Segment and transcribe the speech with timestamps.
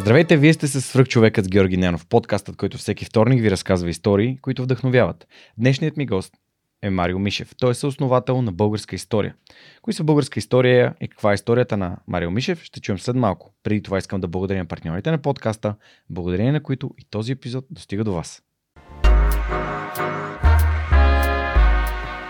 [0.00, 4.38] Здравейте, вие сте с Свръхчовекът с Георги Ненов, подкастът, който всеки вторник ви разказва истории,
[4.42, 5.26] които вдъхновяват.
[5.58, 6.34] Днешният ми гост
[6.82, 7.50] е Марио Мишев.
[7.58, 9.34] Той е съосновател на Българска история.
[9.82, 13.54] Кои са българска история и каква е историята на Марио Мишев, ще чуем след малко.
[13.62, 15.74] Преди това искам да благодаря на партньорите на подкаста,
[16.10, 18.42] благодарение на които и този епизод достига до вас.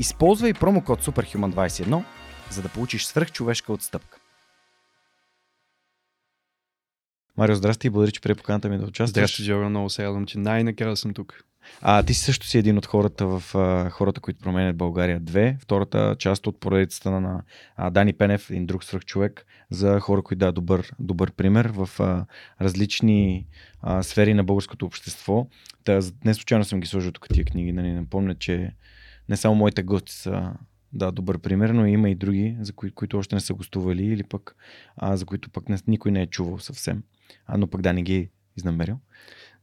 [0.00, 2.04] Използвай промокод SUPERHUMAN21,
[2.50, 4.18] за да получиш свръхчовешка отстъпка.
[7.36, 9.10] Марио, здрасти и благодаря, че прие поканата ми да участваш.
[9.10, 11.44] Здрасти, Джо, много се радвам, че най-накрая съм тук.
[11.80, 15.60] А ти също си един от хората в а, хората, които променят България 2.
[15.60, 17.42] Втората част от поредицата на
[17.76, 22.00] а, Дани Пенев, един друг свръх човек, за хора, които да добър, добър пример в
[22.00, 22.26] а,
[22.60, 23.46] различни
[23.80, 25.46] а, сфери на българското общество.
[25.84, 28.72] Та, не случайно съм ги сложил тук тия книги, нали, напомня, че
[29.32, 30.52] не само моите гости са
[30.92, 34.22] да, добър пример, но има и други, за кои, които още не са гостували или
[34.22, 34.56] пък
[34.96, 37.02] а, за които пък не, никой не е чувал съвсем.
[37.46, 38.98] А, но пък да не ги е изнамерил.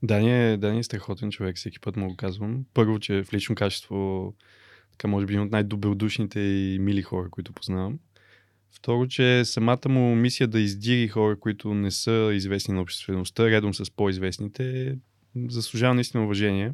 [0.03, 2.65] Дани е, Дани е страхотен човек, всеки път му го казвам.
[2.73, 4.33] Първо, че в лично качество,
[4.91, 7.99] така може би от най-добродушните и мили хора, които познавам.
[8.71, 13.73] Второ, че самата му мисия да издири хора, които не са известни на обществеността, редом
[13.73, 14.95] с по-известните,
[15.35, 16.73] заслужава наистина уважение.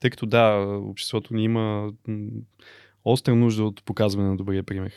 [0.00, 1.92] Тъй като да, обществото ни има
[3.04, 4.92] остра нужда от показване на добрия пример.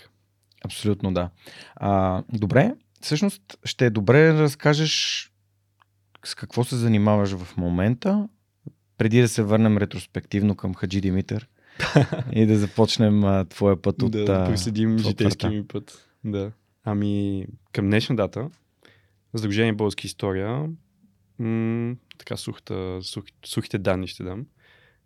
[0.65, 1.29] Абсолютно да.
[1.75, 5.31] А, добре, всъщност ще е добре да разкажеш
[6.25, 8.29] с какво се занимаваш в момента,
[8.97, 11.47] преди да се върнем ретроспективно към Хаджи Димитър
[12.31, 14.11] и да започнем а, твоя път от...
[14.11, 16.09] Да, да проследим житейски ми път.
[16.23, 16.51] Да.
[16.83, 18.49] Ами, към днешна дата,
[19.35, 20.69] Сдружение Българска история,
[21.39, 24.45] м- така сухата, сух, сухите данни ще дам.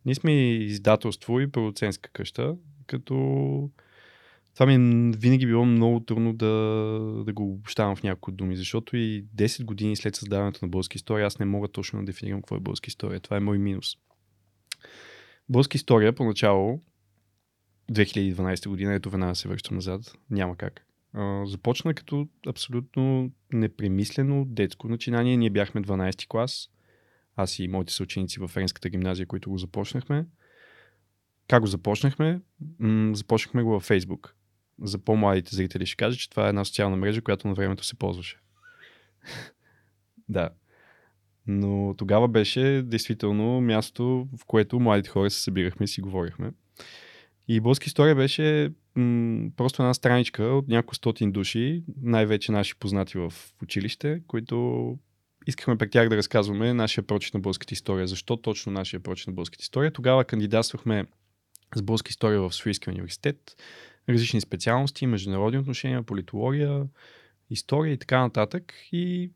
[0.07, 3.15] Ние сме издателство и продуцентска къща, като
[4.53, 6.47] това ми е винаги било много трудно да,
[7.25, 11.27] да го обобщавам в няколко думи, защото и 10 години след създаването на българска история
[11.27, 13.19] аз не мога точно да дефинирам какво е българска история.
[13.19, 13.95] Това е мой минус.
[15.49, 16.81] Българска история поначало
[17.91, 20.85] 2012 година, ето веднага се връщам назад, няма как.
[21.45, 25.37] започна като абсолютно непремислено детско начинание.
[25.37, 26.69] Ние бяхме 12 ти клас,
[27.37, 30.25] аз и моите съученици в Френската гимназия, които го започнахме.
[31.47, 32.41] Как го започнахме?
[32.79, 34.37] М- започнахме го във Фейсбук
[34.81, 37.95] за по-младите зрители ще кажа, че това е една социална мрежа, която на времето се
[37.95, 38.39] ползваше.
[40.29, 40.49] да.
[41.47, 46.51] Но тогава беше действително място, в което младите хора се събирахме и си говорихме.
[47.47, 53.17] И българска история беше м- просто една страничка от няколко стотин души, най-вече наши познати
[53.17, 53.33] в
[53.63, 54.97] училище, които
[55.47, 58.07] искахме пред тях да разказваме нашия прочит на българската история.
[58.07, 59.91] Защо точно нашия прочит на българската история?
[59.91, 61.05] Тогава кандидатствахме
[61.75, 63.55] с българска история в Суийския университет
[64.09, 66.87] различни специалности, международни отношения, политология,
[67.49, 68.73] история и така нататък.
[68.91, 69.31] И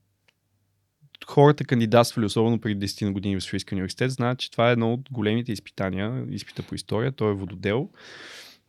[1.28, 4.94] хората кандидатствали, особено преди 10 на години в Софийския университет, знаят, че това е едно
[4.94, 7.90] от големите изпитания, изпита по история, то е вододел.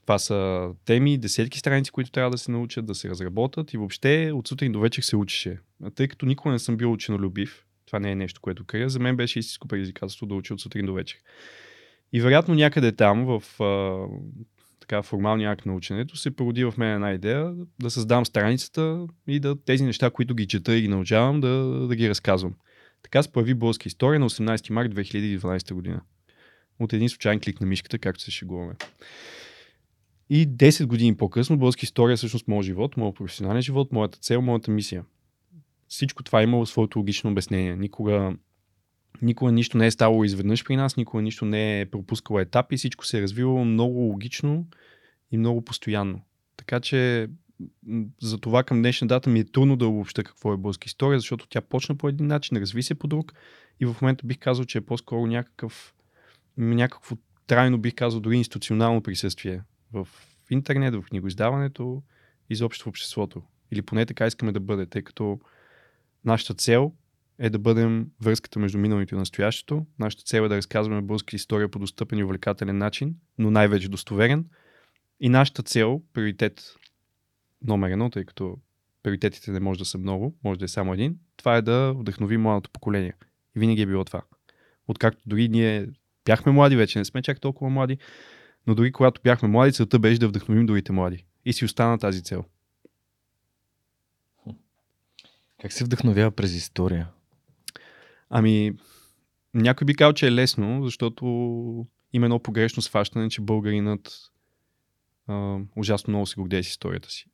[0.02, 4.32] Това са теми, десетки страници, които трябва да се научат, да се разработят и въобще
[4.34, 5.58] от сутрин до вечер се учеше.
[5.82, 8.98] А тъй като никога не съм бил ученолюбив, това не е нещо, което крия, за
[8.98, 11.18] мен беше истинско предизвикателство да уча от сутрин до вечер.
[12.12, 13.42] И вероятно някъде там, в
[14.80, 19.40] така формалния акт на ученето, се породи в мен една идея да създам страницата и
[19.40, 21.48] да тези неща, които ги чета и ги научавам, да,
[21.88, 22.54] да ги разказвам.
[23.02, 26.00] Така се появи българска история на 18 март 2012 година.
[26.78, 28.74] От един случайен клик на мишката, както се шегуваме.
[30.30, 34.42] И 10 години по-късно българска история е всъщност моят живот, моят професионален живот, моята цел,
[34.42, 35.04] моята мисия.
[35.92, 37.76] Всичко това е имало своето логично обяснение.
[37.76, 38.36] Никога
[39.22, 43.06] Никога нищо не е ставало изведнъж при нас, никога нищо не е пропускало етапи, всичко
[43.06, 44.66] се е развивало много логично
[45.30, 46.20] и много постоянно.
[46.56, 47.28] Така че
[48.22, 51.46] за това към днешна дата ми е трудно да обобща какво е българска история, защото
[51.48, 53.32] тя почна по един начин, разви се по друг
[53.80, 55.94] и в момента бих казал, че е по-скоро някакъв,
[56.56, 57.16] някакво
[57.46, 59.62] трайно бих казал дори институционално присъствие
[59.92, 60.08] в
[60.50, 62.02] интернет, в книгоиздаването,
[62.50, 63.42] изобщо в обществото.
[63.72, 65.40] Или поне така искаме да бъде, тъй като
[66.24, 66.92] нашата цел
[67.38, 69.86] е да бъдем връзката между миналото и настоящето.
[69.98, 74.44] Нашата цел е да разказваме българска история по достъпен и увлекателен начин, но най-вече достоверен.
[75.20, 76.74] И нашата цел, приоритет
[77.64, 78.56] номер едно, тъй като
[79.02, 81.16] приоритетите не може да са много, може да е само един.
[81.36, 83.14] Това е да вдъхнови младото поколение.
[83.56, 84.22] И винаги е било това.
[84.88, 85.88] Откакто дори ние
[86.24, 87.98] бяхме млади, вече не сме чак толкова млади,
[88.66, 91.24] но дори когато бяхме млади, целта беше да вдъхновим другите млади.
[91.44, 92.44] И си остана тази цел.
[95.62, 97.08] Как се вдъхновява през история?
[98.30, 98.72] Ами,
[99.54, 101.24] някой би казал, че е лесно, защото
[102.12, 104.32] има едно погрешно схващане, че българинът
[105.26, 107.26] а, ужасно много се гордее с историята си.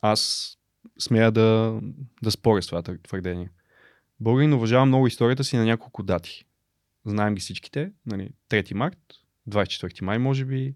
[0.00, 0.52] Аз
[0.98, 1.80] смея да,
[2.22, 3.50] да споря с това твърдение.
[4.20, 6.44] Българин уважава много историята си на няколко дати.
[7.04, 7.92] Знаем ги всичките.
[8.06, 8.98] Нали, 3 март,
[9.48, 10.74] 24 май, може би,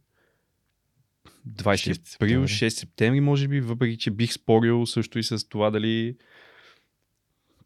[1.49, 6.17] 20 април, 6 септември, може би, въпреки че бих спорил също и с това дали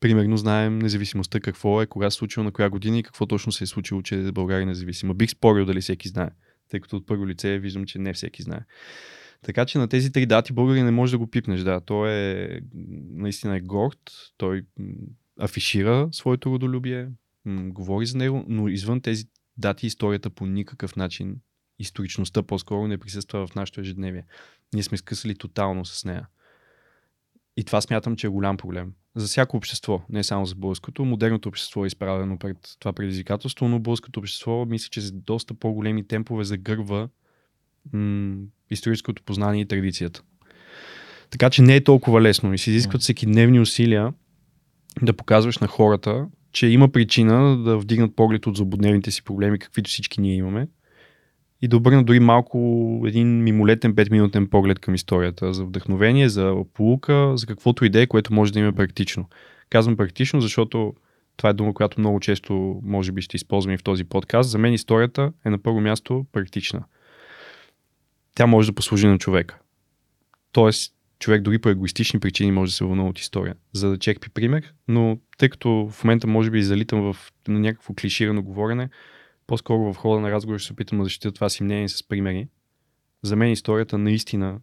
[0.00, 3.64] примерно знаем независимостта какво е, кога се случило, на коя година и какво точно се
[3.64, 5.14] е случило, че България е независима.
[5.14, 6.30] Бих спорил дали всеки знае,
[6.68, 8.60] тъй като от първо лице виждам, че не всеки знае.
[9.42, 11.60] Така че на тези три дати българи не може да го пипнеш.
[11.60, 12.60] Да, той е
[13.10, 13.98] наистина е горд,
[14.36, 14.62] той
[15.40, 17.08] афишира своето родолюбие,
[17.46, 19.24] говори за него, но извън тези
[19.56, 21.36] дати историята по никакъв начин,
[21.78, 24.24] историчността по-скоро не присъства в нашето ежедневие.
[24.74, 26.28] Ние сме скъсали тотално с нея.
[27.56, 28.92] И това смятам, че е голям проблем.
[29.16, 31.04] За всяко общество, не само за българското.
[31.04, 36.06] Модерното общество е изправено пред това предизвикателство, но българското общество мисля, че с доста по-големи
[36.06, 37.08] темпове загърва
[37.92, 38.36] м-
[38.70, 40.22] историческото познание и традицията.
[41.30, 44.12] Така че не е толкова лесно и се изискват всеки дневни усилия
[45.02, 49.88] да показваш на хората, че има причина да вдигнат поглед от злободневните си проблеми, каквито
[49.88, 50.68] всички ние имаме,
[51.62, 52.58] и да обърна дори малко
[53.06, 58.52] един мимолетен 5-минутен поглед към историята за вдъхновение, за полука, за каквото идея, което може
[58.52, 59.28] да има практично.
[59.70, 60.94] Казвам практично, защото
[61.36, 64.50] това е дума, която много често може би ще използвам и в този подкаст.
[64.50, 66.84] За мен историята е на първо място практична.
[68.34, 69.58] Тя може да послужи на човека.
[70.52, 73.54] Тоест, човек дори по егоистични причини може да се вълнува от история.
[73.72, 78.42] За да чекпи пример, но тъй като в момента може би залитам в някакво клиширано
[78.42, 78.88] говорене,
[79.50, 82.48] по-скоро в хода на разговор ще се опитам да защитя това си мнение с примери.
[83.22, 84.60] За мен историята наистина,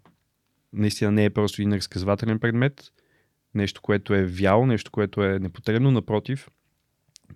[0.74, 2.92] наистина не е просто един разказвателен предмет,
[3.54, 6.50] нещо, което е вяло, нещо, което е непотребно, напротив,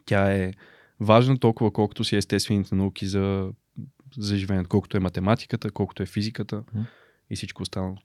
[0.05, 0.53] тя е
[0.99, 3.51] важна толкова, колкото си естествените науки за,
[4.17, 6.85] за живеенето, колкото е математиката, колкото е физиката mm.
[7.29, 7.97] и всичко останало.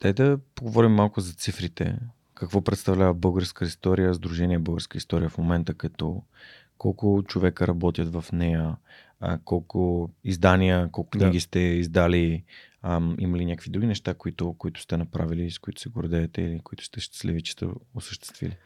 [0.00, 1.98] Дай да поговорим малко за цифрите.
[2.34, 6.22] Какво представлява българска история, Сдружение Българска история в момента като
[6.78, 8.76] колко човека работят в нея,
[9.20, 11.40] а, колко издания, колко книги да.
[11.40, 12.44] сте издали,
[12.82, 16.58] а, има ли някакви други неща, които, които сте направили, с които се гордеете или
[16.58, 18.56] които сте щастливи, че сте осъществили?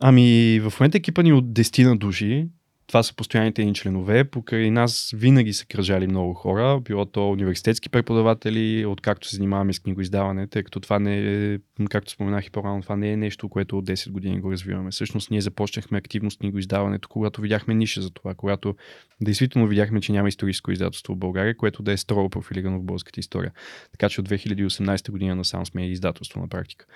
[0.00, 2.48] Ами, в момента екипа ни от 10 на души,
[2.86, 4.24] това са постоянните ни членове.
[4.24, 9.80] Покрай нас винаги са кръжали много хора, било то университетски преподаватели, откакто се занимаваме с
[9.80, 11.58] книгоиздаване, тъй като това не е,
[11.90, 14.90] както споменах и по-рано, това не е нещо, което от 10 години го развиваме.
[14.90, 18.74] Всъщност ние започнахме активно с книгоиздаването, когато видяхме ниша за това, когато
[19.20, 23.20] действително видяхме, че няма историческо издателство в България, което да е строго профилирано в българската
[23.20, 23.52] история.
[23.92, 26.86] Така че от 2018 година насам сме издателство на практика.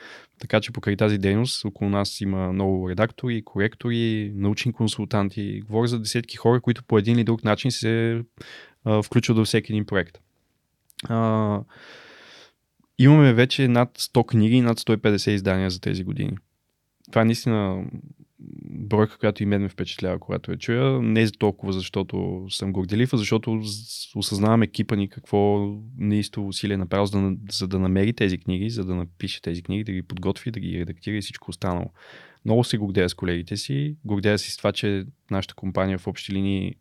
[0.41, 5.99] Така че покрай тази дейност около нас има много редактори, коректори, научни консултанти, говоря за
[5.99, 8.23] десетки хора, които по един или друг начин се
[8.85, 10.19] а, включват във всеки един проект.
[11.05, 11.61] А,
[12.99, 16.37] имаме вече над 100 книги и над 150 издания за тези години.
[17.11, 17.85] Това е наистина
[18.71, 21.03] бройка, която и мен ме впечатлява, когато я чуя.
[21.03, 23.63] Не за толкова, защото съм горделив, а защото
[24.17, 28.71] осъзнавам екипа ни какво неистово усилие е направил, за да, за да намери тези книги,
[28.71, 31.91] за да напише тези книги, да ги подготви, да ги редактира и всичко останало.
[32.47, 33.97] Много се гордея с колегите си.
[34.05, 36.75] Гордея си с това, че нашата компания в общи линии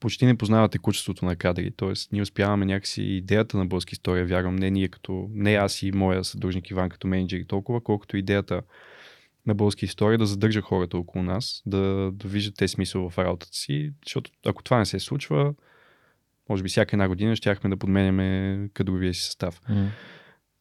[0.00, 1.70] почти не познава текучеството на кадри.
[1.76, 5.92] Тоест, ние успяваме някакси идеята на българска история, вярвам, не ние като, не аз и
[5.92, 8.62] моя съдружник Иван като менеджер толкова, колкото идеята
[9.46, 13.56] на българска история да задържа хората около нас, да, да виждат те смисъл в работата
[13.56, 15.54] си, защото ако това не се случва,
[16.48, 19.60] може би всяка една година щяхме да подменяме кадровия си състав.
[19.70, 19.86] Mm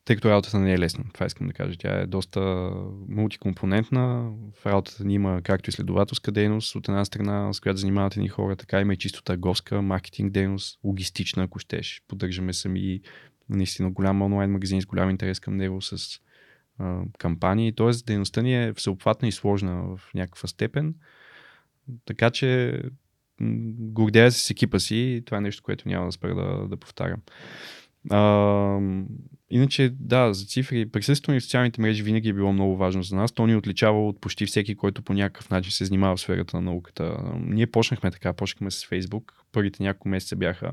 [0.07, 1.03] тъй като работата не е лесна.
[1.13, 1.77] Това искам да кажа.
[1.79, 2.71] Тя е доста
[3.09, 4.31] мултикомпонентна.
[4.53, 8.55] В работата ни има както изследователска дейност от една страна, с която занимават ни хора,
[8.55, 12.01] така има и чисто търговска, маркетинг дейност, логистична, ако щеш.
[12.07, 13.01] Поддържаме сами
[13.49, 16.19] наистина голям онлайн магазин с голям интерес към него с
[16.79, 17.75] а, кампании.
[17.75, 20.95] Тоест, дейността ни е всеобхватна и сложна в някаква степен.
[22.05, 22.81] Така че
[23.79, 26.77] гордея се с екипа си и това е нещо, което няма да спра да, да
[26.77, 27.21] повтарям.
[28.09, 28.79] А,
[29.49, 33.15] иначе, да, за цифри, присъствието ни в социалните мрежи винаги е било много важно за
[33.15, 33.31] нас.
[33.31, 36.61] То ни отличава от почти всеки, който по някакъв начин се занимава в сферата на
[36.61, 37.17] науката.
[37.39, 39.33] Ние почнахме така, почнахме с Фейсбук.
[39.51, 40.71] Първите няколко месеца бяха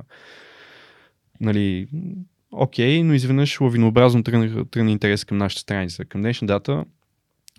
[1.41, 1.89] нали,
[2.53, 6.05] окей, но изведнъж лавинообразно тръгна, тръгна интерес към нашата страница.
[6.05, 6.85] Към днешна дата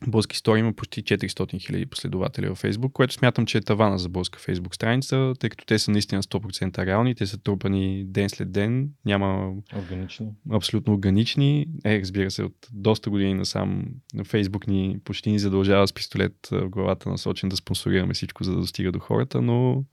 [0.07, 4.09] Български история има почти 400 хиляди последователи във Facebook, което смятам, че е тавана за
[4.09, 8.51] българска Facebook страница, тъй като те са наистина 100% реални, те са трупани ден след
[8.51, 10.27] ден, няма органични.
[10.51, 11.65] абсолютно органични.
[11.85, 16.47] Е, разбира се, от доста години насам на Facebook ни почти ни задължава с пистолет
[16.51, 19.83] в главата насочен да спонсорираме всичко, за да достига до хората, но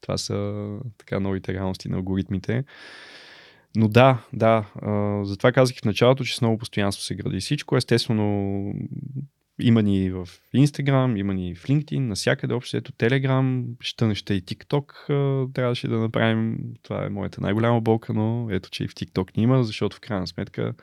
[0.00, 2.64] това са така новите реалности на алгоритмите.
[3.76, 7.76] Но да, да, а, затова казах в началото, че с много постоянство се гради всичко.
[7.76, 8.72] Естествено,
[9.60, 14.42] има ни в Instagram, има ни в LinkedIn, насякъде общо ето Telegram, ще неща и
[14.42, 16.58] TikTok трябваше да направим.
[16.82, 20.26] Това е моята най-голяма болка, но ето, че и в TikTok има, защото в крайна
[20.26, 20.74] сметка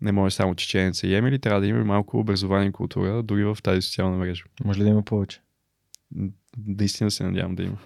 [0.00, 3.58] не може само чеченеца и емили, трябва да има малко образование и култура, дори в
[3.62, 4.44] тази социална мрежа.
[4.64, 5.40] Може ли да има повече?
[6.66, 7.78] Наистина се надявам да има.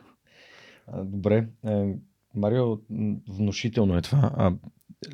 [1.05, 1.47] Добре.
[1.67, 1.95] Е,
[2.35, 2.79] Марио,
[3.29, 4.31] внушително е това.
[4.37, 4.53] А,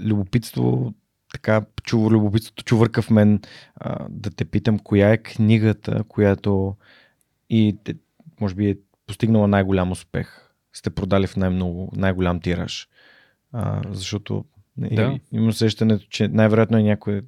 [0.00, 0.94] любопитство,
[1.32, 3.40] така чув, любопитството чувърка в мен
[3.76, 6.76] а, да те питам коя е книгата, която
[7.50, 7.94] и те,
[8.40, 10.50] може би е постигнала най-голям успех.
[10.72, 12.88] Сте продали в най-много, най-голям тираж.
[13.52, 14.44] А, защото
[14.76, 15.18] да.
[15.32, 17.22] имам усещането, че най-вероятно е някой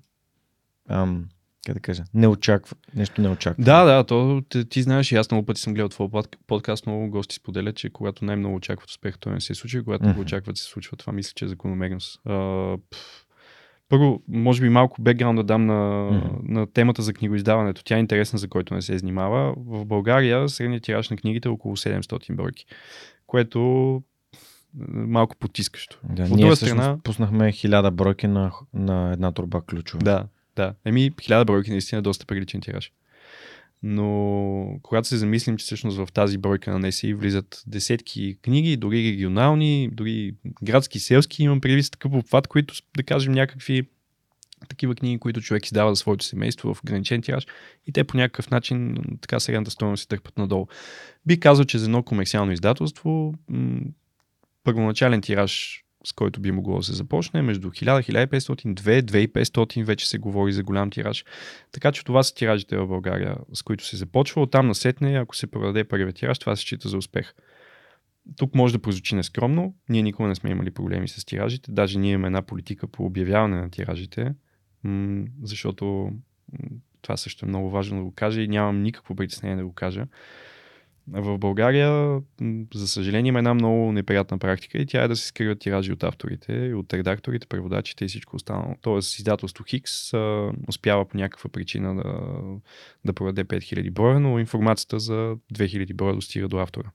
[0.89, 1.29] ам,
[1.67, 3.65] как да кажа, не очаква, нещо не очаква.
[3.65, 6.09] Да, да, то ти, ти знаеш и аз много пъти съм гледал твой
[6.47, 10.15] подкаст, много гости споделят, че когато най-много очакват успех, то не се случва, когато mm-hmm.
[10.15, 10.97] го очакват, се случва.
[10.97, 12.21] Това мисля, че е закономерност.
[12.27, 12.77] А,
[13.93, 16.49] първо, може би малко бекграунд да дам на, mm-hmm.
[16.49, 17.85] на темата за книгоиздаването.
[17.85, 19.55] Тя е интересна, за който не се занимава.
[19.57, 22.67] В България средният тираж на книгите е около 700 бройки,
[23.27, 24.03] което
[24.89, 25.99] малко потискащо.
[26.05, 26.99] Да, в ние страна...
[27.05, 30.05] пуснахме 1000 бройки на, на една турба ключове.
[30.05, 30.75] Да, да.
[30.85, 32.93] Еми, хиляда бройки наистина е доста приличен тираж.
[33.83, 39.13] Но когато се замислим, че всъщност в тази бройка на NSI влизат десетки книги, дори
[39.13, 43.83] регионални, дори градски, селски, имам предвид такъв обхват, които, да кажем, някакви
[44.69, 47.47] такива книги, които човек издава за своето семейство в ограничен тираж
[47.87, 50.67] и те по някакъв начин така средната стоеност се търпат надолу.
[51.27, 53.35] Би казал, че за едно комерциално издателство
[54.65, 57.43] първоначален тираж с който би могло да се започне.
[57.43, 61.25] Между 1000, 1500, 2, 2500 вече се говори за голям тираж.
[61.73, 64.43] Така че това са тиражите в България, с които се започва.
[64.43, 67.35] Оттам насетне, ако се продаде първият тираж, това се счита за успех.
[68.37, 69.75] Тук може да прозвучи нескромно.
[69.89, 71.73] Ние никога не сме имали проблеми с тиражите.
[71.73, 74.35] Даже ние имаме една политика по обявяване на тиражите,
[75.43, 76.13] защото
[77.03, 80.07] това също е много важно да го кажа и нямам никакво притеснение да го кажа.
[81.09, 82.21] В България,
[82.75, 86.03] за съжаление, има една много неприятна практика и тя е да се скриват тиражи от
[86.03, 88.75] авторите, от редакторите, преводачите и всичко останало.
[88.81, 92.21] Тоест, издателство Хикс а, успява по някаква причина да,
[93.05, 96.91] да продаде 5000 броя, но информацията за 2000 броя достига до автора.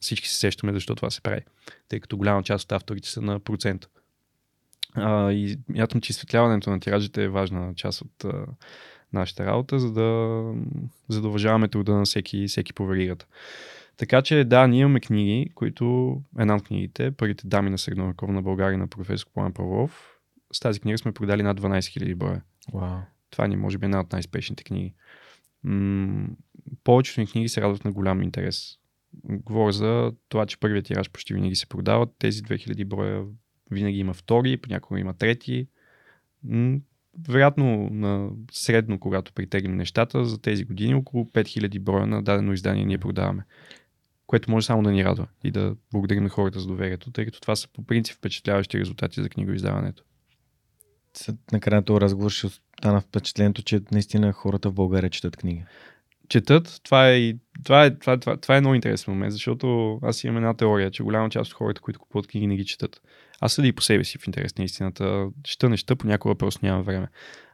[0.00, 1.40] Всички се сещаме защо това се прави,
[1.88, 3.88] тъй като голяма част от авторите са на процент.
[4.94, 8.24] А, и мятам, че изсветляването на тиражите е важна част от
[9.12, 10.42] нашата работа, за да,
[11.08, 13.26] за да уважаваме труда на всеки, всеки по веригата.
[13.96, 18.78] Така че да, ние имаме книги, които една от книгите, първите дами на средновековна България
[18.78, 20.16] на професор План Павлов,
[20.52, 22.42] с тази книга сме продали над 12 000 броя.
[22.72, 23.00] Wow.
[23.30, 24.94] Това ни е, може би, една от най-спешните книги.
[25.64, 26.28] М-
[26.84, 28.78] повечето ни книги се радват на голям интерес.
[29.24, 32.08] Говоря за това, че първият тираж почти винаги се продават.
[32.18, 33.24] Тези 2000 броя
[33.70, 35.68] винаги има втори, понякога има трети.
[36.44, 36.78] М-
[37.28, 42.84] вероятно на средно, когато притегнем нещата, за тези години около 5000 броя на дадено издание
[42.84, 43.44] ние продаваме.
[44.26, 47.40] Което може само да ни радва и да благодарим на хората за доверието, тъй като
[47.40, 50.02] това са по принцип впечатляващи резултати за книгоиздаването.
[51.52, 55.64] Накрая този разговор ще остана впечатлението, че наистина хората в България четат книги.
[56.28, 60.36] Четат, това е, това е, това, това, това е много интересен момент, защото аз имам
[60.36, 63.00] една теория, че голяма част от хората, които купуват книги, не ги четат.
[63.40, 65.28] Аз съди по себе си в интерес на истината.
[65.44, 67.08] Чета неща, понякога просто нямам време.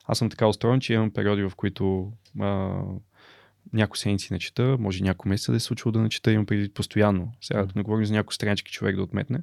[0.05, 2.81] Аз съм така устроен, че имам периоди, в които а,
[3.73, 6.73] някои седмици не чета, може няколко месеца да е случило да не чета, имам преди
[6.73, 7.33] постоянно.
[7.41, 9.39] Сега не говорим за някои странички човек да отметне.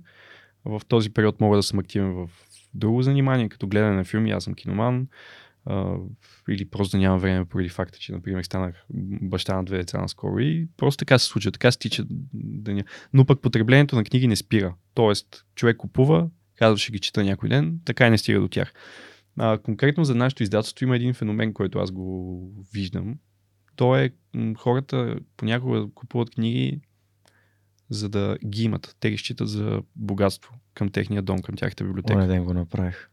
[0.66, 2.30] В този период мога да съм активен в
[2.74, 5.08] друго занимание, като гледане на филми, аз съм киноман,
[6.50, 8.86] или просто да нямам време поради факта, че, например, станах
[9.22, 12.84] баща на две деца наскоро и просто така се случва, така се тича деня.
[13.14, 14.76] Но пък потреблението на книги не спира.
[14.94, 18.74] Тоест, човек купува, казва, ще ги чета някой ден, така и не стига до тях.
[19.38, 23.16] А, конкретно за нашето издателство има един феномен, който аз го виждам.
[23.76, 24.10] То е
[24.58, 26.82] хората понякога купуват книги,
[27.90, 28.96] за да ги имат.
[29.00, 32.20] Те ги считат за богатство към техния дом, към тяхната библиотека.
[32.20, 33.10] Оня ден го направих.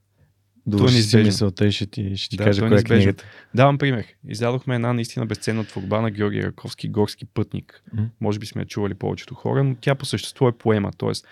[0.67, 3.25] Довърши си мисълта и ще ти, ще ти да, кажа коя е книгата.
[3.55, 4.07] Давам пример.
[4.29, 7.83] Издадохме една наистина безценна творба на Георги Раковски, Горски пътник.
[7.97, 8.09] Mm.
[8.21, 10.91] Може би сме я чували повечето хора, но тя по същество е поема.
[10.97, 11.27] Тоест,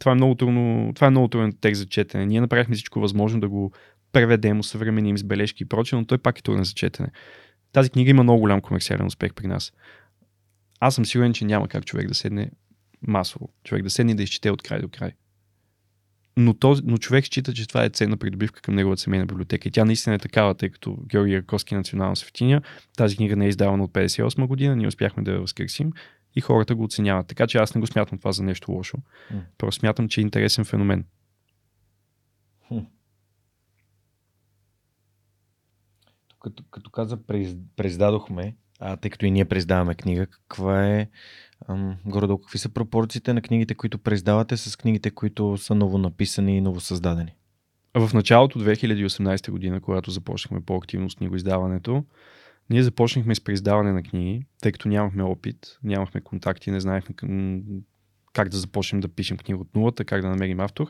[0.00, 2.26] това е много трудно, това е много труден текст за четене.
[2.26, 3.72] Ние направихме всичко възможно да го
[4.12, 7.08] преведем, усъвременим с бележки и прочее, но той пак е труден за четене.
[7.72, 9.72] Тази книга има много голям комерциален успех при нас.
[10.80, 12.50] Аз съм сигурен, че няма как човек да седне
[13.06, 13.48] масово.
[13.64, 15.12] Човек да седне и да изчете от край до край.
[16.36, 19.68] Но, този, но човек счита, че това е ценна придобивка към неговата семейна библиотека.
[19.68, 22.62] И тя наистина е такава, тъй като Георги Раковски национална светиня.
[22.96, 25.92] Тази книга не е издавана от 58 година, ние успяхме да я възкресим
[26.36, 27.26] и хората го оценяват.
[27.26, 28.96] Така че аз не го смятам това за нещо лошо.
[29.32, 29.40] Mm.
[29.58, 31.04] Просто смятам, че е интересен феномен.
[36.44, 37.18] Като, като каза,
[37.76, 41.08] преиздадохме, а тъй като и ние преиздаваме книга, каква е
[42.06, 46.60] горе какви са пропорциите на книгите, които преиздавате с книгите, които са ново написани и
[46.60, 47.34] ново създадени?
[47.94, 52.04] В началото 2018 година, когато започнахме по-активно с книгоиздаването,
[52.70, 57.14] ние започнахме с преиздаване на книги, тъй като нямахме опит, нямахме контакти, не знаехме
[58.32, 60.86] как да започнем да пишем книга от нулата, как да намерим автор.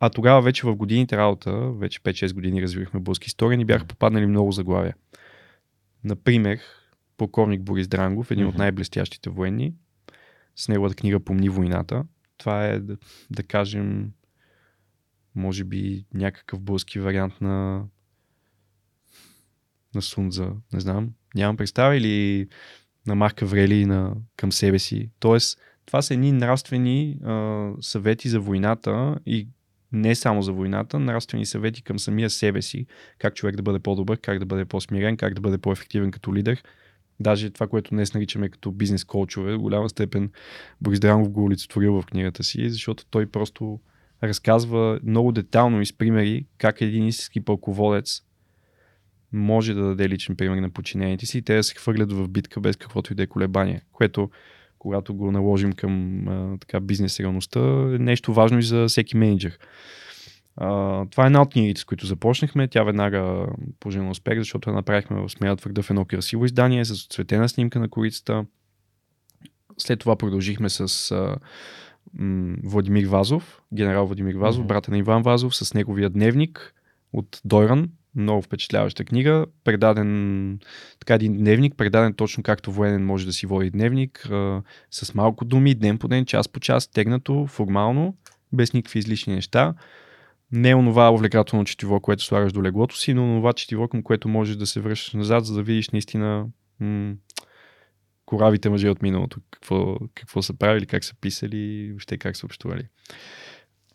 [0.00, 4.26] А тогава вече в годините работа, вече 5-6 години развивахме български история, ни бяха попаднали
[4.26, 4.94] много заглавия.
[6.04, 6.60] Например,
[7.16, 8.48] полковник Борис Дрангов, един mm-hmm.
[8.48, 9.74] от най-блестящите военни,
[10.56, 12.04] с неговата книга Помни войната.
[12.38, 12.96] Това е, да,
[13.30, 14.12] да кажем,
[15.34, 17.84] може би някакъв български вариант на
[19.94, 22.48] на Сунза, не знам, нямам представа, или
[23.06, 25.10] на Марка Врели на, към себе си.
[25.20, 29.48] Тоест, това са едни нравствени а, съвети за войната и
[29.92, 32.86] не само за войната, нравствени съвети към самия себе си,
[33.18, 36.62] как човек да бъде по-добър, как да бъде по-смирен, как да бъде по-ефективен като лидер.
[37.20, 40.30] Даже това, което днес наричаме като бизнес коучове, в голяма степен
[40.80, 43.80] Борис Дранов го олицетворил в книгата си, защото той просто
[44.22, 48.22] разказва много детално и с примери как един истински пълководец
[49.32, 52.60] може да даде личен пример на подчинените си и те да се хвърлят в битка
[52.60, 54.30] без каквото и да е колебание, което
[54.78, 59.58] когато го наложим към а, така, бизнес реалността е нещо важно и за всеки менеджер.
[60.56, 62.68] А, това е една от книгите, с които започнахме.
[62.68, 63.46] Тя веднага
[63.80, 67.88] пожена успех, защото я направихме в Смея в едно красиво издание с цветена снимка на
[67.88, 68.46] корицата.
[69.78, 71.36] След това продължихме с а,
[72.18, 74.68] м- Владимир Вазов, генерал Владимир Вазов, mm-hmm.
[74.68, 76.74] брата на Иван Вазов, с неговия дневник
[77.12, 80.58] от Дойран, много впечатляваща книга, предаден,
[80.98, 85.44] така един дневник, предаден точно както военен може да си води дневник, а, с малко
[85.44, 88.16] думи, ден по ден, час по час, тегнато, формално,
[88.52, 89.74] без никакви излишни неща.
[90.52, 94.28] Не е онова увлекателно четиво, което слагаш до леглото си, но онова четиво, към което
[94.28, 96.46] можеш да се връщаш назад, за да видиш наистина
[96.80, 97.14] м-
[98.26, 102.88] коравите мъже от миналото, какво, какво са правили, как са писали, въобще как са общували.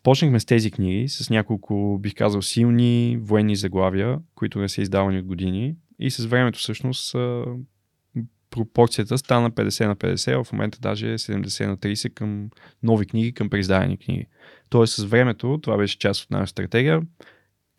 [0.02, 5.18] Почнахме с тези книги, с няколко, бих казал, силни военни заглавия, които не са издавани
[5.18, 5.76] от години.
[5.98, 7.16] И с времето всъщност
[8.50, 12.50] пропорцията стана 50 на 50, в момента даже 70 на 30 към
[12.82, 14.26] нови книги, към преиздадени книги.
[14.68, 17.00] Тоест с времето, това беше част от нашата стратегия,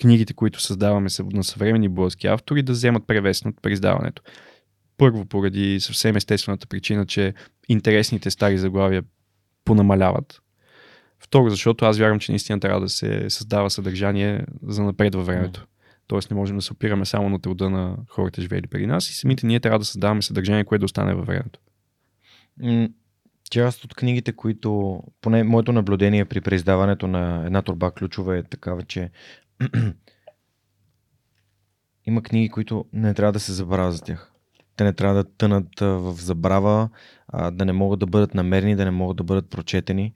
[0.01, 4.21] книгите, които създаваме на съвременни български автори, да вземат превес над преиздаването.
[4.97, 7.33] Първо, поради съвсем естествената причина, че
[7.69, 9.03] интересните стари заглавия
[9.65, 10.41] понамаляват
[11.23, 15.67] Второ, защото аз вярвам, че наистина трябва да се създава съдържание за напред във времето.
[16.11, 19.15] Тоест не можем да се опираме само на труда на хората, живели преди нас и
[19.15, 21.59] самите ние трябва да създаваме съдържание, което да остане във времето.
[23.51, 28.83] Част от книгите, които, поне моето наблюдение при преиздаването на една турба ключове е такава,
[28.83, 29.09] че
[32.05, 34.31] има книги, които не трябва да се забравя за тях.
[34.75, 36.89] Те не трябва да тънат в забрава,
[37.51, 40.13] да не могат да бъдат намерени, да не могат да бъдат прочетени.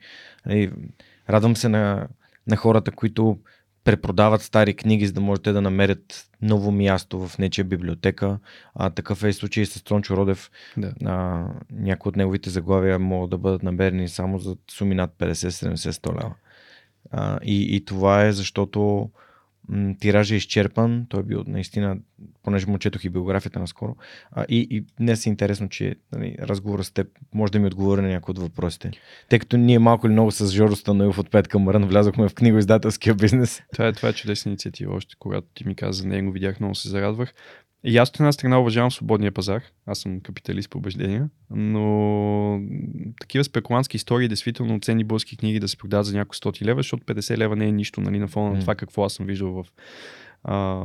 [0.49, 0.71] И
[1.29, 2.07] радвам се на,
[2.47, 3.37] на хората, които
[3.85, 8.39] препродават стари книги, за да можете да намерят ново място в нечия библиотека.
[8.75, 10.51] А, такъв е и случай с Трончо Родев.
[10.77, 10.93] Да.
[11.05, 16.35] А, някои от неговите заглавия могат да бъдат намерени само за суми над 50-70-100 лева.
[17.11, 19.09] А, и, и това е защото
[19.99, 21.05] тиража е изчерпан.
[21.09, 21.97] Той е бил наистина,
[22.43, 23.95] понеже му четох и биографията наскоро.
[24.31, 28.01] А, и, и днес е интересно, че нали, разговора с теб може да ми отговори
[28.01, 28.91] на някои от въпросите.
[29.29, 33.15] Тъй като ние малко или много с Жоро Станоев от Пет Камаран влязохме в книгоиздателския
[33.15, 33.61] бизнес.
[33.73, 34.95] Това е, това е чудесна инициатива.
[34.95, 37.33] Още когато ти ми каза за него, видях, много се зарадвах.
[37.87, 39.63] И аз от една страна уважавам свободния пазар.
[39.85, 42.61] Аз съм капиталист по убеждения, но
[43.19, 47.03] такива спекулантски истории, действително ценни български книги да се продават за няколко стоти лева, защото
[47.03, 49.65] 50 лева не е нищо нали, на фона на това какво аз съм виждал в
[50.43, 50.81] а,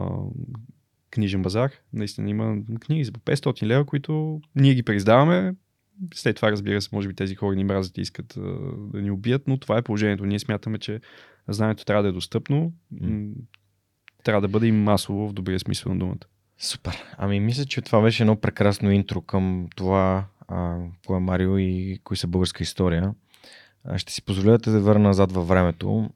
[1.11, 1.71] книжен базар.
[1.93, 5.55] Наистина има книги за по 500 лева, които ние ги преиздаваме.
[6.15, 8.41] След това, разбира се, може би тези хора ни мразят и искат а,
[8.93, 10.27] да ни убият, но това е положението.
[10.27, 11.01] Ние смятаме, че
[11.49, 13.33] знанието трябва да е достъпно, mm.
[14.25, 16.27] трябва да бъде и масово в добрия смисъл на думата.
[16.61, 17.05] Супер.
[17.19, 22.01] Ами мисля, че това беше едно прекрасно интро към това, а, кой е Марио и
[22.05, 23.15] кои са българска история.
[23.97, 26.11] ще си позволя да те върна назад във времето.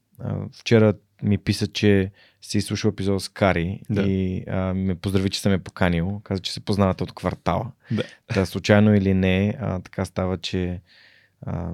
[0.53, 2.11] Вчера ми писа, че
[2.43, 4.03] си изслушал епизод с Кари да.
[4.03, 6.21] и а, ме поздрави, че съм я поканил.
[6.25, 7.73] Каза, че се познавате от квартала.
[7.91, 8.03] Да.
[8.27, 10.81] Та, случайно или не, а, така става, че
[11.47, 11.71] а,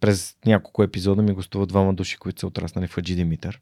[0.00, 3.60] през няколко епизода ми гостуват двама души, които са отраснали в Хаджи Димитър.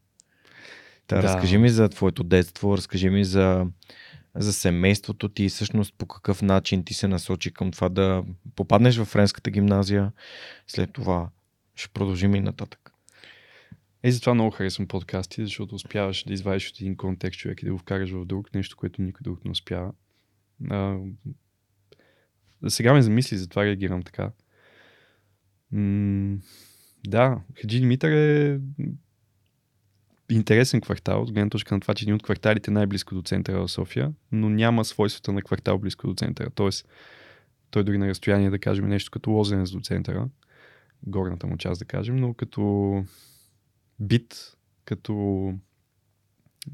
[1.06, 1.22] Та, да.
[1.22, 3.66] разкажи ми за твоето детство, разкажи ми за,
[4.34, 8.24] за семейството ти и всъщност по какъв начин ти се насочи към това да
[8.56, 10.12] попаднеш в френската гимназия.
[10.66, 11.30] След това
[11.74, 12.92] ще продължим и нататък.
[14.02, 17.72] Е, затова много харесвам подкасти, защото успяваш да извадиш от един контекст човек и да
[17.72, 19.92] го вкараш в друг, нещо, което никой друг не успява.
[20.70, 20.98] А,
[22.68, 24.32] сега ме замисли, затова реагирам така.
[25.72, 26.38] М-
[27.06, 28.60] да, Хаджи Димитър е
[30.30, 33.60] интересен квартал, от гледна точка на това, че един от кварталите е най-близко до центъра
[33.60, 36.50] в София, но няма свойствата на квартал близко до центъра.
[36.50, 36.88] Тоест,
[37.70, 40.28] той дори на разстояние да кажем нещо като лозенец до центъра,
[41.06, 43.04] горната му част да кажем, но като
[44.00, 45.54] бит, като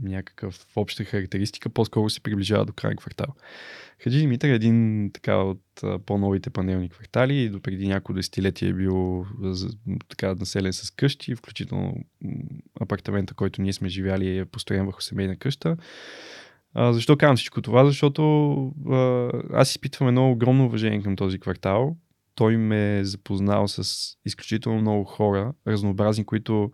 [0.02, 3.34] някакъв обща характеристика, по-скоро се приближава до крайен квартал.
[3.98, 5.62] Хаджи Димитър е един така от
[6.06, 9.26] по-новите панелни квартали и до преди няколко десетилетия е бил
[10.08, 11.94] така населен с къщи, включително
[12.80, 15.76] апартамента, който ние сме живяли е построен върху семейна къща.
[16.74, 17.84] А, защо казвам всичко това?
[17.84, 18.54] Защото
[18.90, 21.96] а, аз изпитвам едно огромно уважение към този квартал.
[22.34, 26.70] Той ме е запознал с изключително много хора, разнообразни, които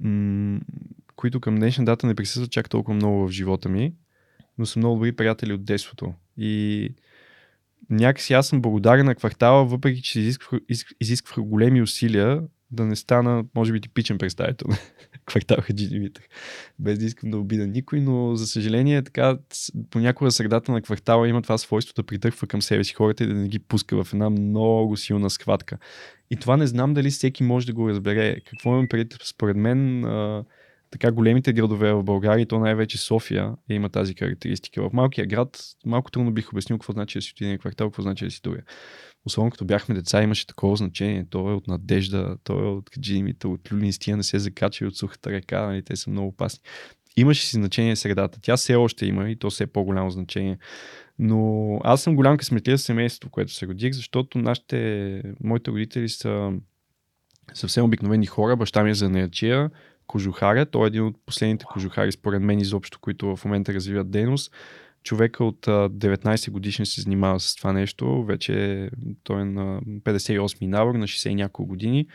[0.00, 0.60] м-
[1.20, 3.92] които към днешна дата не присъстват чак толкова много в живота ми,
[4.58, 6.14] но са много добри приятели от детството.
[6.36, 6.88] И
[7.90, 10.60] някакси аз съм благодарен на квартала, въпреки че изисквах,
[11.00, 14.76] изисквах големи усилия да не стана, може би, типичен представител на
[15.26, 16.24] квартал Хаджи Димитър.
[16.78, 19.38] Без да искам да обида никой, но за съжаление така
[19.90, 23.34] понякога средата на квартала има това свойство да притърква към себе си хората и да
[23.34, 25.78] не ги пуска в една много силна схватка.
[26.30, 28.40] И това не знам дали всеки може да го разбере.
[28.40, 29.16] Какво имам преди?
[29.22, 30.04] Според мен
[30.90, 34.82] така големите градове в България, то най-вече София има тази характеристика.
[34.82, 38.02] В малкия град малко трудно бих обяснил какво значи да си от един квартал, какво
[38.02, 38.64] значи да си другия.
[39.24, 41.26] Особено като бяхме деца, имаше такова значение.
[41.30, 45.30] То е от надежда, то е от джимите, от люлинстия, не се закача от сухата
[45.30, 46.60] река, нали, те са много опасни.
[47.16, 48.38] Имаше си значение средата.
[48.42, 50.58] Тя все още има и то все е по-голямо значение.
[51.18, 56.52] Но аз съм голям късметлия с семейството, което се родих, защото нашите, моите родители са
[57.54, 58.56] съвсем обикновени хора.
[58.56, 59.70] Баща ми е занаячия,
[60.10, 60.66] кожухаря.
[60.66, 64.54] Той е един от последните кожухари, според мен, изобщо, които в момента развиват дейност.
[65.02, 68.24] Човека от 19 годишни се занимава с това нещо.
[68.24, 68.90] Вече
[69.22, 72.06] той е на 58 навър, на 60 няколко години.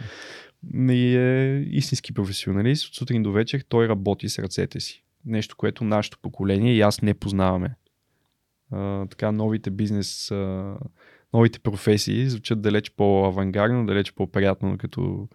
[0.90, 2.88] И е истински професионалист.
[2.88, 5.04] От сутрин до вечер той работи с ръцете си.
[5.26, 7.76] Нещо, което нашето поколение и аз не познаваме.
[8.72, 10.76] А, така новите бизнес, а,
[11.34, 15.28] новите професии звучат далеч по-авангардно, далеч по-приятно като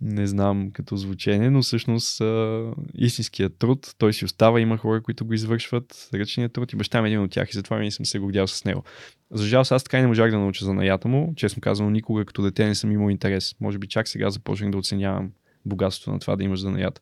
[0.00, 5.24] не знам като звучение, но всъщност а, истинският труд, той си остава, има хора, които
[5.24, 8.06] го извършват, ръчният труд и баща ми е един от тях и затова ми съм
[8.06, 8.84] се гордял с него.
[9.30, 12.24] За жалост, аз така и не можах да науча за наята му, честно казано, никога
[12.24, 13.54] като дете не съм имал интерес.
[13.60, 15.30] Може би чак сега започнах да оценявам
[15.66, 17.00] богатството на това да имаш за наята.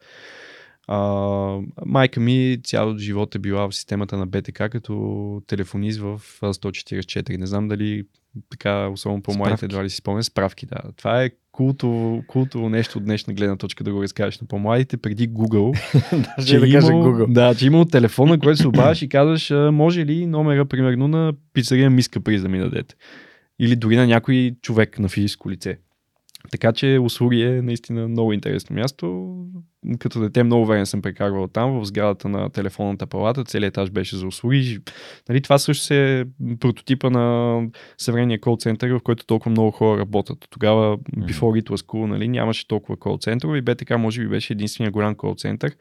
[0.87, 0.99] А,
[1.87, 7.37] майка ми цял живот е била в системата на БТК като телефонист в 144.
[7.37, 8.05] Не знам дали
[8.51, 10.79] така, особено по-младите, едва ли си спомня, справки, да.
[10.97, 15.31] Това е култово, култово нещо от днешна гледна точка да го разкажеш на по-младите, преди
[15.31, 15.79] Google.
[16.47, 17.33] че да кажа Google.
[17.33, 21.33] Да, че имал телефон, на който се обадиш и казваш, може ли номера, примерно, на
[21.53, 22.95] пицария Миска приз да ми дадете?
[23.59, 25.79] Или дори на някой човек на физическо лице.
[26.51, 29.37] Така че услуги е наистина много интересно място.
[29.99, 33.45] Като дете много време съм прекарвал там, в сградата на телефонната палата.
[33.45, 34.79] Целият етаж беше за услуги.
[35.29, 36.25] Нали, това също е
[36.61, 37.61] прототипа на
[37.99, 40.47] съвременния кол център, в който толкова много хора работят.
[40.51, 44.53] Тогава, before it was cool, нали, нямаше толкова кол центрове и БТК може би беше
[44.53, 45.77] единствения голям кол център.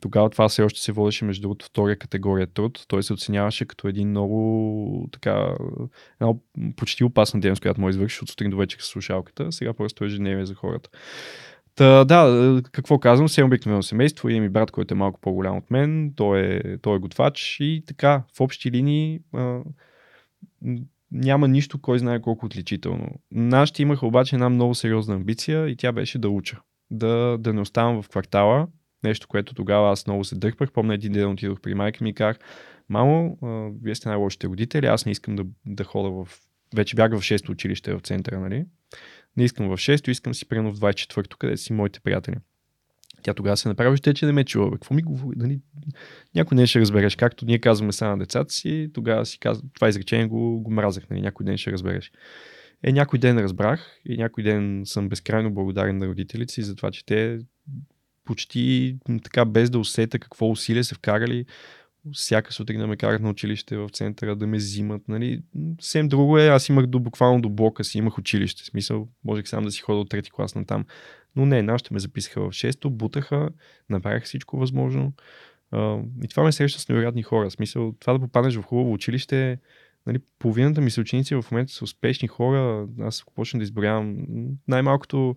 [0.00, 2.84] Тогава това все още се водеше между другото втория категория труд.
[2.88, 5.54] Той се оценяваше като един много така,
[6.20, 6.34] една
[6.76, 9.52] почти опасна дейност, която може да извършиш от сутрин до вечер с слушалката.
[9.52, 10.90] Сега просто е ежедневие за хората.
[11.74, 15.70] Та, да, какво казвам, все обикновено семейство, имам и брат, който е малко по-голям от
[15.70, 19.60] мен, той е, той е готвач и така, в общи линии а,
[21.12, 23.08] няма нищо, кой знае колко отличително.
[23.30, 26.60] Нашите имаха обаче една много сериозна амбиция и тя беше да уча.
[26.90, 28.66] Да, да не оставам в квартала,
[29.04, 30.72] Нещо, което тогава аз много се дърпах.
[30.72, 32.38] Помня един ден отидох при майка ми и казах,
[32.88, 33.38] мамо,
[33.82, 36.28] вие сте най-лошите родители, аз не искам да, да хода в...
[36.74, 38.64] Вече бях в 6-то училище в центъра, нали?
[39.36, 42.36] Не искам в 6-то, искам си прено в 24-то, къде си моите приятели.
[43.22, 44.70] Тя тогава се направи, ще че не ме чува.
[44.70, 45.36] Какво ми говори?
[45.38, 45.60] Нали?
[46.34, 47.16] Някой ден ще разбереш.
[47.16, 51.10] Както ние казваме сега на децата си, тогава си казва, това изречение го, го мразах.
[51.10, 51.20] Нали?
[51.20, 52.12] Някой ден ще разбереш.
[52.82, 56.90] Е, някой ден разбрах и някой ден съм безкрайно благодарен на родителите си за това,
[56.90, 57.38] че те
[58.24, 61.46] почти така без да усета какво усилие са вкарали
[62.12, 65.02] всяка сутрин да ме карат на училище в центъра, да ме взимат.
[65.08, 65.42] Нали.
[65.80, 68.62] Съвсем друго е, аз имах до, буквално до блока си, имах училище.
[68.62, 70.84] В смисъл, можех сам да си ходя от трети клас на там.
[71.36, 73.48] Но не, нашите ме записаха в 6 бутаха,
[73.90, 75.12] направих всичко възможно.
[76.24, 77.50] и това ме среща с невероятни хора.
[77.50, 79.58] В смисъл, това да попаднеш в хубаво училище,
[80.06, 82.88] нали, половината ми съученици в момента са успешни хора.
[83.00, 84.16] Аз почна да изброявам
[84.68, 85.36] най-малкото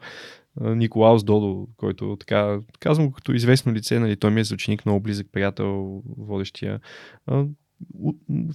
[0.61, 5.27] Николаус Додо, който така, казвам като известно лице, нали, той ми е съученик, много близък
[5.31, 6.79] приятел, водещия.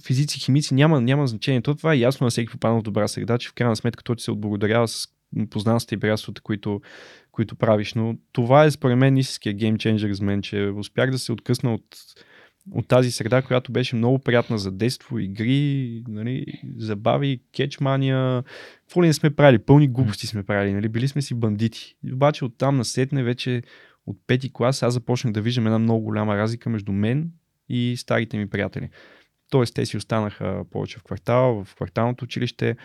[0.05, 1.61] Физици, химици, няма, няма значение.
[1.61, 4.15] То това е ясно на всеки попаднал в добра среда, че в крайна сметка той
[4.15, 5.07] ти се отблагодарява с
[5.49, 6.81] познанствата и приятелствата, които,
[7.31, 7.93] които правиш.
[7.93, 11.83] Но това е според мен истинския геймченджер за мен, че успях да се откъсна от
[12.71, 16.45] от тази среда, която беше много приятна за детство, игри, нали,
[16.77, 18.43] забави, кетчмания,
[18.81, 21.95] какво ли не сме правили, пълни глупости сме правили, нали, били сме си бандити.
[22.13, 23.61] Обаче оттам насетне вече
[24.05, 27.31] от пети клас аз започнах да виждам една много голяма разлика между мен
[27.69, 28.89] и старите ми приятели.
[29.49, 32.75] Тоест те си останаха повече в квартал, в кварталното училище.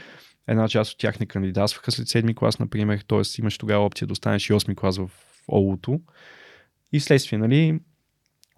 [0.49, 3.41] Една част от тях не кандидатстваха след седми клас, например, т.е.
[3.41, 5.11] имаш тогава опция да останеш и 8 клас в
[5.49, 6.01] ОУТО.
[6.93, 7.81] И следствие, нали,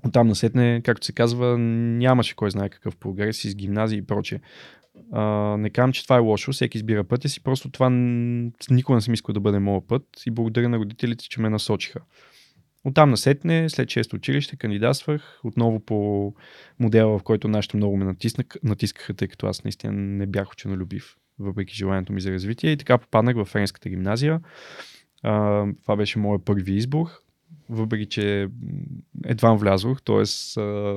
[0.07, 4.40] Оттам насетне, както се казва, нямаше кой знае какъв прогрес из гимназии и прочее.
[5.59, 7.90] Не казвам, че това е лошо, всеки избира пътя си, просто това
[8.71, 12.01] никога не съм искал да бъде моят път и благодаря на родителите, че ме насочиха.
[12.85, 16.33] Оттам насетне, след 6 училище, кандидатствах отново по
[16.81, 21.16] модела, в който нашите много ме натиснах, натискаха, тъй като аз наистина не бях ученолюбив,
[21.38, 22.73] въпреки желанието ми за развитие.
[22.73, 24.40] И така попаднах в Френската гимназия.
[25.83, 27.07] Това беше моят първи избор
[27.69, 28.49] въпреки че
[29.25, 30.25] едва влязох, т.е.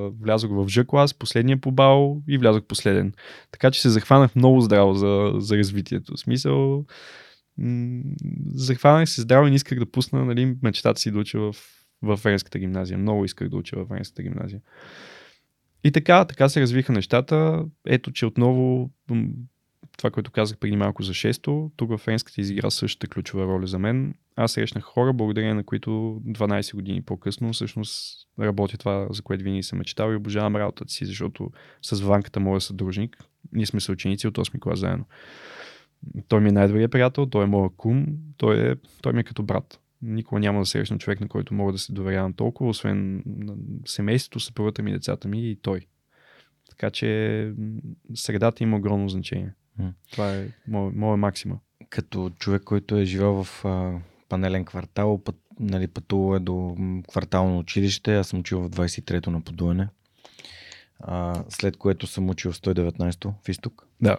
[0.09, 3.13] влязох в Ж клас, последния по бал и влязох последен.
[3.51, 6.15] Така че се захванах много здраво за, за развитието.
[6.15, 6.85] В смисъл,
[8.53, 11.55] захванах се здраво и не исках да пусна нали, мечтата си да уча в,
[12.01, 12.97] в Френската гимназия.
[12.97, 14.61] Много исках да уча в Френската гимназия.
[15.83, 17.65] И така, така се развиха нещата.
[17.85, 18.91] Ето, че отново
[19.97, 23.79] това, което казах преди малко за 6 тук в Френската изигра същата ключова роля за
[23.79, 24.13] мен.
[24.35, 25.89] Аз срещнах хора, благодарение на които
[26.27, 31.05] 12 години по-късно всъщност работя това, за което винаги съм мечтал и обожавам работата си,
[31.05, 33.17] защото с Ванката моя съдружник,
[33.51, 35.05] ние сме съученици от 8 клас заедно.
[36.27, 38.05] Той ми е най-добрият приятел, той е моят кум,
[38.37, 39.79] той, е, той ми е като брат.
[40.01, 43.23] Никога няма да срещна човек, на който мога да се доверявам толкова, освен
[43.85, 45.81] семейството, съпругата ми, децата ми и той.
[46.69, 47.53] Така че
[48.15, 49.53] средата има огромно значение.
[50.11, 51.59] Това е моя, моя максима.
[51.89, 56.77] Като човек, който е живел в а, панелен квартал, път, нали, пътувал е до
[57.09, 59.87] квартално училище, аз съм учил в 23-то на подуене,
[60.99, 63.87] а, след което съм учил в 119-то в изток.
[64.01, 64.17] Да.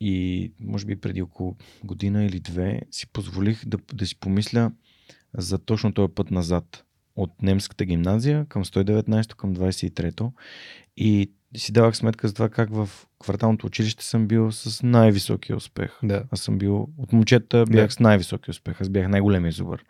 [0.00, 4.72] И може би преди около година или две си позволих да, да си помисля
[5.34, 6.84] за точно този път назад
[7.16, 10.32] от немската гимназия към 119 към 23-то
[10.96, 15.98] и си давах сметка за това как в кварталното училище съм бил с най-високия успех.
[16.02, 16.24] Да.
[16.30, 17.92] Аз съм бил от момчета бях да.
[17.92, 18.80] с най-високия успех.
[18.80, 19.84] Аз бях най-големия зубър.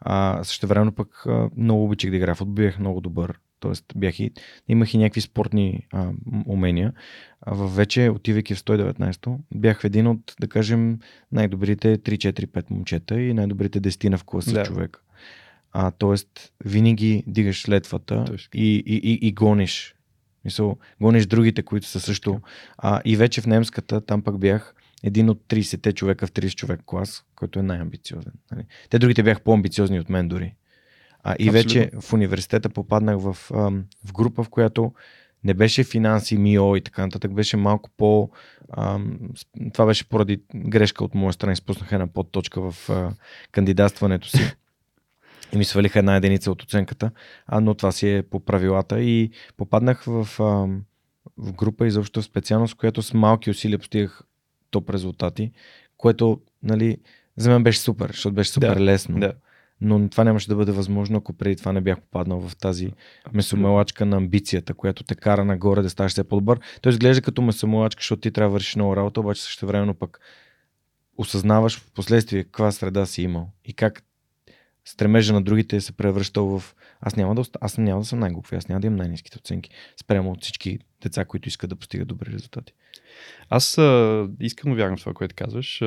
[0.00, 3.38] А, също време пък а, много обичах да играя в футбол, бях много добър.
[3.60, 4.30] Тоест бях и,
[4.68, 6.10] имах и някакви спортни а,
[6.46, 6.92] умения.
[7.40, 10.98] А в вече, отивайки в 119-то, бях един от, да кажем,
[11.32, 14.62] най-добрите 3-4-5 момчета и най-добрите 10 в класа да.
[14.64, 15.02] човек.
[15.72, 19.95] А, тоест, винаги дигаш летвата и, и, и, и гониш
[20.46, 22.40] Мисъл, гониш другите, които са също.
[22.78, 26.80] А, и вече в немската, там пък бях един от 30-те човека в 30 човек
[26.86, 28.32] клас, който е най-амбициозен.
[28.52, 28.64] Нали?
[28.90, 30.54] Те другите бяха по-амбициозни от мен дори.
[31.22, 31.52] А, и Абсолютно.
[31.52, 33.36] вече в университета попаднах в,
[34.04, 34.92] в група, в която
[35.44, 38.30] не беше финанси, МИО и така нататък, беше малко по...
[38.76, 39.18] Ам,
[39.72, 43.12] това беше поради грешка от моя страна, изпуснах една подточка в а,
[43.52, 44.56] кандидатстването си
[45.52, 47.10] и ми свалиха една единица от оценката,
[47.46, 50.44] а, но това си е по правилата и попаднах в, а,
[51.36, 54.22] в група изобщо в специалност, която с малки усилия постигах
[54.70, 55.52] топ резултати,
[55.96, 56.98] което нали,
[57.36, 59.20] за мен беше супер, защото беше супер да, лесно.
[59.20, 59.32] Да.
[59.80, 62.92] Но това нямаше да бъде възможно, ако преди това не бях попаднал в тази
[63.32, 66.60] месомелачка на амбицията, която те кара нагоре да ставаш все по-добър.
[66.82, 70.20] Той изглежда като месомелачка, защото ти трябва да вършиш много работа, обаче също времено пък
[71.18, 74.02] осъзнаваш в последствие каква среда си имал и как
[74.86, 78.68] стремежа на другите се превръщал в аз няма да, аз няма да съм най-глуп, аз
[78.68, 79.70] няма да имам най-низките оценки
[80.00, 82.72] спрямо от всички деца, които искат да постигат добри резултати.
[83.48, 83.78] Аз
[84.40, 85.82] искам да вярвам в това, което казваш.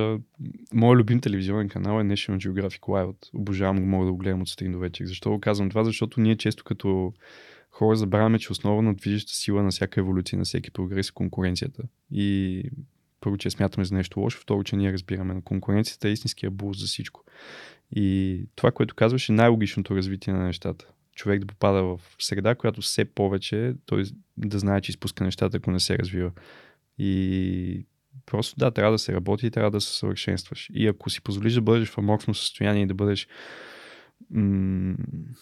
[0.74, 3.16] моят любим телевизионен канал е National Geographic Wild.
[3.34, 5.06] Обожавам го, мога да го гледам от сутрин до вечер.
[5.06, 5.84] Защо го казвам това?
[5.84, 7.14] Защото ние често като
[7.72, 11.84] хора забравяме, че основа на движеща сила на всяка еволюция, на всеки прогрес е конкуренцията.
[12.12, 12.64] И
[13.22, 15.34] първо, че смятаме за нещо лошо, второ, че ние разбираме.
[15.34, 17.24] На конкуренцията е истинския буз за всичко.
[17.96, 20.88] И това, което казваш, е най-логичното развитие на нещата.
[21.16, 24.04] Човек да попада в среда, която все повече той
[24.38, 26.32] да знае, че изпуска нещата, ако не се развива.
[26.98, 27.86] И
[28.26, 30.70] просто да, трябва да се работи и трябва да се съвършенстваш.
[30.74, 33.28] И ако си позволиш да бъдеш в аморфно състояние и да бъдеш
[34.32, 34.96] м-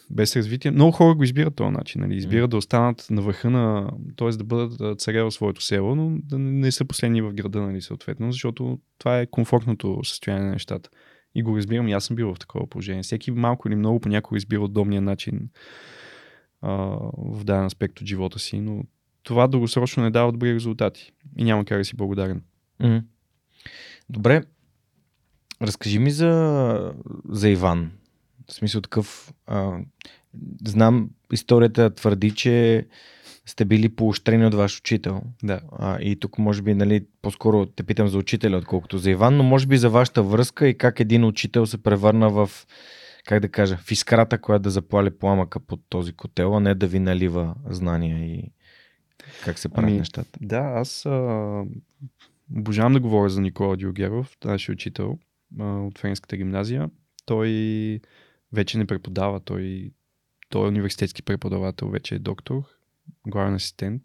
[0.09, 2.01] без развитие, много хора го избират този начин.
[2.01, 2.15] Нали?
[2.15, 2.51] Избират mm.
[2.51, 4.29] да останат на върха на, т.е.
[4.29, 8.31] да бъдат царя в своето село, но да не са последни в града, нали, съответно,
[8.31, 10.89] защото това е комфортното състояние на нещата.
[11.37, 13.03] И го разбирам, и аз съм бил в такова положение.
[13.03, 15.49] Всеки малко или много понякога избира удобния начин
[16.61, 16.71] а,
[17.17, 18.83] в даден аспект от живота си, но
[19.23, 21.11] това дългосрочно не дава добри резултати.
[21.37, 22.41] И няма как да си благодарен.
[22.81, 23.03] Mm-hmm.
[24.09, 24.43] Добре.
[25.61, 26.93] Разкажи ми за,
[27.29, 27.91] за Иван.
[28.47, 29.33] В смисъл такъв.
[29.47, 29.79] А,
[30.65, 32.85] знам, историята твърди, че
[33.47, 35.21] сте били поощрени от ваш учител.
[35.43, 35.61] Да.
[35.71, 39.43] А, и тук може би, нали, по-скоро те питам за учителя, отколкото за Иван, но
[39.43, 42.49] може би за вашата връзка и как един учител се превърна в,
[43.25, 46.87] как да кажа, в искрата, която да запали пламъка под този котел, а не да
[46.87, 48.51] ви налива знания и
[49.43, 50.39] как се правят ами, нещата.
[50.41, 51.63] Да, аз а,
[52.57, 55.17] обожавам да говоря за Никола Диогеров, нашия учител
[55.59, 56.89] а, от Френската гимназия.
[57.25, 57.49] Той
[58.53, 59.91] вече не преподава, той,
[60.49, 62.76] той е университетски преподавател, вече е доктор
[63.27, 64.03] главен асистент.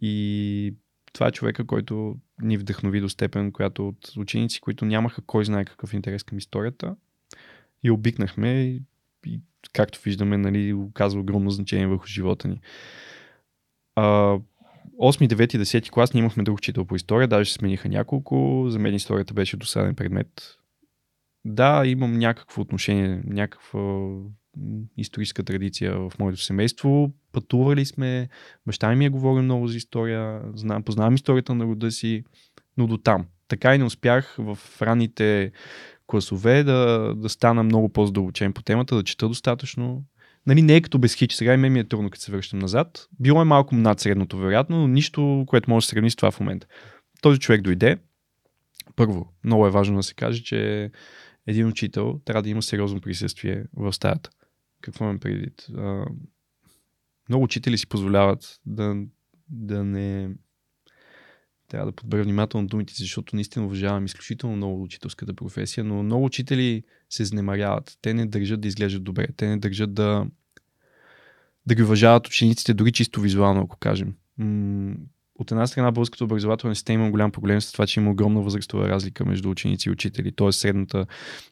[0.00, 0.74] И
[1.12, 5.64] това е човека, който ни вдъхнови до степен, която от ученици, които нямаха кой знае
[5.64, 6.96] какъв интерес към историята,
[7.82, 8.82] и обикнахме и,
[9.26, 9.40] и
[9.72, 12.60] както виждаме, нали, оказва огромно значение върху живота ни.
[13.96, 14.38] А,
[14.98, 18.66] 8, 9, 10 клас ние имахме друг учител по история, даже се смениха няколко.
[18.68, 20.58] За мен историята беше досаден предмет.
[21.44, 23.80] Да, имам някакво отношение, някаква
[24.96, 27.12] историческа традиция в моето семейство.
[27.32, 28.28] Пътували сме,
[28.66, 32.24] баща ми е говорил много за история, знам, познавам историята на рода си,
[32.76, 33.26] но до там.
[33.48, 35.52] Така и не успях в ранните
[36.06, 40.04] класове да, да стана много по-задълбочен по темата, да чета достатъчно.
[40.46, 42.58] Нали, не е като без хич, сега и мен ми е трудно, като се връщам
[42.58, 43.08] назад.
[43.20, 46.40] Било е малко над средното, вероятно, но нищо, което може да сравни с това в
[46.40, 46.66] момента.
[47.22, 47.96] Този човек дойде.
[48.96, 50.90] Първо, много е важно да се каже, че
[51.46, 54.30] един учител трябва да има сериозно присъствие в стаята.
[54.84, 55.66] Какво имам предвид?
[55.76, 56.04] А,
[57.28, 58.96] много учители си позволяват да,
[59.48, 60.30] да не...
[61.68, 66.82] Трябва да подбера внимателно думите, защото наистина уважавам изключително много учителската професия, но много учители
[67.10, 67.98] се знемаряват.
[68.02, 69.26] Те не държат да изглеждат добре.
[69.36, 70.26] Те не държат да,
[71.66, 74.14] да ги уважават учениците, дори чисто визуално, ако кажем
[75.38, 78.88] от една страна българската образователна система има голям проблем с това, че има огромна възрастова
[78.88, 80.32] разлика между ученици и учители.
[80.32, 80.52] Т.е.
[80.52, 81.06] средната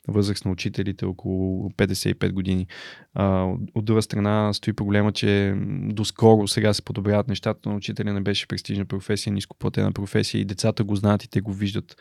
[0.09, 2.66] възраст на учителите е около 55 години.
[3.14, 5.55] А, от друга страна стои проблема, че
[5.87, 10.85] доскоро сега се подобряват нещата, но учителя не беше престижна професия, нископлатена професия и децата
[10.85, 11.97] го знаят и те го виждат.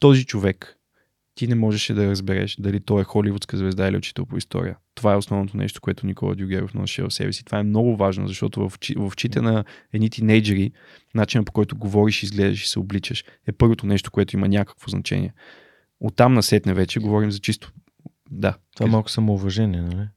[0.00, 0.78] Този човек,
[1.34, 4.76] ти не можеше да разбереш дали той е холивудска звезда или учител по история.
[4.94, 7.44] Това е основното нещо, което Никола Дюгеров носи в себе си.
[7.44, 10.72] Това е много важно, защото в, в очите на едни тинейджери,
[11.14, 15.32] начинът по който говориш, изглеждаш и се обличаш, е първото нещо, което има някакво значение.
[16.00, 17.72] Оттам насетне вече говорим за чисто.
[18.30, 18.56] Да.
[18.76, 20.08] Това е малко самоуважение, нали?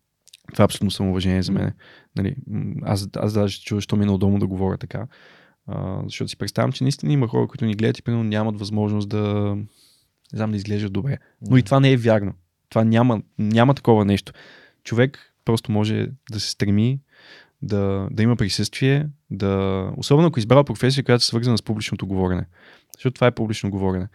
[0.53, 1.73] Това е абсолютно самоуважение за мен.
[2.15, 2.35] Нали,
[2.81, 5.07] аз, аз даже чувам, що ми е неудобно да говоря така.
[5.67, 9.09] А, защото си представям, че наистина има хора, които ни гледат и примерно нямат възможност
[9.09, 9.55] да,
[10.33, 11.17] не знам да изглежда добре.
[11.49, 12.33] Но и това не е вярно.
[12.69, 14.33] Това няма, няма такова нещо.
[14.83, 16.99] Човек просто може да се стреми
[17.61, 22.45] да, да има присъствие, да, особено ако избрава професия, която е свързана с публичното говорене.
[22.97, 24.07] Защото това е публично говорене.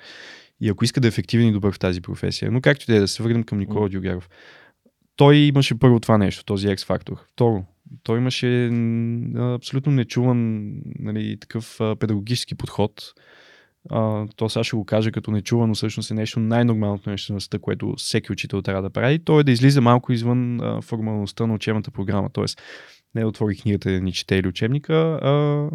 [0.61, 2.51] И ако иска да е ефективен и добър в тази професия.
[2.51, 3.89] Но както и да е, да се върнем към Никола.
[3.89, 4.31] Дюгаров.
[5.17, 7.17] Той имаше първо това нещо, този X-фактор.
[7.33, 7.65] Второ,
[8.03, 8.71] той имаше
[9.37, 13.15] абсолютно нечуван нали, такъв педагогически подход
[13.91, 17.59] а, то сега ще го кажа като нечувано, всъщност е нещо най-нормалното нещо на света,
[17.59, 19.19] което всеки учител трябва да прави.
[19.19, 22.31] То е да излиза малко извън а, формалността на учебната програма.
[22.33, 22.63] Тоест,
[23.15, 25.69] не да отвори книгата да ни чете или учебника, а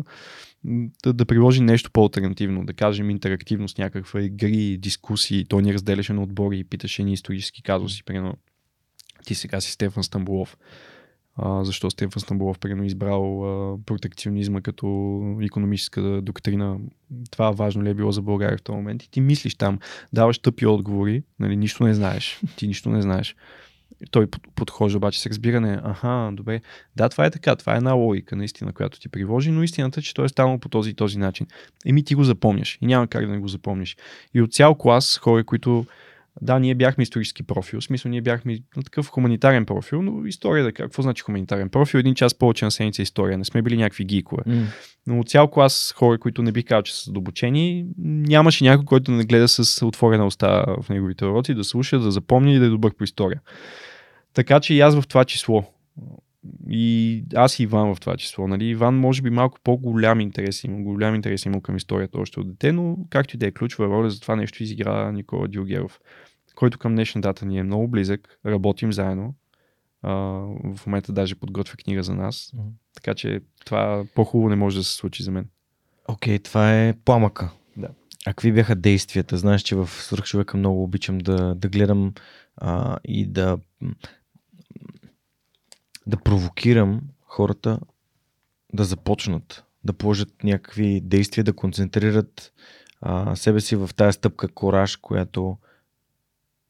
[1.03, 5.45] да, да приложи нещо по-алтернативно, да кажем интерактивност, някаква игри, дискусии.
[5.45, 8.03] Той ни разделяше на отбори и питаше ни исторически казуси.
[8.03, 8.33] Примерно,
[9.25, 10.57] ти сега си Стефан Стамбулов
[11.37, 14.87] а, защо Стефан Стамбулов примерно избрал протекционизма като
[15.41, 16.77] економическа доктрина.
[17.31, 19.03] Това важно ли е било за България в този момент?
[19.03, 19.79] И ти мислиш там,
[20.13, 22.41] даваш тъпи отговори, нали, нищо не знаеш.
[22.55, 23.35] Ти нищо не знаеш.
[24.11, 26.61] Той подхожда обаче с разбиране, аха, добре,
[26.95, 30.03] да, това е така, това е една логика, наистина, която ти приложи, но истината е,
[30.03, 31.47] че той е станал по този и този начин.
[31.85, 33.97] Еми ти го запомняш и няма как да не го запомниш.
[34.33, 35.85] И от цял клас хора, които
[36.41, 40.71] Да, ние бяхме исторически профил, в смисъл ние бяхме на такъв хуманитарен профил, но история
[40.71, 41.97] какво значи хуманитарен профил?
[41.97, 44.43] Един час повече на седмица история, не сме били някакви гикове.
[44.45, 44.63] М.
[45.07, 49.23] Но цял клас хора, които не бих казал, че са задълбочени, нямаше някой, който не
[49.23, 52.95] гледа с отворена уста в неговите уроци, да слуша, да запомни и да е добър
[52.95, 53.41] по история.
[54.33, 55.63] Така че и аз в това число.
[56.69, 58.47] И аз и Иван в това число.
[58.47, 58.65] Нали?
[58.65, 62.71] Иван може би малко по-голям интерес има, голям интерес има към историята още от дете,
[62.71, 65.99] но както и да е ключова роля за това нещо изигра Никола Дилгеров,
[66.57, 69.35] който към днешна дата ни е много близък, работим заедно.
[70.01, 70.13] А,
[70.75, 72.53] в момента даже подготвя книга за нас.
[72.95, 75.49] Така че това по-хубаво не може да се случи за мен.
[76.07, 77.51] Окей, това е пламъка.
[77.77, 77.87] Да.
[78.25, 79.37] А какви бяха действията?
[79.37, 82.13] Знаеш, че в свръхчовека много обичам да, да гледам
[82.55, 83.57] а, и да,
[86.07, 87.79] да провокирам хората
[88.73, 92.53] да започнат, да положат някакви действия, да концентрират
[93.01, 95.57] а, себе си в тая стъпка кораж, която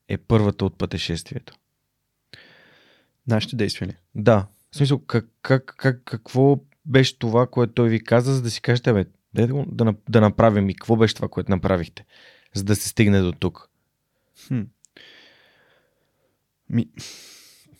[0.07, 1.53] е първата от пътешествието.
[3.27, 3.95] Нашите действия ли?
[4.15, 4.47] Да.
[4.71, 8.61] В смисъл, как, как, как, какво беше това, което той ви каза, за да си
[8.61, 12.05] кажете, бе, да, нап- да направим и какво беше това, което направихте,
[12.53, 13.69] за да се стигне до тук.
[14.47, 14.61] Хм.
[16.69, 16.89] Ми,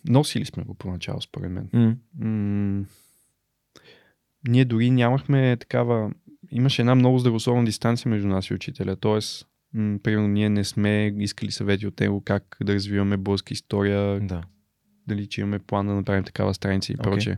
[0.05, 1.69] носили сме го поначало, според мен.
[1.73, 1.95] М.
[2.19, 2.86] М-
[4.47, 6.11] ние дори нямахме такава...
[6.51, 8.95] Имаше една много здравословна дистанция между нас и учителя.
[8.95, 9.47] Тоест,
[9.78, 14.43] м- примерно, ние не сме искали съвети от него как да развиваме българска история, Да.
[15.07, 17.38] дали че имаме план да направим такава страница и прочее.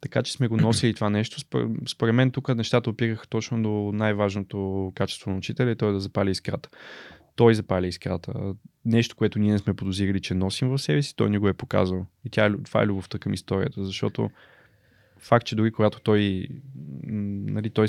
[0.00, 1.40] Така че сме го носили това нещо.
[1.40, 5.92] Според, според мен тук нещата опираха точно до най-важното качество на учителя и той е
[5.92, 6.68] да запали искрата.
[7.36, 8.54] Той запали искрата.
[8.84, 11.52] Нещо, което ние не сме подозирали, че носим в себе си, той ни го е
[11.52, 12.06] показал.
[12.24, 14.30] И тя, е това е любовта към историята, защото
[15.18, 16.48] факт, че дори когато той,
[17.06, 17.86] нали, той,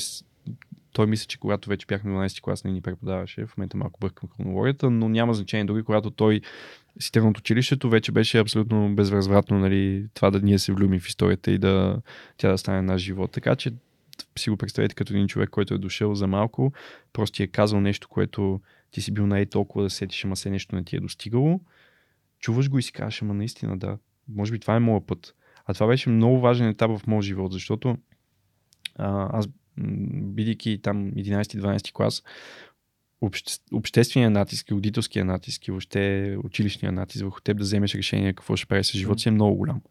[0.98, 4.30] той мисля, че когато вече бяхме 12 клас, не ни преподаваше, в момента малко бъркам
[4.30, 5.66] хронологията, но няма значение.
[5.66, 6.42] Дори когато той
[7.00, 11.08] си тръгна от училището, вече беше абсолютно безвъзвратно нали, това да ние се влюбим в
[11.08, 12.02] историята и да
[12.38, 13.32] тя да стане наш живот.
[13.32, 13.72] Така че
[14.38, 16.74] си го представете като един човек, който е дошъл за малко,
[17.14, 20.50] просто ти е казал нещо, което ти си бил най толкова да сетиш, ама се
[20.50, 21.60] нещо не ти е достигало.
[22.40, 23.98] Чуваш го и си казваш, ама наистина да,
[24.30, 25.36] може би това е моят път.
[25.66, 27.98] А това беше много важен етап в моят живот, защото
[28.96, 29.50] а, аз,
[30.36, 32.24] бидейки там 11-12 клас,
[33.22, 38.56] обще, обществения натиск, родителския натиск и въобще училищния натиск върху теб да вземеш решение какво
[38.56, 39.82] ще правиш с живота си е много голям.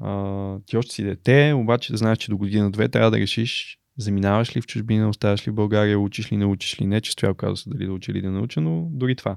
[0.00, 4.56] А, ти още си дете, обаче да знаеш, че до година-две трябва да решиш заминаваш
[4.56, 7.34] ли в чужбина, оставаш ли в България, учиш ли, не учиш ли, не, че стоял
[7.34, 9.36] казва дали да учи или да науча, но дори това.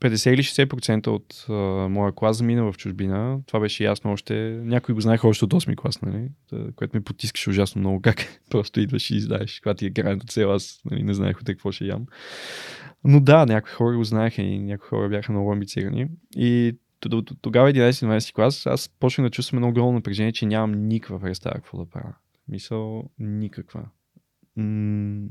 [0.00, 3.40] 50 или 60% от а, моя клас замина в чужбина.
[3.46, 4.34] Това беше ясно още.
[4.64, 6.28] Някои го знаеха още от 8 клас, нали?
[6.50, 8.00] Та, което ме потискаше ужасно много.
[8.02, 11.46] Как просто идваш и знаеш, когато ти е крайната цел, аз нали, не знаех от
[11.46, 12.06] какво ще ям.
[13.04, 16.06] Но да, някои хора го знаеха и някои хора бяха много амбицирани.
[16.36, 16.76] И
[17.40, 21.78] тогава 11-12 клас, аз почнах да чувствам едно огромно напрежение, че нямам никаква представа какво
[21.78, 22.14] да правя.
[22.48, 23.82] Мисъл, никаква.
[24.56, 25.26] М-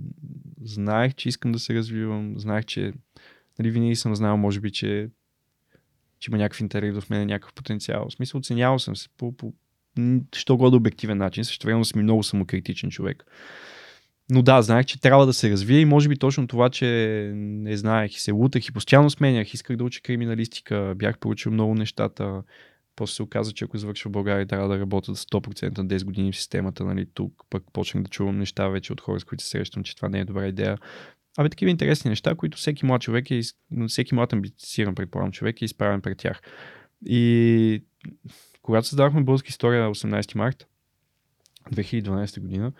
[0.61, 2.93] знаех, че искам да се развивам, знаех, че
[3.59, 5.09] нали, винаги съм знал, може би, че,
[6.19, 8.07] че има някакъв интерес в мен, някакъв потенциал.
[8.09, 9.53] В смисъл, оценявал съм се по, по
[10.35, 11.43] що годе обективен начин.
[11.43, 13.25] Също време съм и много самокритичен човек.
[14.31, 16.85] Но да, знаех, че трябва да се развие и може би точно това, че
[17.35, 19.53] не знаех и се лутах и постоянно сменях.
[19.53, 22.43] Исках да уча криминалистика, бях проучил много нещата.
[22.95, 26.31] После се оказа, че ако завършва в България, трябва да работя 100% на 10 години
[26.31, 26.85] в системата.
[26.85, 29.95] Нали, тук пък почнах да чувам неща вече от хора, с които се срещам, че
[29.95, 30.77] това не е добра идея.
[31.37, 33.41] Абе, такива интересни неща, които всеки млад човек е,
[33.87, 36.41] всеки млад амбициран, предполагам, човек е изправен пред тях.
[37.05, 37.83] И
[38.61, 40.67] когато създавахме българска история 18 март
[41.71, 42.71] 2012 година,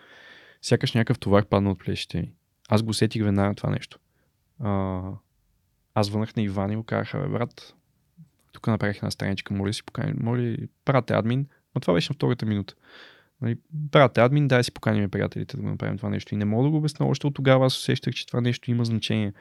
[0.62, 2.32] сякаш някакъв товар падна от плещите ми.
[2.68, 3.98] Аз го усетих веднага това нещо.
[4.60, 5.00] А,
[5.94, 7.74] аз върнах на Иван и го казах, бе, брат,
[8.52, 12.46] тук направих една страничка, моля си покани, моля, прате админ, но това беше на втората
[12.46, 12.74] минута.
[13.42, 13.56] Нали,
[13.90, 16.34] прате админ, дай си поканим приятелите да го направим това нещо.
[16.34, 18.84] И не мога да го обясня, още от тогава аз усещах, че това нещо има
[18.84, 19.32] значение.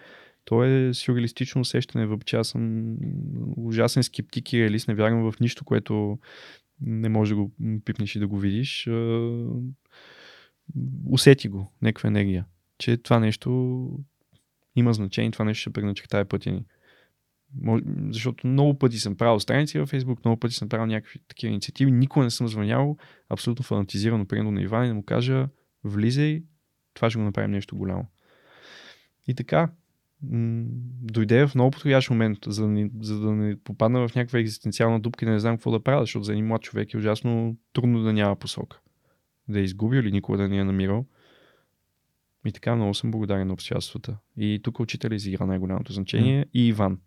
[0.45, 2.95] То е сюрреалистично усещане, въпреки аз съм
[3.57, 6.19] ужасен скептик и реалист, не вярвам в нищо, което
[6.81, 7.51] не може да го
[7.85, 8.89] пипнеш и да го видиш.
[11.09, 12.45] Усети го, някаква енергия,
[12.77, 13.99] че това нещо
[14.75, 16.65] има значение, това нещо ще преначертае пътя ни.
[18.11, 21.91] Защото много пъти съм правил страници във Facebook, много пъти съм правил някакви такива инициативи,
[21.91, 22.97] никога не съм звънял
[23.29, 25.47] абсолютно фанатизирано, примерно на Иван и да му кажа,
[25.83, 26.43] влизай,
[26.93, 28.05] това ще го направим нещо голямо.
[29.27, 29.71] И така,
[30.23, 30.65] м-
[31.01, 34.99] дойде в много подходящ момент, за да, не, за да не попадна в някаква екзистенциална
[34.99, 37.57] дупка и да не знам какво да правя, защото за един млад човек е ужасно
[37.73, 38.79] трудно да няма посока.
[39.47, 41.05] Да е изгубил или никога да не е намирал.
[42.45, 44.17] И така много съм благодарен на обстоятелствата.
[44.37, 46.99] И тук учителя изигра най-голямото значение и Иван.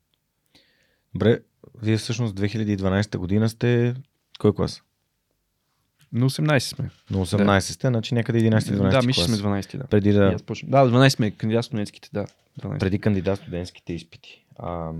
[1.14, 1.40] Добре,
[1.82, 3.94] вие всъщност 2012 година сте
[4.40, 4.82] кой клас?
[6.12, 6.90] На 18 сме.
[7.10, 9.84] На 18 сте, значи някъде 11-12 Да, мисля, сме 12, да.
[9.84, 10.36] Преди да.
[10.62, 12.26] Да, 12 сме кандидат студентските, да.
[12.60, 12.78] 12.
[12.78, 14.44] преди кандидат студентските изпити.
[14.56, 14.90] А,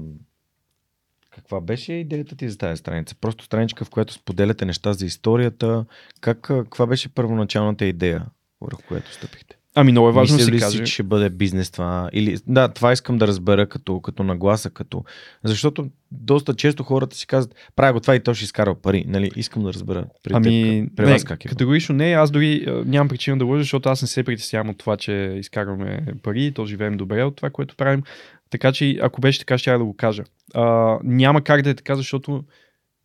[1.30, 3.14] каква беше идеята ти за тази страница?
[3.20, 5.84] Просто страничка, в която споделяте неща за историята.
[6.20, 8.26] Как, каква беше първоначалната идея,
[8.60, 9.56] върху която стъпихте?
[9.74, 10.78] Ами много е важно да се си, каже.
[10.78, 12.10] че ще бъде бизнес това?
[12.12, 15.04] Или, да, това искам да разбера като, като нагласа, като...
[15.44, 19.04] Защото доста често хората си казват, правя го това и то ще изкарва пари.
[19.08, 19.30] Нали?
[19.36, 20.06] Искам да разбера.
[20.22, 21.48] При Ами, теб, при не, вас как е?
[21.48, 22.12] категорично не.
[22.12, 26.06] Аз дори нямам причина да лъжа, защото аз не се притеснявам от това, че изкарваме
[26.22, 28.02] пари, то живеем добре от това, което правим.
[28.50, 30.24] Така че, ако беше така, ще я да го кажа.
[30.54, 32.44] А, няма как да е така, защото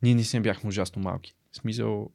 [0.03, 1.33] ние не си бяхме ужасно малки.
[1.51, 2.09] В смисъл,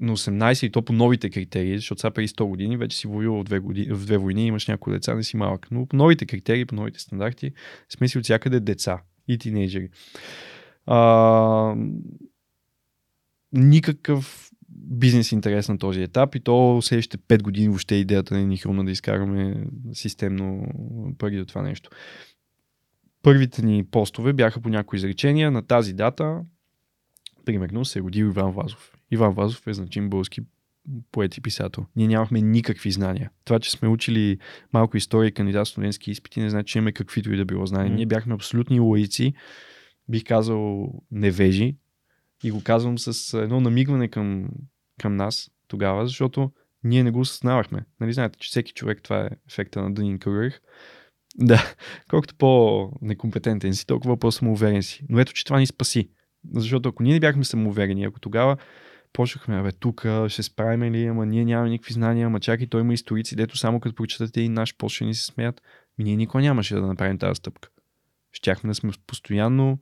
[0.00, 3.40] на 18 и то по новите критерии, защото сега преди 100 години вече си воювал
[3.40, 5.68] в две, години, в две войни, имаш някои деца, не си малък.
[5.70, 7.52] Но по новите критерии, по новите стандарти,
[7.88, 9.88] смисъл от всякъде деца и тинейджери.
[10.86, 11.74] А,
[13.52, 18.56] никакъв бизнес интерес на този етап и то следващите 5 години въобще идеята не ни
[18.56, 20.66] хрумна да изкараме системно
[21.18, 21.90] пари от това нещо.
[23.22, 25.50] Първите ни постове бяха по някои изречения.
[25.50, 26.40] На тази дата,
[27.44, 28.97] примерно, се е родил Иван Вазов.
[29.10, 30.40] Иван Вазов е значим български
[31.12, 31.86] поет и писател.
[31.96, 33.30] Ние нямахме никакви знания.
[33.44, 34.38] Това, че сме учили
[34.72, 37.94] малко история и кандидат студентски изпити, не значи, че имаме каквито и да било знания.
[37.94, 39.34] Ние бяхме абсолютни лаици,
[40.08, 41.76] бих казал невежи,
[42.44, 44.48] и го казвам с едно намигване към,
[45.00, 46.52] към нас тогава, защото
[46.84, 47.84] ние не го осъзнавахме.
[48.00, 50.60] Нали знаете, че всеки човек, това е ефекта на Дънин Кругерих,
[51.36, 51.74] да,
[52.10, 55.04] колкото по-некомпетентен си, толкова по-самоуверен си.
[55.08, 56.10] Но ето, че това ни спаси.
[56.54, 58.56] Защото ако ние не бяхме самоуверени, ако тогава
[59.18, 62.94] почнахме, абе, тук ще справим ли, ама ние нямаме никакви знания, ама чакай, той има
[62.94, 65.62] историци, дето само като прочитате и наш пост ни се смеят.
[65.98, 67.68] Ние никой нямаше да направим тази стъпка.
[68.32, 69.78] Щяхме да сме постоянно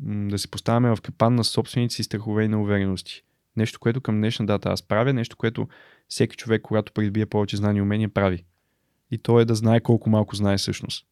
[0.00, 3.22] да се поставяме в капан на собствените си страхове и на уверености.
[3.56, 5.68] Нещо, което към днешна дата аз правя, нещо, което
[6.08, 8.44] всеки човек, когато придобие повече знания и умения, прави.
[9.10, 11.06] И то е да знае колко малко знае всъщност.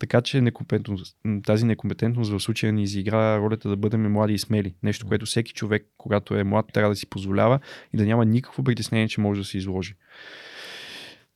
[0.00, 4.74] Така че некомпетентност, тази некомпетентност в случая ни изигра ролята да бъдем млади и смели.
[4.82, 7.60] Нещо, което всеки човек, когато е млад, трябва да си позволява
[7.94, 9.94] и да няма никакво притеснение, че може да се изложи.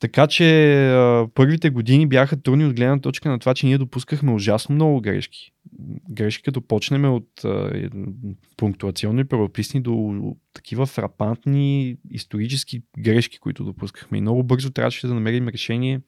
[0.01, 0.47] Така че
[1.35, 5.53] първите години бяха трудни от гледна точка на това, че ние допускахме ужасно много грешки.
[6.11, 7.29] Грешки като почнем от
[8.57, 14.19] пунктуационни правописни до такива фрапантни исторически грешки, които допускахме.
[14.19, 16.01] И много бързо трябваше да намерим решение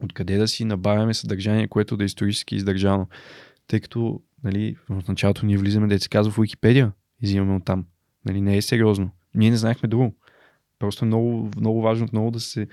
[0.00, 3.08] откъде да си набавяме съдържание, което да е исторически издържано.
[3.66, 6.92] Тъй като нали, в началото ние влизаме, да се казва в Википедия
[7.22, 7.86] и взимаме оттам.
[8.24, 9.10] Нали, не е сериозно.
[9.34, 10.14] Ние не знаехме друго.
[10.78, 12.68] Просто е много, много важно отново да се...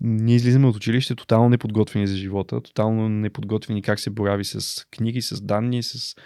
[0.00, 5.22] Ние излизаме от училище тотално неподготвени за живота, тотално неподготвени как се борави с книги,
[5.22, 6.16] с данни, с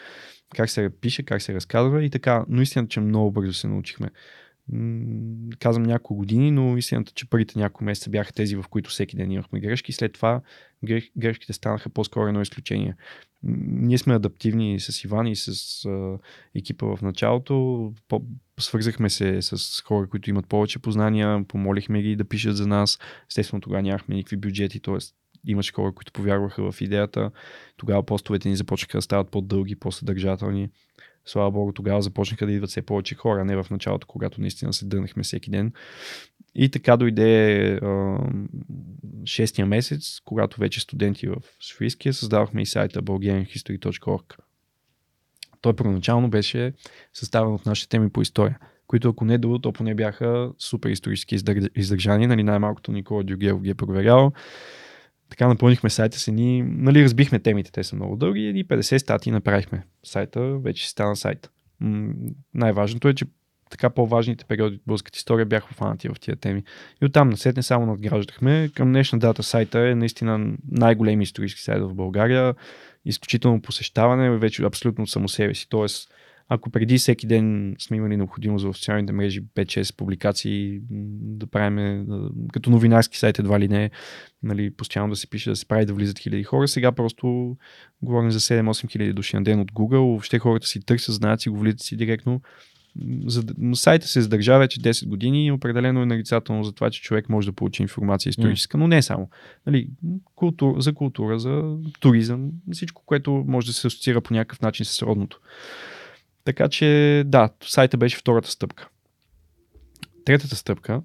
[0.57, 2.45] как се пише, как се разказва и така.
[2.49, 4.11] Но истината, че много бързо се научихме.
[5.59, 9.31] Казвам няколко години, но истината, че първите няколко месеца бяха тези, в които всеки ден
[9.31, 9.93] имахме грешки.
[9.93, 10.41] След това
[11.18, 12.97] грешките станаха по-скоро едно изключение.
[13.43, 16.18] Ние сме адаптивни с Иван и с а,
[16.55, 17.95] екипа в началото.
[18.09, 18.23] По,
[18.59, 22.99] свързахме се с хора, които имат повече познания, помолихме ги да пишат за нас.
[23.29, 24.97] Естествено, тогава нямахме никакви бюджети, т.е.
[25.47, 27.31] имаше хора, които повярваха в идеята.
[27.77, 30.68] Тогава постовете ни започнаха да стават по-дълги, по-съдържателни.
[31.31, 34.87] Слава Богу, тогава започнаха да идват все повече хора, не в началото, когато наистина се
[34.87, 35.72] дърнахме всеки ден.
[36.55, 38.18] И така дойде а,
[39.24, 44.37] шестия месец, когато вече студенти в Софийския създавахме и сайта bulgarianhistory.org.
[45.61, 46.72] Той първоначално беше
[47.12, 51.39] съставен от нашите теми по история, които ако не друго, то поне бяха супер исторически
[51.39, 52.26] издър- издържани.
[52.26, 54.33] Нали, най-малкото Никола Дюгелов ги е проверял.
[55.31, 59.33] Така напълнихме сайта си ни, нали, разбихме темите, те са много дълги и 50 статии
[59.33, 59.83] направихме.
[60.05, 61.51] Сайта вече стана сайт.
[61.81, 62.12] М-
[62.55, 63.24] най-важното е, че
[63.70, 66.62] така по-важните периоди от българската история бяха обхванати в тия теми.
[67.03, 68.70] И оттам насет не само надграждахме.
[68.74, 72.55] Към днешна дата сайта е наистина най-големи исторически сайт в България.
[73.05, 75.68] Изключително посещаване, вече абсолютно само себе си.
[75.68, 76.12] Тоест,
[76.53, 82.07] ако преди всеки ден сме имали необходимост в социалните мрежи 5-6 публикации да правим
[82.53, 83.91] като новинарски сайт едва ли не,
[84.43, 86.69] нали, постоянно да се пише, да се прави, да влизат хиляди хора.
[86.69, 87.57] Сега просто
[88.03, 89.97] говорим за 7-8 хиляди души на ден от Google.
[89.97, 92.41] Въобще хората си търсят, знаят си го, влизат си директно.
[93.27, 93.45] За,
[93.75, 97.47] сайта се задържа вече 10 години и определено е нарицателно за това, че човек може
[97.47, 99.29] да получи информация историческа, но не само.
[99.67, 99.89] Нали,
[100.35, 105.03] култур, за култура, за туризъм, всичко, което може да се асоциира по някакъв начин с
[105.03, 105.41] родното.
[106.45, 108.88] Така че, да, сайта беше втората стъпка.
[110.24, 111.03] Третата стъпка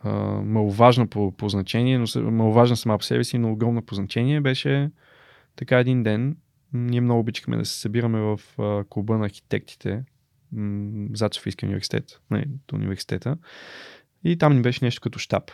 [0.00, 0.10] а,
[0.42, 4.90] маловажна по, по значение, но маловажна сама по себе си, но огромна по значение, беше
[5.56, 6.36] така един ден.
[6.72, 8.40] Ние много обичахме да се събираме в
[8.88, 10.04] клуба на архитектите
[10.52, 13.36] м- зад Софийския университет, не, университета.
[14.24, 15.50] И там ни беше нещо като щаб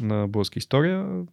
[0.00, 1.24] на българска история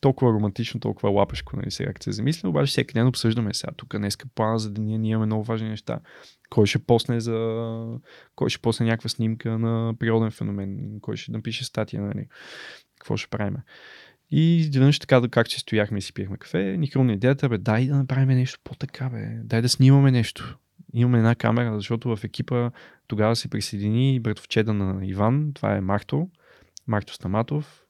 [0.00, 3.96] толкова романтично, толкова лапешко, нали, сега като се замисля, обаче всеки ден обсъждаме сега тук
[3.98, 6.00] днеска плана за деня, ние имаме много важни неща.
[6.50, 7.98] Кой ще посне за...
[8.36, 12.28] Кой ще посне някаква снимка на природен феномен, кой ще напише статия, нали,
[12.98, 13.56] какво ще правим.
[14.30, 17.86] И изведнъж така, както си стояхме и си пиехме кафе, ни хрумна идеята, бе, дай
[17.86, 20.58] да направим нещо по-така, бе, дай да снимаме нещо.
[20.92, 22.70] Имаме една камера, защото в екипа
[23.06, 26.28] тогава се присъедини братовчеда на Иван, това е Марто,
[26.86, 27.85] Марто Стаматов,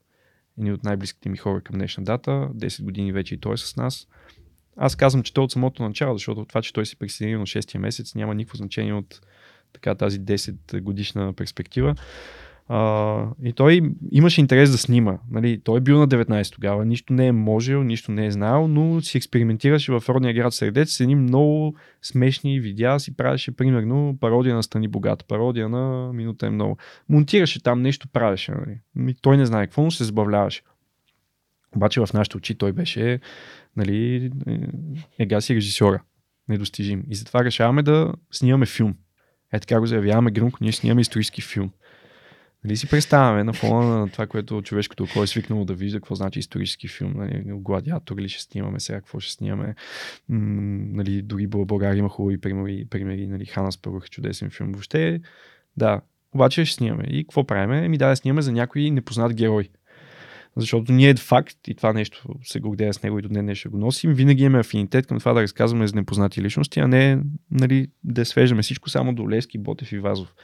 [0.59, 2.31] един от най-близките ми хора към днешна дата.
[2.31, 4.07] 10 години вече и той е с нас.
[4.77, 7.77] Аз казвам, че той от самото начало, защото това, че той се присъедини на 6
[7.77, 9.21] месец, няма никакво значение от
[9.73, 11.95] така, тази 10 годишна перспектива.
[12.69, 15.17] А, и той имаше интерес да снима.
[15.31, 18.67] Нали, той е бил на 19 тогава, нищо не е можел, нищо не е знаел,
[18.67, 24.17] но си експериментираше в родния град Средец с едни много смешни видеа, си правеше примерно
[24.21, 26.77] пародия на Стани Богат, пародия на Минута е много.
[27.09, 28.51] Монтираше там нещо, правеше.
[28.51, 29.15] Нали.
[29.21, 30.61] Той не знае какво, но се забавляваше.
[31.75, 33.19] Обаче в нашите очи той беше
[33.77, 34.31] нали,
[35.19, 36.01] ега си режисьора.
[36.49, 37.03] Недостижим.
[37.09, 38.95] И затова решаваме да снимаме филм.
[39.53, 41.71] Е така го заявяваме гръмко, ние снимаме исторически филм.
[42.63, 46.15] Нали си представяме на фона на това, което човешкото око е свикнало да вижда, какво
[46.15, 49.75] значи исторически филм, нали, гладиатор ли ще снимаме сега, какво ще снимаме.
[50.29, 54.71] М- нали, дори България има хубави примери, примери нали, Хана Спарух чудесен филм.
[54.71, 55.21] Въобще,
[55.77, 56.01] да,
[56.33, 57.03] обаче ще снимаме.
[57.09, 57.87] И какво правиме?
[57.87, 59.69] Ми да, да снимаме за някой непознат герой.
[60.55, 63.69] Защото ние е факт и това нещо се гордея с него и до днес ще
[63.69, 64.13] го носим.
[64.13, 67.19] Винаги имаме афинитет към това да разказваме за непознати личности, а не
[67.51, 70.35] нали, да свеждаме всичко само до Лески, Ботев и Вазов.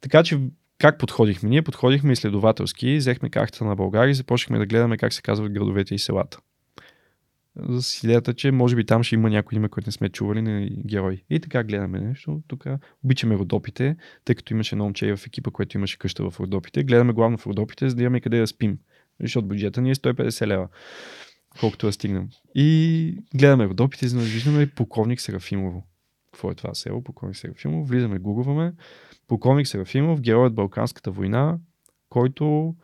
[0.00, 0.40] Така че
[0.84, 1.48] как подходихме?
[1.48, 5.94] Ние подходихме изследователски, взехме картата на България и започнахме да гледаме как се казват градовете
[5.94, 6.38] и селата.
[7.68, 10.68] С идеята, че може би там ще има някой име, който не сме чували на
[10.86, 11.24] герой.
[11.30, 12.42] И така гледаме нещо.
[12.48, 12.64] Тук
[13.04, 16.84] обичаме Родопите, тъй като имаше едно момче в екипа, което имаше къща в Родопите.
[16.84, 18.78] Гледаме главно в Родопите, за да имаме къде да спим.
[19.20, 20.68] Защото бюджета ни е 150 лева
[21.60, 22.28] колкото да стигнем.
[22.54, 25.86] И гледаме Родопите, за да виждаме полковник Серафимово.
[26.34, 27.02] Какво е това село?
[27.02, 27.84] Полковник Серафимово.
[27.84, 28.72] Влизаме, гугуваме
[29.28, 31.58] полковник Серафимов, от Балканската война,
[32.08, 32.74] който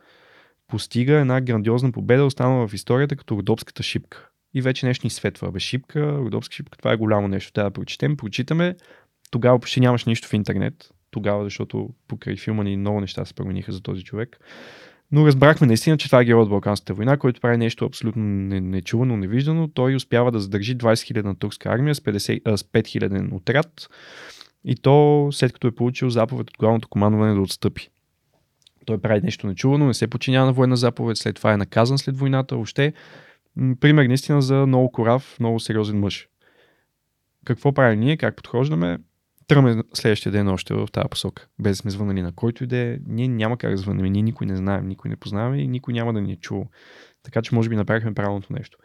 [0.67, 4.29] постига една грандиозна победа, останала в историята като Родопската шипка.
[4.53, 5.51] И вече нещо ни светва.
[5.51, 7.53] Бе, шипка, Родопска шипка, това е голямо нещо.
[7.53, 8.75] Трябва да прочетем, прочитаме.
[9.31, 10.89] Тогава почти нямаш нищо в интернет.
[11.11, 14.39] Тогава, защото покрай филма ни много неща се промениха за този човек.
[15.11, 19.17] Но разбрахме наистина, че това е герой от Балканската война, който прави нещо абсолютно нечувано,
[19.17, 19.67] невиждано.
[19.67, 23.35] Той успява да задържи 20 000 на турска армия с, 50, а, с 5 000
[23.35, 23.89] отряд
[24.65, 27.89] и то след като е получил заповед от главното командване да отстъпи.
[28.85, 32.17] Той прави нещо нечувано, не се подчинява на военна заповед, след това е наказан след
[32.17, 32.55] войната.
[32.55, 32.93] Въобще,
[33.79, 36.27] пример наистина за много корав, много сериозен мъж.
[37.45, 38.97] Какво прави ние, как подхождаме?
[39.55, 41.47] Тръме следващия ден още в тази посока.
[41.59, 42.99] Без да сме звънали на който иде.
[43.07, 44.05] Ние няма как да звънем.
[44.05, 46.65] Ние никой не знаем, никой не познаваме и никой няма да ни е чул.
[47.23, 48.77] Така че може би направихме правилното нещо.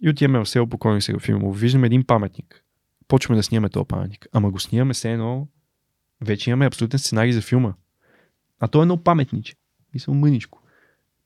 [0.00, 1.52] И отиваме в село Покойник Серафимово.
[1.52, 2.64] Виждаме един паметник
[3.08, 4.26] почваме да снимаме този паметник.
[4.32, 5.48] Ама го снимаме все едно,
[6.20, 7.74] вече имаме абсолютен сценарий за филма.
[8.60, 9.54] А то е едно паметниче.
[9.94, 10.62] Мисля, мъничко.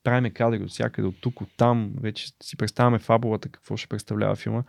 [0.04, 1.92] Правиме кадри от всякъде, от тук, от там.
[2.00, 4.62] Вече си представяме фабулата, какво ще представлява филма.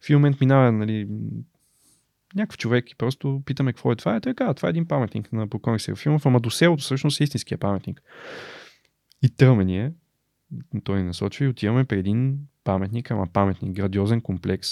[0.00, 1.08] В момент минава, нали,
[2.34, 4.16] някакъв човек и просто питаме какво е това.
[4.16, 7.20] И той казва, това е един паметник на покойник сега филма, ама до селото всъщност
[7.20, 8.02] е истинския паметник.
[9.22, 9.92] И тръгваме ние,
[10.84, 14.68] той ни насочва и отиваме при един паметник, ама паметник, градиозен комплекс,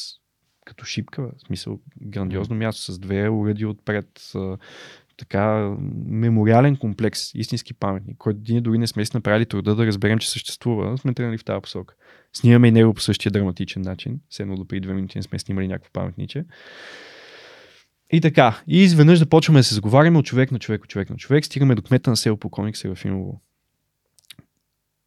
[0.65, 4.33] като шипка, в смисъл грандиозно място с две уреди отпред,
[5.17, 10.19] така мемориален комплекс, истински паметник, който ние дори не сме си направили труда да разберем,
[10.19, 11.95] че съществува, сме тръгнали в тази посока.
[12.33, 15.39] Снимаме и него по същия драматичен начин, все едно до преди две минути не сме
[15.39, 16.45] снимали някакво паметниче.
[18.11, 21.17] И така, и изведнъж започваме да се заговаряме от човек на човек, от човек на
[21.17, 23.41] човек, стигаме до кмета на село Покойник Серафимово.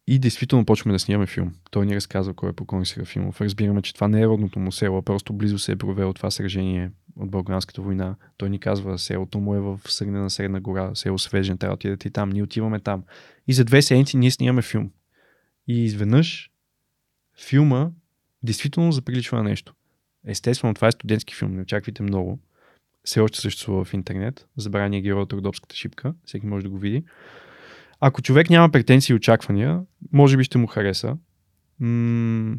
[0.06, 1.54] И действително почваме да снимаме филм.
[1.70, 3.40] Той ни разказва кой е покойник Серафимов.
[3.40, 6.90] Разбираме, че това не е родното му село, просто близо се е провело това сражение
[7.16, 8.16] от Българската война.
[8.36, 12.08] Той ни казва, селото му е в Средна Средна гора, село Свежен, трябва да отидете
[12.08, 12.30] и там.
[12.30, 13.04] Ние отиваме там.
[13.48, 14.90] И за две седмици ние снимаме филм.
[15.68, 16.50] И изведнъж
[17.46, 17.90] филма
[18.42, 19.74] действително заприличва на нещо.
[20.26, 22.38] Естествено, това е студентски филм, не очаквайте много.
[23.04, 24.46] Все още съществува в интернет.
[24.56, 26.14] Забрания герой от Родопската шипка.
[26.24, 27.04] Всеки може да го види.
[28.00, 29.80] Ако човек няма претенции и очаквания,
[30.12, 31.16] може би ще му хареса.
[31.80, 32.56] М-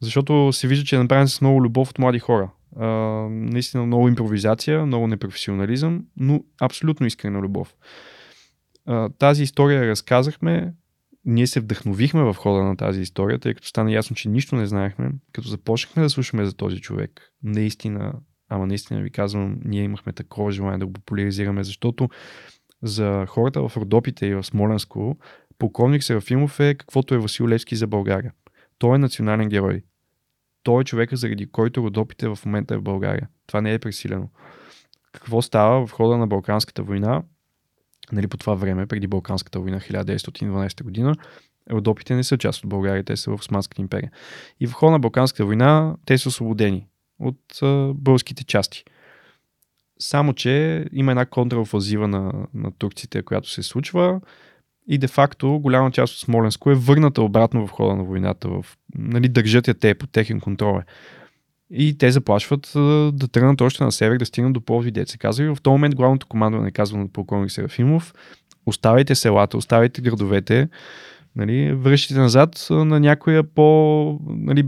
[0.00, 2.50] защото се вижда, че е направен с много любов от млади хора.
[2.76, 2.86] А,
[3.30, 7.74] наистина много импровизация, много непрофесионализъм, но абсолютно искрена любов.
[8.86, 10.74] а, тази история разказахме,
[11.24, 14.66] ние се вдъхновихме в хода на тази история, тъй като стана ясно, че нищо не
[14.66, 15.10] знаехме.
[15.32, 18.12] Като започнахме да слушаме за този човек, наистина,
[18.54, 22.08] ама наистина ви казвам, ние имахме такова желание да го популяризираме, защото
[22.82, 25.16] за хората в Родопите и в Смоленско,
[25.58, 28.32] полковник Серафимов е каквото е Васил Левски за България.
[28.78, 29.82] Той е национален герой.
[30.62, 33.28] Той е човека, заради който Родопите в момента е в България.
[33.46, 34.28] Това не е пресилено.
[35.12, 37.22] Какво става в хода на Балканската война?
[38.12, 41.14] Нали, по това време, преди Балканската война, 1912 година,
[41.70, 44.10] Родопите не са част от България, те са в Османската империя.
[44.60, 46.86] И в хода на Балканската война те са освободени
[47.18, 48.84] от а, българските части.
[49.98, 54.20] Само, че има една контраофазива на, на турците, която се случва
[54.88, 58.48] и де-факто голяма част от Смоленско е върната обратно в хода на войната.
[58.48, 60.78] В, нали, държат я те под техен контрол.
[60.78, 60.84] Е.
[61.70, 62.70] И те заплашват
[63.16, 65.44] да тръгнат още на север, да стигнат до Пловди, деца се казва.
[65.44, 68.14] И в този момент главното командване казва на полковник Серафимов,
[68.66, 70.68] оставайте селата, оставайте градовете,
[71.36, 74.64] нали, връщите назад на някоя по нали,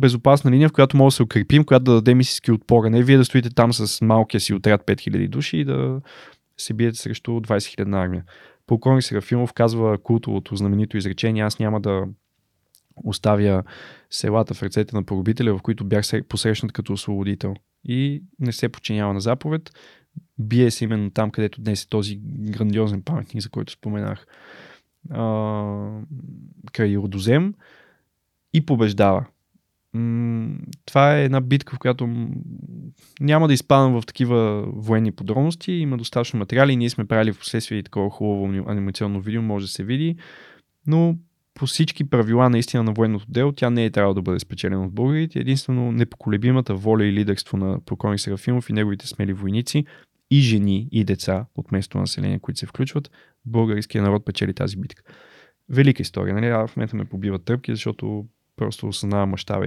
[0.46, 2.90] линия, в която може да се укрепим, която да даде мисиски отпора.
[2.90, 6.00] Не вие да стоите там с малкия си отряд 5000 души и да
[6.58, 8.24] се биете срещу 20 000 армия.
[8.66, 12.04] Полковник Серафимов казва култовото знаменито изречение, аз няма да
[13.04, 13.62] оставя
[14.10, 17.54] селата в ръцете на поробителя, в които бях посрещнат като освободител.
[17.84, 19.70] И не се подчинява на заповед.
[20.38, 24.26] Бие се именно там, където днес е този грандиозен паметник, за който споменах.
[26.72, 27.54] Край Родозем
[28.54, 29.26] и побеждава.
[30.86, 32.28] това е една битка, в която
[33.20, 35.72] няма да изпадам в такива военни подробности.
[35.72, 36.76] Има достатъчно материали.
[36.76, 40.16] Ние сме правили в последствие такова хубаво анимационно видео, може да се види.
[40.86, 41.16] Но
[41.54, 44.92] по всички правила наистина на военното дело, тя не е трябвало да бъде спечелена от
[44.92, 45.38] българите.
[45.38, 49.84] Единствено непоколебимата воля и лидерство на полковник Серафимов и неговите смели войници
[50.30, 53.10] и жени и деца от местното население, които се включват,
[53.46, 55.02] българския народ печели тази битка.
[55.68, 56.46] Велика история, нали?
[56.46, 58.26] А в момента ме побиват тръпки, защото
[58.56, 59.66] просто осъзнавам мащаба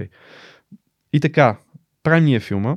[1.12, 1.58] и така,
[2.02, 2.76] правим ние филма,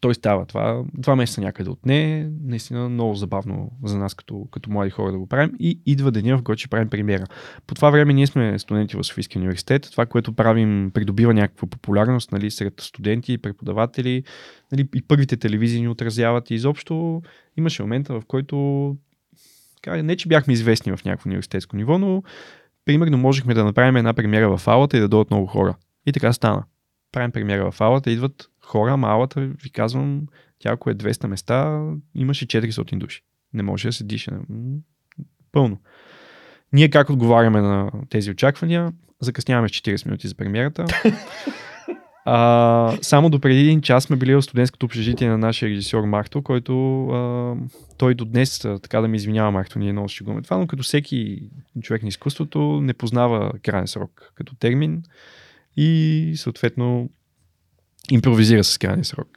[0.00, 0.84] той става това.
[0.94, 2.30] Два месеца някъде от не.
[2.42, 5.52] Наистина много забавно за нас като, като млади хора да го правим.
[5.58, 7.24] И идва деня, в който ще правим премиера.
[7.66, 9.88] По това време ние сме студенти в Софийския университет.
[9.90, 14.24] Това, което правим, придобива някаква популярност нали, сред студенти, преподаватели.
[14.72, 16.50] Нали, и първите телевизии ни отразяват.
[16.50, 17.22] И изобщо
[17.56, 18.96] имаше момента, в който
[19.86, 22.22] не, че бяхме известни в някакво университетско ниво, но
[22.84, 25.74] примерно можехме да направим една премиера в аулата и да дойдат много хора.
[26.06, 26.64] И така стана.
[27.12, 30.26] Правим премиера в аулата, идват хора, малата, ви казвам,
[30.58, 33.22] тя ако е 200 места, имаше 400 души.
[33.52, 34.38] Не може да се диша.
[35.52, 35.80] Пълно.
[36.72, 38.92] Ние как отговаряме на тези очаквания?
[39.20, 40.84] Закъсняваме с 40 минути за премиерата.
[42.28, 46.42] А, само до преди един час сме били в студентското общежитие на нашия режисьор Марто,
[46.42, 47.54] който а,
[47.98, 51.50] той до днес, така да ми извинява Марто, ние много шегуваме това, но като всеки
[51.82, 55.02] човек на изкуството не познава крайен срок като термин
[55.76, 57.10] и съответно
[58.10, 59.28] импровизира с крайния срок.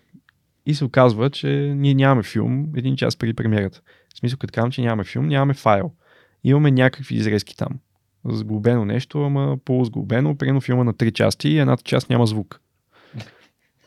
[0.65, 3.81] И се оказва, че ние нямаме филм един час преди премиерата.
[4.15, 5.91] В смисъл, като казвам, че нямаме филм, нямаме файл.
[6.43, 7.79] Имаме някакви изрезки там.
[8.25, 10.37] Сглобено нещо, ама полусглобено.
[10.37, 12.61] Примерно филма на три части и едната част няма звук.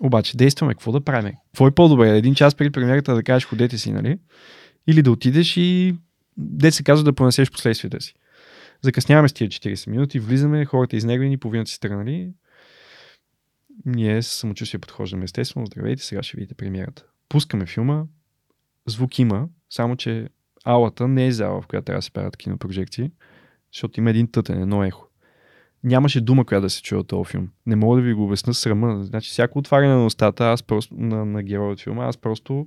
[0.04, 0.74] Обаче действаме.
[0.74, 1.32] Какво да правим?
[1.46, 2.16] Какво е по-добре?
[2.16, 4.18] Един час преди премиерата да кажеш ходете си, нали?
[4.86, 5.96] Или да отидеш и
[6.36, 8.14] де се казва да понесеш последствията си.
[8.82, 12.32] Закъсняваме с тия 40 минути, влизаме, хората изнервени, половината си тръгнали,
[13.86, 15.66] ние с самочувствие подхождаме естествено.
[15.66, 17.04] Здравейте, сега ще видите премиерата.
[17.28, 18.04] Пускаме филма,
[18.86, 20.28] звук има, само че
[20.64, 23.10] алата не е зала, в която трябва да се правят кинопрожекции,
[23.72, 25.11] защото има един тътен, едно ехо.
[25.84, 27.48] Нямаше дума, която да се чуе от този филм.
[27.66, 29.04] Не мога да ви го обясна срама.
[29.04, 32.66] Значи, всяко отваряне на устата, аз просто, на, на героя от филма, аз просто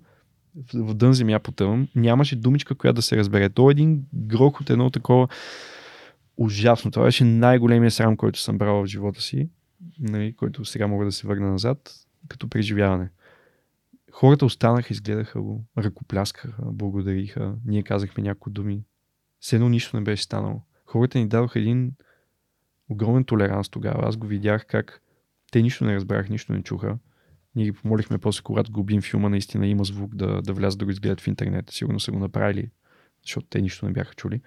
[0.55, 1.87] в, в дън земя потъвам.
[1.95, 3.49] Нямаше думичка, която да се разбере.
[3.49, 5.27] То е един грохот, едно такова
[6.37, 6.91] ужасно.
[6.91, 9.49] Това беше най-големия срам, който съм брал в живота си
[9.99, 11.93] нали, който сега мога да се върна назад,
[12.27, 13.09] като преживяване.
[14.11, 18.83] Хората останаха, изгледаха го, ръкопляскаха, благодариха, ние казахме някои думи.
[19.39, 20.61] Все едно нищо не беше станало.
[20.85, 21.91] Хората ни дадоха един
[22.89, 24.07] огромен толеранс тогава.
[24.07, 25.01] Аз го видях как
[25.51, 26.97] те нищо не разбрах, нищо не чуха.
[27.55, 30.91] Ние ги помолихме после, когато губим филма, наистина има звук да, да влязат да го
[30.91, 31.69] изгледат в интернет.
[31.69, 32.69] Сигурно са го направили,
[33.23, 34.41] защото те нищо не бяха чули.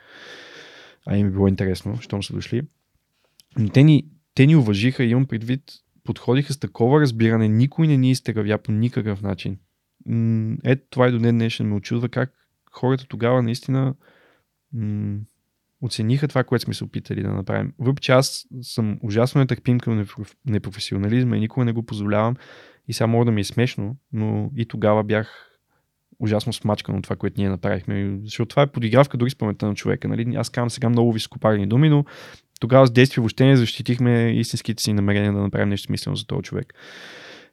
[1.06, 2.62] А им е било интересно, щом са дошли.
[3.58, 5.62] Но те ни, те ни уважиха, имам предвид,
[6.04, 9.58] подходиха с такова разбиране, никой не ни изтегавя по никакъв начин.
[10.64, 12.32] Ето това и до днес днешен ме очудва как
[12.72, 13.94] хората тогава наистина
[14.72, 15.18] м-
[15.82, 17.72] оцениха това, което сме се опитали да направим.
[17.78, 20.06] Въпреки аз съм ужасно нетърпим към
[20.46, 22.36] непрофесионализма и никога не го позволявам
[22.88, 25.44] и сега мога да ми е смешно, но и тогава бях
[26.20, 28.18] ужасно смачкано това, което ние направихме.
[28.24, 30.08] Защото това е подигравка дори с паметта на човека.
[30.08, 30.34] Нали?
[30.36, 32.04] Аз казвам сега много високопарни думи, но
[32.60, 36.42] тогава с действие въобще не защитихме истинските си намерения да направим нещо смислено за този
[36.42, 36.74] човек.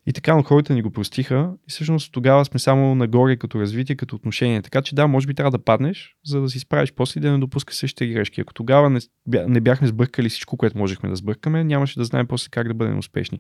[0.08, 3.96] И така, но хората ни го простиха и всъщност тогава сме само нагоре като развитие,
[3.96, 4.62] като отношение.
[4.62, 7.32] Така че да, може би трябва да паднеш, за да си справиш после и да
[7.32, 8.42] не допускаш същите грешки.
[8.42, 12.50] Ако тогава не, не бяхме сбъркали всичко, което можехме да сбъркаме, нямаше да знаем после
[12.50, 13.40] как да бъдем успешни.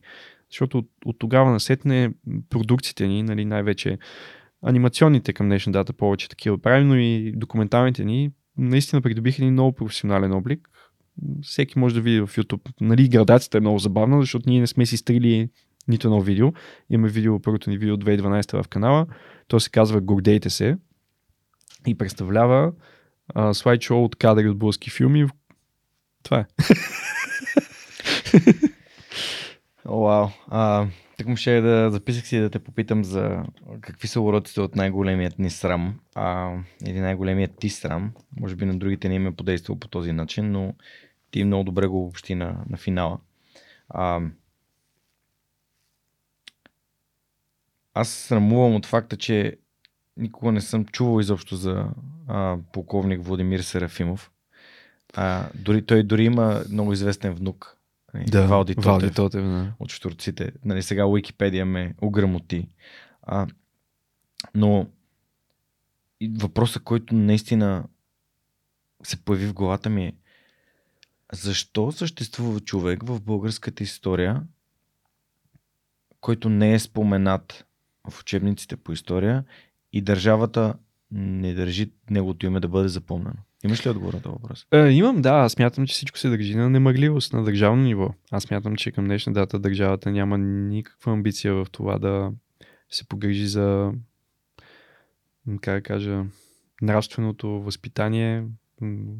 [0.51, 2.11] Защото от, от тогава насетне
[2.49, 3.97] продукциите ни, нали, най-вече
[4.63, 9.75] анимационните към днешна дата повече такива правим, но и документалните ни наистина придобиха един много
[9.75, 10.69] професионален облик.
[11.41, 12.71] Всеки може да види в YouTube.
[12.81, 15.49] Нали, градацията е много забавна, защото ние не сме си стрили
[15.87, 16.53] нито едно видео.
[16.89, 19.07] Имаме видео, първото ни видео 2012 в канала.
[19.47, 20.77] То се казва Гордейте се
[21.87, 22.71] и представлява
[23.33, 25.27] а, слайдшоу от кадри от български филми.
[26.23, 26.45] Това е.
[29.85, 30.29] Вау.
[30.49, 30.87] Wow.
[31.17, 33.43] Так му ще е да записах си да те попитам за
[33.81, 36.53] какви са уроците от най-големият ни срам а,
[36.87, 38.11] или най-големият ти срам.
[38.39, 40.73] Може би на другите не им е подействал по този начин, но
[41.31, 43.19] ти много добре го общи на, на финала.
[43.89, 44.21] А,
[47.95, 49.57] аз срамувам от факта, че
[50.17, 51.87] никога не съм чувал изобщо за
[52.27, 54.31] а, полковник Владимир Серафимов.
[55.13, 57.77] А, дори, той дори има много известен внук.
[58.13, 59.73] Нали, да, Валди Тотев, Валди Тотев да.
[59.79, 60.51] от штурците.
[60.65, 62.69] Нали, сега Уикипедия ме ограмоти.
[63.21, 63.47] А,
[64.55, 64.87] но
[66.31, 67.83] въпросът, който наистина
[69.03, 70.13] се появи в главата ми е
[71.33, 74.43] защо съществува човек в българската история,
[76.21, 77.65] който не е споменат
[78.09, 79.43] в учебниците по история
[79.93, 80.73] и държавата
[81.11, 83.35] не държи неговото име да бъде запомнено?
[83.65, 84.67] Имаш ли отговор на този въпрос?
[84.71, 85.29] Е, имам, да.
[85.29, 88.09] Аз смятам, че всичко се държи на немъгливост на държавно ниво.
[88.31, 92.31] Аз смятам, че към днешна дата държавата няма никаква амбиция в това да
[92.89, 93.91] се погрижи за,
[95.61, 96.23] как да кажа,
[96.81, 98.43] нравственото възпитание,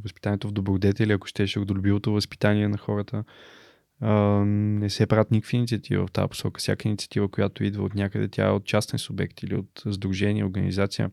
[0.03, 3.23] възпитанието в добродетели, ако щеше родолюбивото възпитание на хората.
[4.01, 6.59] Не се правят никакви инициативи в тази посока.
[6.59, 11.11] Всяка инициатива, която идва от някъде, тя е от частен субект или от сдружение, организация.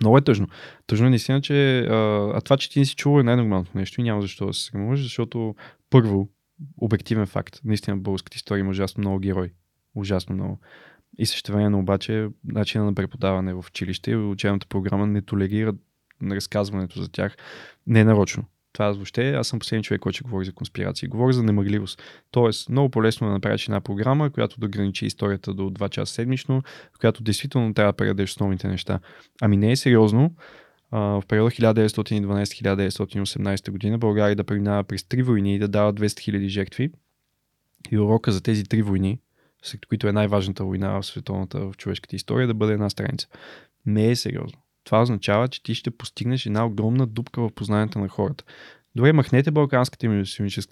[0.00, 0.46] Много е тъжно.
[0.86, 1.94] Тъжно е наистина, че а,
[2.34, 4.64] а това, че ти не си чувал е най-нормалното нещо и няма защо да се
[4.64, 5.54] срамуваш, защото
[5.90, 6.28] първо,
[6.76, 9.52] обективен факт, наистина българската история има ужасно много герои.
[9.94, 10.60] Ужасно много.
[11.18, 15.74] И същевременно обаче начина на преподаване в училище и учебната програма не толерира
[16.22, 17.36] разказването за тях
[17.86, 18.44] не е нарочно.
[18.76, 21.08] Това въобще, аз съм последния човек, който говори за конспирации.
[21.08, 22.02] Говори за немъгливост.
[22.30, 26.62] Тоест, много по-лесно да направиш една програма, която да ограничи историята до 2 часа седмично,
[26.92, 29.00] в която действително трябва да предадеш основните неща.
[29.40, 30.34] Ами не е сериозно.
[30.92, 36.46] в периода 1912-1918 година България да преминава през три войни и да дава 200 000
[36.46, 36.90] жертви.
[37.90, 39.18] И урока за тези три войни,
[39.62, 43.28] след които е най-важната война в световната, в човешката история, да бъде една страница.
[43.86, 48.08] Не е сериозно това означава, че ти ще постигнеш една огромна дупка в познанието на
[48.08, 48.44] хората.
[48.96, 50.08] Добре, махнете Балканската и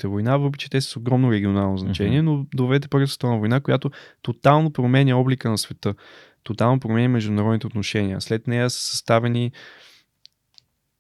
[0.09, 2.25] война, въпреки че те са с огромно регионално значение, mm-hmm.
[2.25, 3.91] но доведете Първата световна война, която
[4.23, 5.95] тотално променя облика на света,
[6.43, 8.21] тотално променя международните отношения.
[8.21, 9.53] След нея са съставени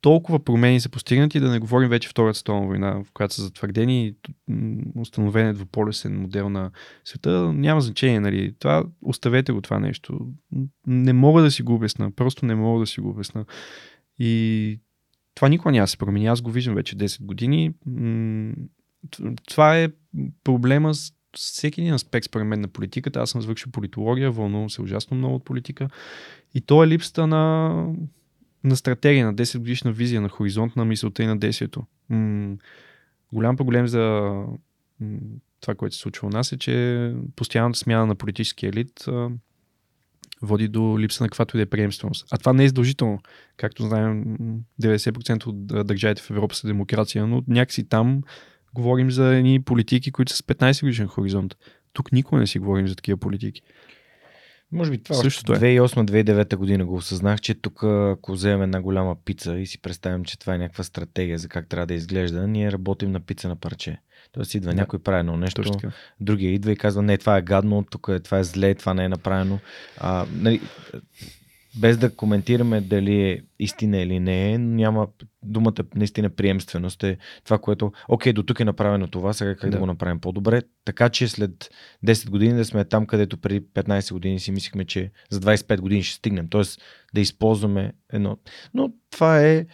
[0.04, 4.14] толкова промени са постигнати, да не говорим вече Втората световна война, в която са затвърдени
[4.96, 6.70] установен двуполюсен модел на
[7.04, 8.20] света, няма значение.
[8.20, 8.54] Нали.
[8.58, 10.20] Това, оставете го това нещо.
[10.86, 12.10] Не мога да си го обясна.
[12.10, 13.44] Просто не мога да си го обясна.
[14.18, 14.80] И
[15.34, 16.26] това никога няма се промени.
[16.26, 17.72] Аз го виждам вече 10 години.
[19.48, 19.88] Това е
[20.44, 23.20] проблема с всеки един аспект, според мен, на политиката.
[23.20, 25.88] Аз съм завършил политология, вълнувам се ужасно много от политика.
[26.54, 27.94] И то е липсата на
[28.64, 31.82] на стратегия, на 10 годишна визия, на хоризонт на мисълта и на действието.
[32.08, 32.56] М-
[33.32, 34.00] голям проблем за
[35.00, 35.18] м-
[35.60, 39.30] това, което се случва у нас е, че постоянната смяна на политическия елит а,
[40.42, 42.26] води до липса на каквато и да е приемственост.
[42.30, 43.18] А това не е задължително.
[43.56, 44.24] Както знаем,
[44.82, 48.22] 90% от държавите в Европа са демокрация, но някакси там
[48.74, 51.56] говорим за едни политики, които са с 15 годишен хоризонт.
[51.92, 53.62] Тук никога не си говорим за такива политики.
[54.72, 55.58] Може би това Същото е.
[55.58, 60.38] 2008-2009 година го осъзнах, че тук ако вземем една голяма пица и си представим, че
[60.38, 63.98] това е някаква стратегия за как трябва да изглежда, ние работим на пица на парче.
[64.32, 64.76] Тоест идва да.
[64.76, 65.62] някой прави едно нещо,
[66.20, 69.04] другия идва и казва, не, това е гадно, тук е, това е зле, това не
[69.04, 69.58] е направено.
[69.98, 70.60] А, нали,
[71.76, 75.08] без да коментираме дали е истина или не е, няма
[75.42, 79.76] думата наистина приемственост е това, което, окей, до тук е направено това, сега как да.
[79.76, 81.70] да го направим по-добре, така че след
[82.06, 86.02] 10 години да сме там, където преди 15 години си мислихме, че за 25 години
[86.02, 86.62] ще стигнем, т.е.
[87.14, 88.36] да използваме едно.
[88.74, 89.66] Но това е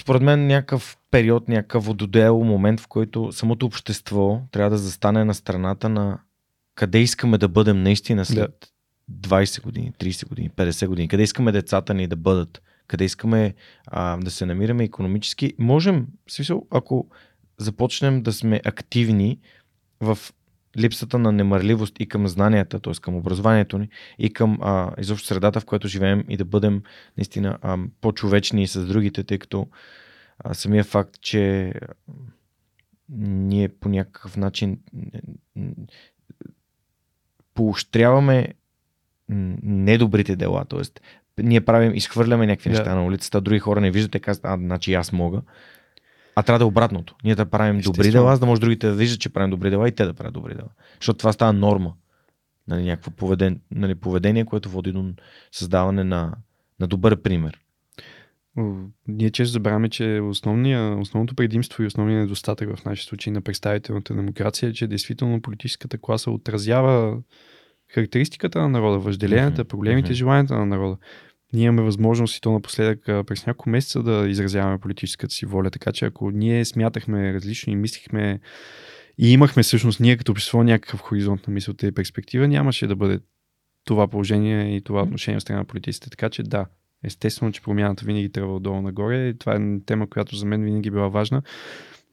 [0.00, 5.34] според мен някакъв период, някакъв вододел, момент, в който самото общество трябва да застане на
[5.34, 6.18] страната на
[6.74, 8.72] къде искаме да бъдем наистина след
[9.12, 11.08] 20 години, 30 години, 50 години?
[11.08, 12.62] Къде искаме децата ни да бъдат?
[12.86, 13.54] Къде искаме
[13.86, 15.54] а, да се намираме економически?
[15.58, 17.08] Можем, в смисъл, ако
[17.58, 19.38] започнем да сме активни
[20.00, 20.18] в
[20.78, 22.92] липсата на немърливост и към знанията, т.е.
[23.00, 23.88] към образованието ни
[24.18, 26.82] и към а, изобщо средата, в която живеем и да бъдем
[27.16, 29.66] наистина а, по-човечни с другите, тъй като
[30.38, 31.72] а, самия факт, че
[33.18, 34.78] ние по някакъв начин
[37.54, 38.54] поощряваме
[39.28, 41.42] недобрите дела, т.е.
[41.42, 42.78] ние правим, изхвърляме някакви да.
[42.78, 45.42] неща на улицата, други хора не виждат и казват, а, значи аз мога.
[46.36, 47.14] А трябва да е обратното.
[47.24, 49.88] Ние да правим добри дела, за да може другите да виждат, че правим добри дела
[49.88, 50.68] и те да правят добри дела.
[51.00, 51.92] Защото това става норма.
[52.68, 55.12] Нали, някакво поведение, нали, поведение, което води до
[55.52, 56.34] създаване на,
[56.80, 57.58] на добър пример.
[59.08, 64.14] Ние често забравяме, че основния, основното предимство и основният недостатък в нашия случай на представителната
[64.14, 67.18] демокрация е, че действително политическата класа отразява
[67.94, 70.96] характеристиката на народа, въжделенията, проблемите, желанията на народа
[71.52, 75.70] ние имаме възможност и то напоследък през няколко месеца да изразяваме политическата си воля.
[75.70, 78.40] Така че ако ние смятахме различно и мислихме
[79.18, 83.20] и имахме всъщност ние като общество някакъв хоризонт на мисълта и перспектива, нямаше да бъде
[83.84, 86.10] това положение и това отношение от страна на политиците.
[86.10, 86.66] Така че да,
[87.04, 89.34] естествено, че промяната винаги трябва отдолу нагоре.
[89.34, 91.42] Това е тема, която за мен винаги е била важна.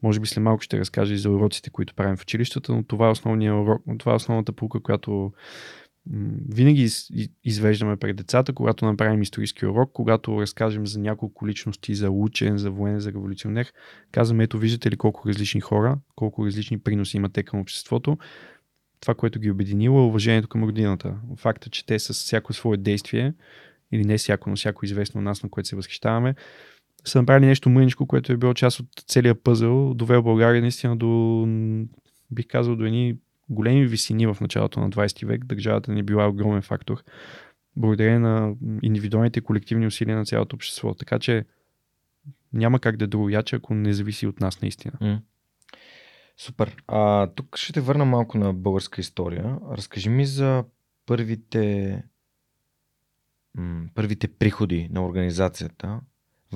[0.02, 3.06] Може би след малко ще разкажа и за уроците, които правим в училищата, но това
[3.06, 5.32] е, основния урок, това е основната пулка, която
[6.54, 6.88] винаги
[7.44, 12.70] извеждаме пред децата, когато направим исторически урок, когато разкажем за няколко личности, за учен, за
[12.70, 13.72] военен, за революционер,
[14.12, 18.18] казваме, ето виждате ли колко различни хора, колко различни приноси имат те към обществото.
[19.00, 21.14] Това, което ги обединило е уважението към родината.
[21.36, 23.34] Факта, че те с всяко свое действие,
[23.92, 26.34] или не всяко, но всяко известно нас, на което се възхищаваме,
[27.06, 31.46] са направили нещо мъничко, което е било част от целия пъзъл, довел България наистина до,
[32.30, 33.16] бих казал, до едни
[33.48, 37.02] големи висини в началото на 20 век, държавата ни била огромен фактор,
[37.76, 40.94] благодарение на индивидуалните колективни усилия на цялото общество.
[40.94, 41.44] Така че
[42.52, 44.94] няма как да е другояче, ако не зависи от нас наистина.
[46.36, 46.76] Супер.
[46.88, 49.58] А, тук ще те върна малко на българска история.
[49.70, 50.64] Разкажи ми за
[51.06, 52.02] първите,
[53.54, 56.00] м- първите приходи на организацията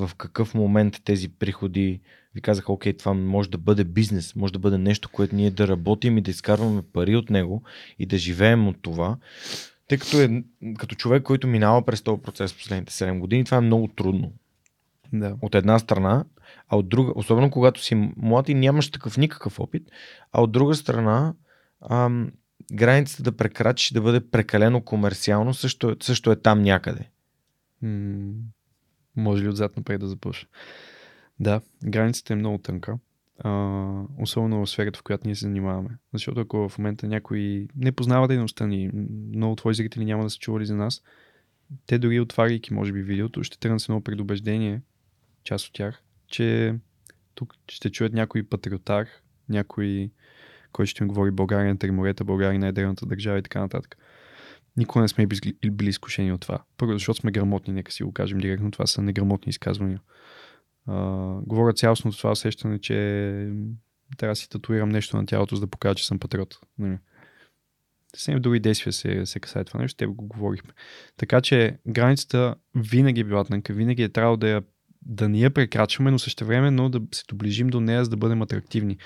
[0.07, 2.01] в какъв момент тези приходи
[2.34, 5.68] ви казаха, окей, това може да бъде бизнес, може да бъде нещо, което ние да
[5.68, 7.62] работим и да изкарваме пари от него
[7.98, 9.16] и да живеем от това.
[9.88, 10.42] Тъй като е
[10.78, 14.32] като човек, който минава през този процес последните 7 години, това е много трудно.
[15.12, 15.36] Да.
[15.42, 16.24] От една страна,
[16.68, 19.82] а от друга, особено когато си млад и нямаш такъв никакъв опит,
[20.32, 21.34] а от друга страна,
[21.90, 22.30] ам,
[22.72, 27.09] границата да прекрачиш да бъде прекалено комерциално също, също е там някъде.
[27.82, 28.32] М-
[29.17, 30.49] може ли отзад напред да започна?
[31.41, 32.99] Да, границата е много тънка.
[33.45, 35.91] Uh, особено в сферата, в която ние се занимаваме.
[36.13, 38.91] Защото ако в момента някой не познава дейността ни,
[39.35, 41.03] много твои зрители няма да са чували за нас,
[41.87, 44.83] те дори отваряйки, може би, видеото, ще тръгнат с едно предубеждение,
[45.45, 46.75] част от тях, че
[47.35, 49.07] тук ще чуят някой патриотар,
[49.49, 50.11] някой,
[50.73, 51.91] който ще им говори България на три
[52.25, 53.97] България на ядрената държава и така нататък.
[54.77, 56.62] Никога не сме били изкушени от това.
[56.77, 58.71] Първо, защото сме грамотни, нека си го кажем директно.
[58.71, 60.01] Това са неграмотни изказвания.
[60.89, 62.95] Uh, говоря цялостно това усещане, че
[64.16, 66.59] трябва да си татуирам нещо на тялото, за да покажа, че съм патриот.
[66.79, 66.99] Нали?
[68.16, 70.73] Съвсем други действия се, се касае това нещо, те го говорихме.
[71.16, 74.62] Така че границата винаги е била тънка, винаги е трябвало да, я,
[75.03, 78.16] да не я прекрачваме, но също време, но да се доближим до нея, за да
[78.16, 78.99] бъдем атрактивни.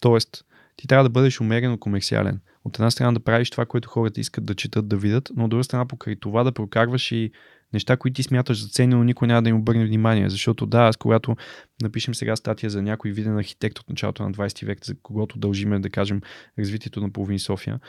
[0.00, 0.44] Тоест,
[0.80, 2.40] ти трябва да бъдеш умерено комерциален.
[2.64, 5.50] От една страна да правиш това, което хората искат да четат, да видят, но от
[5.50, 7.30] друга страна покрай това да прокарваш и
[7.72, 10.30] неща, които ти смяташ за ценни, но никой няма да им обърне внимание.
[10.30, 11.36] Защото да, аз когато
[11.82, 15.78] напишем сега статия за някой виден архитект от началото на 20 век, за когото дължиме,
[15.78, 16.20] да кажем,
[16.58, 17.80] развитието на половин София,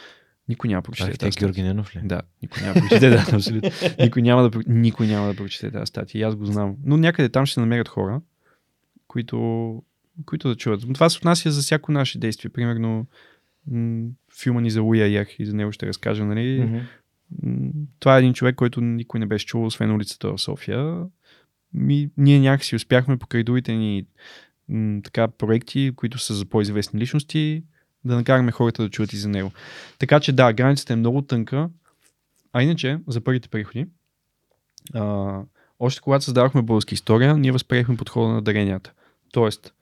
[0.48, 2.02] никой няма прочете тази Георги Ненов ли?
[2.04, 3.70] Да, никой няма да прочете, да, абсолютно.
[4.00, 6.28] Никой няма да, никой няма да прочете тази статия.
[6.28, 6.76] Аз го знам.
[6.86, 8.22] Но някъде там ще намерят хора,
[9.08, 9.38] които,
[10.26, 10.94] които да чуват.
[10.94, 12.52] Това се отнася за всяко наше действие.
[12.52, 13.08] Примерно,
[13.72, 14.10] м-
[14.42, 16.62] филма ни за Луя Ях и за него ще разкажа, нали?
[16.62, 16.82] Mm-hmm
[18.00, 21.06] това е един човек, който никой не беше чувал, освен улицата в София.
[21.74, 24.06] Ми, ние някакси успяхме покрай другите ни
[24.70, 27.64] м, така, проекти, които са за по-известни личности,
[28.06, 29.52] да накараме хората да чуят и за него.
[30.00, 31.70] Така че да, границата е много тънка.
[32.54, 33.86] А иначе, за първите приходи,
[34.94, 35.40] а,
[35.80, 38.94] още когато създавахме българска история, ние възприехме подхода на даренията.
[39.32, 39.74] Тоест,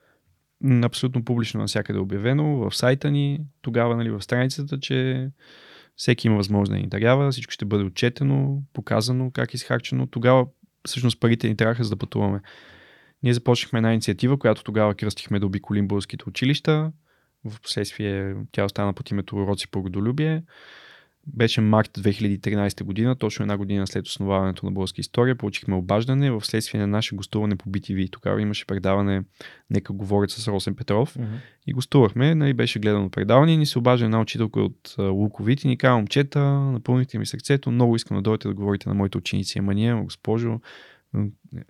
[0.64, 5.28] абсолютно публично навсякъде е обявено в сайта ни, тогава нали, в страницата, че
[5.96, 10.06] всеки има възможност да ни дарява, всичко ще бъде отчетено, показано как е изхарчено.
[10.06, 10.46] Тогава
[10.88, 12.40] всъщност парите ни трябваха за да пътуваме.
[13.22, 16.92] Ние започнахме една инициатива, която тогава кръстихме да обиколим българските училища.
[17.44, 20.42] В последствие тя остана под името Уроци по родолюбие.
[21.34, 26.40] Беше март 2013 година, точно една година след основаването на българска история, получихме обаждане в
[26.44, 28.12] следствие на наше гостуване по BTV.
[28.12, 29.22] Тогава имаше предаване
[29.70, 31.34] Нека говорят с Росен Петров Мгм.
[31.66, 35.68] и гостувахме, нали, беше гледано предаване и ни се обажда една учителка от Луковит и
[35.68, 39.58] ни казва, момчета, напълнихте ми сърцето, много искам да дойдете да говорите на моите ученици.
[39.58, 40.60] Ама ние, госпожо,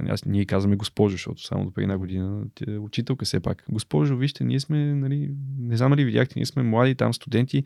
[0.08, 3.64] аз, ние казваме госпожо, защото само до преди една година е учителка все пак.
[3.70, 7.64] Госпожо, вижте, ние сме, нали, не знам ли видяхте, ние сме млади там студенти,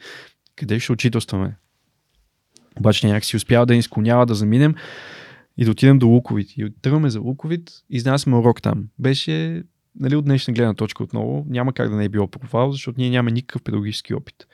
[0.57, 1.57] къде ще учителстваме?
[2.79, 4.75] Обаче някак си успява да ни склонява да заминем
[5.57, 6.51] и да отидем до Луковит.
[6.57, 8.85] И тръгваме за Луковит, изнасяме урок там.
[8.99, 9.63] Беше,
[10.01, 13.11] нали, от днешна гледна точка отново, няма как да не е било провал, защото ние
[13.11, 14.47] нямаме никакъв педагогически опит.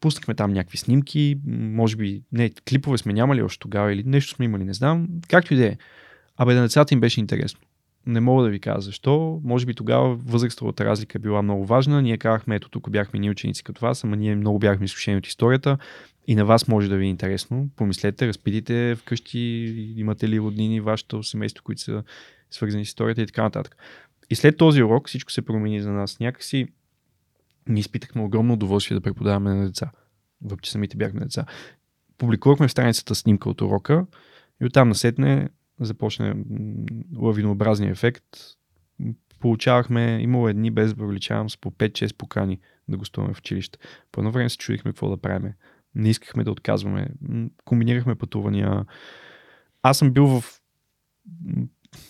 [0.00, 4.44] Пуснахме там някакви снимки, може би, не, клипове сме нямали още тогава или нещо сме
[4.44, 5.08] имали, не знам.
[5.28, 5.76] Както и да е.
[6.36, 7.60] Абе, на децата им беше интересно.
[8.06, 9.40] Не мога да ви кажа защо.
[9.44, 12.02] Може би тогава възрастовата разлика била много важна.
[12.02, 15.26] Ние казахме, ето тук бяхме ние ученици като вас, ама ние много бяхме изкушени от
[15.26, 15.78] историята.
[16.26, 17.68] И на вас може да ви е интересно.
[17.76, 19.38] Помислете, разпитайте вкъщи,
[19.96, 22.02] имате ли роднини, вашето семейство, които са
[22.50, 23.76] свързани с историята и така нататък.
[24.30, 26.20] И след този урок всичко се промени за нас.
[26.20, 26.66] Някакси
[27.68, 29.90] ние изпитахме огромно удоволствие да преподаваме на деца.
[30.44, 31.44] Въпреки самите бяхме деца.
[32.18, 34.06] Публикувахме в страницата снимка от урока
[34.62, 35.48] и оттам насетне
[35.84, 36.44] започна м,
[37.16, 38.24] лавинообразния ефект.
[39.40, 42.58] Получавахме, имало едни без да увеличавам с по 5-6 покани
[42.88, 43.78] да гостуваме в училище.
[44.12, 45.52] По едно време се чудихме какво да правим.
[45.94, 47.08] Не искахме да отказваме.
[47.64, 48.84] Комбинирахме пътувания.
[49.82, 50.60] Аз съм бил в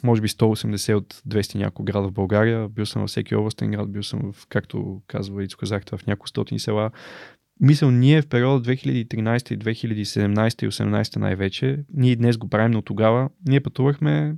[0.03, 2.69] може би 180 от 200 няколко града в България.
[2.69, 6.29] Бил съм във всеки областен град, бил съм в, както казва Ицо казахте, в няколко
[6.29, 6.91] стотин села.
[7.63, 12.83] Мисъл, ние в периода 2013 и 2017 и 2018 най-вече, ние днес го правим, но
[12.83, 14.37] тогава ние пътувахме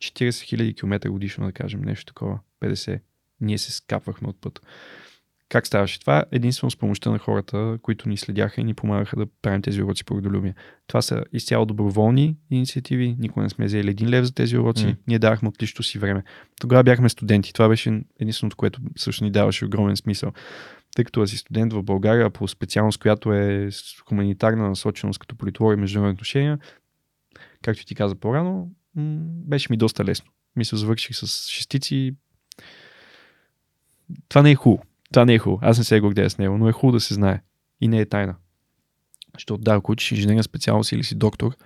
[0.00, 3.00] 40 000 км годишно, да кажем, нещо такова, 50.
[3.40, 4.60] Ние се скапвахме от път.
[5.48, 6.24] Как ставаше това?
[6.32, 10.04] Единствено с помощта на хората, които ни следяха и ни помагаха да правим тези уроци
[10.04, 10.54] по родолюбие.
[10.86, 13.16] Това са изцяло доброволни инициативи.
[13.18, 14.86] Никога не сме взели един лев за тези уроци.
[14.86, 14.96] Mm.
[15.06, 16.22] Ние давахме от личното си време.
[16.60, 17.52] Тогава бяхме студенти.
[17.52, 20.32] Това беше единственото, което също ни даваше огромен смисъл.
[20.94, 23.68] Тъй като си студент в България по специалност, която е
[24.08, 26.58] хуманитарна насоченост като политология и международни отношения,
[27.62, 28.70] както ти каза по-рано,
[29.46, 30.30] беше ми доста лесно.
[30.56, 32.14] Мисля, завърших с шестици.
[34.28, 34.84] Това не е хубаво.
[35.12, 35.60] Това не е хубаво.
[35.62, 37.42] Аз не се гордея с него, но е хубаво да се знае.
[37.80, 38.36] И не е тайна.
[39.34, 41.56] Защото да, ако учиш инженерна специалност или си доктор,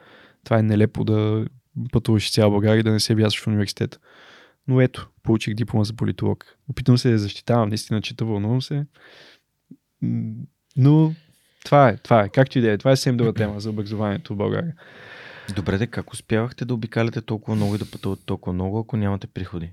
[0.45, 1.47] това е нелепо да
[1.93, 3.99] пътуваш цяла България и да не се вязваш в университета.
[4.69, 6.59] Но ето, получих диплома за политолог.
[6.69, 8.87] Опитвам се да защитавам, наистина чета, вълнувам се.
[10.77, 11.15] Но
[11.65, 12.29] това е, това е.
[12.29, 14.75] Както и да е, това е съвсем друга тема за образованието в България.
[15.57, 19.27] Добре, де, как успявахте да обикаляте толкова много и да пътувате толкова много, ако нямате
[19.27, 19.73] приходи?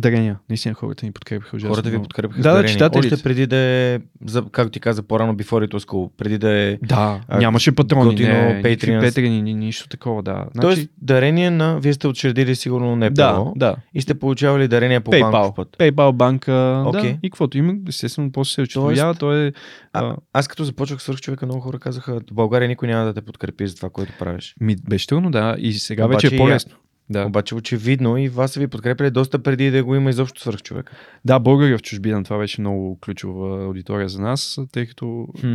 [0.00, 0.38] Дарения.
[0.48, 1.74] Наистина хората ни подкрепиха ужасно.
[1.74, 2.02] Хората ви много.
[2.02, 2.72] подкрепяха Да, с да, дарения.
[2.72, 3.14] читателите.
[3.14, 6.50] Още преди да е, за, както ти каза по-рано, before it was cool, преди да
[6.50, 6.78] е...
[6.82, 10.44] Да, А, нямаше патрони, готино не, петрени, ни, нищо такова, да.
[10.54, 11.80] Значи, Тоест, дарение на...
[11.80, 13.76] Вие сте учредили сигурно не да, да.
[13.94, 15.30] и сте получавали дарения по PayPal.
[15.30, 15.68] банков път.
[15.78, 17.12] PayPal банка, Окей.
[17.12, 19.52] да, и каквото има, естествено, после се учредява, то е...
[19.92, 23.14] А, а, аз като започвах свърх човека, много хора казаха, в България никой няма да
[23.14, 24.54] те подкрепи за това, което правиш.
[24.60, 26.72] ми, беше трудно, да, и сега Обаче вече е по-лесно.
[27.10, 27.26] Да.
[27.26, 30.90] Обаче очевидно и вас са ви подкрепили доста преди да го има изобщо свърх човек.
[31.24, 35.54] да, българи в чужбина, това беше много ключова аудитория за нас, тъй като Хм.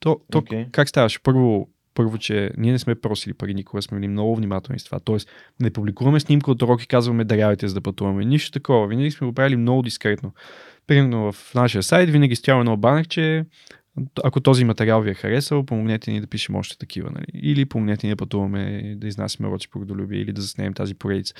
[0.00, 0.66] то, то Окей.
[0.72, 1.22] как ставаше?
[1.22, 5.00] Първо, първо, че ние не сме просили пари никога, сме били много внимателни с това.
[5.00, 5.28] Тоест,
[5.60, 8.24] не публикуваме снимка от урок и казваме дарявайте за да пътуваме.
[8.24, 8.86] Нищо такова.
[8.86, 10.32] Винаги сме го правили много дискретно.
[10.86, 13.44] Примерно в нашия сайт винаги стоява едно банерче,
[14.24, 17.10] ако този материал ви е харесал, помогнете ни да пишем още такива.
[17.10, 17.26] Нали?
[17.34, 21.34] Или помогнете ни да пътуваме, да изнасяме уроци по родолюбие или да заснемем тази поредица.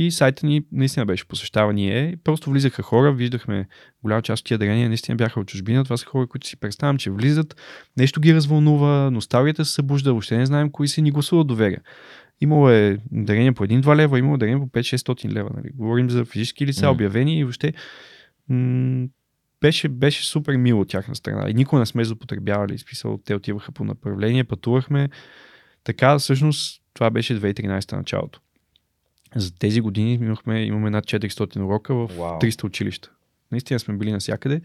[0.00, 2.16] И сайта ни наистина беше посещаван и е.
[2.24, 3.68] Просто влизаха хора, виждахме
[4.02, 5.84] голяма част от тия дарения, наистина бяха от чужбина.
[5.84, 7.56] Това са хора, които си представям, че влизат,
[7.96, 11.78] нещо ги развълнува, носталгията се събужда, въобще не знаем кои са ни гласуват доверие.
[12.40, 15.50] Имало е дарение по 1-2 лева, имало дарение по 5-600 лева.
[15.56, 15.70] Нали?
[15.74, 17.72] Говорим за физически лица, обявени и въобще
[18.48, 19.08] м-
[19.60, 21.50] беше, беше супер мило от тяхна страна.
[21.50, 22.78] И никога не сме злоупотребявали.
[22.78, 25.08] Смисъл, те отиваха по направление, пътувахме.
[25.84, 28.40] Така, всъщност, това беше 2013 началото.
[29.36, 32.38] За тези години имахме, имаме над 400 урока в Вау.
[32.38, 33.10] 300 училища.
[33.52, 34.60] Наистина сме били навсякъде.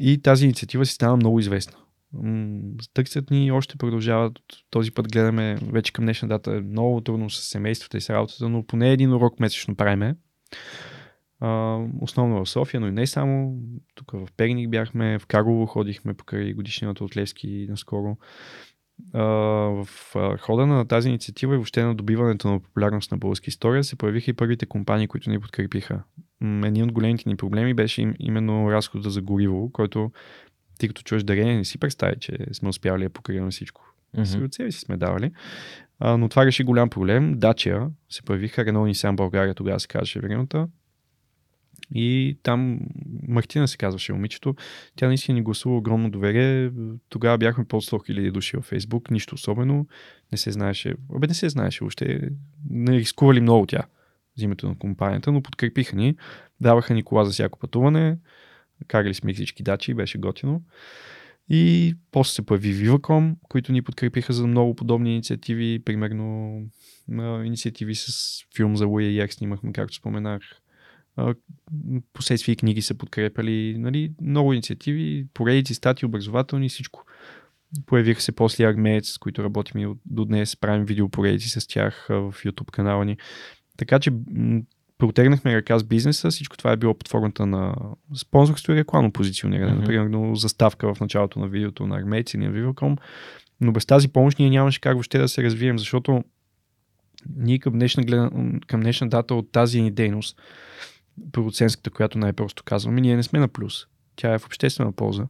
[0.00, 1.78] И тази инициатива си стана много известна.
[2.94, 4.32] Търсят ни още продължават.
[4.70, 6.50] Този път гледаме вече към днешна дата.
[6.50, 10.14] Много трудно с семействата и с работата, но поне един урок месечно правиме.
[11.40, 13.58] А, основно в София, но и не само.
[13.94, 18.16] Тук в Перник бяхме, в Карлово ходихме покрай годишнината от Левски наскоро.
[19.12, 19.88] А, в
[20.40, 24.30] хода на тази инициатива и въобще на добиването на популярност на българска история се появиха
[24.30, 26.02] и първите компании, които ни подкрепиха.
[26.42, 30.10] Един от големите ни проблеми беше им, именно разхода за гориво, който
[30.78, 33.84] Ти като чуеш дарение, не си представи, че сме успяли да покриваме всичко.
[34.16, 34.44] Mm-hmm.
[34.44, 35.32] от себе си сме давали.
[35.98, 37.38] А, но това реши голям проблем.
[37.38, 40.68] Дачия се появиха, Рено Нисан България, тогава се казваше времената.
[41.94, 42.80] И там
[43.28, 44.54] Мартина се казваше момичето.
[44.96, 46.70] Тя наистина ни гласува огромно доверие.
[47.08, 49.10] Тогава бяхме под 100 000 души във Фейсбук.
[49.10, 49.86] Нищо особено.
[50.32, 50.94] Не се знаеше.
[51.16, 52.30] Абе не се знаеше въобще.
[52.70, 53.82] Не рискували много тя
[54.36, 56.16] за името на компанията, но подкрепиха ни.
[56.60, 58.18] Даваха ни кола за всяко пътуване.
[58.86, 60.62] Карали сме всички дачи, беше готино.
[61.48, 65.82] И после се появи Viva.com, които ни подкрепиха за много подобни инициативи.
[65.84, 66.62] Примерно
[67.44, 70.42] инициативи с филм за Луи Як снимахме, както споменах.
[72.12, 73.76] Последствие книги са подкрепали.
[73.78, 77.04] Нали, много инициативи, поредици, стати, образователни, всичко.
[77.86, 80.56] Появиха се после Армеец, с които работим и до днес.
[80.56, 83.16] Правим видеопоредици с тях в YouTube канала ни.
[83.76, 84.10] Така че
[84.98, 87.74] протегнахме ръка с бизнеса, всичко това е било под формата на
[88.16, 89.72] спонсорство и рекламно позициониране.
[89.72, 89.80] Mm-hmm.
[89.80, 92.98] Например, заставка в началото на видеото на Армейци или на Viva.com.
[93.60, 96.24] Но без тази помощ ние нямаше как въобще да се развием, защото
[97.36, 98.30] ние към днешна, гледа,
[98.66, 100.40] към днешна дата от тази ни дейност,
[101.32, 103.86] продуцентската, която най-просто казваме, ние не сме на плюс.
[104.16, 105.26] Тя е в обществена полза.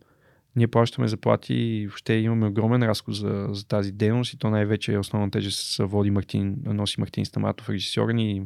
[0.56, 4.98] Ние плащаме заплати и въобще имаме огромен разход за, за тази дейност и то най-вече
[4.98, 8.43] основна тежест води Мартин, носи Мартин Стаматов, режисьор и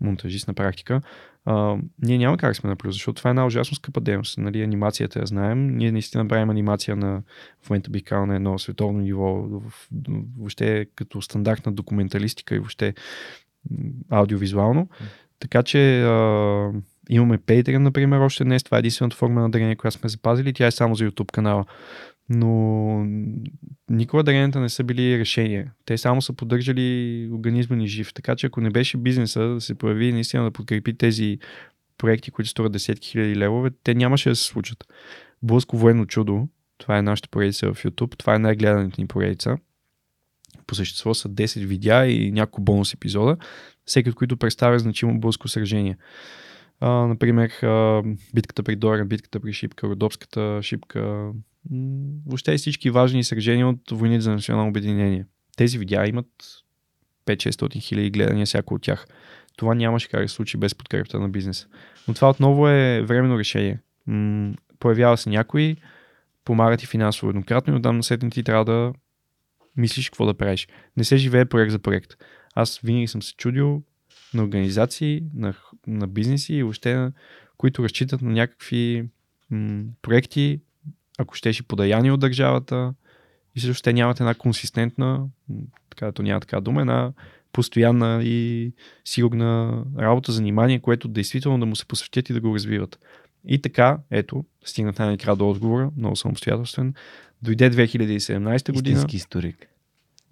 [0.00, 1.00] монтажист на практика,
[1.44, 4.38] а, ние няма как сме на плюс, защото това е една ужасно скъпа дейност.
[4.38, 5.76] Нали, анимацията я знаем.
[5.76, 7.22] Ние наистина правим анимация на,
[7.62, 9.46] в момента би казал, на едно световно ниво,
[10.38, 12.94] въобще като стандартна документалистика и въобще
[14.10, 14.88] аудиовизуално.
[15.40, 16.72] Така че а,
[17.10, 18.62] имаме Patreon, например, още днес.
[18.62, 20.52] Това е единствената форма на дарение, която сме запазили.
[20.52, 21.64] Тя е само за YouTube канала
[22.28, 23.04] но
[23.90, 25.70] никога даренията не са били решение.
[25.84, 28.14] Те само са поддържали организма ни жив.
[28.14, 31.38] Така че ако не беше бизнеса да се появи наистина да подкрепи тези
[31.98, 34.84] проекти, които струват десетки хиляди левове, те нямаше да се случат.
[35.42, 36.48] Блъско военно чудо,
[36.78, 39.56] това е нашата поредица в YouTube, това е най-гледаната ни поредица.
[40.66, 43.36] По същество са 10 видеа и няколко бонус епизода,
[43.86, 45.96] всеки от които представя значимо блъско сражение.
[46.80, 48.02] А, например, а,
[48.34, 51.32] битката при Дора, битката при Шипка, Родопската шипка,
[52.26, 55.26] въобще всички важни сражения от войните за национално обединение.
[55.56, 56.26] Тези видеа имат
[57.26, 59.06] 5-600 хиляди гледания всяко от тях.
[59.56, 61.66] Това нямаше как да се случи без подкрепата на бизнеса.
[62.08, 63.80] Но това отново е временно решение.
[64.06, 65.76] М- появява се някой,
[66.44, 68.92] помага ти финансово еднократно и оттам на сетен ти трябва да
[69.76, 70.68] мислиш какво да правиш.
[70.96, 72.14] Не се живее проект за проект.
[72.54, 73.82] Аз винаги съм се чудил
[74.34, 75.54] на организации, на,
[75.86, 77.12] на бизнеси и въобще на,
[77.56, 79.08] които разчитат на някакви
[79.50, 80.60] м- проекти
[81.18, 82.94] ако щеше подаяни от държавата
[83.54, 85.26] и също те нямат една консистентна,
[85.90, 87.12] така да няма така дума, една
[87.52, 88.72] постоянна и
[89.04, 92.98] сигурна работа, занимание, което действително да му се посветят и да го развиват.
[93.48, 96.94] И така, ето, стигнат най-накрая до отговора, много самостоятелствен.
[97.42, 98.96] Дойде 2017 година.
[98.96, 99.68] Истински историк.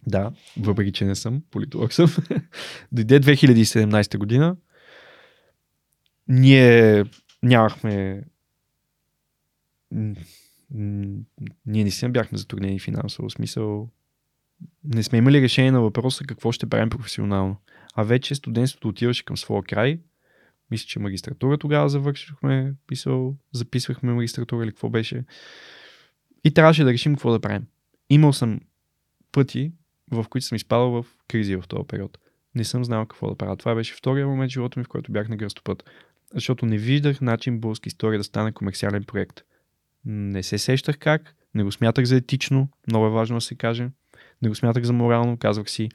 [0.06, 2.08] Да, въпреки че не съм, политолог съм.
[2.92, 4.56] Дойде 2017 година.
[6.28, 7.04] Ние
[7.42, 8.24] нямахме
[11.66, 13.30] ние наистина бяхме затруднени финансово.
[13.30, 13.90] смисъл,
[14.84, 17.56] не сме имали решение на въпроса какво ще правим професионално.
[17.94, 20.00] А вече студентството отиваше към своя край.
[20.70, 25.24] Мисля, че магистратура тогава завършихме, писал, записвахме магистратура или какво беше.
[26.44, 27.66] И трябваше да решим какво да правим.
[28.10, 28.60] Имал съм
[29.32, 29.72] пъти,
[30.10, 32.18] в които съм изпадал в кризи в този период.
[32.54, 33.56] Не съм знал какво да правя.
[33.56, 35.84] Това беше втория момент в живота ми, в който бях на кръстопът.
[36.34, 39.40] Защото не виждах начин българска история да стане комерциален проект.
[40.04, 43.90] Не се сещах как, не го смятах за етично, много е важно да се каже.
[44.42, 45.88] Не го смятах за морално, казвах си,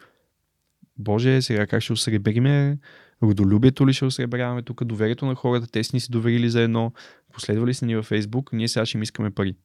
[0.98, 2.78] Боже, сега как ще осребриме,
[3.24, 6.94] родолюбието ли ще осребряваме тук, доверието на хората, те си ни си доверили за едно,
[7.34, 9.56] последвали са ни във Фейсбук, ние сега ще им искаме пари.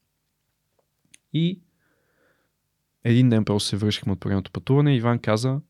[1.33, 1.61] И
[3.05, 5.61] един ден просто се връщахме от първото пътуване и Иван каза,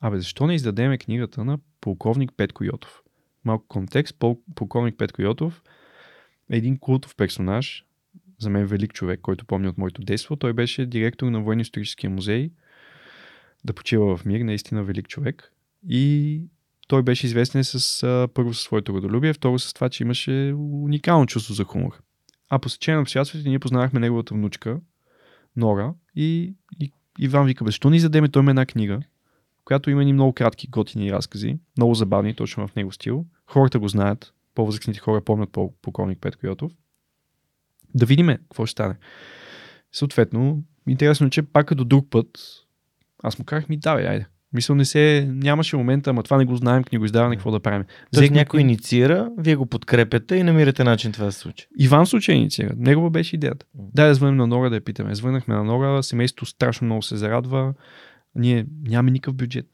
[0.00, 3.02] абе защо не издадеме книгата на полковник Петко Йотов?
[3.44, 5.62] Малко контекст, пол, полковник Петко Йотов
[6.50, 7.84] е един култов персонаж,
[8.38, 10.36] за мен велик човек, който помня от моето детство.
[10.36, 12.50] Той беше директор на военно-историческия музей.
[13.64, 15.52] Да почива в мир, наистина велик човек.
[15.88, 16.42] И
[16.88, 21.54] той беше известен с първо със своето родолюбие, второ с това, че имаше уникално чувство
[21.54, 22.02] за хумор.
[22.48, 24.80] А по сечение на обстоятелствата ние познавахме неговата внучка,
[25.56, 29.00] Нора, и, и Иван вика, защо ни задеме той една книга,
[29.64, 33.26] която има ни много кратки, готини разкази, много забавни, точно в него стил.
[33.46, 36.72] Хората го знаят, по-възрастните хора помнят по полковник Петко Йотов.
[37.94, 38.94] Да видим какво ще стане.
[39.92, 42.28] Съответно, интересно е, че пак като друг път,
[43.22, 46.56] аз му казах ми, давай, айде, Мисъл не се, нямаше момента, ама това не го
[46.56, 47.84] знаем, книго издаване, какво да правим.
[48.14, 51.66] Тоест някой инициира, вие го подкрепяте и намирате начин това да се случи.
[51.78, 52.74] Иван случай инициира.
[52.76, 53.66] Негова беше идеята.
[53.74, 55.14] Дай да звънем на Нора да я питаме.
[55.14, 57.74] Звънахме на Нора, семейството страшно много се зарадва.
[58.34, 59.66] Ние нямаме никакъв бюджет.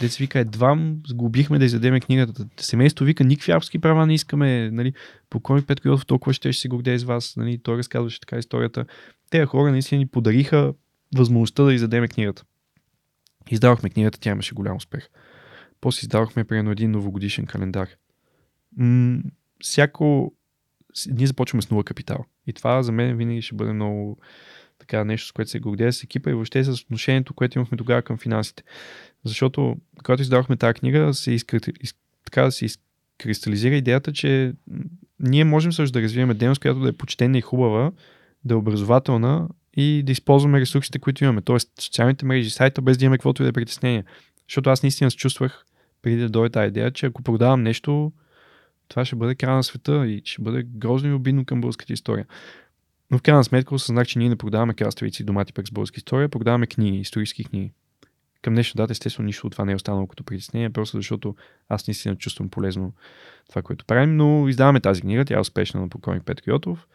[0.00, 0.78] Деца вика, едва
[1.08, 2.44] сглобихме да издадеме книгата.
[2.56, 4.70] Семейството вика, никакви авторски права не искаме.
[4.70, 4.92] Нали,
[5.30, 7.34] полковник Петко Йотов толкова ще, ще се гордее с вас.
[7.36, 8.84] Нали, той разказваше така историята.
[9.30, 10.72] Те хора наистина ни подариха
[11.16, 12.42] възможността да издадеме книгата.
[13.50, 15.08] Издавахме книгата, тя имаше голям успех.
[15.80, 17.88] После издавахме примерно един новогодишен календар.
[18.76, 19.22] М-
[19.60, 20.32] всяко...
[21.06, 22.24] Ние започваме с нула капитал.
[22.46, 24.18] И това за мен винаги ще бъде много
[24.78, 28.02] така нещо, с което се гордея с екипа и въобще с отношението, което имахме тогава
[28.02, 28.62] към финансите.
[29.24, 31.60] Защото, когато издавахме тази книга, се изкри...
[31.80, 31.94] из...
[32.24, 34.52] така да се изкристализира идеята, че
[35.20, 37.92] ние можем също да развиваме дейност, която да е почтена и хубава,
[38.44, 41.42] да е образователна и да използваме ресурсите, които имаме.
[41.42, 44.04] Тоест, социалните мрежи, сайта, без да имаме каквото и да е притеснение.
[44.48, 45.64] Защото аз наистина се чувствах
[46.02, 48.12] преди да дойде тази идея, че ако продавам нещо,
[48.88, 52.26] това ще бъде края на света и ще бъде грозно и обидно към българската история.
[53.10, 56.28] Но в крайна сметка осъзнах, че ние не продаваме краставици и домати през българска история,
[56.28, 57.72] продаваме книги, исторически книги.
[58.42, 61.36] Към днешна дата, естествено, нищо от това не е останало като притеснение, просто защото
[61.68, 62.92] аз наистина чувствам полезно
[63.48, 66.86] това, което правим, но издаваме тази книга, тя е успешна на покойник Петко Йотов,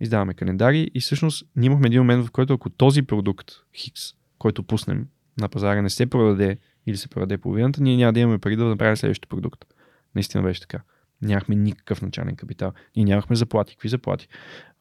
[0.00, 4.02] издаваме календари и всъщност ние имахме един момент, в който ако този продукт Хикс,
[4.38, 5.06] който пуснем
[5.40, 8.64] на пазара, не се продаде или се продаде половината, ние няма да имаме пари да
[8.64, 9.64] направим следващия продукт.
[10.14, 10.82] Наистина беше така.
[11.22, 12.72] Нямахме никакъв начален капитал.
[12.96, 13.74] Ние нямахме заплати.
[13.74, 14.28] Какви заплати?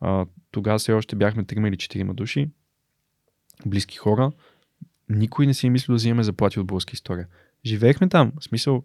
[0.02, 2.50] А, тогава все още бяхме трима или четирима души,
[3.66, 4.32] близки хора.
[5.10, 7.28] Никой не си е мислил да взимаме заплати от българска история.
[7.66, 8.32] Живеехме там.
[8.40, 8.84] В смисъл,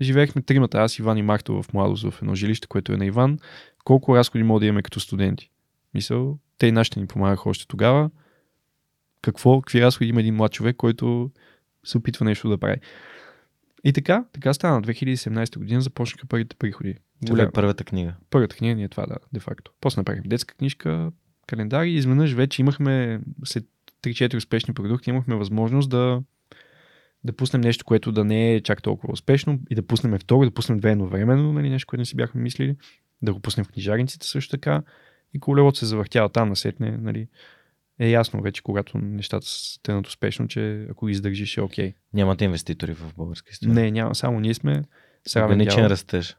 [0.00, 3.38] живеехме тримата, аз, Иван и Марто в младост в едно жилище, което е на Иван.
[3.84, 5.50] Колко разходи мога да имаме като студенти?
[5.94, 8.10] Мисъл, те и нашите ни помагаха още тогава.
[9.22, 11.30] Какво, какви разходи има един млад човек, който
[11.84, 12.76] се опитва нещо да прави.
[13.84, 14.82] И така, така стана.
[14.82, 16.94] 2017 година започнаха първите приходи.
[17.26, 18.14] Това е първата книга.
[18.30, 19.72] Първата книга ни е това, да, де факто.
[19.80, 21.12] После направихме детска книжка,
[21.46, 23.64] календари и изведнъж вече имахме, след
[24.02, 26.22] 3-4 успешни продукти, имахме възможност да,
[27.24, 30.54] да пуснем нещо, което да не е чак толкова успешно и да пуснем второ, да
[30.54, 32.76] пуснем две едновременно, нали, нещо, което не си бяхме мислили,
[33.22, 34.82] да го пуснем в книжарниците също така
[35.34, 37.28] и колелото се завъртява там насетне, нали,
[37.98, 41.90] е ясно вече, когато нещата са тенат успешно, че ако издържиш е окей.
[41.90, 41.94] Okay.
[42.14, 43.74] Нямате инвеститори в българска история.
[43.74, 44.84] Не, няма, само ние сме
[45.26, 46.36] с равен Ограничен растеж.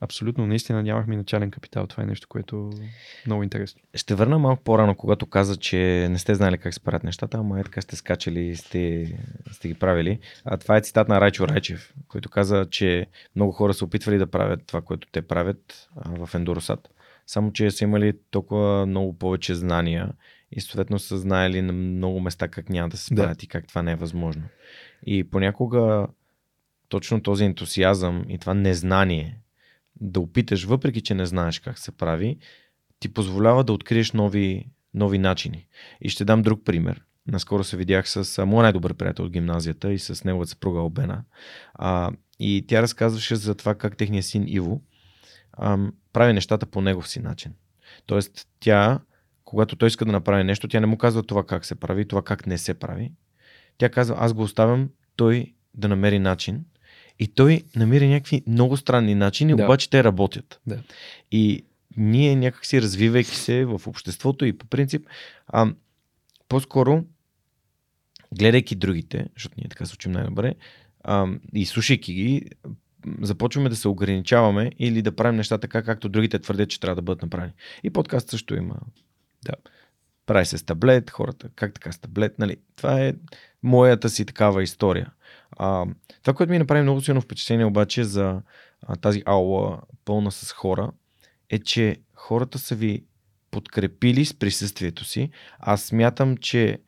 [0.00, 1.86] Абсолютно, наистина нямахме начален капитал.
[1.86, 2.86] Това е нещо, което е
[3.26, 3.82] много интересно.
[3.94, 7.60] Ще върна малко по-рано, когато каза, че не сте знали как се правят нещата, ама
[7.60, 9.12] е така сте скачали и сте,
[9.52, 10.18] сте ги правили.
[10.44, 14.26] А това е цитат на Райчо Райчев, който каза, че много хора са опитвали да
[14.26, 16.88] правят това, което те правят а, в Ендоросат.
[17.26, 20.12] Само, че са имали толкова много повече знания
[20.52, 23.22] и съответно са знаели на много места как няма да се Да.
[23.22, 24.42] справят и как това не е възможно.
[25.06, 26.06] И понякога
[26.88, 29.38] точно този ентусиазъм и това незнание
[30.00, 32.38] да опиташ, въпреки че не знаеш как се прави,
[32.98, 35.66] ти позволява да откриеш нови, нови начини.
[36.00, 37.02] И ще дам друг пример.
[37.26, 41.24] Наскоро се видях с а, моят най-добър приятел от гимназията и с неговата съпруга Обена.
[41.74, 44.82] А, и тя разказваше за това как техният син Иво
[45.58, 47.52] ам, прави нещата по негов си начин.
[48.06, 49.00] Тоест, тя,
[49.44, 52.22] когато той иска да направи нещо, тя не му казва това как се прави, това
[52.22, 53.12] как не се прави.
[53.78, 56.64] Тя казва, аз го оставям той да намери начин.
[57.18, 59.64] И той намира някакви много странни начини, Да.
[59.64, 60.60] обаче те работят.
[60.66, 60.82] Да.
[61.30, 61.64] И
[61.96, 65.06] ние някакси развивайки се в обществото и по принцип,
[65.46, 65.72] а,
[66.48, 67.04] по-скоро
[68.38, 70.54] гледайки другите, защото ние така се учим най-добре,
[71.04, 72.42] а, и слушайки ги,
[73.20, 77.02] започваме да се ограничаваме или да правим неща така, както другите твърдят, че трябва да
[77.02, 77.52] бъдат направени.
[77.82, 78.74] И подкаст също има.
[79.44, 79.54] Да.
[80.26, 82.56] Прави се с таблет, хората, как така с таблет, нали?
[82.76, 83.14] Това е
[83.62, 85.12] моята си такава история.
[85.58, 85.86] А,
[86.22, 88.42] това, което ми направи много силно впечатление обаче за
[88.82, 90.92] а, тази аула пълна с хора,
[91.50, 93.04] е, че хората са ви
[93.50, 95.30] подкрепили с присъствието си.
[95.58, 96.78] Аз смятам, че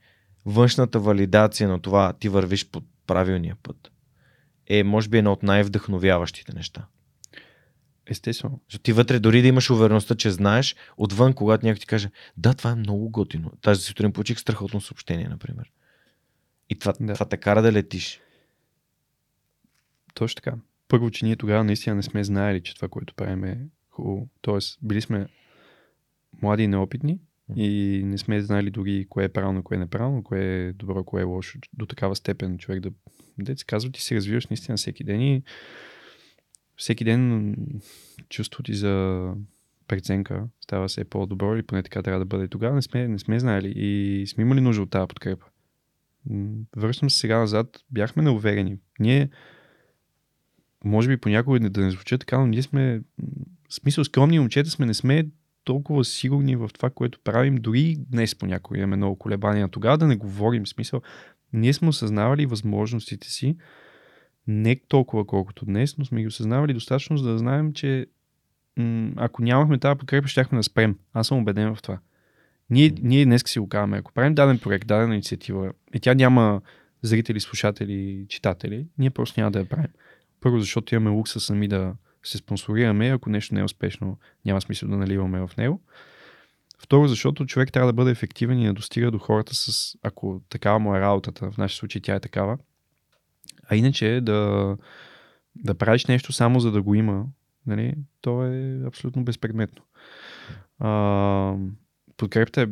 [0.46, 3.90] външната валидация на това ти вървиш по правилния път
[4.66, 6.86] е, може би, едно от най-вдъхновяващите неща.
[8.06, 8.60] Естествено.
[8.68, 12.54] Защото ти вътре, дори да имаш увереността, че знаеш, отвън, когато някой ти каже, да,
[12.54, 13.52] това е много готино.
[13.60, 15.72] Тази сутрин получих страхотно съобщение, например.
[16.70, 17.06] И това, Да.
[17.06, 17.14] да.
[17.14, 18.20] това те кара да летиш.
[20.14, 20.56] Точно така.
[20.88, 24.28] Първо, че ние тогава наистина не сме знаели, че това, което правим е хубаво.
[24.40, 25.26] Тоест, били сме
[26.42, 27.18] млади и неопитни
[27.56, 31.22] и не сме знали дори кое е правилно, кое е неправилно, кое е добро, кое
[31.22, 31.58] е лошо.
[31.72, 32.90] До такава степен човек да...
[33.56, 35.42] Се казва, ти се развиваш наистина всеки ден и
[36.76, 37.56] всеки ден
[38.28, 39.34] чувството ти за
[39.88, 42.48] преценка става все по-добро или поне така трябва да бъде.
[42.48, 45.46] Тогава не сме, не сме знаели и сме имали нужда от тази подкрепа.
[46.76, 48.78] Връщам се сега назад, бяхме неуверени.
[49.00, 49.30] Ние,
[50.84, 53.00] може би понякога да не звуча така, но ние сме,
[53.68, 55.26] в смисъл скромни момчета сме, не сме
[55.64, 57.56] толкова сигурни в това, което правим.
[57.56, 59.68] Дори днес понякога имаме много колебания.
[59.68, 61.02] Тогава да не говорим, смисъл,
[61.52, 63.56] ние сме осъзнавали възможностите си,
[64.46, 68.06] не толкова колкото днес, но сме ги осъзнавали достатъчно, за да знаем, че
[68.76, 70.98] м- ако нямахме тази подкрепа, щяхме да спрем.
[71.12, 71.98] Аз съм убеден в това.
[72.70, 76.60] Ние, ние днес си го казваме, ако правим даден проект, дадена инициатива, и тя няма
[77.02, 79.90] зрители, слушатели, читатели, ние просто няма да я правим.
[80.40, 81.94] Първо, защото имаме лукса сами да
[82.24, 85.80] се спонсорираме, ако нещо не е успешно, няма смисъл да наливаме в него.
[86.78, 90.78] Второ, защото човек трябва да бъде ефективен и да достига до хората с, ако такава
[90.78, 92.58] му е работата, в нашия случай тя е такава,
[93.70, 94.76] а иначе да,
[95.56, 97.26] да правиш нещо само за да го има,
[97.66, 99.82] нали, то е абсолютно безпредметно.
[100.78, 101.54] А,
[102.16, 102.66] подкрепата е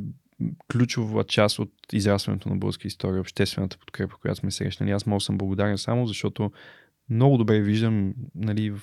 [0.73, 4.91] ключова част от израстването на българска история, обществената подкрепа, която сме срещнали.
[4.91, 6.53] Аз да съм благодарен само, защото
[7.11, 8.83] много добре виждам, нали, в...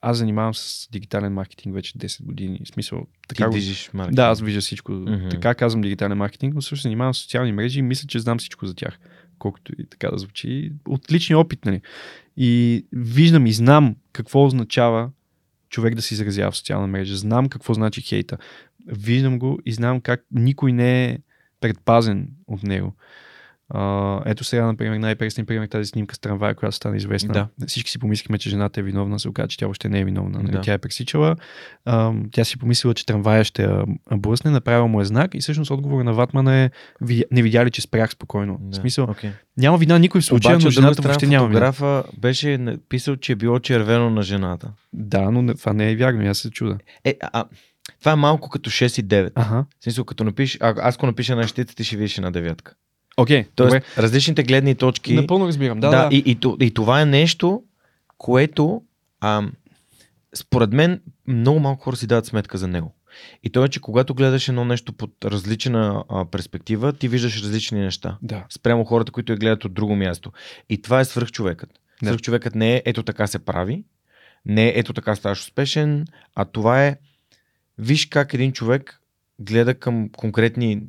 [0.00, 2.60] аз занимавам с дигитален маркетинг вече 10 години.
[2.64, 4.16] В смисъл, така Ти го- движиш маркетинг.
[4.16, 4.92] да, аз вижда всичко.
[4.92, 5.30] Mm-hmm.
[5.30, 8.66] Така казвам дигитален маркетинг, но също занимавам с социални мрежи и мисля, че знам всичко
[8.66, 8.98] за тях.
[9.38, 10.72] Колкото и така да звучи.
[10.88, 11.80] От личния опит, нали.
[12.36, 15.10] И виждам и знам какво означава
[15.68, 17.16] човек да се изразява в социална мрежа.
[17.16, 18.38] Знам какво значи хейта.
[18.86, 21.18] Виждам го и знам как никой не е
[21.60, 22.94] предпазен от него.
[23.74, 27.32] А, ето сега, например, най-пресният пример тази снимка с трамвая, която стана известна.
[27.32, 27.66] Да.
[27.66, 30.38] Всички си помислихме, че жената е виновна, се оказа, че тя въобще не е виновна.
[30.38, 30.52] Нали?
[30.52, 30.60] Да.
[30.60, 31.36] Тя е пресичала.
[31.84, 33.68] А, тя си помислила, че трамвая ще
[34.12, 36.70] блъсне, направила му е знак и всъщност отговор на Ватмана е
[37.30, 38.58] не видя ли, че спрях спокойно.
[38.60, 38.72] Да.
[38.72, 39.30] В смисъл, Okay.
[39.56, 42.02] няма вина никой в случая, Обаче, но жената въобще няма вина.
[42.18, 44.72] беше написал, че е било червено на жената.
[44.92, 46.78] Да, но не- това не е вярно, аз се чуда.
[47.04, 47.44] Е, а,
[48.00, 49.32] това е малко като 6 и 9.
[49.34, 49.64] Ага.
[49.80, 52.74] В смисъл, като напиш, а, аз ако напиша на щита, ти ще видиш една девятка.
[53.16, 53.82] Окей, Тоест, добре.
[53.98, 55.14] различните гледни точки.
[55.14, 55.80] Напълно разбирам.
[55.80, 56.16] Да, да, да.
[56.16, 57.62] И, и, и това е нещо,
[58.18, 58.82] което
[59.20, 59.42] а,
[60.34, 62.94] според мен много малко хора си дават сметка за него.
[63.44, 67.80] И то е, че когато гледаш едно нещо под различна а, перспектива, ти виждаш различни
[67.80, 68.18] неща.
[68.22, 68.44] да.
[68.50, 70.32] Спрямо хората, които я гледат от друго място.
[70.70, 71.70] И това е свръхчовекът.
[72.02, 72.08] Да.
[72.08, 73.84] Свръхчовекът не е ето така се прави,
[74.46, 76.96] не е ето така ставаш успешен, а това е
[77.78, 79.00] виж как един човек
[79.42, 80.82] гледа към конкретни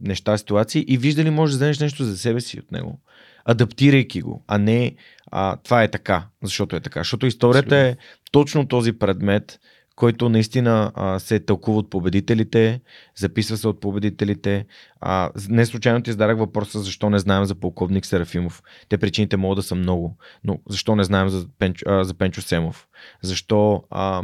[0.00, 3.00] неща, ситуации и вижда ли може да вземеш нещо за себе си от него,
[3.44, 4.94] адаптирайки го, а не
[5.30, 7.00] а, това е така, защото е така.
[7.00, 7.96] Защото историята е
[8.32, 9.60] точно този предмет,
[10.00, 12.80] който наистина а, се тълкува от победителите,
[13.16, 14.66] записва се от победителите.
[15.00, 18.62] А, не случайно ти зададах въпроса защо не знаем за полковник Серафимов.
[18.88, 22.42] Те причините могат да са много, но защо не знаем за Пенчо, а, за Пенчо
[22.42, 22.88] Семов?
[23.22, 24.22] Защо а,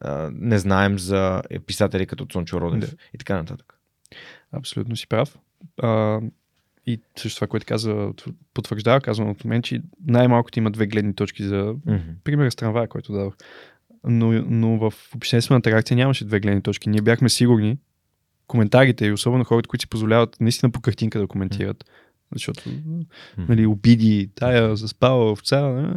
[0.00, 2.96] а, не знаем за писатели като Цончо Родев Да.
[3.14, 3.74] и така нататък.
[4.52, 5.38] Абсолютно си прав.
[5.82, 6.20] А,
[6.86, 8.10] и също това, което каза,
[8.54, 11.98] потвърждава казвам от мен, че най-малкото има две гледни точки за Мгм.
[12.24, 13.34] пример с трамвая, който дадох.
[14.04, 16.88] Но, но в обществената реакция нямаше две гледни точки.
[16.88, 17.78] Ние бяхме сигурни,
[18.46, 21.84] коментарите и особено хората, които си позволяват наистина по картинка да коментират,
[22.32, 22.62] защото
[23.38, 25.90] нали, обиди, тая заспала овца,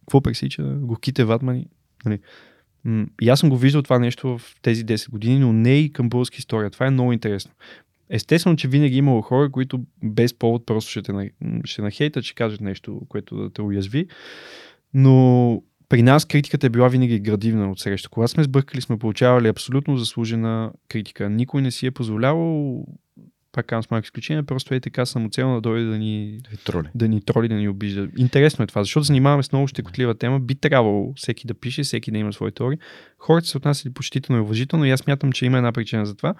[0.00, 1.66] какво пресича, горките ватмани.
[2.04, 2.20] Нали.
[2.84, 5.92] М, И аз съм го виждал това нещо в тези 10 години, но не и
[5.92, 6.70] към българска история.
[6.70, 7.52] Това е много интересно.
[8.10, 11.30] Естествено, че винаги е имало хора, които без повод просто ще те
[11.64, 14.06] ще нахейтат, ще кажат нещо, което да те уязви.
[14.94, 18.08] Но при нас критиката е била винаги градивна от среща.
[18.08, 21.30] Когато сме сбъркали, сме получавали абсолютно заслужена критика.
[21.30, 22.84] Никой не си е позволявал,
[23.52, 26.88] пак казвам с малко изключение, просто е така самоцелно да дойде да ни троли.
[26.94, 28.08] да ни троли, да ни обижда.
[28.16, 30.40] Интересно е това, защото занимаваме с много щекотлива тема.
[30.40, 32.78] Би трябвало всеки да пише, всеки да има свои теории.
[33.18, 36.34] Хората се отнасяли почтително и уважително и аз смятам, че има една причина за това.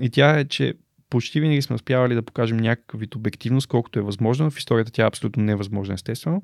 [0.00, 0.74] И тя е, че
[1.10, 4.50] почти винаги сме успявали да покажем някакъв вид обективност, колкото е възможно.
[4.50, 6.42] В историята тя е абсолютно невъзможна, естествено.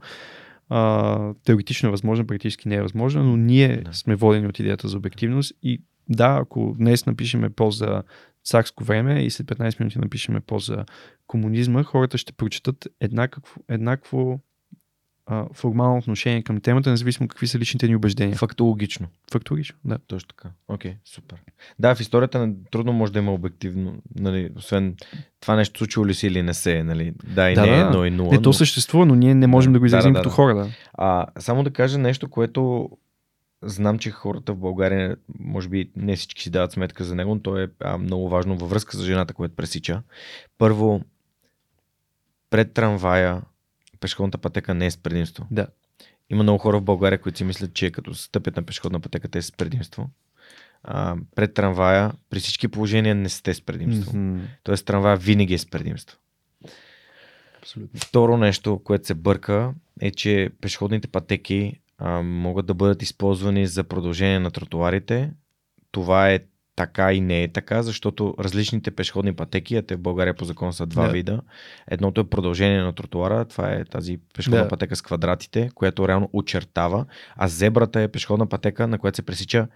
[0.69, 3.93] А, теоретично е възможно, практически не е възможно, но ние Да.
[3.93, 8.03] сме водени от идеята за обективност и да, ако днес напишеме пост за
[8.45, 10.85] царско време и след 15 минути напишеме пост за
[11.27, 14.41] комунизма, хората ще прочитат еднакво, еднакво
[15.31, 18.37] а, формално отношение към темата, независимо какви са личните ни убеждения.
[18.37, 19.07] Фактологично.
[19.33, 19.99] Фактологично, да.
[20.07, 20.51] Точно така.
[20.69, 21.39] Окей, супер.
[21.79, 24.97] Да, в историята трудно може да има обективно, нали, освен
[25.41, 27.87] това нещо случило ли си или не се, нали, да и Да, не е да.
[27.87, 28.33] едно и нула.
[28.33, 30.35] Не, то съществува, но ние не можем да, Да, го изразим да, да, като да.
[30.35, 30.55] хора.
[30.55, 30.69] Да.
[30.95, 32.91] А, само да кажа нещо, което
[33.63, 37.41] знам, че хората в България, може би не всички си дават сметка за него, но
[37.41, 40.03] то е а, много важно във връзка с жената, която пресича.
[40.59, 41.03] Първо,
[42.51, 43.43] пред трамвая
[44.01, 45.47] пешеходната пътека не е с предимство.
[45.51, 45.67] Да.
[46.31, 49.43] Има много хора в България, които си мислят, че като стъпят на пешеходна пътека, те
[49.43, 50.11] са с предимство.
[50.83, 54.17] А, пред трамвая, при всички положения не сте с предимство.
[54.17, 54.45] Мгм.
[54.63, 56.19] Тоест трамвая винаги е с предимство.
[57.59, 58.01] Абсолютно.
[58.01, 63.85] Второ нещо, което се бърка, е, че пешеходните пътеки а, могат да бъдат използвани за
[63.85, 65.31] продължение на тротуарите.
[65.91, 66.41] Това е
[66.79, 70.73] така и не е така, защото различните пешеходни пътеки, а те в България по закон
[70.73, 71.13] са два Да.
[71.13, 71.41] вида.
[71.87, 74.69] Едното е продължение на тротуара, това е тази пешеходна Да.
[74.69, 77.07] пътека с квадратите, която реално очертава,
[77.37, 79.69] а зебрата е пешеходна пътека, на която се пресича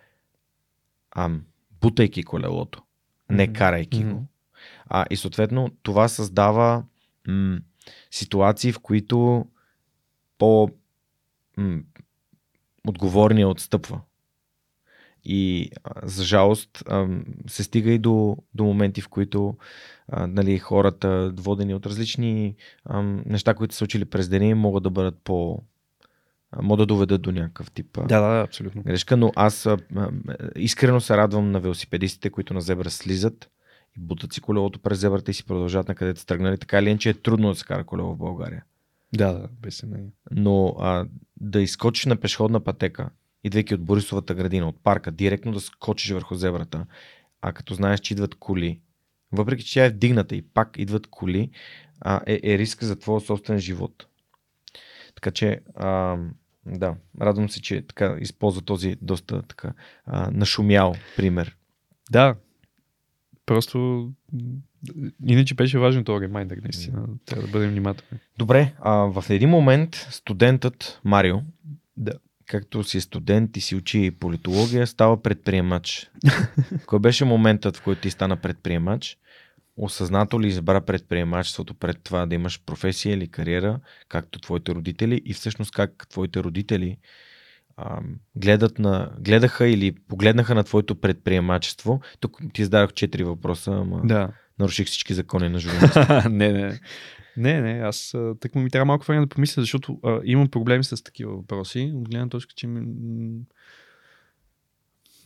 [1.16, 1.42] ам,
[1.80, 2.82] бутайки колелото,
[3.30, 4.24] не карайки го.
[4.86, 6.84] А, и съответно това създава
[7.28, 7.58] м-
[8.10, 9.46] ситуации, в които
[10.38, 10.70] по
[11.56, 11.80] м-
[12.88, 14.00] отговорния отстъпва.
[15.24, 15.70] И
[16.02, 16.84] за жалост
[17.46, 19.56] се стига и до, до моменти, в които
[20.12, 22.56] нали, хората, водени от различни
[23.26, 25.62] неща, които са учили през деня, могат да бъдат по.
[26.62, 28.82] могат да доведат до някакъв тип Да, да, абсолютно.
[28.82, 29.78] грешка, но аз а,
[30.56, 33.50] искрено се радвам на велосипедистите, които на зебра слизат
[33.96, 36.58] и бутат си колелото през зебрата и си продължават на където са тръгнали.
[36.58, 38.64] Така или иначе е трудно да се кара колело в България.
[39.16, 40.10] Да, да, без съмнение.
[40.30, 41.06] Но а,
[41.40, 43.10] да изкочиш на пешеходна пътека,
[43.44, 46.86] идвайки от Борисовата градина, от парка, директно да скочиш върху зебрата,
[47.40, 48.80] а като знаеш, че идват коли,
[49.32, 51.50] въпреки че тя е вдигната и пак идват коли,
[52.00, 54.06] а, е, е риск за твоя собствен живот.
[55.14, 56.18] Така че, а,
[56.66, 59.72] да, радвам се, че така използва този доста така
[60.06, 61.56] а, нашумял пример.
[62.10, 62.36] Да,
[63.46, 64.10] просто
[65.26, 67.06] иначе беше важен този ремайдър, наистина.
[67.26, 68.20] Трябва да бъдем внимателни.
[68.38, 71.36] Добре, а, в един момент студентът Марио,
[71.96, 72.12] Да.
[72.52, 76.10] Както си студент и си учи политология, става предприемач.
[76.86, 79.18] Кой беше моментът, в който ти стана предприемач?
[79.76, 85.34] Осъзнато ли избра предприемачеството пред това да имаш професия или кариера, както твоите родители и
[85.34, 86.96] всъщност как твоите родители
[87.76, 88.00] а,
[88.36, 92.00] гледат на, гледаха или погледнаха на твоето предприемачество?
[92.20, 94.28] Тук ти зададох четири въпроса, ама Да.
[94.58, 96.30] наруших всички закони на журналиста.
[96.30, 96.80] не, не.
[97.36, 101.04] Не, не, аз тък ми трябва малко време да помисля, защото а, имам проблеми с
[101.04, 102.80] такива въпроси, от гледна точка, че ми,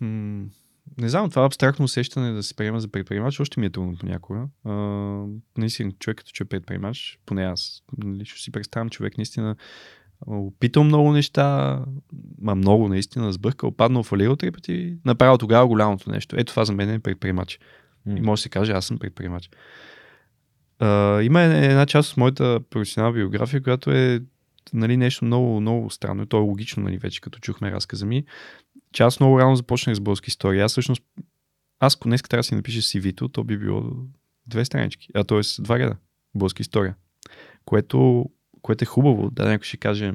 [0.01, 0.45] м-
[0.99, 4.49] не знам, това абстрактно усещане да се приема за предприемач, още ми е трудно понякога.
[4.65, 4.73] А,
[5.59, 9.57] наистина, човек като че е предприемач, поне аз, лично си представям човек наистина
[10.27, 11.81] опитал много неща,
[12.41, 16.37] ма много наистина, сбъркал, паднал, фалирал три пъти, направил тогава голямото нещо.
[16.39, 17.59] Ето това за мен е предприемач.
[18.09, 19.51] И може да се каже, аз съм предприемач.
[21.23, 24.21] Има една част от моята професионална биография, която е
[24.73, 26.23] нали, нещо много, много странно.
[26.23, 28.25] И то е логично, нали, вече като чухме разказа ми.
[28.93, 30.65] Че аз много рано започнах с български история.
[30.65, 31.03] Аз всъщност,
[31.81, 33.93] аз ако днес трябва да си напиша CV-то, то би било
[34.47, 35.41] две странички, а т.е.
[35.63, 35.97] два реда
[36.35, 36.95] българска история.
[37.65, 38.31] Което,
[38.63, 39.31] което е хубаво.
[39.31, 40.13] Да, някой ще каже,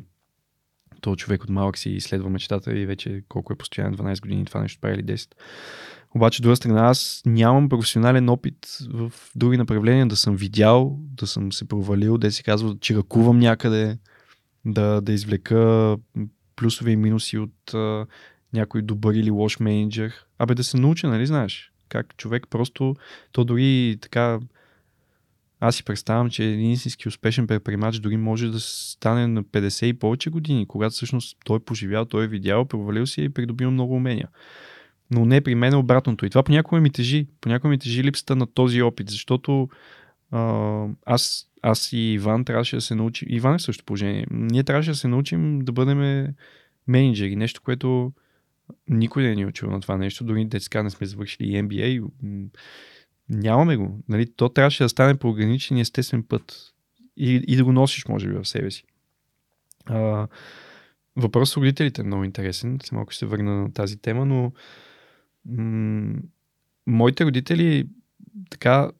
[1.01, 4.61] то човек от малък си изследва мечтата и вече колко е постоянно 12 години, това
[4.61, 5.33] нещо прави или 10.
[6.15, 11.27] Обаче, от друга страна, аз нямам професионален опит в други направления да съм видял, да
[11.27, 13.97] съм се провалил, да се казва, че ръкувам някъде,
[14.65, 15.97] да, да извлека
[16.55, 18.05] плюсове и минуси от а,
[18.53, 20.13] някой добър или лош менеджер.
[20.39, 21.71] Абе да се науча, нали знаеш?
[21.89, 22.95] Как човек просто,
[23.31, 24.39] то дори така,
[25.59, 29.93] аз си представям, че един истински успешен предприемач дори може да стане на 50 и
[29.93, 33.71] повече години, когато всъщност той е поживял, той е видял, провалил се и е придобил
[33.71, 34.27] много умения.
[35.11, 36.25] Но не при мен е обратното.
[36.25, 37.27] И това понякога ми тежи.
[37.41, 39.69] Понякога ми тежи липсата на този опит, защото
[40.31, 43.27] а, аз, аз и Иван трябваше да се научим.
[43.31, 44.25] Иван е в същото положение.
[44.31, 46.27] Ние трябваше да се научим да бъдем
[46.87, 47.35] менеджери.
[47.35, 48.11] Нещо, което
[48.89, 50.23] никой не ни е учил на това нещо.
[50.23, 52.09] Дори детска не сме завършили и MBA.
[53.29, 53.99] Нямаме го.
[54.09, 54.33] Нали?
[54.35, 56.73] То трябваше да стане по органичен и естествен път.
[57.17, 58.83] И, и да го носиш, може би, в себе си.
[59.85, 60.27] А,
[61.15, 62.79] въпрос с родителите е много интересен.
[62.91, 64.51] Малко ще се върна на тази тема, но
[65.45, 66.21] м-
[66.87, 67.87] моите родители
[68.49, 68.91] така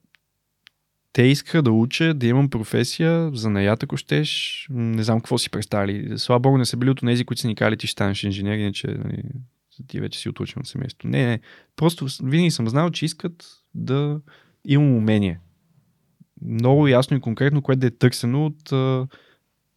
[1.12, 4.66] те искаха да уча, да имам професия, за наят, ако щеш.
[4.70, 6.18] Не знам какво си представили.
[6.18, 8.58] Слава Богу, не са били от тези, които са ни кали, ти ще станеш инженер,
[8.58, 9.22] иначе нали,
[9.86, 11.08] ти вече си отучен от семейството.
[11.08, 11.40] Не, не.
[11.76, 13.44] Просто винаги съм знал, че искат
[13.74, 14.20] да
[14.64, 15.40] имам умение.
[16.42, 18.72] Много ясно и конкретно, което да е търсено от,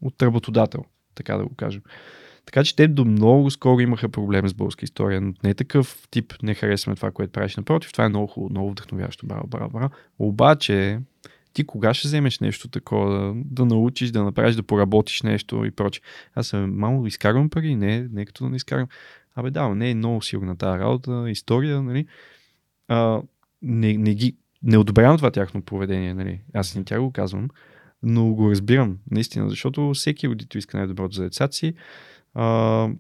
[0.02, 0.86] от работодател,
[1.16, 1.82] така да го кажем.
[2.46, 5.22] Така че те до много скоро имаха проблем с българска история.
[5.22, 7.56] но Не е такъв тип, не харесваме това, което правиш.
[7.56, 9.26] Напротив, това е много хубаво, много вдъхновящо.
[9.26, 9.90] Браво, браво, браво.
[10.20, 11.00] Обаче,
[11.54, 15.72] ти кога ще вземеш нещо такова, да, да научиш, да направиш, да поработиш нещо и
[15.72, 16.02] прочее.
[16.36, 18.88] Аз съм мамо, изкарвам пари, не, не като да не изкарвам.
[19.36, 22.08] Абе да, не е много сигурна тази работа, история, нали?
[22.88, 23.22] А,
[23.62, 26.42] не, не, ги, не одобрявам това тяхно поведение, нали?
[26.54, 27.50] Аз не тя го казвам,
[28.04, 31.74] но го разбирам, наистина, защото всеки родител иска най-доброто за децата си.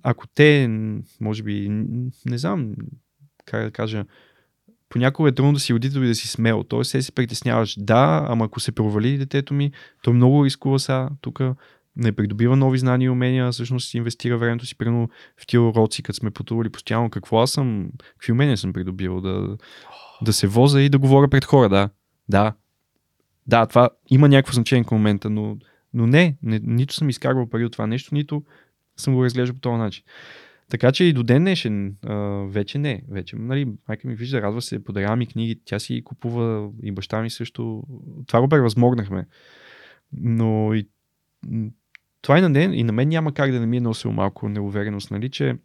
[0.03, 0.69] Ако те,
[1.21, 1.67] може би,
[2.25, 2.73] не знам
[3.45, 4.05] как да кажа,
[4.89, 6.63] понякога е трудно да си родител и да си смел.
[6.63, 7.75] Тоест, се си притесняваш.
[7.79, 9.71] Да, ама ако се провали детето ми,
[10.03, 11.09] то много рискува сега.
[11.21, 11.41] Тук
[11.95, 15.09] не придобива нови знания и умения, всъщност инвестира времето си, примерно
[15.41, 17.09] в тия уроци, като сме пътували постоянно.
[17.09, 19.21] Какво аз съм, какви умения съм придобил?
[19.21, 19.57] Да,
[20.21, 21.89] да се воза и да говоря пред хора, да.
[22.29, 22.53] Да.
[23.47, 25.57] Да, това има някакво значение към момента, но,
[25.93, 28.43] но не, не, нито съм изкарвал пари от това нещо, нито
[28.97, 30.03] съм го разглеждал по този начин.
[30.69, 32.15] Така че и до ден днешен а,
[32.47, 33.03] вече не.
[33.09, 37.21] Вече, нали, майка ми вижда, радва се, подарява ми книги, тя си купува и баща
[37.21, 37.83] ми също.
[38.27, 39.27] Това го превъзмогнахме.
[40.13, 40.87] Но и,
[42.21, 44.49] това и на, ден, и на мен няма как да не ми е носил малко
[44.49, 45.57] неувереност, нали, че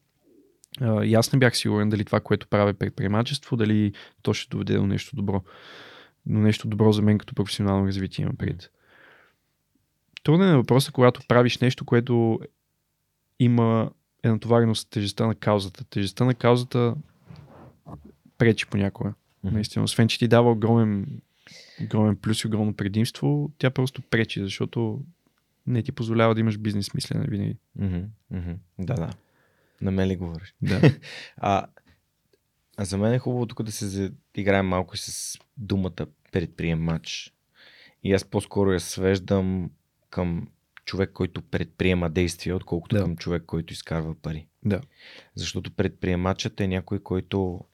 [0.80, 3.92] а, и аз не бях сигурен дали това, което правя предприемачество, дали
[4.22, 5.42] то ще доведе до нещо добро.
[6.26, 8.70] Но нещо добро за мен като професионално развитие имам пред.
[10.22, 12.40] Труден е въпросът, когато правиш нещо, което
[13.40, 13.90] има
[14.22, 15.84] е натоварено с тежестта на каузата.
[15.84, 16.94] Тежестта на каузата
[18.38, 19.10] пречи понякога.
[19.10, 19.52] Mm-hmm.
[19.52, 21.20] Наистина, освен, че ти дава огромен,
[21.82, 25.02] огромен плюс и огромно предимство, тя просто пречи, защото
[25.66, 27.56] не ти позволява да имаш бизнес мислене винаги.
[27.78, 28.06] Mm-hmm.
[28.32, 28.56] Mm-hmm.
[28.78, 29.10] Да, да.
[29.80, 30.54] На мен ли говориш?
[30.62, 30.80] Да.
[31.36, 31.66] а,
[32.76, 37.34] а за мен е хубаво тук да се играем малко с думата предприемач.
[38.04, 39.70] И аз по-скоро я свеждам
[40.10, 40.48] към
[40.90, 43.02] човек, който предприема действия, отколкото да.
[43.02, 44.46] към човек, който изкарва пари.
[44.64, 44.80] Да.
[45.34, 47.64] Защото предприемачът е някой, който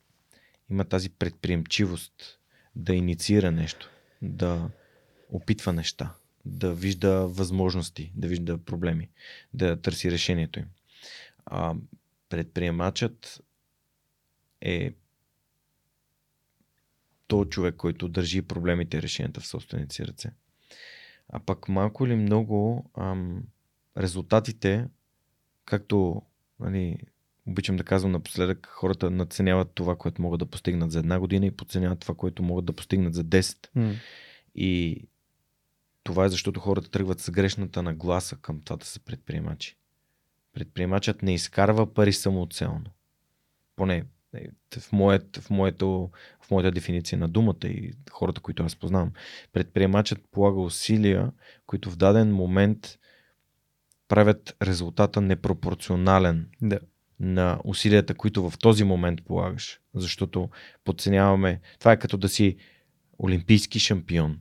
[0.70, 2.38] има тази предприемчивост
[2.74, 3.90] да инициира нещо,
[4.22, 4.70] да
[5.28, 6.14] опитва неща,
[6.44, 9.10] да вижда възможности, да вижда проблеми,
[9.54, 10.66] да търси решението им.
[11.46, 11.74] А,
[12.28, 13.42] предприемачът
[14.60, 14.92] е
[17.26, 20.30] то човек, който държи проблемите и решенията в собствените си ръце.
[21.28, 23.42] А пък малко или много ам,
[23.98, 24.88] резултатите,
[25.64, 26.22] както
[26.60, 26.98] нали,
[27.46, 31.50] обичам да казвам напоследък, хората надценяват това, което могат да постигнат за една година и
[31.50, 33.68] подценяват това, което могат да постигнат за 10.
[33.76, 33.94] Mm.
[34.54, 35.02] И
[36.02, 39.76] това е защото хората тръгват с грешната нагласа към това да са предприемачи.
[40.52, 42.84] Предприемачът не изкарва пари самоцелно.
[43.76, 44.04] Поне
[44.78, 46.10] в, моят, в, моето,
[46.40, 49.12] в моята дефиниция на думата и хората, които аз познавам.
[49.52, 51.32] Предприемачът полага усилия,
[51.66, 52.98] които в даден момент
[54.08, 56.78] правят резултата непропорционален да.
[57.20, 59.80] на усилията, които в този момент полагаш.
[59.94, 60.50] Защото
[60.84, 61.60] подценяваме.
[61.78, 62.56] Това е като да си
[63.18, 64.40] олимпийски шампион.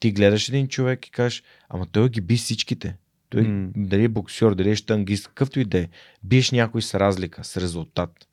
[0.00, 2.96] Ти гледаш един човек и кажеш, ама той ги би всичките.
[3.30, 3.70] Той, mm.
[3.76, 5.88] дали е боксер, дали е штангист, какъвто и да е.
[6.22, 8.28] Биеш някой с разлика, с резултат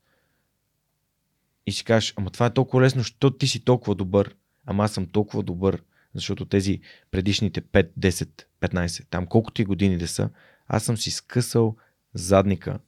[1.68, 4.34] и си кажеш, ама това е толкова лесно, защото ти си толкова добър,
[4.66, 5.82] ама аз съм толкова добър,
[6.14, 6.80] защото тези
[7.10, 8.28] предишните 5, 10,
[8.60, 10.30] 15, там колкото и години да са,
[10.66, 11.76] аз съм си скъсал
[12.14, 12.78] задника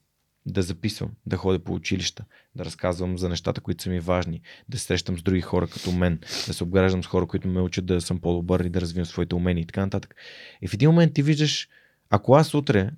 [0.46, 2.24] да записвам, да ходя по училища,
[2.54, 5.92] да разказвам за нещата, които са ми важни, да се срещам с други хора като
[5.92, 9.06] мен, да се обграждам с хора, които ме учат да съм по-добър и да развивам
[9.06, 10.14] своите умения и така нататък.
[10.62, 11.68] И в един момент ти виждаш,
[12.10, 12.90] ако аз утре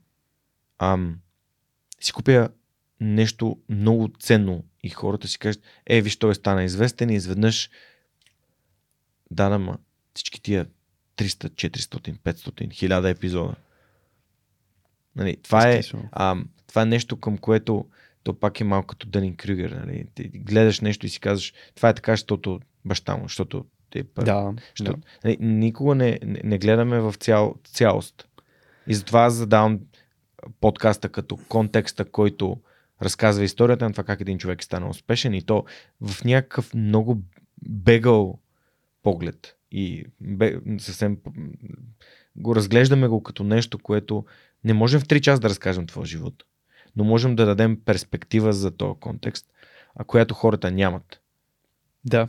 [0.79, 1.19] ам,
[2.01, 2.49] си купя
[3.03, 7.71] нещо много ценно и хората си кажат, е, виж, той стана известен и изведнъж
[9.31, 9.79] да, да, ма,
[10.15, 10.67] всички тия
[11.17, 13.55] 300, 400, 500, 1000 епизода.
[15.17, 15.81] Нали, това, е,
[16.13, 17.87] а, това е нещо към което
[18.23, 19.71] то пак е малко като Дънин Крюгер.
[19.71, 20.07] Нали?
[20.15, 24.55] Ти гледаш нещо и си казваш, това е така, защото баща му, защото те да,
[24.77, 25.07] защото, да.
[25.25, 28.29] Нали, никога не, не, не гледаме в цял, цялост.
[28.87, 29.81] И затова аз задавам
[30.61, 32.57] подкаста като контекста, който
[33.03, 35.65] разказва историята на това как един човек е станал успешен и то
[36.01, 37.23] в някакъв много
[37.69, 38.39] бегал
[39.03, 39.57] поглед.
[39.71, 41.19] И бе, съвсем
[42.37, 44.25] го разглеждаме го като нещо, което
[44.65, 46.45] не можем в 3 часа да разкажем твоя живот,
[46.97, 49.47] но можем да дадем перспектива за този контекст,
[49.95, 51.21] а която хората нямат.
[52.05, 52.29] Да.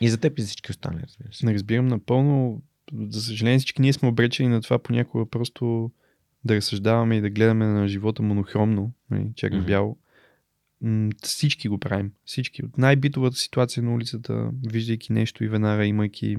[0.00, 1.46] И за теб и всички останали, разбира се.
[1.46, 2.62] Не разбирам напълно.
[2.92, 5.90] За съжаление, всички ние сме обречени на това понякога просто
[6.46, 9.98] да разсъждаваме и да гледаме на живота монохромно, нали, черно-бяло.
[10.84, 11.24] Mm-hmm.
[11.24, 12.12] Всички го правим.
[12.24, 12.64] Всички.
[12.64, 16.38] От най-битовата ситуация на улицата, виждайки нещо и веднага имайки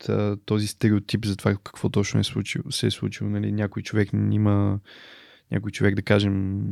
[0.00, 0.40] mm-hmm.
[0.44, 3.30] този стереотип за това какво точно е случило, се е случило.
[3.30, 4.80] Нали, някой човек има
[5.50, 6.62] някой човек, да кажем,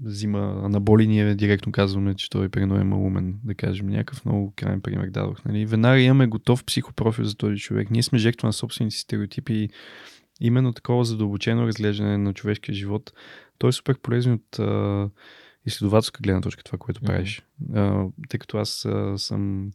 [0.00, 3.86] взима анаболи, ние директно казваме, че той е е малумен, да кажем.
[3.86, 5.44] Някакъв много крайен пример дадох.
[5.44, 5.66] Нали?
[5.66, 7.90] Веднага имаме готов психопрофил за този човек.
[7.90, 9.70] Ние сме жертва на собствените стереотипи и
[10.40, 13.12] именно такова задълбочено разглеждане на човешкия живот,
[13.58, 15.10] той е супер полезен от а,
[15.66, 17.42] изследователска гледна точка, това, което правиш.
[17.74, 19.70] А, тъй като аз а, съм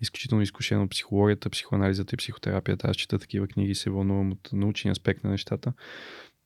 [0.00, 2.88] изключително изкушен от психологията, психоанализата и психотерапията.
[2.88, 5.72] Аз чета такива книги и се вълнувам от научния аспект на нещата.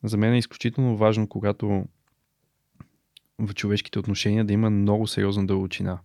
[0.05, 1.85] За мен е изключително важно, когато
[3.39, 5.99] в човешките отношения да има много сериозна дълбочина.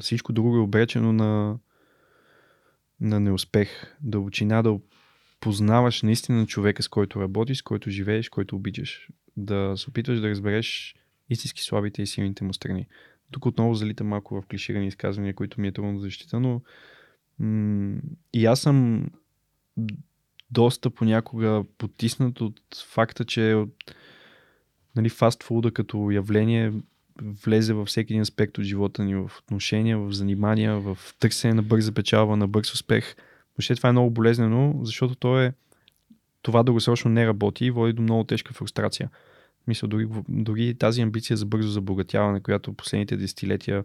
[0.00, 1.58] Всичко друго е обречено на,
[3.00, 3.96] на неуспех.
[4.00, 4.78] Дълбочина да
[5.40, 9.08] познаваш наистина човека, с който работиш, с който живееш, който обичаш.
[9.36, 10.94] Да се опитваш да разбереш
[11.30, 12.86] истински слабите и силните му страни.
[13.30, 16.60] Тук отново залита малко в клиширани изказвания, които ми е трудно да защита, но
[17.38, 18.00] м-
[18.32, 19.06] и аз съм
[20.50, 23.94] доста понякога потиснат от факта, че от,
[24.96, 26.72] нали, фастфуда като явление
[27.22, 31.62] влезе във всеки един аспект от живота ни, в отношения, в занимания, в търсене на
[31.62, 33.16] бърза печалба, на бърз успех.
[33.56, 35.52] Въобще това е много болезнено, защото то е
[36.42, 39.10] това дългосрочно не работи и води до много тежка фрустрация.
[39.66, 43.84] Мисля, дори, дори тази амбиция за бързо забогатяване, която последните десетилетия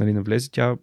[0.00, 0.76] нали, навлезе, тя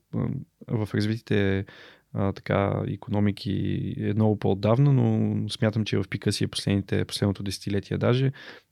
[0.68, 1.66] в развитите
[2.14, 7.44] а, така, економики е много по-отдавна, но смятам, че в пика си е последните, последното
[7.44, 8.32] десетилетие даже.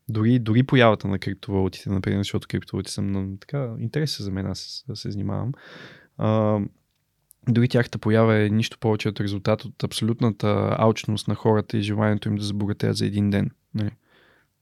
[0.10, 4.60] Дори, дори появата на криптовалутите, например, защото криптовалути са много така интересни за мен, аз
[4.60, 5.52] се, се занимавам.
[6.18, 6.60] А,
[7.50, 12.30] дори тяхната поява е нищо повече от резултат от абсолютната алчност на хората и желанието
[12.30, 13.52] им да забогатеят за един ден.
[13.74, 13.92] Нали?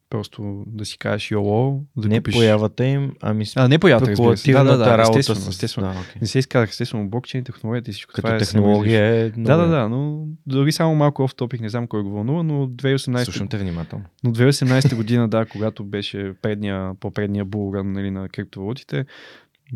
[0.10, 2.36] Просто да си кажеш йоло, да не купиш...
[2.36, 4.52] появата им, ами а, не появата, разбира се.
[4.52, 5.56] Да, да, да, работа естествено, с...
[5.56, 5.88] естествено.
[5.88, 6.22] Да, okay.
[6.22, 9.48] Не се изказах, естествено, блокчейн, технологията и всичко Като това е технология е много...
[9.48, 12.68] Да, да, да, но дори само малко оф топик, не знам кой го вълнува, но
[12.68, 13.24] 2018...
[13.24, 14.06] Слушам те внимателно.
[14.24, 19.06] Но 2018 година, да, когато беше предния, по-предния булран нали, на криптовалутите,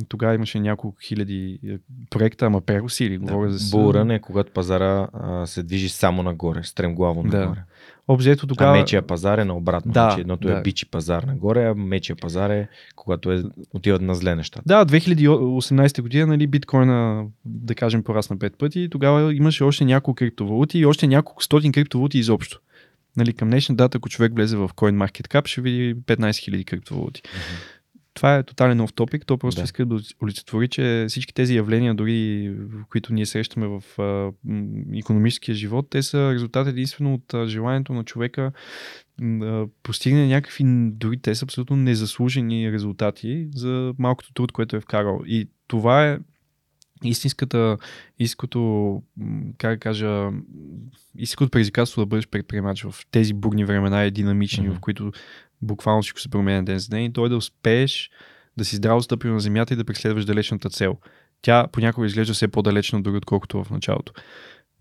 [0.07, 1.77] тогава имаше няколко хиляди е,
[2.09, 3.17] проекта, ама перусили.
[3.17, 3.77] Да, Говоря за...
[3.77, 7.39] Булран е когато пазара а, се движи само нагоре, стремглаво Да.
[7.39, 7.63] нагоре.
[8.07, 8.71] Обзето Тогава...
[8.71, 9.91] А мечия пазар е наобратно.
[9.91, 10.57] Да, значи едното да.
[10.57, 13.43] е бичи пазар нагоре, а мечия пазар е когато е,
[13.73, 14.63] отиват на зле нещата.
[14.65, 18.87] Да, 2018 година, нали, биткоина, да кажем, порасна 5 пъти.
[18.91, 22.59] Тогава имаше още няколко криптовалути и още няколко стотин криптовалути изобщо.
[23.17, 27.21] Нали, към днешна дата, ако човек влезе в CoinMarketCap, ще види 15 000 криптовалути.
[28.13, 29.25] Това е тотален нов топик.
[29.25, 29.63] То просто Да.
[29.65, 32.53] иска да олицетвори, че всички тези явления, дори
[32.89, 34.31] които ние срещаме в а,
[34.97, 38.51] економическия живот, те са резултат единствено от а, желанието на човека
[39.21, 45.21] да постигне някакви, дори те са абсолютно незаслужени резултати за малкото труд, което е вкарал.
[45.25, 46.19] И това е
[47.03, 47.77] истинската,
[48.19, 49.01] истинското,
[49.57, 50.29] как да кажа,
[51.17, 54.75] истинското предизвикателство да бъдеш предприемач в тези бурни времена и динамични, Мгм.
[54.75, 55.11] в които
[55.63, 58.09] буквално всичко се променя ден за ден и той да успееш
[58.57, 60.97] да си здраво стъпил на земята и да преследваш далечната цел.
[61.41, 64.13] Тя понякога изглежда все по-далечна дори отколкото в началото.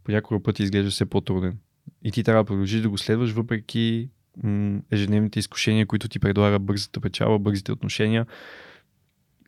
[0.05, 1.59] Понякога пъти изглежда все по-труден.
[2.05, 4.09] И ти трябва да продължиш да го следваш, въпреки
[4.43, 8.27] м- ежедневните изкушения, които ти предлага бързата печала, бързите отношения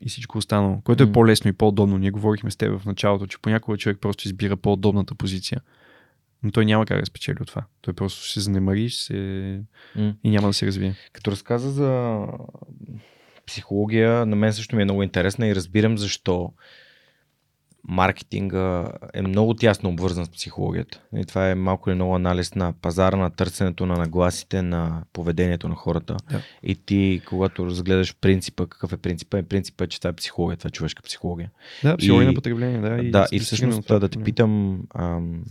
[0.01, 1.97] и всичко останало, което е по-лесно и по-удобно.
[1.97, 5.61] Ние говорихме с теб в началото, че понякога човек просто избира по-удобната позиция.
[6.43, 7.65] Но той няма как да спечели от това.
[7.81, 9.61] Той просто ще се занемари ще се...
[9.95, 10.13] М.
[10.23, 10.95] и няма да се развие.
[11.13, 12.25] Като разказа за
[13.47, 16.51] психология, на мен също ми е много интересна и разбирам защо
[17.87, 21.01] маркетинга е много тясно обвързан с психологията.
[21.17, 25.69] И това е малко или много анализ на пазара, на търсенето на нагласите, на поведението
[25.69, 26.17] на хората.
[26.31, 26.41] Да.
[26.63, 30.57] И ти, когато разгледаш принципа, какъв е принципа, е принципа, е, че това е психология,
[30.57, 31.51] това е човешка психология.
[31.83, 33.03] Да, психология И- на потребление, да.
[33.03, 35.43] И, да, и всъщност да, да те питам, ам,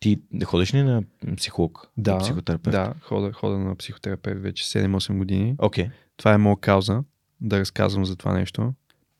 [0.00, 1.02] ти ходиш ли на
[1.36, 1.90] психолог?
[1.96, 2.72] Да, на психотерапевт?
[2.72, 5.54] Да, хода, хода на психотерапевт вече 7-8 години.
[5.58, 5.90] Окей.
[6.16, 7.04] Това е моя кауза,
[7.40, 8.74] да разказвам за това нещо,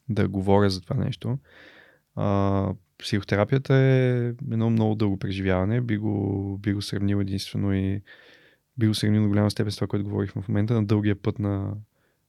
[0.08, 1.38] да говоря за това нещо.
[2.16, 5.80] А, психотерапията е едно много дълго преживяване.
[5.80, 8.02] Би го, би го сравнил единствено и
[8.78, 11.38] би го сравнил до голяма степен с това, което говорихме в момента, на дългия път
[11.38, 11.74] на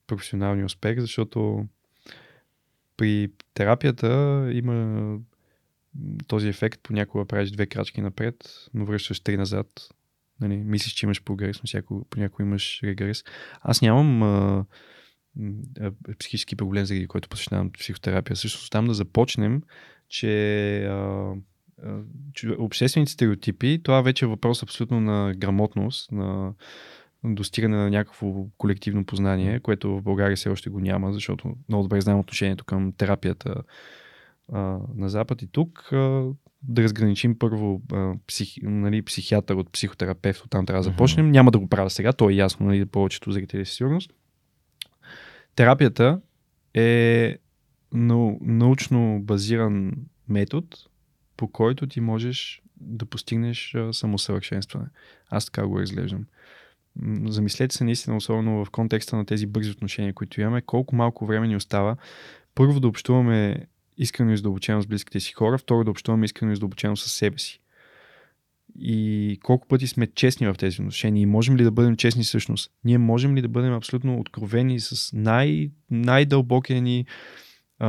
[0.08, 1.66] професионалния успех, защото
[2.98, 5.18] при терапията има
[6.28, 8.36] този ефект, понякога правиш две крачки напред,
[8.74, 9.68] но връщаш три назад.
[10.42, 13.24] Нали, мислиш, че имаш прогрес, но всяко, понякога имаш регрес.
[13.62, 14.66] Аз нямам а,
[15.80, 18.36] а, психически проблем, заради който посещавам психотерапия.
[18.36, 19.62] Също там да започнем,
[20.10, 21.34] че а,
[21.84, 22.02] а,
[22.58, 26.54] обществените стереотипи, това вече е въпрос абсолютно на грамотност, на
[27.24, 32.02] достигане на някакво колективно познание, което в България все още го няма, защото много добре
[32.02, 33.64] знаем отношението към терапията
[34.54, 35.90] а, на Запад и тук.
[35.92, 36.32] А,
[36.64, 41.32] да разграничим първо а, псих, нали, психиатър от психотерапевт, оттам трябва да започнем.
[41.32, 44.14] Няма да го правя сега, то е ясно, нали, повечето зрители със сигурност.
[45.56, 46.22] Терапията
[46.74, 47.38] е
[47.94, 49.92] нау, научно базиран
[50.30, 50.68] метод,
[51.38, 54.86] по който ти можеш да постигнеш самосъвършенстване.
[55.30, 56.26] Аз така го разглеждам.
[57.26, 61.48] Замислете се наистина, особено в контекста на тези бързи отношения, които имаме, колко малко време
[61.48, 61.96] ни остава.
[62.56, 63.68] Първо да общуваме
[63.98, 67.38] искрено и задълбочено с близките си хора, второ да общуваме искрено и задълбочено с себе
[67.38, 67.60] си.
[68.80, 72.72] и колко пъти сме честни в тези отношения и можем ли да бъдем честни всъщност?
[72.84, 77.06] Ние можем ли да бъдем абсолютно откровени с най- най-дълбокия ни
[77.80, 77.88] а,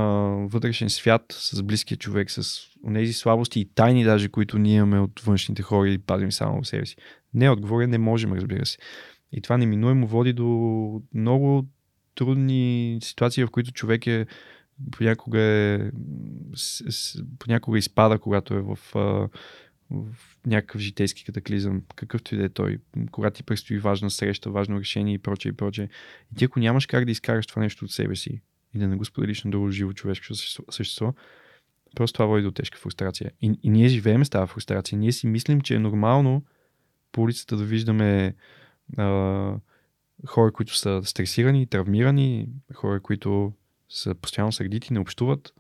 [0.48, 5.20] вътрешен свят, с близкия човек, с тези слабости и тайни даже, които ние имаме от
[5.20, 6.97] външните хора и пазим само в себе си?
[7.35, 8.78] Не, отговоря не можем, разбира се.
[9.32, 10.47] И това неминуемо води до
[11.14, 11.66] много
[12.14, 14.26] трудни ситуации, в които човек е
[14.90, 15.90] понякога, е,
[17.38, 18.78] понякога изпада, когато е в,
[19.90, 20.09] в
[20.46, 22.78] някакъв житейски катаклизъм, какъвто и да е той,
[23.10, 25.88] когато ти предстои важна среща, важно решение и прочее и прочее.
[26.32, 28.40] И ти ако нямаш как да изкараш това нещо от себе си
[28.74, 30.34] и да не го споделиш на друго живо човешко
[30.70, 31.14] същество,
[31.96, 33.30] просто това води до тежка фрустрация.
[33.40, 34.98] И, и ние живеем с тази фрустрация.
[34.98, 36.44] Ние си мислим, че е нормално
[37.12, 38.34] по улицата да виждаме
[38.96, 39.55] а,
[40.26, 43.52] хора, които са стресирани, травмирани, хора, които
[43.89, 45.55] са постоянно сърдити, не общуват.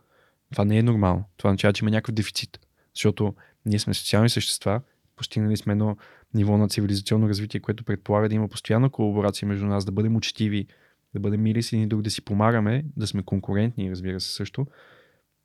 [0.52, 1.24] Това не е нормално.
[1.36, 2.60] Това означава, че има някакъв дефицит.
[2.94, 3.34] Защото
[3.66, 4.80] ние сме социални същества,
[5.16, 5.96] постигнали сме едно
[6.34, 10.66] ниво на цивилизационно развитие, което предполага да има постоянна колаборация между нас, да бъдем учтиви,
[11.14, 14.66] да бъдем мили с един друг, да си помагаме, да сме конкурентни, разбира се също.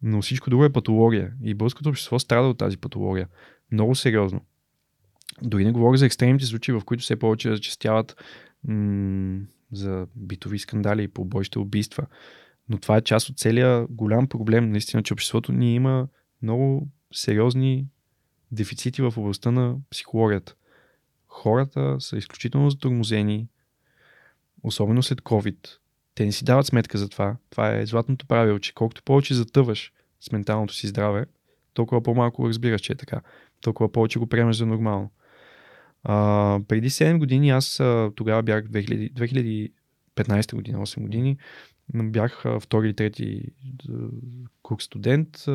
[0.02, 1.34] Но всичко друго е патология.
[1.44, 3.28] И българското общество страда от тази патология.
[3.72, 4.42] Много сериозно.
[5.42, 8.24] Дори не говоря за екстремните случаи, в които все повече зачастяват
[8.68, 9.40] м-
[9.72, 12.06] за битови скандали, побойща, убийства.
[12.70, 16.08] Но това е част от целия голям проблем, наистина, че обществото ни има
[16.42, 17.88] много сериозни
[18.52, 20.56] дефицити в областта на психологията.
[21.28, 23.48] Хората са изключително затормозени,
[24.64, 25.58] особено след COVID.
[26.16, 27.36] Те не си дават сметка за това.
[27.50, 31.26] Това е златното правило, че колкото повече затъваш с менталното си здраве,
[31.74, 33.22] толкова по-малко разбираш, че е така.
[33.62, 35.12] Толкова повече го приемаш за нормално.
[36.04, 37.82] А, преди 7 години, аз
[38.16, 39.72] тогава бях 2000,
[40.16, 41.38] 2015 година, 8 години,
[41.94, 43.46] бях втори или трети
[44.62, 45.46] курс студент.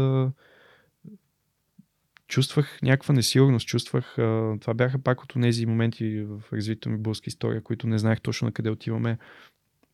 [2.28, 4.14] Чувствах някаква несигурност, чувствах,
[4.60, 8.46] това бяха пак от тези моменти в развитието ми българска история, които не знаех точно
[8.46, 9.18] на къде отиваме.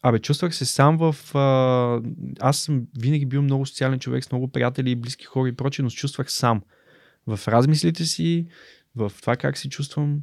[0.02, 1.16] Абе, чувствах се сам в...
[2.40, 5.82] Аз съм винаги бил много социален човек с много приятели и близки хора и прочее,
[5.82, 6.62] но се чувствах сам.
[7.26, 8.46] В размислите си,
[8.96, 10.20] в това как се чувствам,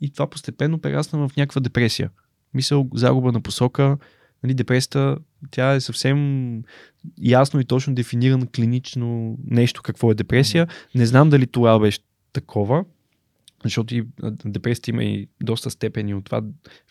[0.00, 2.10] и това постепенно прерасна в някаква депресия.
[2.54, 3.98] Мисъл, загуба на посока,
[4.42, 5.16] нали, депресията,
[5.50, 6.62] тя е съвсем
[7.22, 10.68] ясно и точно дефинирано клинично нещо какво е депресия.
[10.94, 11.98] Не знам дали това беше
[12.32, 12.84] такова,
[13.64, 14.04] защото и
[14.44, 16.42] депресията има и доста степени от това.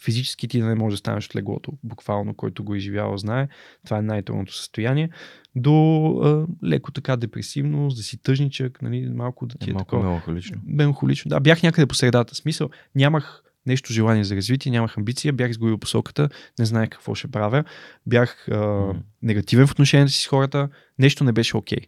[0.03, 3.48] Физически ти не можеш да станеш от леглото, буквално, който го изживява, знае.
[3.86, 5.10] Това е най-трудното състояние.
[5.56, 9.86] До а, леко така депресивно, да си тъжничък, нали, малко да ти е, е малко
[9.86, 10.03] такова.
[10.03, 10.61] меланхолично.
[10.65, 11.30] Меланхолично.
[11.30, 12.36] Да, бях някъде по средата.
[12.36, 16.30] Смисъл, нямах нещо желание за развитие, нямах амбиция, бях изгубил посоката,
[16.60, 17.64] не знаех какво ще правя,
[18.06, 18.98] бях а, mm.
[19.22, 20.70] негативен в отношението си с хората,
[21.00, 21.78] нещо не беше окей.
[21.78, 21.88] Okay.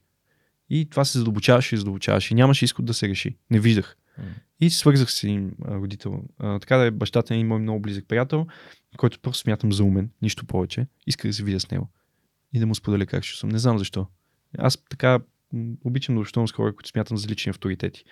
[0.69, 2.35] И това се задълбочаваше и задълбочаваше.
[2.35, 3.35] Нямаше изход да се реши.
[3.51, 3.97] Не виждах.
[4.19, 4.23] Mm.
[4.59, 6.23] И свързах с един родител.
[6.39, 8.47] А, така да е бащата е мой много близък приятел,
[8.97, 10.87] който просто смятам за умен, нищо повече.
[11.07, 11.89] Исках да се видя с него.
[12.53, 13.49] И да му споделя как ще съм.
[13.49, 14.07] Не знам защо.
[14.57, 15.19] Аз така
[15.83, 18.03] обичам да общувам с хора, които смятам за лични авторитети.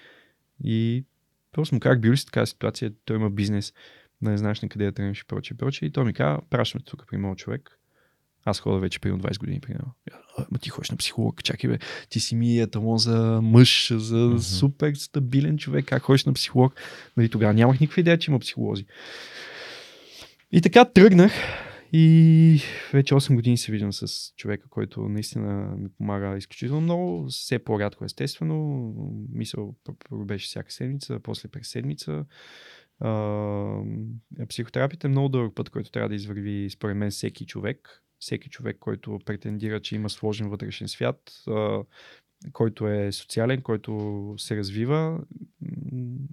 [0.63, 1.05] И
[1.51, 3.73] просто му казах, бил ли си такава ситуация, той има бизнес,
[4.21, 5.87] да не знаеш на къде да тръгнеш и прочее, прочее.
[5.87, 7.77] И той ми каза, пращаме тук при моят човек.
[8.45, 9.93] Аз хода вече примерно 20 години, примерно.
[10.51, 11.79] Ма ти ходиш на психолог, чакай бе,
[12.09, 14.37] ти си ми еталон за мъж, за mm-hmm.
[14.37, 16.73] супер стабилен човек, как ходиш на психолог.
[17.17, 18.85] Нали, тогава нямах никаква идея, че има психолози.
[20.51, 21.31] И така тръгнах
[21.93, 22.61] и
[22.93, 28.05] вече 8 години се виждам с човека, който наистина ми помага изключително много, все по-рядко
[28.05, 28.93] естествено.
[29.33, 29.75] Мисъл
[30.11, 32.25] беше всяка седмица, после през седмица.
[33.03, 38.49] Uh, психотерапията е много дълъг път, който трябва да извърви според мен всеки човек всеки
[38.49, 41.31] човек, който претендира, че има сложен вътрешен свят,
[42.53, 45.19] който е социален, който се развива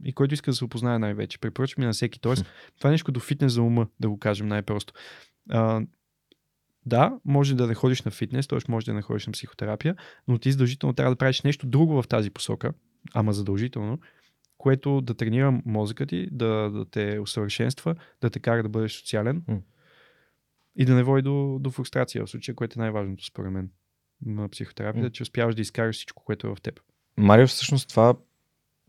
[0.05, 1.39] и който иска да се опознае най-вече.
[1.39, 2.20] Препоръчвам ми на всеки.
[2.20, 2.44] Тоест,
[2.78, 4.93] това е нещо като фитнес за ума, да го кажем най-просто.
[5.49, 5.83] А,
[6.87, 8.59] да, може да не ходиш на фитнес, т.е.
[8.69, 9.97] може да не ходиш на психотерапия,
[10.29, 12.73] но ти задължително трябва да правиш нещо друго в тази посока,
[13.15, 13.99] ама задължително,
[14.59, 19.43] което да тренира мозъка ти, да, да те усъвършенства, да те кара да бъдеш социален.
[19.43, 19.61] Mm
[20.79, 23.70] и да не води до, до фрустрация в случая, което е най-важното според мен
[24.27, 25.12] на психотерапията, mm.
[25.12, 26.81] че успяваш да изкараш всичко, което е в теб.
[27.16, 28.15] Марио, всъщност това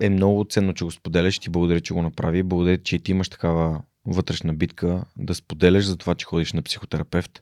[0.02, 1.40] е много ценно, че го споделяш.
[1.40, 2.44] Ти благодаря, че го направи.
[2.44, 3.82] Благодаря, че ти имаш такава
[4.14, 7.42] вътрешна битка да споделяш за това, че ходиш на психотерапевт.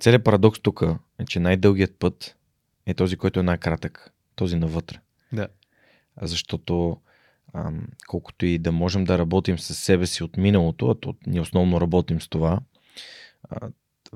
[0.00, 0.82] Целият парадокс тук
[1.18, 2.36] е, че най-дългият път
[2.86, 4.10] е този, който е най-кратък.
[4.36, 5.00] Този навътре.
[5.32, 5.48] Да.
[6.22, 6.96] Защото
[7.54, 11.40] ам, колкото и да можем да работим с себе си от миналото, а то ние
[11.40, 12.60] основно работим с това,
[13.50, 13.70] в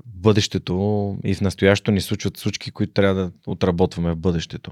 [0.07, 4.71] бъдещето и в настоящето ни случват случки, които трябва да отработваме в бъдещето.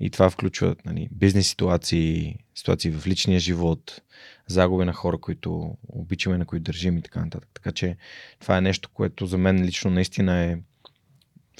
[0.00, 4.02] И това включва нали, бизнес ситуации, ситуации в личния живот,
[4.46, 7.50] загуби на хора, които обичаме, на които държим и така нататък.
[7.54, 7.96] Така че
[8.40, 10.58] това е нещо, което за мен лично наистина е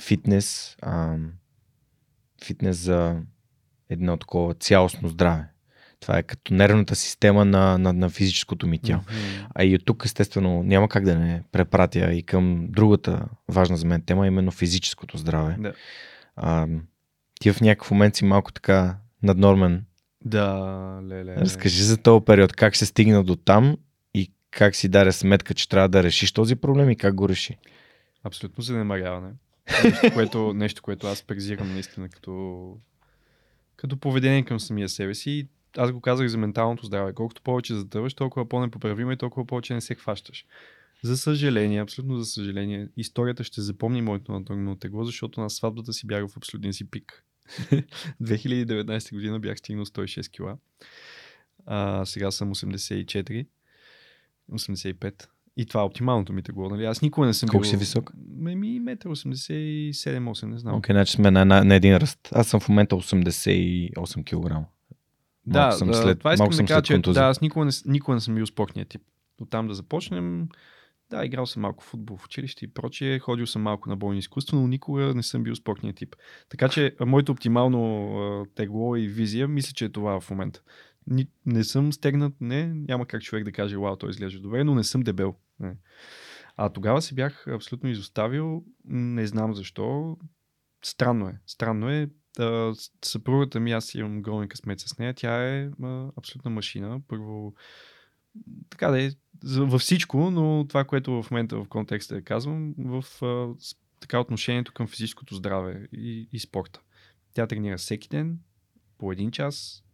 [0.00, 1.16] фитнес, а,
[2.44, 3.22] фитнес за
[3.90, 5.51] едно такова цялостно здраве.
[6.02, 9.02] Това е като нервната система на, на, на физическото ми тяло.
[9.02, 9.46] Mm-hmm.
[9.54, 13.86] А и от тук, естествено, няма как да не препратя и към другата важна за
[13.86, 15.56] мен тема, именно физическото здраве.
[15.58, 15.72] Да.
[16.36, 16.66] А,
[17.40, 19.84] ти в някакъв момент си малко така наднормен.
[20.24, 21.36] Да, леле.
[21.36, 23.76] Разкажи за този период, как се стигна до там
[24.14, 27.58] и как си даде сметка, че трябва да решиш този проблем и как го реши.
[28.24, 29.30] Абсолютно занемаряване.
[29.84, 32.76] Нещо, което, нещо, което аз презирам наистина като,
[33.76, 35.48] като поведение към самия себе си.
[35.76, 37.12] Аз го казах за менталното здраве.
[37.12, 40.46] Колкото повече затъваш, толкова по-непоправимо и толкова повече не се хващаш.
[41.02, 46.06] За съжаление, абсолютно за съжаление, историята ще запомни моето надогно тегло, защото на сватбата си
[46.06, 47.24] бях в абсолютния си пик.
[48.22, 50.56] 2019 година бях стигнал 106 кила.
[51.66, 53.46] А, сега съм 84.
[54.50, 55.26] 85.
[55.56, 56.68] И това е оптималното ми тегло.
[56.68, 56.84] Нали?
[56.84, 57.70] Аз никога не съм Колко бил...
[57.70, 58.12] си висок?
[58.28, 60.74] Ми, 1,87-8, не знам.
[60.74, 62.28] Окей, okay, значи сме на, на, на, един ръст.
[62.32, 64.66] Аз съм в момента 88 кг.
[65.46, 68.34] Да, съм след, това искам да кажа, че да, аз никога не, никога не съм
[68.34, 69.02] бил спортния тип.
[69.40, 70.48] От там да започнем.
[71.10, 74.58] Да, играл съм малко футбол в училище и прочие, ходил съм малко на бойни изкуства,
[74.58, 76.16] но никога не съм бил спортния тип.
[76.48, 80.62] Така че моето оптимално тегло и визия, мисля, че е това в момента.
[81.06, 84.74] Ни, не съм стегнат, не, няма как човек да каже, вау, той изглежда добре, но
[84.74, 85.34] не съм дебел.
[85.60, 85.76] Не.
[86.56, 90.16] А тогава се бях абсолютно изоставил, не знам защо.
[90.82, 91.40] Странно е.
[91.46, 92.08] Странно е.
[92.38, 97.00] А, съпругата ми, аз имам голен късмет с нея, тя е а, абсолютна машина.
[97.08, 97.54] Първо,
[98.70, 99.10] така да е,
[99.44, 103.54] във всичко, но това, което в момента в контекста е казвам, в а,
[104.00, 106.80] така отношението към физическото здраве и, и спорта.
[107.34, 108.38] Тя тренира всеки ден,
[108.98, 109.84] по един час,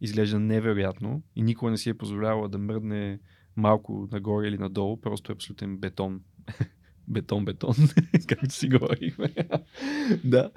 [0.00, 3.20] изглежда невероятно и никога не си е позволявала да мръдне
[3.56, 6.20] малко нагоре или надолу, просто е абсолютен бетон.
[7.08, 7.74] бетон, бетон,
[8.26, 9.34] както си говорихме.
[10.24, 10.50] да.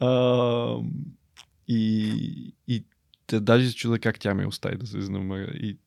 [0.00, 0.78] А,
[1.68, 2.84] и, и
[3.32, 5.50] даже се чуда как тя ме остави да се знамъря.
[5.54, 5.78] И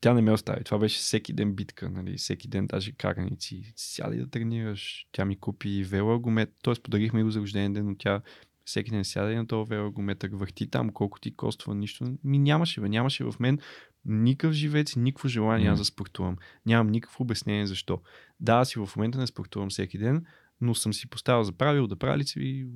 [0.00, 0.64] тя не ме остави.
[0.64, 2.16] Това беше всеки ден битка, нали?
[2.16, 3.72] всеки ден даже караници.
[3.76, 5.06] Сядай да тренираш.
[5.12, 6.74] Тя ми купи велоаргумет, т.е.
[6.82, 8.20] подарихме го за рожден ден, но тя
[8.64, 12.16] всеки ден сяда и на този велоаргумет, върти там, колко ти коства, нищо.
[12.24, 13.58] Ми нямаше, бе, нямаше в мен
[14.04, 15.72] никакъв живец никакво желание mm.
[15.72, 16.36] аз да спортувам.
[16.66, 18.00] Нямам никакво обяснение защо.
[18.40, 20.24] Да, аз и в момента не спортувам всеки ден,
[20.60, 22.66] но съм си поставил за правило да правя лицеви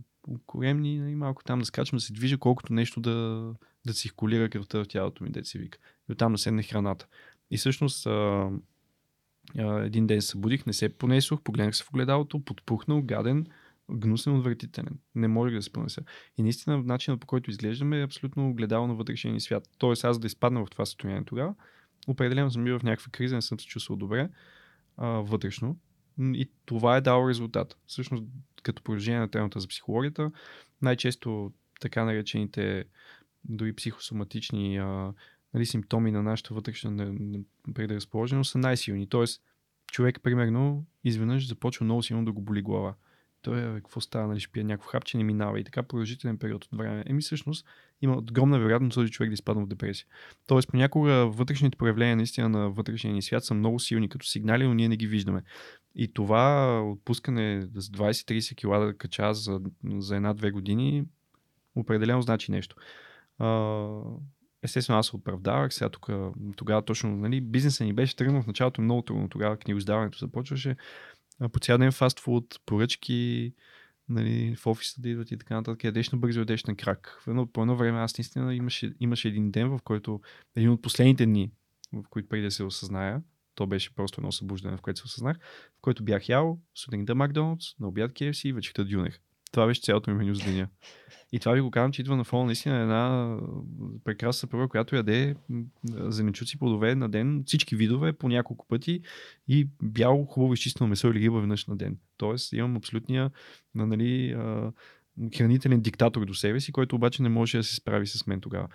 [0.47, 3.51] коремни и малко там да скачам, да се движа, колкото нещо да,
[3.87, 5.79] да циркулира кръвта в тялото ми, деца вика.
[6.09, 7.07] И оттам да седне храната.
[7.51, 8.51] И всъщност а,
[9.59, 13.47] а, един ден се събудих, не се понесох, погледнах се в огледалото, подпухнал, гаден,
[13.91, 14.99] гнусен, отвратителен.
[15.15, 16.03] Не може да се понеса.
[16.39, 19.69] И наистина начинът по който изглеждаме е абсолютно огледало на вътрешния ни свят.
[19.79, 21.55] Тоест аз да изпадна в това състояние тогава,
[22.07, 24.29] определено съм бил в някаква криза, не съм се чувствал добре
[24.97, 25.77] а, вътрешно.
[26.21, 27.77] И това е дало резултат.
[27.87, 28.25] Всъщност,
[28.63, 30.31] като продължение на темата за психологията,
[30.83, 32.85] най-често така наречените
[33.45, 35.13] дори психосоматични а,
[35.55, 37.15] нали, симптоми на нашата вътрешна
[37.75, 39.09] предразположеност са най-силни.
[39.09, 39.43] Тоест,
[39.93, 42.95] човек, примерно, изведнъж започва много силно да го боли глава.
[43.47, 46.65] Той, е, какво става, нали, ще пие някакво хапче, не минава и така продължителен период
[46.65, 47.05] от време.
[47.07, 47.67] Еми, всъщност,
[48.03, 50.07] има огромна вероятност този човек да изпадне в депресия.
[50.47, 54.75] Тоест, понякога вътрешните проявления наистина на вътрешния ни свят са много силни като сигнали, но
[54.75, 55.43] ние не ги виждаме.
[55.95, 59.61] И това отпускане с 20-30 кг да кача за,
[59.99, 61.05] за една-две години
[61.75, 62.77] определено значи нещо.
[64.63, 65.75] Естествено, аз се оправдавах.
[65.75, 66.11] Сега тук,
[66.57, 69.29] тогава точно, нали, бизнесът ни беше тръгнал в началото много трудно.
[69.29, 70.77] Тогава книгоиздаването започваше.
[71.53, 73.53] По цял ден фастфуд, поръчки,
[74.09, 75.85] нали, в офиса да идват и така нататък.
[75.85, 77.21] Ядеш на бързо, ядеш на крак.
[77.25, 80.21] В едно, по едно време аз наистина имаше, имаше един ден, в който
[80.57, 81.51] един от последните дни,
[81.93, 83.23] в които преди да се осъзная,
[83.55, 85.39] то беше просто едно събуждане, в което се осъзнах,
[85.79, 89.21] в който бях ял сутринта Макдоналдс, на обяд KFC и вечерта дюнех.
[89.57, 90.69] Това беше цялото ми меню за деня.
[91.33, 93.37] И това ви го казвам, че идва на фона наистина една
[94.05, 95.35] прекрасна съпруга, която яде
[95.91, 99.01] зеленчуци, плодове на ден, всички видове по няколко пъти
[99.49, 101.99] и бяло, хубаво изчистено месо или риба веднъж на ден.
[102.17, 103.31] Тоест имам абсолютния
[103.75, 104.37] нали,
[105.37, 108.69] хранителен диктатор до себе си, който обаче не може да се справи с мен тогава.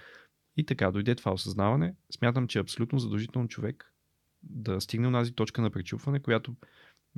[0.58, 1.94] И така, дойде това осъзнаване.
[2.18, 3.94] Смятам, че е абсолютно задължително човек
[4.44, 6.56] да стигне на тази точка на пречупване, която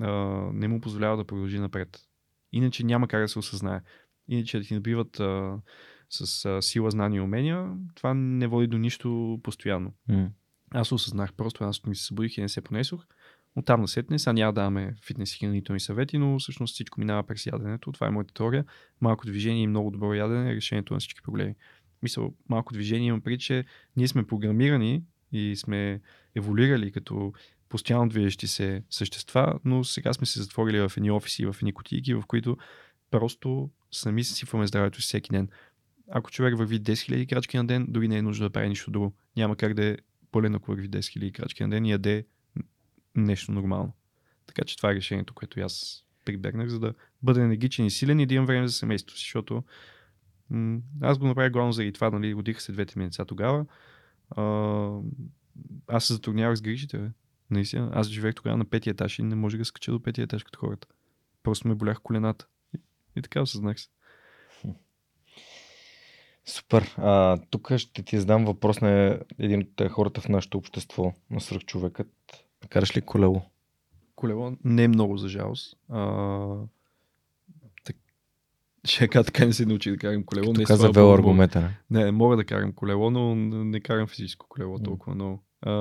[0.01, 0.09] а,
[0.53, 1.99] не му позволява да продължи напред.
[2.53, 3.81] Иначе няма как да се осъзнае.
[4.27, 5.57] Иначе да ти набиват а,
[6.09, 9.93] с а, сила, знания и умения, това не води до нищо постоянно.
[10.09, 10.29] Mm.
[10.71, 13.05] Аз осъзнах просто, аз ми се събудих и не се понесох.
[13.55, 17.23] От там насетне, сега няма да даваме фитнес и хранителни съвети, но всъщност всичко минава
[17.23, 17.91] през яденето.
[17.91, 18.65] Това е моята теория.
[19.01, 21.55] Малко движение и много добро ядене е решението на всички проблеми.
[22.03, 23.65] Мисъл, малко движение имам преди, че
[23.95, 26.01] ние сме програмирани и сме
[26.35, 27.33] еволюирали като
[27.73, 32.13] постоянно движещи се същества, но сега сме се затворили в едни офиси, в едни кутийки,
[32.13, 32.57] в които
[33.11, 35.49] просто сами сипваме здравето си всеки ден.
[36.11, 38.91] Ако човек върви 10 000 крачки на ден, дори не е нужно да прави нищо
[38.91, 39.13] друго.
[39.37, 39.97] Няма как да е
[40.31, 42.25] пълен, ако върви 10 000 крачки на ден и яде
[43.15, 43.93] нещо нормално.
[44.47, 46.93] Така че това е решението, което аз прибегнах, за да
[47.23, 49.63] бъда енергичен и силен и да имам време за семейството си, защото
[51.01, 53.65] аз го направя главно заради това, нали, родиха се двете ми деца тогава.
[54.29, 54.43] А,
[55.87, 57.11] аз се затруднявах с грижите.
[57.53, 60.43] Наистина, аз живеех тогава на петия етаж и не може да скача до петия етаж
[60.43, 60.87] като хората.
[61.43, 62.47] Просто ме болях колената.
[62.75, 62.79] И,
[63.15, 63.89] и така осъзнах се.
[66.45, 66.95] Супер.
[66.97, 72.11] А, тук ще ти задам въпрос на един от хората в нашето общество, на свръхчовекът.
[72.69, 73.41] Караш ли колело?
[74.15, 75.77] Колело не е много за жалост.
[75.89, 76.55] А,
[77.83, 77.95] так,
[78.85, 80.47] ще кажа, така не се научи да карам колело.
[80.47, 81.71] Като не, каза слава Богу, велоаргуметъра.
[81.89, 85.43] Не, мога да карам колело, но не карам физическо колело толкова много.
[85.61, 85.71] А,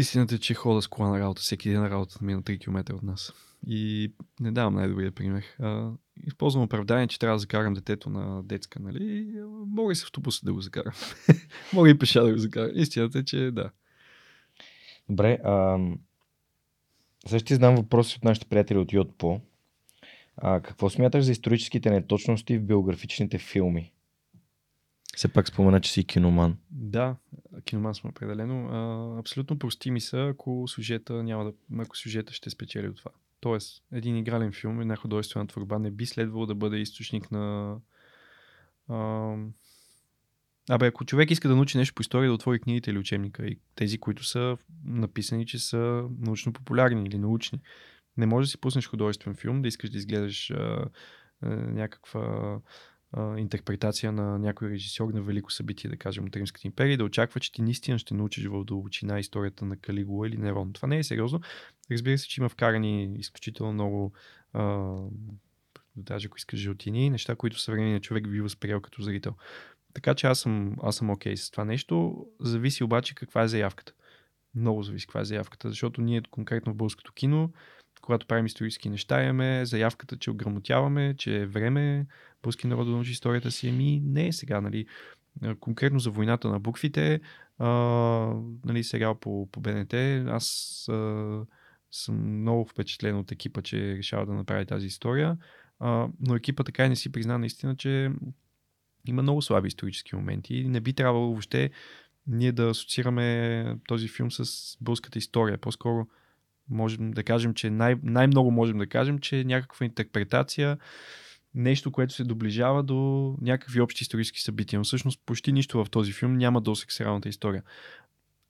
[0.00, 1.42] истината е, че хода с кола на работа.
[1.42, 3.32] Всеки ден на работата ми е на 3 км от нас.
[3.66, 5.44] И не давам най-добрия пример.
[5.58, 5.90] А,
[6.26, 9.32] използвам оправдание, че трябва да закарам детето на детска, нали?
[9.66, 10.92] Мога и с автобуса да го закарам.
[11.72, 12.70] мога и пеша да го закарам.
[12.74, 13.70] Истината е, че да.
[15.08, 15.78] Добре, а,
[17.26, 19.40] ще ти задам въпроси от нашите приятели от Йотпо.
[20.36, 23.92] А, какво смяташ за историческите неточности в биографичните филми?
[25.16, 26.56] Все пак спомена, че си киноман.
[26.70, 27.16] Да,
[27.64, 28.68] киноман съм определено.
[28.68, 33.10] А, абсолютно прости ми са, ако сюжета няма да, ако сюжета ще спечели от това.
[33.40, 37.76] Тоест, един игрален филм, една художествена творба не би следвало да бъде източник на...
[38.88, 39.36] А...
[40.70, 43.58] Абе, ако човек иска да научи нещо по история, да отвори книгите или учебника и
[43.74, 47.60] тези, които са написани, че са научно популярни или научни.
[48.16, 50.84] Не може да си пуснеш художествен филм, да искаш да изгледаш а,
[51.42, 52.60] а, някаква
[53.16, 57.52] интерпретация на някой режисьор на велико събитие, да кажем, от Римската империя, да очаква, че
[57.52, 60.72] ти наистина ще научиш в дълбочина историята на Калигула или Нерон.
[60.72, 61.40] Това не е сериозно.
[61.90, 64.12] Разбира се, че има вкарани изключително много
[64.52, 64.94] а,
[65.96, 69.34] даже ако искаш жълтини, неща, които съвременният човек би възприел като зрител.
[69.94, 72.26] Така че аз съм, аз съм окей okay с това нещо.
[72.40, 73.92] Зависи обаче каква е заявката.
[74.54, 77.52] Много зависи каква е заявката, защото ние конкретно в българското кино,
[78.00, 82.06] когато правим исторически неща, имаме заявката, че ограмотяваме, че е време
[82.42, 83.68] български народ да научи историята си.
[83.68, 84.86] Еми, не е сега, нали.
[85.60, 87.20] Конкретно за войната на буквите,
[87.58, 87.68] а,
[88.64, 89.94] нали, сериал по, по БНТ,
[90.28, 91.40] аз а,
[91.90, 95.36] съм много впечатлен от екипа, че решава да направи тази история.
[95.78, 98.10] А, но екипа така и не си призна наистина, че
[99.06, 101.70] има много слаби исторически моменти и не би трябвало въобще
[102.26, 105.58] ние да асоциираме този филм с българската история.
[105.58, 106.06] По-скоро
[106.70, 110.78] можем да кажем, че най- най-много можем да кажем, че е някаква интерпретация,
[111.54, 114.80] нещо, което се доближава до някакви общи исторически събития.
[114.80, 117.62] Но всъщност почти нищо в този филм няма досек с реалната история.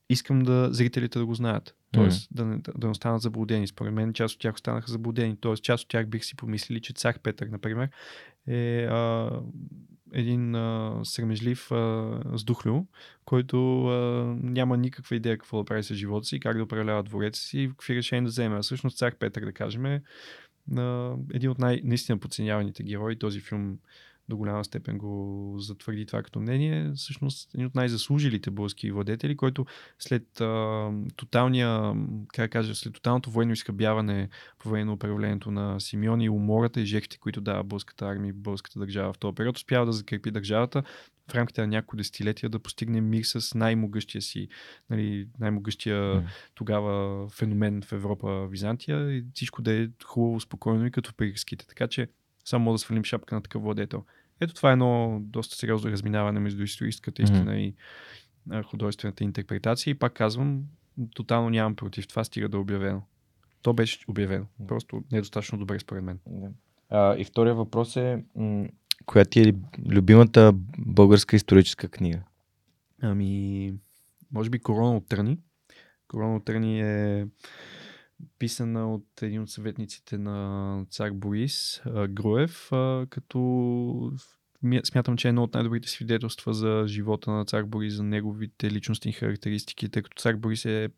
[0.09, 1.75] Искам да зрителите да го знаят.
[1.93, 2.37] Тоест mm.
[2.37, 3.67] да, не, да, не останат заблудени.
[3.67, 5.37] Според мен част от тях останаха заблудени.
[5.41, 7.89] Тоест част от тях бих си помислили, че цар Петър, например,
[8.47, 9.31] е а,
[10.13, 11.71] един а, срамежлив
[12.33, 12.87] сдухлю,
[13.25, 17.43] който а, няма никаква идея какво да прави с живота си, как да управлява двореца
[17.43, 18.57] си и какви решения да вземе.
[18.57, 20.03] А всъщност цар Петър, да кажем, е
[21.35, 23.19] един от най-наистина подценяваните герои.
[23.19, 23.79] Този филм
[24.31, 26.93] до голяма степен го затвърди това като мнение.
[26.95, 29.67] Всъщност един от най-заслужилите български владетели, който
[29.99, 31.95] след а, тоталния,
[32.35, 34.29] как кажа, след тоталното военно изхъбяване
[34.59, 38.33] по време на управлението на Симеон и умората и жертвите, които дава българската армия и
[38.33, 40.83] българската държава в този период, успява да закрепи държавата
[41.31, 44.49] в рамките на няколко десетилетия да постигне мир с най-могъщия си,
[44.91, 46.25] нали, най-могъщия mm.
[46.55, 51.67] тогава феномен в Европа, Византия и всичко да е хубаво, спокойно и като приказките.
[51.67, 52.09] Така че
[52.45, 54.05] само да свалим шапка на такъв владетел.
[54.41, 57.57] Ето това е едно доста сериозно разминаване между историческата истина mm.
[57.57, 57.75] и
[58.51, 59.91] а, художествената интерпретация.
[59.91, 60.63] И пак казвам,
[61.15, 63.03] тотално нямам против това, стига да е обявено.
[63.63, 64.47] То беше обявено.
[64.69, 66.19] Просто недостатъчно добре според мен.
[66.89, 68.69] А, и втория въпрос е, м-
[69.07, 69.55] коя ти е
[69.89, 72.23] любимата българска историческа книга?
[73.03, 73.75] Ами,
[74.33, 75.39] може би Корона от Търни.
[76.09, 77.27] Корона от Търни е
[78.39, 82.69] писана от един от съветниците на цар Борис, Груев,
[83.11, 84.13] като
[84.85, 89.13] смятам, че е едно от най-добрите свидетелства за живота на цар Борис, за неговите личностни
[89.13, 90.89] характеристики, тъй като цар Борис е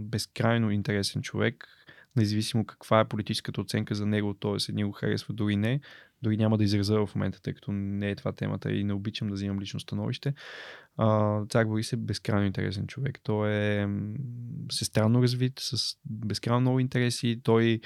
[0.00, 1.68] безкрайно интересен човек,
[2.16, 4.56] независимо каква е политическата оценка за него, т.е.
[4.68, 5.80] едни го харесва дори не,
[6.22, 9.28] Дори няма да изразя в момента, тъй като не е това темата и не обичам
[9.28, 10.34] да взимам лично становище.
[10.96, 13.20] А, цар Борис е безкрайно интересен човек.
[13.22, 13.88] Той е
[14.68, 17.40] всестранно развит, с безкрайно много интереси.
[17.42, 17.80] Той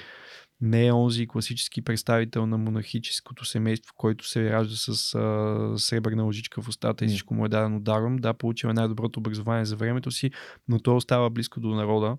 [0.61, 6.61] не е онзи класически представител на монархическото семейство, който се ражда с а, сребърна лъжичка
[6.61, 8.17] в устата и всичко му е дадено даром.
[8.17, 10.31] Да, получил е най-доброто образование за времето си,
[10.67, 12.17] но той остава близко до народа.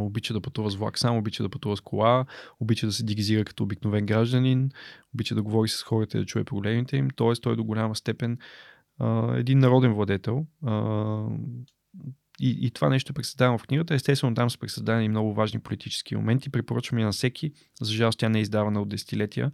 [0.00, 2.24] Обича да пътува с влак сам, обича да пътува с кола,
[2.60, 4.70] обича да се дигизира като обикновен гражданин,
[5.14, 7.08] обича да говори с хората и да чуе проблемите им.
[7.16, 8.38] Тоест, той до голяма степен
[8.98, 10.46] а, един народен владетел.
[10.66, 11.24] А,
[12.40, 13.94] и, и това нещо е представено в книгата.
[13.94, 16.50] Естествено, там са представени много важни политически моменти.
[16.50, 17.52] Препоръчвам я на всеки.
[17.80, 19.52] За жалост, тя не е издавана от десетилетия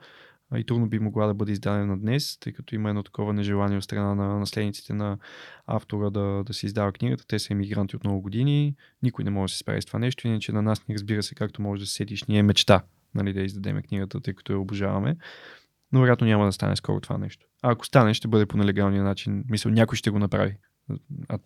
[0.56, 3.84] и трудно би могла да бъде издадена днес, тъй като има едно такова нежелание от
[3.84, 5.18] страна на наследниците на
[5.66, 7.26] автора да, да се издава книгата.
[7.26, 8.74] Те са емигранти от много години.
[9.02, 10.26] Никой не може да се справи с това нещо.
[10.26, 12.82] Иначе на нас ни разбира се, както може да се сетиш, ние е мечта
[13.14, 15.16] нали, да издадем книгата, тъй като я обожаваме.
[15.92, 17.46] Но вероятно няма да стане скоро това нещо.
[17.62, 19.44] А ако стане, ще бъде по нелегалния начин.
[19.48, 20.56] Мисля, някой ще го направи.
[21.28, 21.38] А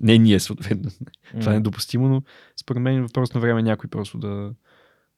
[0.00, 0.90] не ние, съответно.
[0.90, 1.40] Mm.
[1.40, 2.22] Това е недопустимо, но
[2.60, 4.54] според мен въпрос на време някой просто да,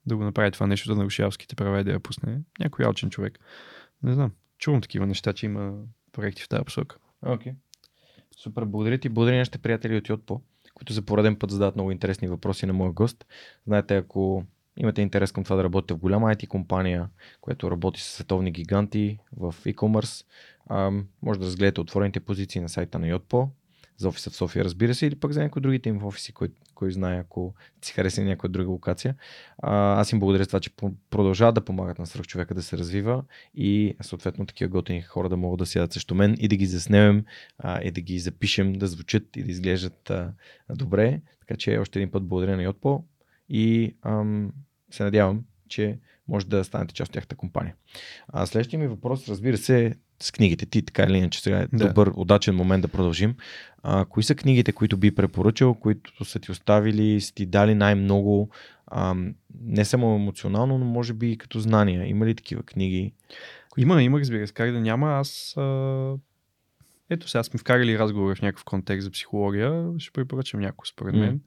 [0.09, 2.40] да го направи това нещо, да наруши авските права и да я пусне.
[2.60, 3.39] Някой алчен човек.
[4.02, 4.32] Не знам.
[4.59, 5.74] Чувам такива неща, че има
[6.12, 6.97] проекти в тази посока.
[7.22, 7.52] Окей.
[7.52, 7.56] Okay.
[8.36, 9.09] Супер, благодаря ти.
[9.09, 10.40] Благодаря нашите приятели от Йотпо,
[10.74, 13.26] които за пореден път задават много интересни въпроси на моя гост.
[13.66, 14.44] Знаете, ако
[14.76, 17.09] имате интерес към това да работите в голяма IT компания,
[17.40, 20.24] която работи с световни гиганти в e-commerce,
[21.22, 23.51] може да разгледате отворените позиции на сайта на Йотпо
[23.97, 26.48] за офиса в София, разбира се, или пък за някои другите им офиси, кой,
[26.79, 29.15] кой знае, ако си хареса някоя друга локация.
[29.59, 30.71] А, аз им благодаря за това, че
[31.11, 33.25] продължават да помагат на човека да се развива
[33.55, 37.25] и съответно такива готини хора да могат да сядат срещу мен и да ги заснемем
[37.59, 40.33] а, и да ги запишем, да звучат и да изглеждат а,
[40.71, 41.21] добре.
[41.41, 43.05] Така че още един път благодаря на Йотпо
[43.49, 44.53] и ам,
[44.91, 45.99] се надявам, че
[46.29, 47.75] може да станете част от тяхната компания.
[48.29, 50.66] А следващия ми въпрос, разбира се, с книгите.
[50.66, 51.89] Ти така или иначе сега е да.
[51.89, 53.35] добър, удачен момент да продължим.
[53.82, 58.51] А, кои са книгите, които би препоръчал, които са ти оставили, са ти дали най-много,
[58.86, 59.16] а,
[59.61, 62.07] не само емоционално, но може би и като знания?
[62.07, 63.12] Има ли такива книги?
[63.77, 64.53] Има, има, разбира се.
[64.53, 66.15] Как да няма, аз а...
[67.11, 69.86] Ето сега сме вкарали разговор в някакъв контекст за психология.
[69.99, 71.40] Ще препоръчам някой според мен.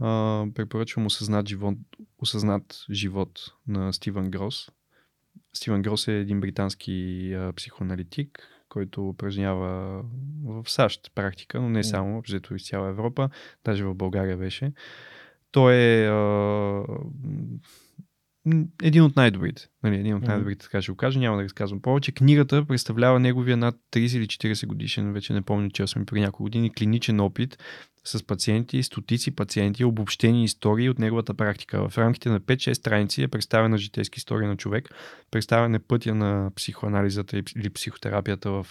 [0.00, 0.52] Mm.
[0.52, 1.78] препоръчвам осъзнат живот,
[2.18, 4.70] осъзнат живот на Стивън Грос.
[5.52, 10.02] Стивен Грос е един британски а, психоаналитик, който упражнява
[10.44, 13.30] в САЩ практика, но не само, взето из цяла Европа,
[13.64, 14.72] даже в България беше.
[15.50, 16.84] Той е а,
[18.82, 19.68] един от най-добрите.
[19.82, 21.18] Нали, един от най-добрите, така ще го кажа.
[21.18, 22.12] Няма да разказвам повече.
[22.12, 26.42] Книгата представлява неговия над 30 или 40 годишен, вече не помня, че съм при няколко
[26.42, 27.58] години, клиничен опит
[28.04, 31.88] с пациенти, стотици пациенти, обобщени истории от неговата практика.
[31.88, 34.88] В рамките на 5-6 страници е представена житейска история на човек,
[35.30, 38.66] представен е пътя на психоанализата или психотерапията в,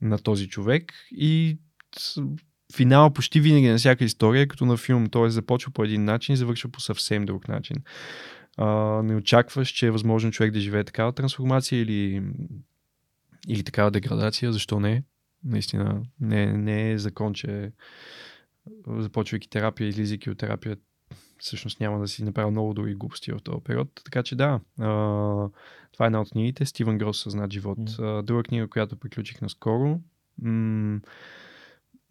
[0.00, 1.58] на този човек и
[2.76, 5.30] финала почти винаги на всяка история, като на филм, т.е.
[5.30, 7.76] започва по един начин и завършва по съвсем друг начин.
[8.56, 8.66] А,
[9.02, 12.22] не очакваш, че е възможно човек да живее такава трансформация или,
[13.48, 15.02] или такава деградация, защо не?
[15.44, 17.72] Наистина не, не е закон, че
[18.86, 20.76] започвайки терапия, излизайки от терапия,
[21.38, 24.00] всъщност няма да си направил много други глупости в този период.
[24.04, 24.86] Така че да, а,
[25.92, 26.66] това е една от книгите.
[26.66, 27.78] Стивен Грос Съзнат живот.
[27.78, 28.22] Mm.
[28.22, 30.00] Друга книга, която приключих наскоро,
[30.42, 31.00] м-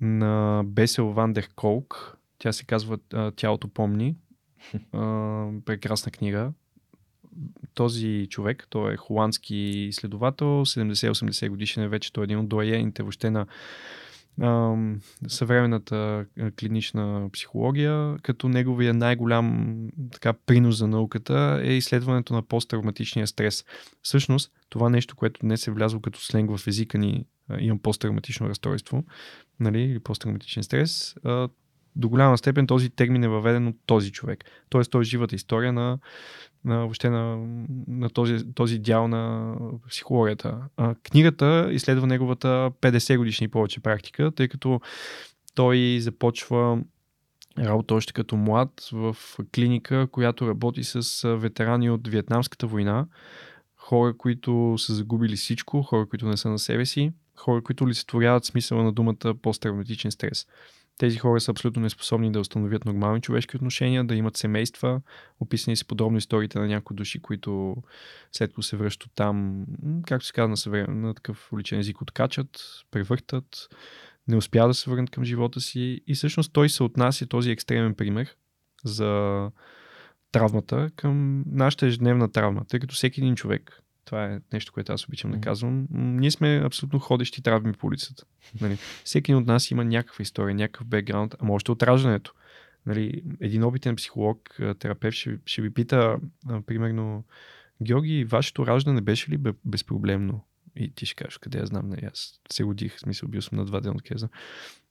[0.02, 2.18] на Бесел Вандер Колк.
[2.38, 2.98] Тя се казва
[3.36, 4.16] Тялото помни.
[4.92, 6.54] А, прекрасна книга.
[7.74, 13.04] Този човек, той е холандски изследовател, 70-80 годишен е вече, той е един от доаените
[13.04, 13.46] въобще на
[15.28, 16.26] съвременната
[16.60, 19.78] клинична психология, като неговия най-голям
[20.12, 23.66] така, принос за науката е изследването на посттравматичния стрес.
[24.02, 27.26] Всъщност, това нещо, което днес е влязло като сленг в езика ни,
[27.60, 29.04] имам посттравматично разстройство,
[29.60, 31.16] нали, или посттравматичен стрес,
[31.96, 34.44] до голяма степен този термин е въведен от този човек.
[34.70, 36.00] Тоест, той е живата история на,
[36.66, 37.48] на, въобще на,
[37.88, 39.54] на този, този дял на
[39.90, 40.58] психологията.
[40.78, 44.82] А, книгата изследва неговата 50 годишни повече практика, тъй като
[45.56, 46.80] той започва
[47.60, 49.16] работа още като млад в
[49.56, 53.08] клиника, която работи с ветерани от Виетнамската война,
[53.78, 58.46] хора, които са загубили всичко, хора, които не са на себе си, хора, които олицетворяват
[58.46, 60.48] смисъла на думата посттравматичен стрес.
[61.04, 65.02] Тези хора са абсолютно неспособни да установят нормални човешки отношения, да имат семейства.
[65.40, 67.76] Описани са подробно историите на някои души, които
[68.32, 69.66] след като се връщат там,
[70.08, 72.50] както се казва на, съвремен, на такъв уличен език, откачат,
[72.92, 73.46] превъртат,
[74.28, 76.02] не успяват да се върнат към живота си.
[76.08, 78.36] И всъщност той се отнася този екстремен пример
[78.86, 79.52] за
[80.32, 85.08] травмата към нашата ежедневна травма, тъй като всеки един човек Това е нещо, което аз
[85.08, 85.88] обичам да казвам.
[85.92, 88.24] Ние сме абсолютно ходещи травми по улицата.
[88.62, 88.78] Нали?
[89.04, 92.34] Всеки от нас има някаква история, някакъв бекграунд, ама още от раждането.
[92.86, 96.18] Нали, един опитен психолог, а, терапевт ще, ще ви пита,
[96.50, 97.24] а, примерно,
[97.82, 100.46] Георги, вашето раждане беше ли бе- безпроблемно?
[100.76, 103.58] И ти ще кажеш, къде я знам, нали, аз се родих, в смисъл бил съм
[103.58, 104.30] на два дена от кеза.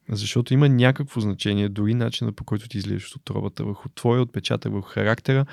[0.08, 4.72] Защото има някакво значение, дори начина по който ти излизаш от отробата, върху твоя отпечатък,
[4.72, 5.46] върху характера,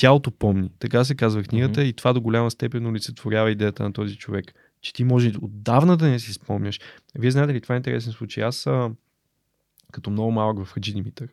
[0.00, 0.70] тялото помни.
[0.78, 1.88] Така се казва книгата Мгм.
[1.88, 4.54] и това до голяма степен олицетворява идеята на този човек.
[4.80, 6.80] Че ти може отдавна да не си спомняш.
[7.14, 8.44] Вие знаете ли, това е интересен случай.
[8.44, 8.90] Аз а,
[9.92, 11.28] като много малък в Хаджи Димитър,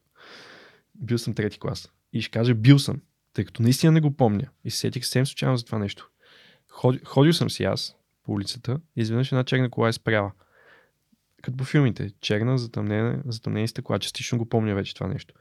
[0.96, 1.92] бил съм трети клас.
[2.14, 3.02] И ще кажа бил съм,
[3.34, 4.48] тъй като наистина не го помня.
[4.64, 6.10] И се сетих съвсем случайно за това нещо.
[6.70, 10.32] Ходи, ходил съм си аз по улицата и изведнъж една черна кола е спряла.
[11.42, 12.12] Като по филмите.
[12.22, 14.00] Черна, затъмнена, затъмнени стъкла.
[14.00, 15.34] Частично го помня вече това нещо.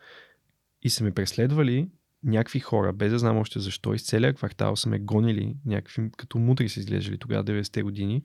[0.82, 1.88] И са ме преследвали
[2.22, 3.94] някакви хора, без да знам още защо.
[3.94, 8.22] Из целия квартал са ме гонили, някакви като мутри са изглеждали тогава, 90-те години.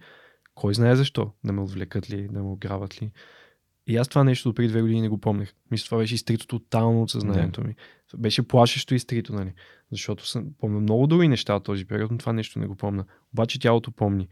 [0.55, 1.34] Кой знае защо?
[1.43, 3.11] Да ме отвлекат ли, да ме ограбват ли.
[3.88, 5.53] И аз това нещо до преди две години не го помнях.
[5.72, 7.76] Мисля, това беше изтрито тотално от съзнанието ми.
[8.18, 9.53] Беше плашещо изтрито, нали?
[9.91, 13.05] Защото съм, помня много други неща от този период, но това нещо не го помня.
[13.34, 14.27] Обаче тялото помни.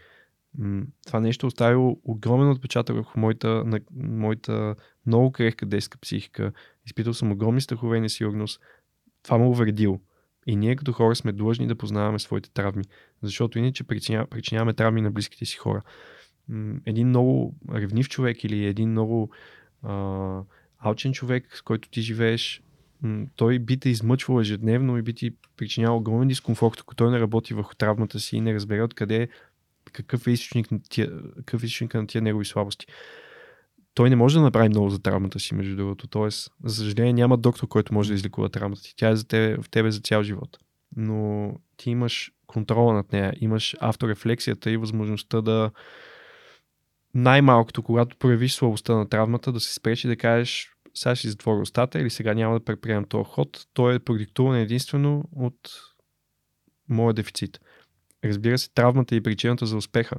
[0.57, 4.75] М, Това нещо оставило огромен отпечатък върху моята, на, моята
[5.05, 6.51] много крехка детска психика.
[6.85, 8.61] Изпитал съм огромни страхове и несигурност.
[9.23, 9.99] Това му увредило.
[10.47, 12.83] И ние като хора сме длъжни да познаваме своите травми,
[13.23, 15.81] защото иначе причиня, причиняваме травми на близките си хора.
[16.85, 19.29] Един много ревнив човек или един много
[19.83, 20.41] а,
[20.79, 22.63] алчен човек, с който ти живееш,
[23.35, 27.53] той би те измъчвал ежедневно и би ти причинял огромен дискомфорт, ако той не работи
[27.53, 29.27] върху травмата си и не разбере откъде
[29.91, 32.85] какъв е източник на тия, какъв е източник на тия негови слабости.
[33.99, 36.07] Той не може да направи много за травмата си, между другото.
[36.07, 38.93] Тоест, за съжаление, няма доктор, който може да излекува травмата ти.
[38.95, 40.57] Тя е за тебе, в тебе за цял живот.
[40.95, 45.71] Но ти имаш контрола над нея, имаш авторефлексията и възможността да
[47.13, 51.99] най-малкото, когато проявиш слабостта на травмата, да се спречи да кажеш сега ще затворя устата
[51.99, 53.65] или сега няма да предприемам този ход.
[53.73, 55.69] Той е продиктуван единствено от
[56.89, 57.59] моя дефицит.
[58.23, 60.15] Разбира се, травмата е причината за успеха.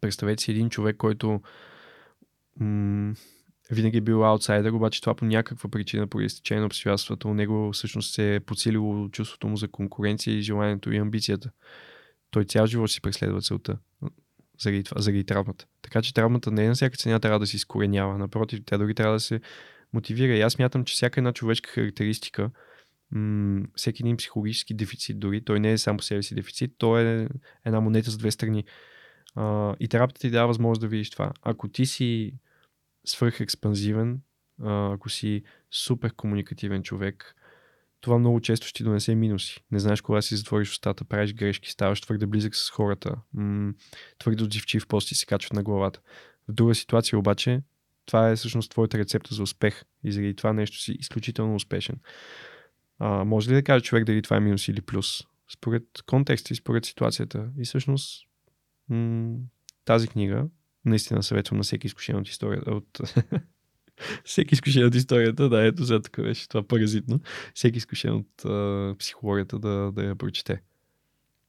[0.00, 1.40] Представете си един човек, който
[2.60, 3.14] м-
[3.70, 7.72] винаги е бил аутсайдер, обаче това по някаква причина, по изтечение на обстоятелствата, у него
[7.72, 11.50] всъщност се е подсилило чувството му за конкуренция и желанието и амбицията.
[12.30, 13.78] Той цял живот си преследва целта
[14.60, 15.66] заради, това, заради травмата.
[15.82, 18.18] Така че травмата не е на всяка цена трябва да се изкоренява.
[18.18, 19.40] Напротив, тя дори трябва да се
[19.92, 20.36] мотивира.
[20.36, 22.50] И аз мятам, че всяка една човешка характеристика,
[23.10, 27.02] м- всеки един психологически дефицит дори, той не е сам по себе си дефицит, той
[27.02, 27.28] е
[27.64, 28.64] една монета с две страни.
[29.80, 31.32] И терапията ти дава възможност да видиш това.
[31.42, 32.34] Ако ти си
[33.06, 34.20] свръхекспанзивен,
[34.64, 37.34] ако си супер комуникативен човек,
[38.00, 39.64] това много често ще ти донесе минуси.
[39.70, 43.72] Не знаеш кога си затвориш устата, правиш грешки, ставаш твърде близък с хората, м-
[44.18, 46.00] твърде отзивчив, после ти се качват на главата.
[46.48, 47.62] В друга ситуация обаче,
[48.06, 51.96] това е всъщност твоята рецепта за успех и заради това нещо си изключително успешен.
[52.98, 55.22] А, може ли да каже човек дали това е минус или плюс?
[55.54, 57.48] Според контекста и според ситуацията.
[57.58, 58.26] И всъщност
[58.88, 59.36] м-
[59.84, 60.46] тази книга,
[60.84, 63.00] наистина съветвам на всеки изкушен от историята, от
[64.24, 67.20] всеки изкушен от историята, да, ето за тук беше това паразитно,
[67.54, 70.60] всеки изкушен от а, психологията да, да я прочете.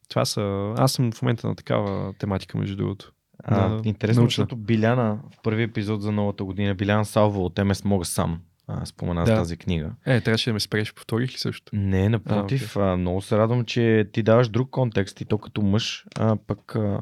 [0.09, 0.73] Това са...
[0.77, 3.11] Аз съм в момента на такава тематика, между другото.
[3.43, 4.41] А, Да, интересно, научна.
[4.41, 8.85] защото Биляна в първи епизод за новата година, Биляна Салва от МС Мога сам а,
[8.85, 9.27] спомена Да.
[9.27, 9.91] с тази книга.
[10.05, 11.75] Е, трябваше да ме спреш, повторих ли също?
[11.75, 16.05] Не, напротив, а, много се радвам, че ти даваш друг контекст и то като мъж,
[16.15, 17.01] а пък а,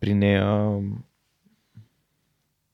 [0.00, 0.78] при нея а,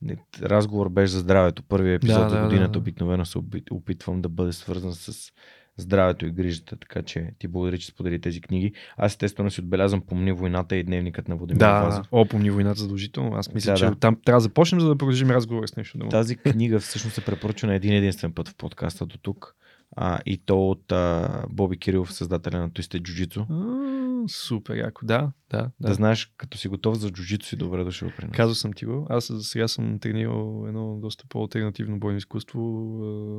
[0.02, 1.62] не, разговор беше за здравето.
[1.62, 2.78] Първият епизод Да, да, годината да.
[2.78, 5.32] обикновено се опит- опитвам да бъде свързан с
[5.76, 8.72] здравето и грижата, така че ти благодаря, че сподели тези книги.
[8.96, 12.06] Аз естествено си отбелязвам Помни войната и дневникът на Водимир Да, Вазов.
[12.12, 13.36] о, помни войната задължително.
[13.36, 13.94] Аз мисля, Да, че да.
[13.94, 15.98] там трябва да започнем, за да продължим разговора с нещо.
[15.98, 16.10] друго.
[16.10, 19.54] Тази книга всъщност се препоръчва на един единствен път в подкаста до тук.
[19.96, 23.46] А, и то от а, Боби Кирилов, създателя на Jiu-Jitsu.
[23.50, 25.06] А, супер, яко.
[25.06, 25.70] Да, да.
[25.80, 25.88] Да.
[25.88, 25.94] да.
[25.94, 28.36] знаеш, като си готов за джуджито си, добре дошъл при нас.
[28.36, 29.06] Казал съм ти го.
[29.10, 32.60] Аз за сега съм тренирал едно доста по-алтернативно бойно изкуство,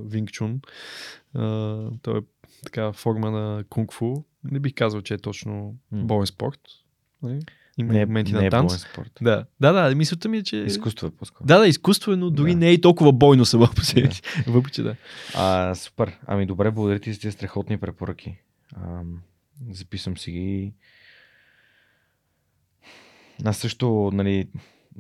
[0.06, 0.62] Винг Чун.
[2.02, 2.22] То е
[2.64, 4.24] така форма на кунг-фу.
[4.44, 6.04] Не бих казал, че е точно М.
[6.04, 6.60] боен спорт.
[7.24, 7.40] Нали?
[7.78, 8.68] Има не, и моменти не на е танц.
[8.72, 9.12] боен спорт.
[9.22, 9.96] Да, да, да.
[9.96, 10.58] Мисълта ми е, че...
[10.58, 11.48] Изкуство е по-скоро.
[11.48, 12.58] Да, да, изкуство е, но дори Да.
[12.58, 14.14] не е и толкова бойно само по себе Да.
[14.16, 14.22] си.
[14.48, 14.96] Въпреки, че да.
[15.36, 16.20] А, супер.
[16.28, 18.38] Ами добре, благодаря ти за тези страхотни препоръки.
[18.76, 19.02] А,
[19.72, 20.74] записвам си ги.
[23.44, 24.48] Аз също, нали,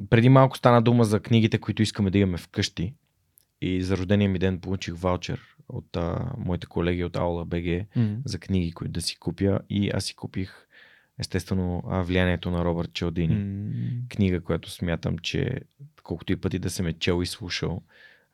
[0.09, 2.93] преди малко стана дума за книгите, които искаме да имаме вкъщи.
[3.61, 7.65] И за рождения ми ден получих ваучер от а, моите колеги от Аула БГ
[8.25, 9.59] за книги, които да си купя.
[9.69, 10.67] И аз си купих
[11.19, 13.35] естествено влиянието на Робърт Челдини.
[13.35, 13.71] М,
[14.09, 15.61] Книга, която смятам, че
[16.03, 17.81] колкото и пъти да съм е чел и слушал,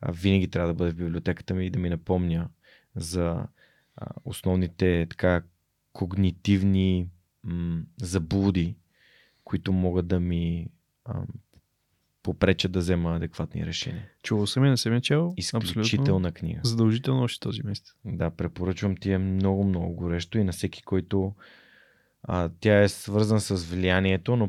[0.08, 2.48] винаги трябва да бъде в библиотеката ми и да ми напомня
[2.96, 3.46] за
[4.24, 5.42] основните така
[5.92, 7.08] когнитивни
[7.44, 8.76] м- заблуди,
[9.44, 10.66] които могат да ми
[11.04, 11.22] а,
[12.22, 14.08] попречат да взема адекватни решения.
[14.22, 15.34] Чувал съм я, не съм я чел.
[15.36, 16.32] Изключителна Абсолютно.
[16.32, 16.60] книга.
[16.64, 17.94] Задължително още този месец.
[18.04, 21.34] Да, препоръчвам ти е много, много горещо и на всеки, който
[22.22, 24.48] а, тя е свързана с влиянието, но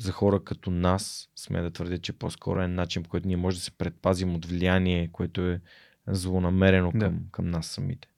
[0.00, 3.56] за хора като нас, сме да твърдя, че по-скоро е начин, по който ние може
[3.56, 5.60] да се предпазим от влияние, което е
[6.08, 6.98] злонамерено Да.
[6.98, 8.08] към, към нас самите.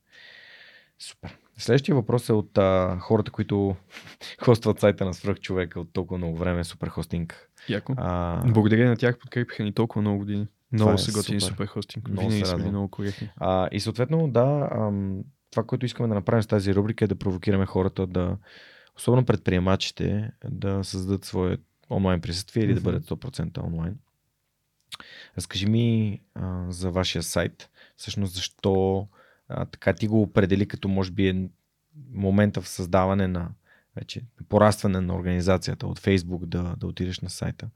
[0.98, 1.38] Супер.
[1.58, 3.76] Следващия въпрос е от а, хората, които
[4.44, 7.50] хостват сайта на свръхчовека от толкова много време, супер хостинг.
[7.68, 7.94] Яко.
[7.96, 10.46] А, Благодарение на тях подкрепиха ни толкова много години.
[10.72, 11.66] Много е са готини супер.
[11.66, 12.08] хостинг.
[12.08, 13.30] Много Винаги се сме много коректни.
[13.36, 15.20] А, и съответно, да, ам,
[15.50, 18.36] това, което искаме да направим с тази рубрика е да провокираме хората да,
[18.98, 21.56] особено предприемачите, да създадат свое
[21.90, 22.84] онлайн присъствие или да Мгм.
[22.84, 23.98] бъдат 100% онлайн.
[25.36, 27.70] Разкажи ми а, за вашия сайт.
[27.96, 29.06] Всъщност защо
[29.48, 31.48] а, така ти го определи като може би е
[32.12, 33.50] момента в създаване на
[33.96, 37.70] вече порастване на организацията от Facebook да, да отидеш на сайта.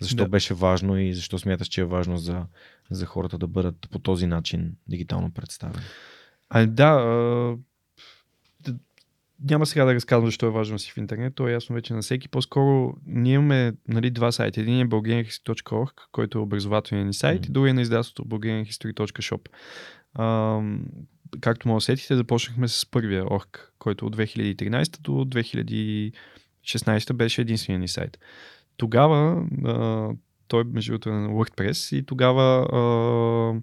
[0.00, 0.28] Защо Да.
[0.28, 2.46] беше важно и защо смяташ, че е важно за,
[2.90, 5.84] за хората да бъдат по този начин дигитално представени?
[6.48, 7.06] А, да, а,
[7.56, 7.58] д-
[9.42, 11.94] няма сега да разказвам защо е важно да си в интернет, то е ясно вече
[11.94, 12.28] на всеки.
[12.28, 14.60] По-скоро ние имаме нали, два сайта.
[14.60, 17.50] Един е bulgarianhistory.org, който е образователен ни сайт, Мгм.
[17.50, 19.48] и другия е на издателството bulgarianhistory.shop.
[20.14, 20.60] А,
[21.40, 27.78] както може да сетите, започнахме с първия org, който от 2013 до 2016 беше единствения
[27.78, 28.18] ни сайт.
[28.76, 30.08] Тогава а,
[30.48, 33.60] той между другото е на WordPress и тогава а,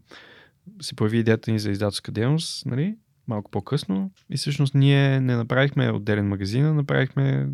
[0.83, 2.95] се появи идеята ни за издателска дейност, нали?
[3.27, 4.11] Малко по-късно.
[4.29, 7.49] И всъщност ние не направихме отделен магазин, а направихме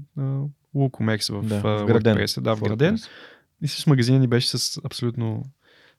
[0.76, 2.18] WooCommerce в, Да, а, вграден.
[2.18, 2.42] WordPress.
[2.42, 2.98] Да, В вграден.
[2.98, 3.08] WordPress.
[3.62, 5.44] И с магазина ни беше с абсолютно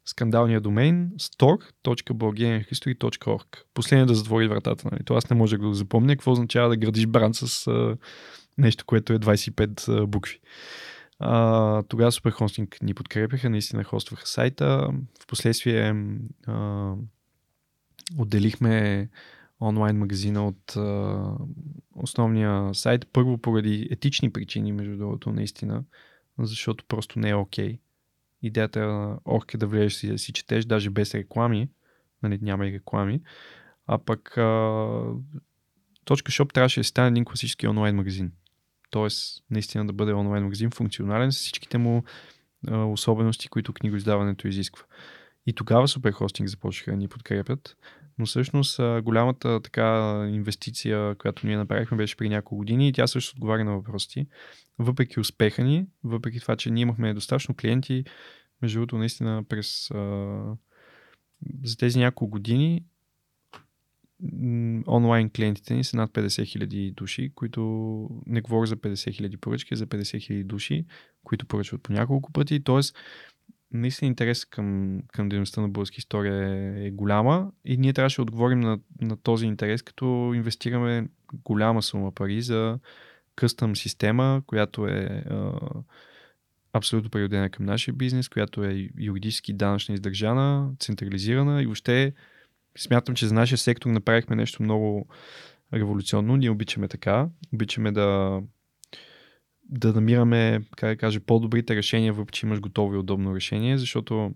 [0.04, 3.44] скандалния домейн store.bulgarianhistory.org.
[3.74, 4.88] Последният да затвори вратата.
[4.92, 5.04] Нали?
[5.04, 6.14] Това аз не може да го запомня.
[6.16, 7.96] Какво означава да градиш бранд с а,
[8.58, 10.38] нещо, което е 25 а, букви.
[11.18, 14.88] А, тогава Superhosting ни подкрепяха, наистина хостваха сайта.
[15.22, 15.94] Впоследствие
[16.46, 16.92] а,
[18.18, 19.08] отделихме
[19.64, 20.76] онлайн магазина от
[21.94, 23.06] основния сайт.
[23.12, 25.84] Първо поради етични причини, между другото, наистина,
[26.38, 27.78] защото просто не е окей.
[28.42, 31.68] Идеята на орк да влезеш и да си четеш, даже без реклами,
[32.22, 33.20] нали, няма и реклами,
[33.86, 34.40] а пък а,
[36.06, 38.32] Shop трябваше да стане един класически онлайн магазин.
[38.90, 42.04] Тоест, наистина да бъде онлайн магазин, функционален с всичките му
[42.68, 44.84] а, особености, които книгоиздаването изисква.
[45.46, 47.76] И тогава Superhosting започнаха да ни подкрепят.
[48.18, 53.36] Но всъщност голямата така инвестиция, която ние направихме, беше при няколко години и тя също
[53.36, 54.26] отговаря на въпросите.
[54.78, 58.04] Въпреки успеха ни, въпреки това, че ние имахме достатъчно клиенти,
[58.62, 60.56] между другото, наистина през а,
[61.64, 62.84] за тези няколко години
[64.88, 67.60] онлайн клиентите ни са над 50 хиляди души, които
[68.26, 70.86] не говоря за 50 хиляди поръчки, за 50 хиляди души,
[71.24, 72.64] които поръчват по няколко пъти.
[72.64, 72.96] Тоест,
[73.74, 78.22] наистина интерес към, към дейността на българска история е, е голяма и ние трябваше да
[78.22, 81.08] отговорим на, на този интерес, като инвестираме
[81.44, 82.78] голяма сума пари за
[83.36, 85.52] къстъм система, която е а,
[86.72, 92.12] абсолютно приодена към нашия бизнес, която е юридически данъчно издържана, централизирана и въобще
[92.78, 95.08] смятам, че за нашия сектор направихме нещо много
[95.74, 96.36] революционно.
[96.36, 97.28] Ние обичаме така.
[97.52, 98.40] Обичаме да
[99.64, 104.34] да намираме, как да кажа, по-добрите решения, въпреки че имаш готово и удобно решение, защото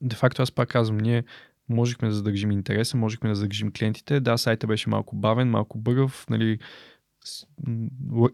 [0.00, 1.24] де факто аз пак казвам, ние
[1.68, 4.20] можехме да задържим интереса, можехме да задържим клиентите.
[4.20, 6.58] Да, сайта беше малко бавен, малко бъргав, нали,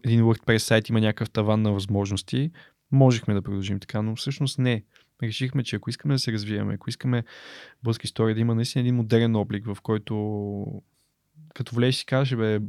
[0.03, 2.51] един WordPress сайт има някакъв таван на възможности.
[2.91, 4.83] Можехме да продължим така, но всъщност не.
[5.23, 7.23] Решихме, че ако искаме да се развиваме, ако искаме
[7.83, 10.83] българска история да има наистина един модерен облик, в който
[11.53, 12.59] като влезеш си кажеш, бе,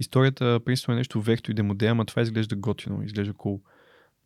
[0.00, 3.60] историята принципно е нещо вехто и демоде, ама това изглежда готино, изглежда cool.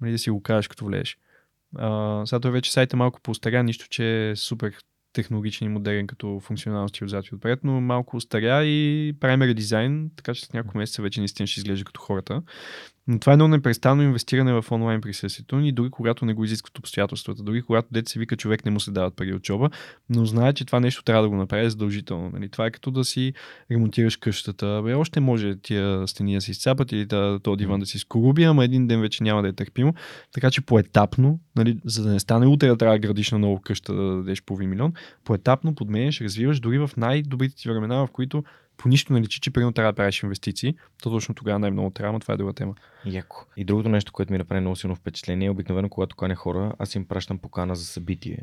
[0.00, 1.18] Нали, да си го кажеш като влезеш.
[1.76, 4.74] А, сега той вече сайта малко поостаря, нищо, че е супер
[5.12, 10.34] технологичен и модерен като функционалности отзад и отпред, но малко устаря и правим редизайн, така
[10.34, 12.42] че след няколко месеца вече наистина ще изглежда като хората.
[13.08, 16.78] Но това е едно непрестанно инвестиране в онлайн присъствието ни, дори когато не го изискват
[16.78, 19.48] обстоятелствата, дори когато дете се вика човек не му се дават пари от
[20.10, 22.30] но знае, че това нещо трябва да го направи задължително.
[22.30, 22.48] Нали?
[22.48, 23.32] Това е като да си
[23.70, 24.80] ремонтираш къщата.
[24.84, 28.44] Бе, още може тия стени да се изцапат или да, то диван да се изкоруби,
[28.44, 29.94] ама един ден вече няма да е търпимо.
[30.32, 33.60] Така че поетапно, нали, за да не стане утре да трябва да градиш на ново
[33.60, 34.92] къща да дадеш половин милион,
[35.24, 38.44] поетапно подменяш, развиваш дори в най-добрите ти времена, в които
[38.78, 42.12] по нищо не личи, че примерно трябва да правиш инвестиции, то точно тогава най-много трябва,
[42.12, 42.74] но това е друга тема.
[43.04, 43.46] Яко.
[43.56, 46.94] И другото нещо, което ми направи много силно впечатление, е обикновено, когато каня хора, аз
[46.94, 48.38] им пращам покана за събитие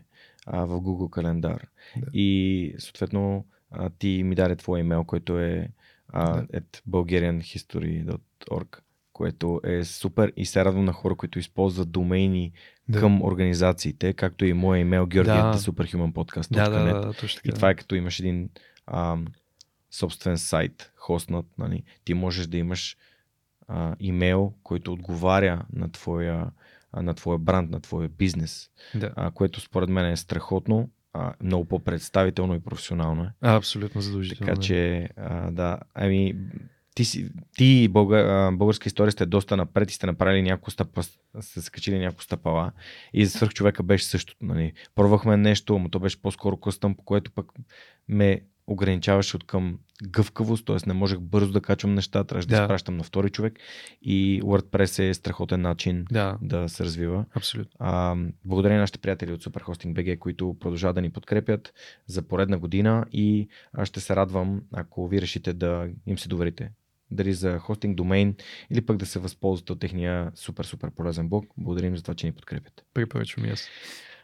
[0.45, 1.67] а, в Google календар.
[1.97, 2.07] Да.
[2.13, 5.69] И съответно а, ти ми даде твой имейл, който е
[6.09, 6.47] а, Да.
[6.61, 8.79] at bulgarianhistory.org
[9.13, 12.51] което е супер и се радвам на хора, които използват домейни
[12.89, 12.99] Да.
[12.99, 15.51] към организациите, както и моя имейл Георгият Да.
[15.51, 15.57] да.
[15.57, 16.53] Superhuman Podcast.
[16.53, 17.49] Да, да, да, точно така.
[17.49, 18.49] И това е като имаш един
[18.87, 19.27] ам,
[19.95, 21.83] собствен сайт, хостнат, нали?
[22.05, 22.97] Ти можеш да имаш
[23.67, 26.51] а, имейл, който отговаря на твоя,
[26.91, 29.11] а, на твоя бранд, на твоя бизнес, Да.
[29.15, 33.31] а, което според мен е страхотно, а, много по-представително и професионално е.
[33.41, 34.47] А, абсолютно задължително.
[34.47, 34.61] Така да.
[34.61, 36.35] че, а, да, ами,
[36.95, 41.03] ти, си, ти и българ, българска история сте доста напред и сте направили няколко стъпа,
[41.39, 42.71] сте скачили няколко стъпала.
[43.13, 44.45] И за свърх човека беше същото.
[44.45, 44.73] Нали.
[44.95, 47.51] Пробвахме нещо, но то беше по-скоро къстъм, по което пък
[48.07, 50.77] ме ограничаваше от към гъвкавост, т.е.
[50.87, 52.63] не можех бързо да качвам неща, трябваше да, Да.
[52.63, 53.59] изпращам на втори човек.
[54.01, 57.25] И WordPress е страхотен начин Да, да се развива.
[57.35, 57.71] абсолютно.
[57.79, 58.15] А,
[58.45, 61.73] благодаря на нашите приятели от Superhosting BG, които продължават да ни подкрепят
[62.07, 66.71] за поредна година и аз ще се радвам, ако ви решите да им се доверите.
[67.11, 68.35] Дали за хостинг, домейн
[68.71, 71.45] или пък да се възползвате от техния супер, супер полезен блог.
[71.57, 72.85] Благодарим за това, че ни подкрепят.
[72.93, 73.67] Препоръчвам и аз.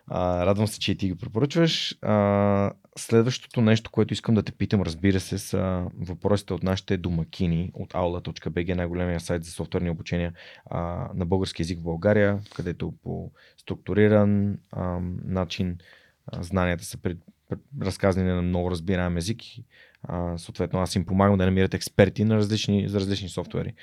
[0.07, 1.97] А, радвам се, че и ти ги препоръчваш.
[2.01, 7.71] А, следващото нещо, което искам да те питам, разбира се, са въпросите от нашите домакини
[7.73, 10.33] от aula.bg, най-големия сайт за софтуерни обучения
[10.69, 15.77] а, на български язик в България, където по структуриран а, начин
[16.27, 17.17] а, знанията са пред,
[17.49, 19.41] пред, разказани на много разбираем език.
[20.03, 23.73] А, съответно, аз им помагам да намират експерти на различни, за различни софтуери.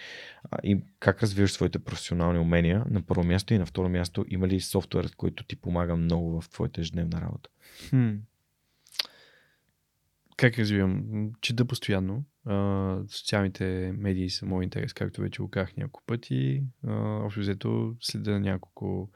[0.51, 4.49] А, и как развиваш своите професионални умения на първо място и на второ място има
[4.49, 7.51] ли софтуер, който ти помага много в твоята ежедневна работа?
[7.89, 8.15] Хм.
[10.37, 11.05] Как развивам?
[11.41, 12.25] Чета постоянно.
[12.47, 16.63] А, социалните медии са мой интерес, както вече го казах няколко пъти.
[16.87, 19.11] А, общо взето следа няколко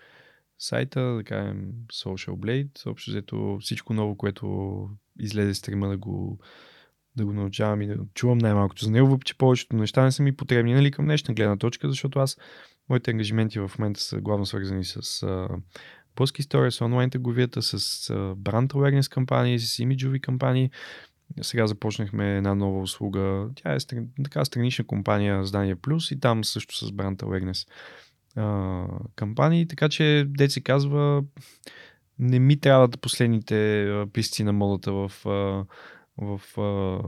[0.58, 2.90] сайта, да кажем Social Blade.
[2.90, 4.88] Общо взето всичко ново, което
[5.18, 6.38] излезе стрима да го
[7.16, 10.22] да го научавам и да чувам най-малкото за него, въпреки че повечето неща не са
[10.22, 12.36] ми потребни нали, към днешна гледна точка, защото аз
[12.88, 15.48] моите ангажименти в момента са главно свързани с а,
[16.16, 20.70] български история, с онлайн търговията, с а, бранд awareness кампании, с имиджови кампании.
[21.42, 23.48] Сега започнахме една нова услуга.
[23.54, 23.78] Тя е
[24.24, 27.68] така странична компания Здание Плюс и там също с бранд awareness
[28.36, 28.84] а,
[29.16, 29.68] кампании.
[29.68, 31.24] Така че, дет се казва,
[32.18, 35.64] не ми трябват последните а, писци на модата в, а,
[36.18, 36.98] в а,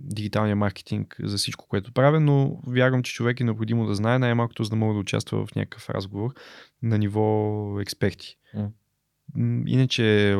[0.00, 4.64] дигиталния маркетинг за всичко, което правя, но вярвам, че човек е необходимо да знае най-малкото,
[4.64, 6.34] за да мога да участва в някакъв разговор
[6.82, 8.36] на ниво експерти.
[9.34, 10.36] М, Иначе,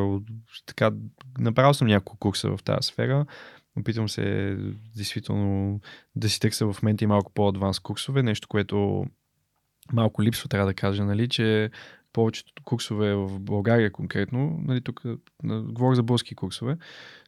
[0.66, 0.90] така,
[1.38, 3.26] направил съм няколко курса в тази сфера.
[3.76, 4.56] Опитвам се
[4.96, 5.80] действително
[6.16, 9.06] да си търся в момента и малко по-адванс курсове, нещо, което
[9.92, 11.70] малко липсва, трябва да кажа, нали, че
[12.12, 15.02] повечето курсове в България конкретно, нали, тук
[15.44, 16.76] говоря за български курсове,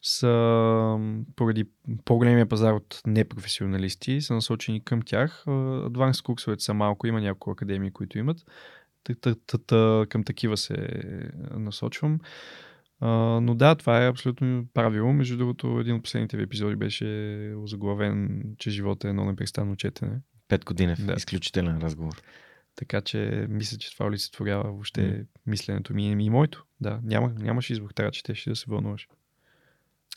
[0.02, 0.98] са
[1.36, 1.64] поради
[2.04, 5.44] по-големия пазар от непрофесионалисти, са насочени към тях.
[5.86, 8.36] Адванс курсовете са малко, има няколко академии, които имат.
[10.08, 10.76] Към такива се
[11.56, 12.20] насочвам.
[13.00, 13.08] А,
[13.40, 15.12] но да, това е абсолютно правило.
[15.12, 17.06] Между другото, един от последните ви епизоди беше
[17.56, 20.20] озаглавен, че живота е едно непрестанно четене.
[20.48, 20.94] Пет години.
[20.98, 21.14] Да.
[21.16, 22.22] Изключителен разговор.
[22.76, 25.24] Така че мисля, че това олицетворява въобще М.
[25.46, 26.64] мисленето ми и моето.
[26.80, 29.08] Да, няма, нямаш избор, трябва да четеш и да се вълнуваш.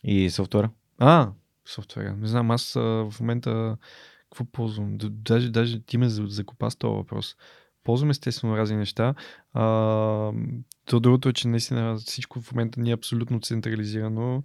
[0.03, 0.69] И софтуера?
[0.97, 1.31] А,
[1.65, 2.15] софтуера.
[2.15, 3.77] Не знам, аз а, в момента
[4.23, 4.97] какво ползвам?
[4.97, 7.35] Даже, даже ти ме за- закопа с този въпрос.
[7.85, 9.13] Ползвам естествено разни неща.
[9.53, 9.63] А,
[10.85, 14.43] то другото е, че наистина всичко в момента ни е абсолютно централизирано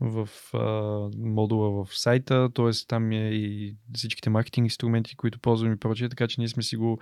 [0.00, 0.60] в а,
[1.18, 2.70] модула в сайта, т.е.
[2.88, 6.76] там е и всичките маркетинг инструменти, които ползвам и прочее, така че ние сме си
[6.76, 6.98] го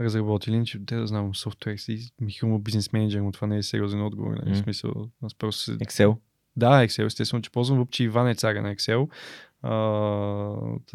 [0.00, 3.62] разработили, иначе те да знам софтуер си, ми хилмо бизнес менеджер, но това не е
[3.62, 4.54] сериозен отговор, нали?
[4.54, 4.92] В смисъл,
[5.22, 6.16] аз просто Excel?
[6.58, 9.08] да, Excel, естествено, че ползвам, въпреки че Иван е царя на Excel.
[9.62, 9.70] А,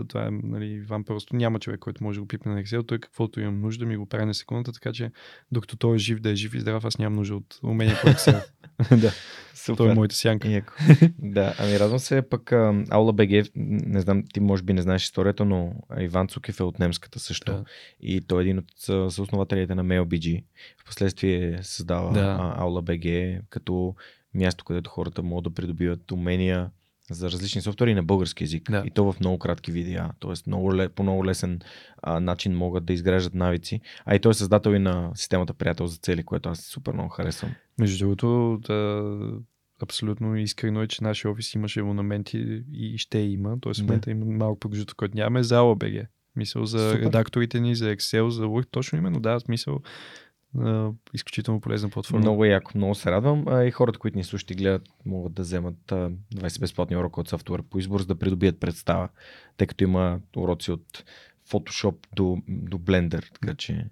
[0.08, 2.88] това е, нали, Иван просто няма човек, който може да го пипне на Excel.
[2.88, 5.12] Той каквото имам нужда ми го прави на секундата, така че
[5.52, 8.08] докато той е жив, да е жив и здрав, аз нямам нужда от умения по
[8.08, 8.46] Excel.
[9.02, 9.14] да,
[9.76, 10.48] той е моята сянка.
[10.48, 10.74] Яко.
[11.20, 12.52] да, ами радвам се пък
[12.90, 16.80] Аула БГ, не знам, ти може би не знаеш историята, но Иван Цукев е от
[16.80, 17.52] немската също.
[17.52, 17.64] Да.
[18.02, 20.44] И той е един от съ- съоснователите на MailBG.
[20.78, 22.22] Впоследствие създава Да.
[22.22, 22.54] да.
[22.58, 23.04] Аула БГ
[23.50, 23.96] като
[24.34, 26.70] място, където хората могат да придобиват умения
[27.12, 28.72] за различни софтуери на български язик.
[28.72, 28.84] Да.
[28.86, 30.10] И то в много кратки видеа.
[30.20, 31.60] Тоест много, по много лесен
[32.02, 33.82] а, начин могат да изграждат навици.
[34.06, 37.10] А и той е създател и на системата Приятел за цели, което аз супер много
[37.10, 37.52] харесвам.
[37.80, 39.04] Между другото, да,
[39.82, 43.60] абсолютно искрено е, че нашия офис имаше абонаменти и ще има.
[43.62, 43.88] Тоест в Да.
[43.88, 45.94] момента има малко промеждутък, който нямаме за ОБГ.
[46.36, 47.06] Мисъл за Супер.
[47.06, 48.68] редакторите ни, за Excel, за Word.
[48.72, 49.80] Точно именно, да, смисъл.
[51.14, 52.20] Изключително полезна платформа.
[52.20, 53.66] Много яко, много се радвам.
[53.68, 57.30] И хората, които ни слушат и гледат, могат да вземат а, 20 безплатни урока от
[57.30, 59.10] софтуера по избор, за да придобият представа,
[59.58, 61.04] тъй като има уроци от
[61.50, 63.86] Photoshop до, до Blender, така че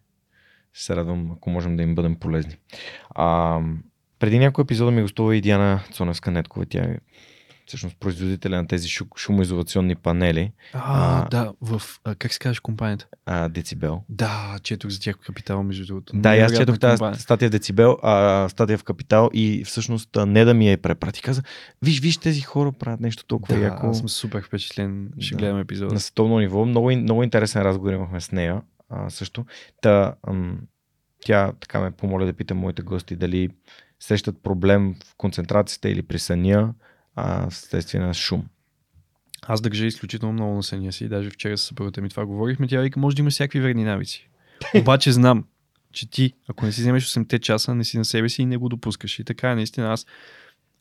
[0.73, 2.57] се радвам, ако можем да им бъдем полезни.
[3.09, 3.59] А,
[4.19, 6.65] преди някой епизода ми гостува и Диана Цоневска-Неткова.
[6.69, 6.97] Тя е
[7.71, 10.79] всъщност производителя на тези шу- шумоизолационни панели, А,
[11.17, 13.07] А, да, в, а, как се казваш компанията?
[13.25, 14.03] а, Децибел.
[14.09, 16.13] Да, четох за тях капитал, между другото.
[16.15, 20.53] Да, аз четох тази статия в Децибел, а, статия в Капитал и всъщност не да
[20.53, 21.21] ми я препрати.
[21.21, 21.43] Каза,
[21.81, 25.11] виж, виж, тези хора правят нещо толкова Да, яко аз съм супер впечатлен.
[25.19, 25.39] Ще Да.
[25.39, 25.93] гледам епизода.
[25.93, 26.65] на световно ниво.
[26.65, 29.45] Много, много интересен разговор имахме с нея а, също.
[29.81, 30.59] Та, ам,
[31.19, 33.49] тя така ме помоля да питам моите гости дали
[33.99, 36.73] срещат проблем в концентрацията или при съня
[37.15, 38.45] а, вследствие на шум.
[39.41, 41.07] Аз държа изключително много на съня си.
[41.07, 42.67] Даже вчера с съпругата ми това говорихме.
[42.67, 44.29] Тя вика, може да има всякакви вредни навици.
[44.75, 45.45] Обаче знам,
[45.91, 48.57] че ти, ако не си вземеш 8 часа, не си на себе си и не
[48.57, 49.19] го допускаш.
[49.19, 50.05] И така наистина аз,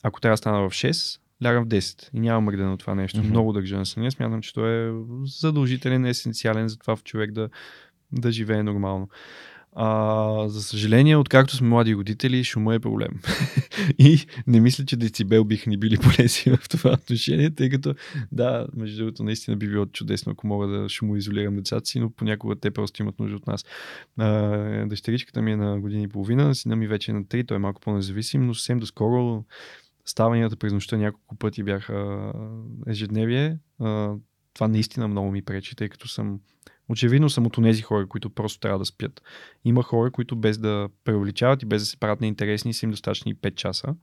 [0.03, 3.19] ако трябва да стана в 6, лягам в 10 и нямам мърдане от това нещо.
[3.19, 3.29] Мгм.
[3.29, 4.11] Много държа на съня.
[4.11, 4.93] Смятам, че той е
[5.25, 7.49] задължителен, есенциален за това в човек да,
[8.13, 9.09] да живее нормално.
[9.73, 13.21] А, за съжаление, откакто сме млади родители, шума е проблем.
[13.99, 17.95] и не мисля, че децибел биха ни били полезни в това отношение, тъй като
[18.33, 22.57] да, между другото, наистина би било чудесно, ако мога да шумоизолирам децата си, но понякога
[22.57, 23.65] те просто имат нужда от нас.
[24.19, 27.57] А, дъщеричката ми е на години и половина, сина ми вече е на 3, той
[27.57, 29.45] е малко по-независим, но съвсем доскоро
[30.07, 32.33] ставанията през нощта няколко пъти бяха
[32.87, 33.59] ежедневие.
[33.79, 34.15] А,
[34.55, 36.41] това наистина много ми пречи, тъй като съм
[36.91, 39.23] Очевидно съм от тези хора, които просто трябва да спят.
[39.65, 43.35] Има хора, които без да преувеличават и без да се правят неинтересни, са им достатъчни
[43.35, 43.95] 5 часа.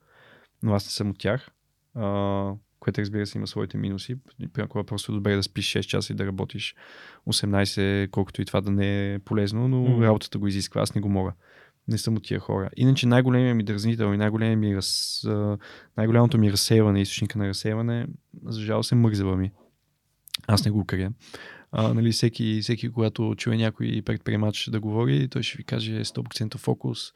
[0.64, 1.50] Но аз не съм от тях.
[1.96, 4.16] А, което разбира се има своите минуси.
[4.54, 6.76] Понякога просто е добре да спиш 6 часа и да работиш
[7.28, 10.04] 18, колкото и това да не е полезно, но Мгм.
[10.04, 10.82] работата го изисква.
[10.82, 11.34] Аз не го мога.
[11.88, 12.70] Не съм от тия хора.
[12.78, 15.22] Иначе най-големият ми дразнител и най-големият ми раз,
[15.98, 18.08] най-голямото ми разсейване, източника на разсейване,
[18.46, 19.52] за жал се мързела ми.
[20.48, 21.12] Аз не го крия.
[21.80, 26.58] А, нали, всеки, всеки, когато чуе някой предприемач да говори, той ще ви каже 100%
[26.58, 27.14] фокус,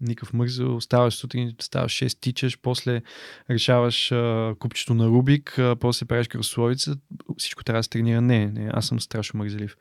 [0.00, 3.02] никакъв мързел, ставаш сутрин, ставаш 6, тичаш, после
[3.50, 6.96] решаваш а, купчето на Рубик, а, после правиш кръстословица,
[7.38, 8.20] всичко трябва да се тренира.
[8.20, 9.76] Не, не, аз съм страшно мързелив.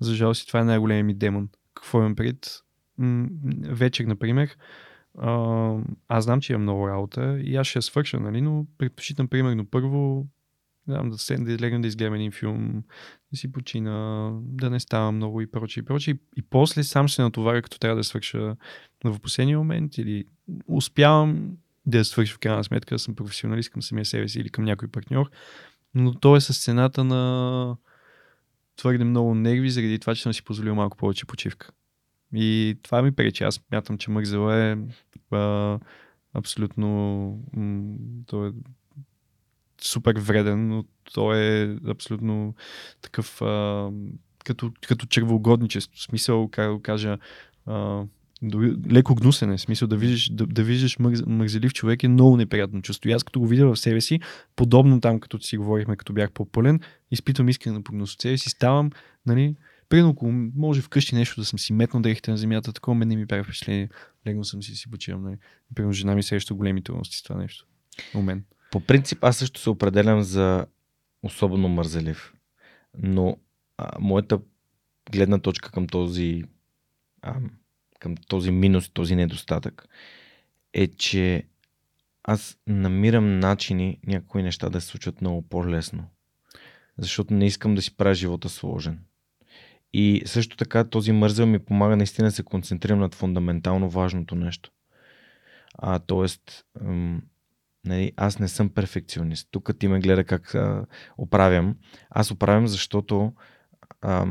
[0.00, 1.48] За жал си, това е най-големият ми демон.
[1.74, 2.60] Какво имам пред?
[2.98, 3.28] М-
[3.62, 4.56] вечер, например,
[5.18, 5.72] а,
[6.08, 9.66] аз знам, че имам много работа и аз ще я свърша, нали, но предпочитам, примерно,
[9.66, 10.26] първо
[10.88, 12.82] знам, да седна, да легна да изгледам един филм,
[13.32, 16.14] да си почина, да не става много и прочее, и прочее.
[16.36, 18.56] И, после сам се натоваря, като трябва да свърша
[19.04, 20.24] в последния момент или
[20.66, 21.56] успявам
[21.86, 24.64] да я свърша в крайна сметка, да съм професионалист към самия себе си или към
[24.64, 25.30] някой партньор,
[25.94, 27.76] но то е с цената на
[28.76, 31.70] твърде много нерви, заради това, че съм си позволил малко повече почивка.
[32.34, 33.44] И това ми пречи.
[33.44, 34.76] Аз мятам, че мързела е
[35.30, 35.78] а,
[36.34, 36.88] абсолютно
[37.52, 37.96] м-
[38.26, 38.52] то е
[39.86, 42.54] супер вреден, но той е абсолютно
[43.02, 43.90] такъв а,
[44.44, 45.96] като, като червоугодничество.
[45.96, 47.18] В смисъл, как го кажа,
[47.66, 48.04] а,
[48.90, 49.58] леко гнусен е.
[49.58, 53.08] Смисъл да виждаш, да, да виждаш мърз, мързелив човек е много неприятно чувство.
[53.10, 54.20] И аз като го видя в себе си,
[54.56, 56.80] подобно там, като си говорихме, като бях по-пълен,
[57.10, 58.90] изпитвам искрена прогноз от себе си, ставам,
[59.26, 59.54] нали,
[59.88, 63.16] Примерно, ако може вкъщи нещо да съм си метнал дрехите на земята, такова мен не
[63.16, 63.88] ми прави впечатление.
[64.26, 65.22] Легнал съм си си почивам.
[65.22, 65.36] Нали.
[65.74, 67.66] Примерно, жена ми среща големи трудности с това нещо.
[68.14, 68.44] У мен.
[68.70, 70.66] По принцип, аз също се определям за
[71.22, 72.34] особено мързелив.
[72.98, 73.36] Но
[73.78, 74.40] а, моята
[75.12, 76.42] гледна точка към този,
[77.22, 77.36] а,
[77.98, 79.88] към този минус, този недостатък
[80.72, 81.46] е, че
[82.24, 86.04] аз намирам начини някои неща да се случват много по-лесно.
[86.98, 89.04] Защото не искам да си правя живота сложен.
[89.92, 94.70] И също така този мързел ми помага наистина да се концентрирам над фундаментално важното нещо.
[95.78, 96.64] А, тоест,
[97.84, 99.48] нали, аз не съм перфекционист.
[99.50, 100.86] Тук ти ме гледа как а,
[101.18, 101.76] оправям.
[102.10, 103.32] Аз оправям, защото
[104.02, 104.26] а,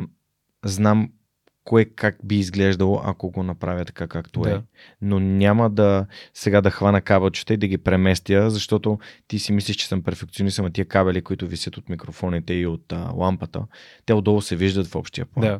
[0.66, 1.10] знам
[1.64, 4.52] кое как би изглеждало, ако го направя така както Да.
[4.52, 4.62] е.
[5.02, 9.76] Но няма да сега да хвана кабелчета и да ги преместя, защото ти си мислиш,
[9.76, 13.66] че съм перфекционист, ама тия кабели, които висят от микрофоните и от а, лампата,
[14.06, 15.46] те отдолу се виждат в общия план.
[15.46, 15.60] Да.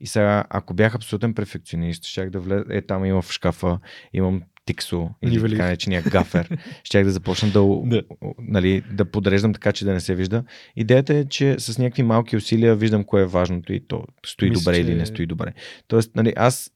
[0.00, 3.78] И сега, ако бях абсолютен перфекционист, щях да влезе, е там имам в шкафа,
[4.12, 4.42] имам
[4.72, 6.58] тиксо или така наречения гафер.
[6.84, 8.02] щях да започна да, Да.
[8.38, 10.44] нали, да подреждам така, че да не се вижда.
[10.76, 14.60] Идеята е, че с някакви малки усилия виждам кое е важното и то стои Мисля,
[14.60, 15.52] добре че- или не стои добре.
[15.88, 16.70] Тоест, нали, аз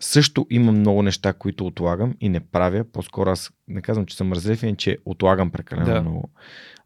[0.00, 2.84] също има много неща, които отлагам и не правя.
[2.84, 6.00] По-скоро аз не казвам, че съм мързелив, че отлагам прекалено Да.
[6.00, 6.30] много,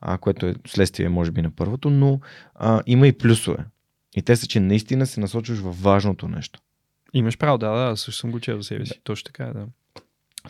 [0.01, 2.21] а, което е следствие, може би, на първото, но
[2.55, 3.65] а, има и плюсове.
[4.17, 6.61] И те са, че наистина се насочваш във важното нещо.
[7.15, 9.01] Имаш право, да, да, също съм го чел за себе си.
[9.05, 9.67] Точно така, е, да.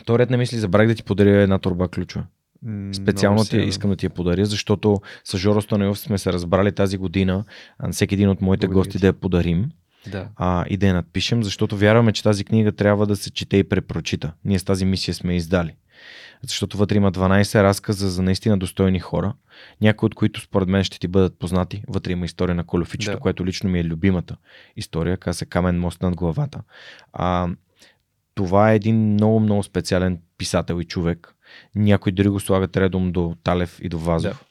[0.05, 2.25] То ред на мисли, забравих да ти подаря една турба ключове.
[2.93, 6.97] Специално ти, искам да ти я подаря, защото с Жоро Станилов сме се разбрали тази
[6.97, 7.43] година
[7.91, 8.97] всеки един от моите Благодаря гости ти.
[8.97, 9.71] да я подарим
[10.07, 10.27] Да.
[10.35, 13.63] а, и да я надпишем, защото вярваме, че тази книга трябва да се чете и
[13.63, 14.33] препрочита.
[14.45, 15.75] Ние с тази мисия сме издали.
[16.41, 19.33] Защото вътре има 12 разказа за наистина достойни хора,
[19.81, 21.83] някои от които според мен ще ти бъдат познати.
[21.87, 23.19] Вътре има история на Колофичето, Да.
[23.19, 24.35] което лично ми е любимата
[24.75, 26.61] история, каза се Камен мост над главата.
[27.13, 27.47] А,
[28.37, 31.35] това е един много, много специален писател и човек.
[31.75, 34.31] Някой дори го слагат редом до Талев и до Вазов.
[34.31, 34.45] Да.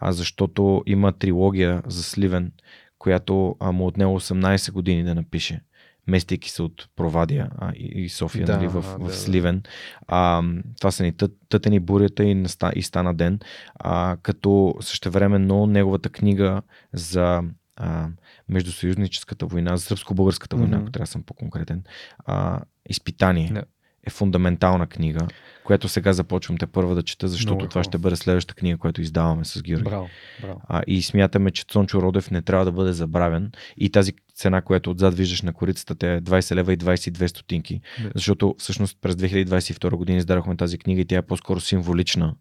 [0.00, 2.52] А защото има трилогия за Сливен,
[2.98, 5.60] която а, му отнело 18 години да напише
[6.06, 9.16] местейки се от Провадия а, и, и София Да, нали, в, да, в.
[9.16, 9.62] Сливен.
[10.06, 10.42] А,
[10.80, 13.40] това са ни тът, тътени бурята и, и стана ден.
[13.74, 17.42] А, като същевременно неговата книга за
[17.76, 18.08] а,
[18.48, 20.82] междусъюзническата война, за сръбско-българската война, Мгм.
[20.84, 21.82] ако трябва да съм по-конкретен,
[22.26, 23.62] а, изпитание Да.
[24.06, 25.26] е фундаментална книга,
[25.64, 28.78] която сега започвам те първа да чета, защото Много е това ще бъде следващата книга,
[28.78, 29.84] която издаваме с Георги.
[29.84, 30.08] Браво,
[30.42, 30.60] браво.
[30.68, 33.52] А, и смятаме, че Цончо Родев не трябва да бъде забравен.
[33.76, 37.80] И тази цена, която отзад виждаш на корицата, тя е 20 лева и 22 стотинки.
[38.02, 38.10] Да.
[38.14, 42.34] Защото всъщност през 2022 година издадохме тази книга и тя е по-скоро символична.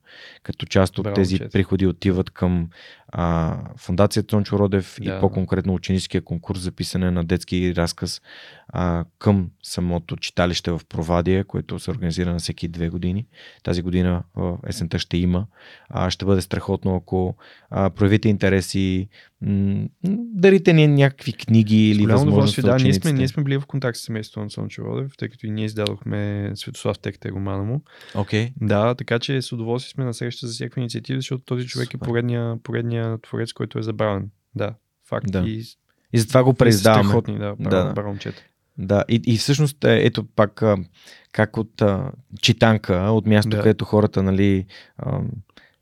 [0.43, 1.51] Като част от Браво, тези момчета.
[1.51, 2.69] приходи отиват към
[3.07, 5.17] а, фундация Цончо Родев Да.
[5.17, 8.21] и по-конкретно ученическия конкурс за писане на детски разказ
[8.67, 13.25] а, към самото читалище в Провадия, което се организира на всеки две години.
[13.63, 15.45] Тази година в есента ще има.
[15.89, 17.35] А, ще бъде страхотно, ако
[17.69, 19.07] а, проявите интереси,
[19.41, 19.87] м-
[20.33, 24.01] дарите ни някакви книги или възможности да, ние сме, ние сме били в контакт с
[24.01, 27.81] семейството на Сончо Родев, тъй като и ние издадохме Светослав Текте романа му.
[28.15, 28.49] Окей.
[28.61, 32.05] Да, така че с удоволствие сме на среща за всякакви инициативи, защото този човек Супер.
[32.05, 34.29] е поредния, поредния творец, който е забравен.
[34.55, 34.73] Да,
[35.09, 35.31] факт.
[35.31, 35.39] Да.
[35.39, 35.63] И,
[36.13, 37.03] И затова го преиздаваме.
[37.03, 38.13] страхотни, да, Да, да,
[38.77, 39.03] да.
[39.09, 40.63] и, и всъщност е, ето пак
[41.31, 42.11] как от а,
[42.41, 43.57] читанка, от място, Да.
[43.57, 44.65] където хората нали,
[44.97, 45.19] а,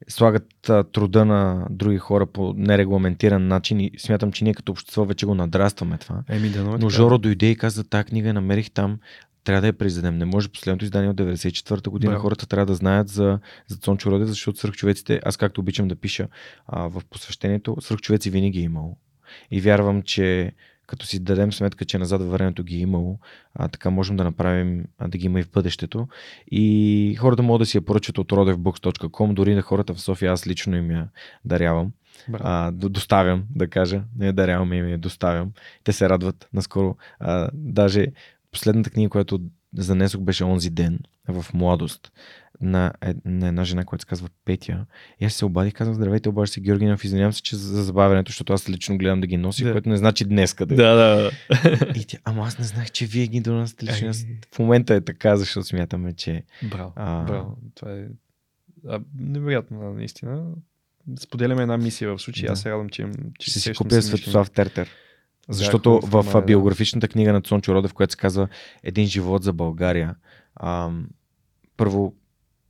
[0.07, 5.05] слагат а, труда на други хора по нерегламентиран начин и смятам, че ние като общество
[5.05, 6.23] вече го надрастваме това.
[6.29, 8.99] Еми, да, но, Но Жоро дойде и каза, тази книга намерих там,
[9.45, 10.17] трябва да я произведем.
[10.17, 12.11] Не може последното издание от 94-та година.
[12.11, 12.21] Браво.
[12.21, 16.27] Хората трябва да знаят за, за Цончо Родев, защото свръхчовеците, аз както обичам да пиша
[16.67, 18.97] а, в посвещението, свръхчовеци винаги е имало.
[19.51, 20.51] И вярвам, че
[20.87, 23.19] като си дадем сметка, че назад във времето ги е имало,
[23.53, 26.07] а, така можем да направим а, да ги има и в бъдещето.
[26.51, 30.47] И хората могат да си я поръчат от rodevbooks.com, дори на хората в София аз
[30.47, 31.09] лично им я
[31.45, 31.91] дарявам
[32.27, 32.43] Браво.
[32.47, 34.03] а, до- доставям, да кажа.
[34.17, 35.51] Не дарявам им, я доставям.
[35.83, 36.95] Те се радват наскоро.
[37.19, 38.07] А, даже
[38.55, 39.39] последната книга, която
[39.77, 42.11] занесох беше онзи ден в младост
[42.61, 44.85] на, ед- на една жена, която се казва Петя.
[45.19, 48.53] И аз се обадих, казах, здравейте, обажда се Георгинов, извинявам се, че за забавянето, защото
[48.53, 49.71] аз лично гледам да ги носи, Да.
[49.71, 50.75] което не значи днес къде.
[50.75, 51.31] да, да.
[51.95, 54.09] И тя, ама аз не знаех, че вие ги донасите лично.
[54.09, 54.25] Аз.
[54.51, 57.23] В момента е така, защото смятаме, че Браво, А.
[57.23, 57.57] браво.
[57.75, 58.05] Това е
[58.87, 60.45] а, невероятно, наистина.
[61.19, 62.47] Споделяме една мисия в случая.
[62.47, 62.53] Да.
[62.53, 63.05] Аз се радвам, че,
[63.39, 64.01] че ще си купя.
[64.01, 64.89] Светослав Тертер.
[65.49, 68.47] Защото в е, биографичната книга на Цончо Родев, която се казва
[68.83, 70.15] Един живот за България,
[70.55, 71.07] ам,
[71.77, 72.13] първо,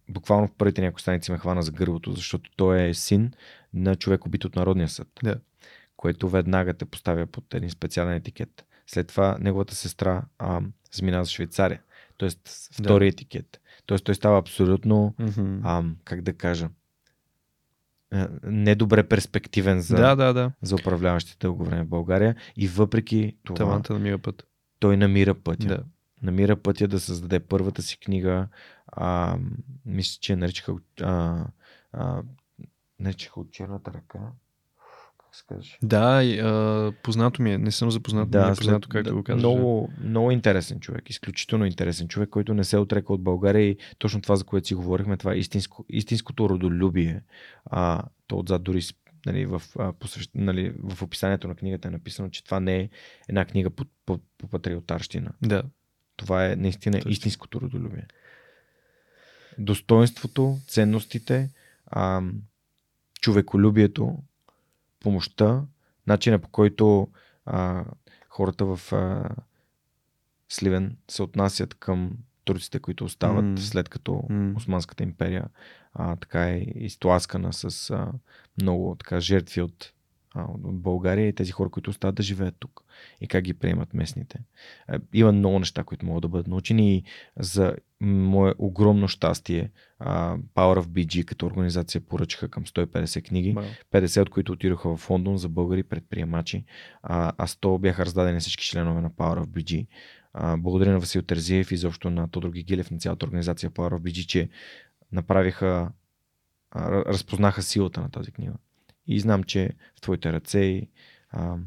[0.09, 3.31] буквално в първите някои страници ме хвана за гърлото, защото той е син
[3.73, 5.35] на човек убит от Народния съд, Да.
[5.97, 8.65] което веднага те поставя под един специален етикет.
[8.87, 11.81] След това неговата сестра ам, заминава за Швейцария,
[12.19, 12.29] т.е.
[12.73, 13.61] втори етикет.
[13.87, 13.97] Т.е.
[13.97, 15.59] той става абсолютно, Мгм.
[15.63, 16.69] ам, как да кажа,
[18.43, 20.51] недобре перспективен за, Да, да, да.
[20.61, 24.47] за управляващите дълго време в България и въпреки това Таланта намира път.
[24.79, 25.67] той намира пътя.
[25.67, 25.83] Да.
[26.21, 28.47] Намира пътя да създаде първата си книга.
[28.87, 29.37] А,
[29.85, 31.45] мисля, че наричаха а,
[31.93, 32.21] а,
[32.99, 34.19] наричаха от черната ръка.
[35.35, 35.77] Се казваше?
[35.83, 37.57] Да, и, а, познато ми е.
[37.57, 39.41] Не съм запознат, да, ми е след- познато, както да, го казваш.
[39.41, 41.09] Много, много интересен човек.
[41.09, 44.75] Изключително интересен човек, който не се отрека от България и точно това, за което си
[44.75, 47.21] говорихме, това е истинско, истинското родолюбие.
[47.65, 48.81] А, то отзад дори
[49.25, 52.89] нали, в, а, посвещ, нали, в описанието на книгата е написано, че това не е
[53.29, 55.31] една книга по, по, по патриотарщина.
[55.41, 55.63] Да.
[56.17, 57.11] Това е наистина Точно.
[57.11, 58.07] истинското родолюбие.
[59.57, 61.49] Достоинството, ценностите,
[61.85, 62.21] а,
[63.21, 64.17] човеколюбието,
[65.05, 65.63] помощта,
[66.07, 67.07] начина по който
[67.45, 67.85] а,
[68.29, 69.29] хората в а,
[70.49, 72.11] Сливен се отнасят към
[72.43, 73.57] турците, които остават М.
[73.57, 74.53] след като М.
[74.57, 75.45] Османската империя
[75.93, 78.11] а, така е изтласкана с а,
[78.61, 79.93] много така, жертви от
[80.35, 82.83] от България и тези хора, които остават да живеят тук
[83.21, 84.39] и как ги приемат местните.
[85.13, 87.03] Има много неща, които могат да бъдат научени и
[87.39, 89.71] за мое огромно щастие
[90.55, 93.55] Power of BG като организация поръчаха към 150 книги,
[93.91, 96.65] 50 от които отидоха в Лондон за българи предприемачи,
[97.03, 99.87] а, а 100 бяха раздадени всички членове на Power of BG.
[100.57, 104.25] Благодаря на Васил Терзиев и защо на Тодор Гигилев, на цялата организация Power of BG,
[104.25, 104.49] че
[105.11, 105.91] направиха,
[106.75, 108.53] разпознаха силата на тази книга.
[109.07, 110.87] И знам, че в твоите ръце
[111.29, 111.57] а,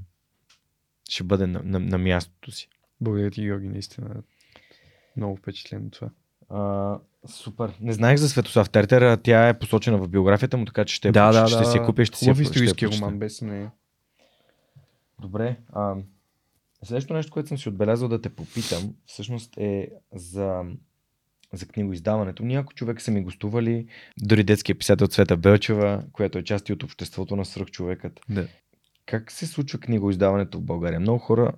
[1.09, 2.69] ще бъде на, на, на мястото си.
[3.01, 4.23] Благодаря ти, Георги, наистина.
[5.17, 6.11] Много впечатлен от това.
[6.49, 7.73] А, супер.
[7.81, 11.33] Не знаех за Светослав Тертер, тя е посочена в биографията му, така че ще, да,
[11.33, 13.71] да, ще да, си купя, ще си Хубав исторически ще роман, без съмнение.
[15.21, 15.57] Добре.
[15.73, 15.97] А,
[16.85, 20.63] следващото нещо, което съм си отбелязал да те попитам, всъщност е за,
[21.53, 22.45] за книгоиздаването.
[22.45, 23.87] Някои човек са ми гостували,
[24.23, 28.21] дори детския писател Цвета Белчева, която е част от обществото на свръхчовекът.
[28.29, 28.49] Да.
[29.07, 31.01] Как се случва книгоиздаването в България?
[31.01, 31.53] Много хора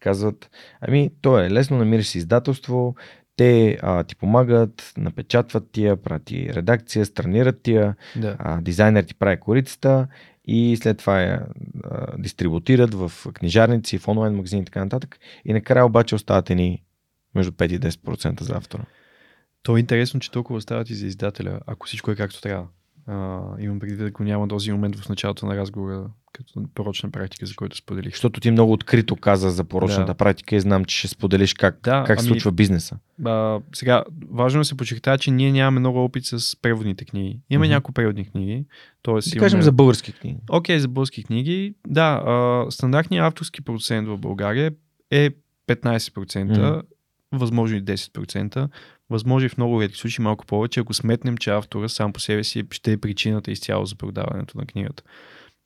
[0.00, 0.50] казват,
[0.80, 2.94] ами то е лесно, намираш си издателство,
[3.36, 8.36] те а, ти помагат, напечатват тия, прати редакция, странират тия, да.
[8.38, 10.08] а, дизайнер ти прави корицата
[10.44, 11.46] и след това я
[11.84, 15.18] а, дистрибутират в книжарници, в онлайн магазини и така нататък.
[15.44, 16.82] И накрая обаче остават ни
[17.34, 18.82] между 5 и 10% за автора.
[19.62, 22.66] То е интересно, че толкова остават и за издателя, ако всичко е както трябва.
[23.06, 27.46] А, имам преди да го няма този момент в началото на разговора, като порочна практика,
[27.46, 28.12] за който споделих.
[28.12, 30.14] Защото ти много открито каза за порочната Да.
[30.14, 32.96] практика и знам, че ще споделиш как, Да, как ами- случва бизнеса.
[33.24, 37.40] А, сега, важно е да се подчертая, че ние нямаме много опит с преводните книги.
[37.50, 37.72] Имаме Мгм.
[37.72, 38.64] няколко преводни книги.
[39.02, 39.44] Тоест Да имаме...
[39.44, 40.38] кажем за български книги.
[40.50, 41.74] Окей, за български книги.
[41.86, 44.72] Да, а, стандартният авторски процент в България
[45.10, 45.30] е
[45.66, 46.80] 15%, Мгм.
[47.32, 48.68] възможно и 10%,
[49.10, 52.44] възможно и в много редки случаи малко повече, ако сметнем, че автора сам по себе
[52.44, 55.02] си ще е причината изцяло за продаването на книгата.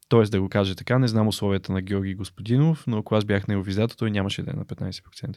[0.08, 3.48] Тоест да го кажа така, не знам условията на Георги Господинов, но ако аз бях
[3.48, 5.36] негов издател, той нямаше да е на 15%,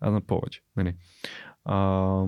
[0.00, 0.60] а на повече.
[0.76, 0.94] Нали?
[1.64, 2.24] А,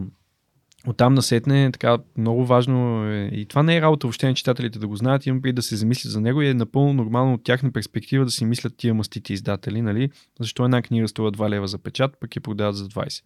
[0.87, 4.89] Оттам насетне, така много важно е, и това не е работа въобще на читателите да
[4.89, 7.73] го знаят, имам преди да се замислят за него и е напълно нормално от тяхна
[7.73, 10.11] перспектива да си мислят тия мастити издатели, нали?
[10.41, 13.23] Защо една книга струва 2 лева за печат, пък я продават за 20.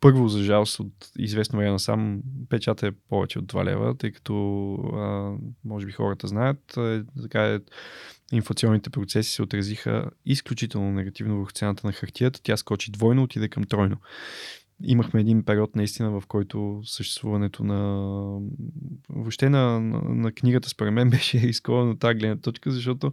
[0.00, 4.74] Първо, за жалост, от известно време насам печата е повече от 2 лева, тъй като
[4.74, 5.32] а,
[5.64, 7.60] може би хората знаят, е, така е,
[8.32, 12.40] инфлационните процеси се отразиха изключително негативно върху цената на хартията.
[12.42, 13.96] Тя скочи двойно, отиде към тройно
[14.84, 17.80] имахме един период наистина, в който съществуването на
[19.08, 23.12] въобще на, на, на книгата според мен беше рисковано тази гледна точка, защото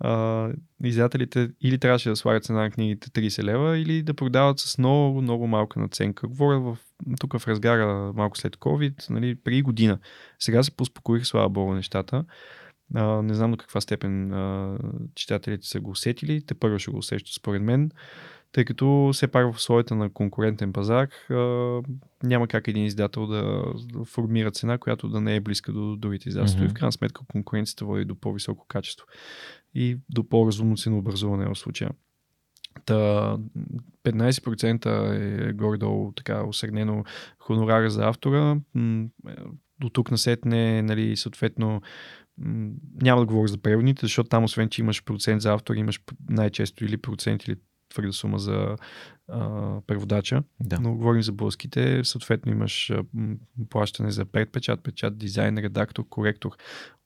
[0.00, 0.48] а,
[0.84, 5.22] издателите или трябваше да слагат цена на книгите 30 лева, или да продават с много,
[5.22, 6.28] много малка наценка.
[6.28, 6.78] Говоря в,
[7.20, 9.98] тук в разгара малко след COVID, нали, преди година.
[10.38, 12.24] Сега се поуспокоих, слава богу, нещата.
[12.94, 14.78] А, не знам до каква степен а,
[15.14, 16.42] читателите са го усетили.
[16.46, 17.90] Те първо ще го усещат според мен
[18.52, 21.34] тъй като все пак в условията на конкурентен пазар а,
[22.22, 23.64] няма как един издател да,
[24.04, 26.60] формира цена, която да не е близка до другите издателства.
[26.60, 26.66] Мгм.
[26.66, 29.06] И в крайна сметка конкуренцията води до по-високо качество
[29.74, 31.90] и до по-разумно ценообразуване в случая.
[32.84, 33.36] Та
[34.04, 37.04] 15% е горе-долу така осъгнено
[37.38, 38.56] хонорара за автора.
[38.76, 39.34] Е,
[39.80, 41.82] До тук насетне, нали, съответно,
[43.02, 46.84] няма да говоря за преводните, защото там, освен, че имаш процент за автор, имаш най-често
[46.84, 47.56] или процент, или
[47.88, 48.76] твърда сума за
[49.28, 50.42] а, преводача.
[50.60, 50.80] Да.
[50.80, 53.04] Но говорим за българските, съответно имаш а,
[53.70, 56.50] плащане за предпечат, печат, дизайн, редактор, коректор.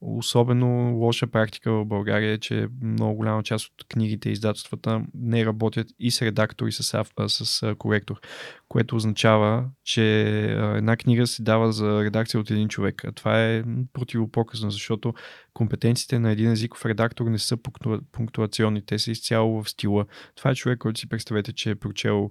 [0.00, 5.46] Особено лоша практика в България е, че много голяма част от книгите и издателствата не
[5.46, 8.20] работят и с редактор, и с, а, с а, коректор,
[8.68, 13.04] което означава, че а, една книга се дава за редакция от един човек.
[13.04, 15.14] А това е противопоказно, защото
[15.54, 20.06] компетенциите на един езиков редактор не са пункту- пунктуационни, те са изцяло в стила.
[20.34, 22.30] Това е човек, който си представете, че е прочел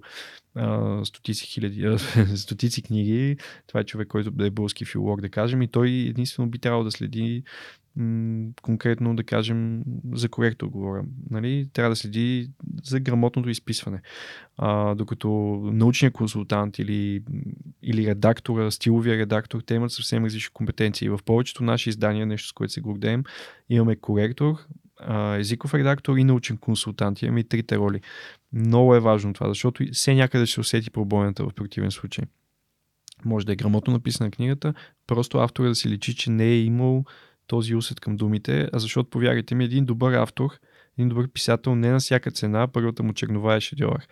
[0.54, 1.98] а, стотици хиляди, а,
[2.36, 3.36] стотици книги.
[3.66, 6.90] Това е човек, който е български филолог, да кажем, и той единствено би трябвало да
[6.90, 7.42] следи
[7.96, 11.04] м- конкретно, да кажем, за коректор говоря.
[11.30, 11.68] Нали?
[11.72, 12.50] Трябва да следи
[12.84, 14.00] за грамотното изписване.
[14.56, 15.28] А, докато
[15.72, 17.22] научният консултант или,
[17.82, 21.08] или редактора, стиловия редактор, те имат съвсем различни компетенции.
[21.08, 23.24] В повечето наши издания, нещо с което се гордеем,
[23.70, 24.56] имаме коректор,
[25.06, 27.22] а, езиков редактор и научен консултант.
[27.22, 28.00] Имаме и трите роли.
[28.52, 32.24] Много е важно това, защото все някъде ще се усети пробойната в противен случай.
[33.24, 34.74] Може да е грамотно написана книгата,
[35.06, 37.04] просто автора да си личи, че не е имал
[37.46, 40.50] този усет към думите, а защото, повярвайте ми, един добър автор,
[40.98, 44.08] един добър писател не на всяка цена, първата му чернова е шедьовър.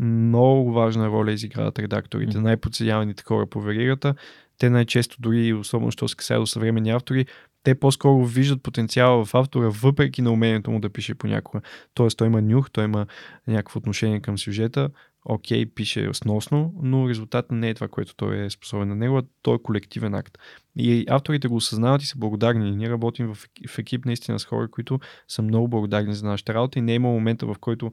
[0.00, 4.14] Много важна роля изиграват редакторите, най-подсъдяваните хора по веригата.
[4.58, 7.26] те най-често дори, особено що се касае до съвременни автори,
[7.66, 11.60] те по-скоро виждат потенциала в автора, въпреки на умението му да пише понякога.
[11.94, 13.06] Тоест, той има нюх, той има
[13.46, 14.90] някакво отношение към сюжета,
[15.24, 19.22] окей, пише сносно, но резултатът не е това, което той е способен на него, а
[19.42, 20.38] той е колективен акт.
[20.76, 22.76] И авторите го осъзнават и са благодарни.
[22.76, 26.82] Ние работим в, екип наистина с хора, които са много благодарни за нашата работа и
[26.82, 27.92] не е има момента, в който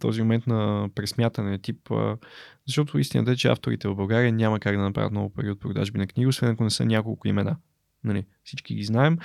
[0.00, 2.16] този момент на пресмятане тип, а,
[2.66, 5.98] защото истината е, че авторите в България няма как да направят много пари от продажби
[5.98, 7.56] на книги, освен ако не са няколко имена.
[8.04, 9.18] Нали, всички ги знаем.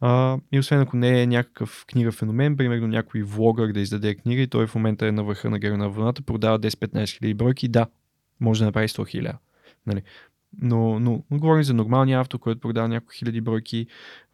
[0.00, 4.42] А, и освен ако не е някакъв книга феномен, примерно някой влогър да издаде книга
[4.42, 7.68] и той в момента е на върха на гера на вълната, продава 10-15 хиляди бройки,
[7.68, 7.86] да,
[8.40, 9.38] може да направи 100 хиляди.
[9.86, 10.02] Нали.
[10.62, 13.86] Но, но, но говорим за нормалния автор, който продава няколко хиляди бройки,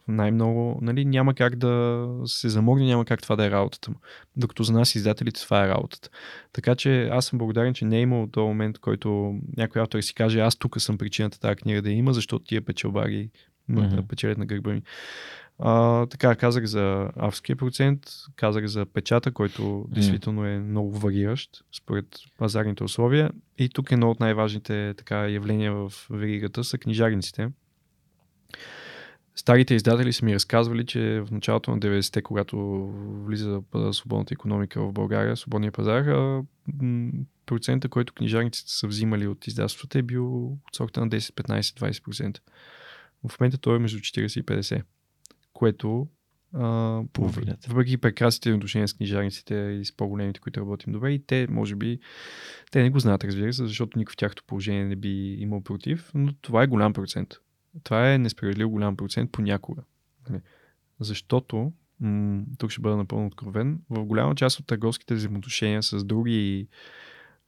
[0.09, 3.97] най-много, нали, няма как да се замогне, няма как това да е работата му.
[4.37, 6.09] Докато за нас издателите това е работата.
[6.53, 10.15] Така че аз съм благодарен, че не е имал този момент, който някой автор си
[10.15, 13.31] каже, аз тук съм причината тази книга да има, защото тия печелбари
[13.71, 13.97] mm-hmm.
[13.97, 14.83] да печелят на гърба ми.
[15.63, 18.01] А, така, казах за авския процент,
[18.37, 19.95] казах за печата, който mm.
[19.95, 22.07] действително е много вариращ според
[22.39, 23.31] пазарните условия.
[23.59, 27.49] И тук едно от най-важните така, явления в веригата са книжарниците.
[29.35, 32.87] Старите издатели са ми разказвали, че в началото на 90-те, когато
[33.25, 33.61] влиза
[33.93, 36.05] свободната економика в България, свободния пазар,
[37.47, 42.39] процента, който книжарниците са взимали от издателствата е бил от сорта на 10, 15, 20%.
[43.29, 44.83] В момента той е между 40 и 50,
[45.53, 46.09] което
[46.55, 47.69] а, Половината.
[47.69, 51.99] въпреки прекрасните отношения с книжарниците и с по-големите, които работим добре, и те, може би,
[52.71, 56.11] те не го знаят, разбира се, защото никой в тяхното положение не би имал против,
[56.15, 57.35] но това е голям процент.
[57.83, 59.83] Това е несправедливо голям процент понякога.
[60.31, 60.41] Нали?
[61.01, 66.69] Защото, м- тук ще бъда напълно откровен, в голяма част от търговските взаимоотношения с други,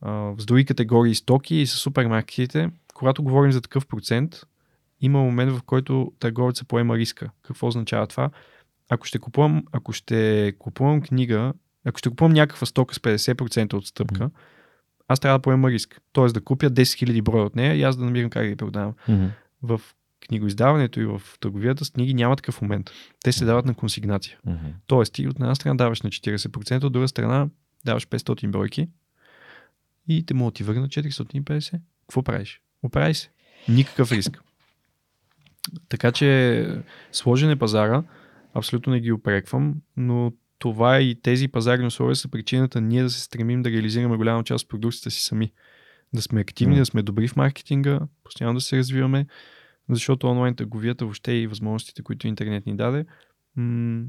[0.01, 4.47] а, с други категории стоки и с супермаркетите, когато говорим за такъв процент,
[5.03, 7.31] има момент, в който търговецът поема риска.
[7.43, 8.31] Какво означава това?
[8.89, 11.53] Ако ще купувам, ако ще купувам книга,
[11.85, 14.31] ако ще купувам някаква стока с 50% отстъпка, mm-hmm.
[15.09, 16.01] аз трябва да поема риск.
[16.13, 18.57] Тоест да купя 10 000 броя от нея и аз да намирам как да ги
[18.57, 18.95] продавам.
[19.09, 19.29] Mm-hmm.
[19.63, 19.81] В
[20.27, 22.91] книгоиздаването и в търговията с книги няма такъв момент.
[23.25, 24.39] Те се дават на консигнация.
[24.47, 24.73] Mm-hmm.
[24.87, 27.49] Тоест ти от една страна даваш на 40%, от друга страна
[27.85, 28.89] даваш 500 бройки
[30.09, 31.81] и те могат ти върнат 450.
[32.09, 32.61] Какво правиш?
[32.83, 33.31] Оправи се.
[33.69, 34.43] Никакъв риск.
[35.89, 36.67] Така че
[37.13, 38.03] сложен е пазара,
[38.55, 43.21] абсолютно не ги опреквам, но това и тези пазарни условия са причината ние да се
[43.21, 45.53] стремим да реализираме голяма част от продукцията си сами.
[46.15, 46.79] Да сме активни, mm.
[46.79, 49.27] да сме добри в маркетинга, постоянно да се развиваме,
[49.89, 53.05] защото онлайн търговията, въобще и възможностите, които интернет ни даде,
[53.57, 54.05] м-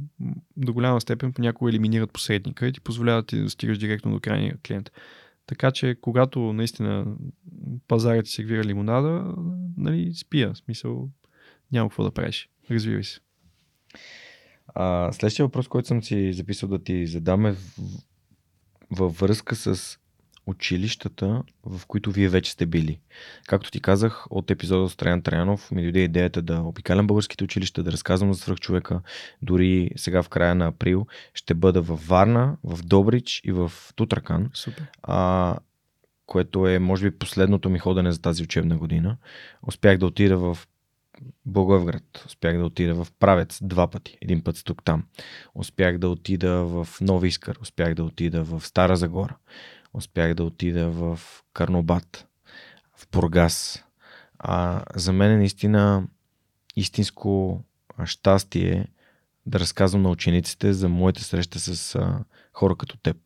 [0.57, 4.57] до голяма степен понякога елиминират посредника и ти позволяват ти да стигаш директно до крайния
[4.67, 4.91] клиент.
[5.47, 7.15] Така че, когато наистина
[7.87, 9.35] пазарът ти сервира лимонада,
[9.77, 10.53] нали, спия.
[10.53, 11.09] В смисъл,
[11.73, 12.49] няма какво да правиш.
[12.71, 13.19] Развивай се.
[14.67, 17.55] А, следващия въпрос, който съм си записал да ти задам е
[18.91, 19.97] във връзка с
[20.45, 22.99] училищата, в които вие вече сте били.
[23.47, 27.83] Както ти казах, от епизода с Траян Траянов ми дойде идеята да обикалям българските училища,
[27.83, 29.01] да разказвам за свръхчовека.
[29.41, 34.49] Дори сега в края на април ще бъда във Варна, в Добрич и в Тутракан.
[34.53, 34.85] Супер.
[35.03, 35.57] А,
[36.25, 39.17] което е, може би, последното ми ходене за тази учебна година.
[39.67, 40.57] Успях да отида в
[41.45, 42.23] Благоевград.
[42.25, 44.17] Успях да отида в Правец два пъти.
[44.21, 45.03] Един път тук там.
[45.55, 47.57] Успях да отида в Нови Искър.
[47.61, 49.35] Успях да отида в Стара Загора.
[49.93, 51.19] Успях да отида в
[51.53, 52.27] Карнобат.
[52.95, 53.83] В Бургас.
[54.39, 56.07] А, за мен е наистина
[56.75, 57.63] истинско
[58.05, 58.87] щастие
[59.45, 61.99] да разказвам на учениците за моята среща с
[62.53, 63.17] хора като теб.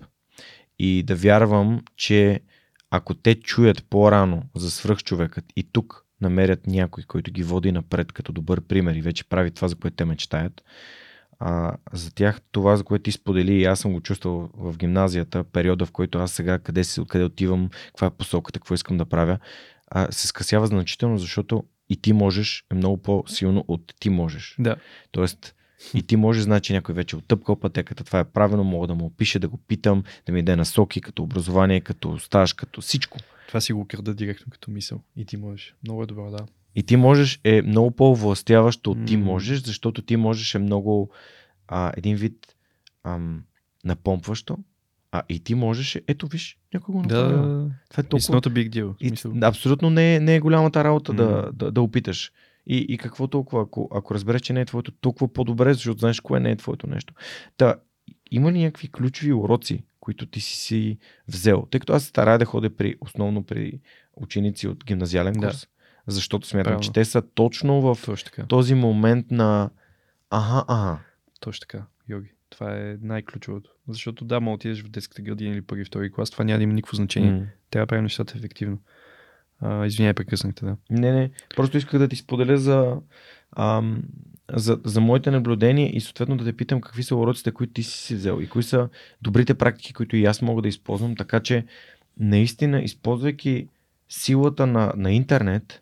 [0.80, 2.42] И да вярвам, че
[2.90, 8.32] ако те чуят по-рано за свръхчовекът и тук намерят някой, който ги води напред като
[8.32, 10.64] добър пример и вече прави това, за което те мечтаят,
[11.40, 15.44] а, за тях това, за което ти сподели и аз съм го чувствал в гимназията,
[15.44, 19.06] периода, в който аз сега къде, си, къде отивам, каква е посоката, какво искам да
[19.06, 19.40] правя,
[19.88, 24.56] а, се скъсява значително, защото и ти можеш е много по-силно от ти можеш.
[24.60, 24.76] Да.
[25.12, 25.56] Тоест,
[25.94, 29.40] и ти може, значи някой вече оттъпкал пътеката, това е правилно, мога да му опише,
[29.40, 33.18] да го питам, да ми даде насоки, като образование, като стаж, като всичко.
[33.48, 35.02] Това си го крада директно като мисъл.
[35.16, 35.76] И ти можеш.
[35.84, 36.46] Много е добро, да.
[36.76, 39.26] И ти можеш е много по-властяващо от ти М.
[39.26, 41.10] можеш, защото ти можеш е много
[41.68, 42.56] а, един вид
[43.04, 43.44] ам,
[43.84, 44.58] напомпващо,
[45.12, 47.34] а и ти можеш е, ето виж, някой го направи.
[47.34, 47.42] Да,
[47.90, 48.42] Това е it's толкова...
[48.42, 48.96] not a big deal.
[49.00, 51.52] И, абсолютно не е, не е голямата работа да, М.
[51.54, 52.32] да, да опиташ.
[52.68, 56.20] И, и какво толкова, ако, ако разбереш, че не е твоето, толкова по-добре, защото знаеш
[56.20, 57.14] кое не е твоето нещо.
[57.58, 57.76] Та,
[58.32, 61.68] има ли някакви ключови уроци, които ти си си взел?
[61.72, 63.80] Тъй като аз старая да ходя при, основно при
[64.16, 65.48] ученици от гимназиален Да.
[65.48, 65.68] курс,
[66.08, 66.84] защото смятам, Правилно.
[66.84, 69.70] че те са точно в Точно този момент на
[70.30, 71.00] ага, ага.
[71.40, 72.32] Точно така, Йоги.
[72.50, 73.70] Това е най-ключовото.
[73.88, 76.64] Защото да, мога да отидеш в детската градина или първи, втори клас, това няма да
[76.64, 77.32] има никакво значение.
[77.32, 77.46] М.
[77.70, 78.80] Трябва да правим нещата ефективно.
[79.60, 80.78] А, извиняй, прекъснахте, да.
[80.90, 81.32] Не, не.
[81.56, 82.98] Просто исках да ти споделя за,
[83.56, 84.04] ам,
[84.54, 88.16] за, за моите наблюдения и съответно да те питам какви са уроците, които ти си
[88.16, 88.90] взел и кои са
[89.22, 91.66] добрите практики, които и аз мога да използвам, така че
[92.20, 93.68] наистина, използвайки
[94.10, 95.82] силата на, на интернет,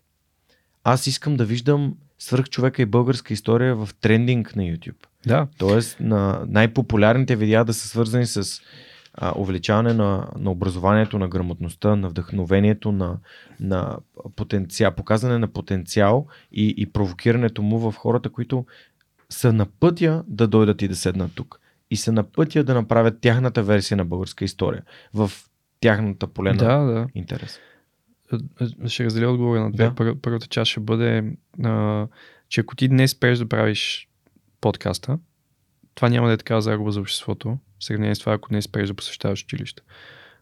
[0.84, 5.06] аз искам да виждам свърх човека и българска история в трендинг на YouTube.
[5.26, 8.62] Да, Тоест на най-популярните видеа да са свързани с
[9.18, 13.18] а, увеличаване на, на образованието, на грамотността, на вдъхновението, на,
[13.60, 13.98] на
[14.36, 18.66] потенциал, показане на потенциал и, и провокирането му в хората, които
[19.30, 21.60] са на пътя да дойдат и да седнат тук.
[21.92, 25.32] И са на пътя да направят тяхната версия на българска история в
[25.80, 27.08] тяхната поле на да, да.
[27.16, 27.60] интерес.
[28.84, 29.84] Е, Ще разделя отговора на две.
[29.84, 29.96] Да.
[29.96, 32.08] Пър, първата част ще бъде, а,
[32.50, 34.10] че ако ти днес спреш да правиш
[34.62, 35.20] подкаста,
[35.96, 38.88] това няма да е такава загуба за обществото, в сравнение с това, ако днес спреш
[38.88, 39.84] да посещаваш училище.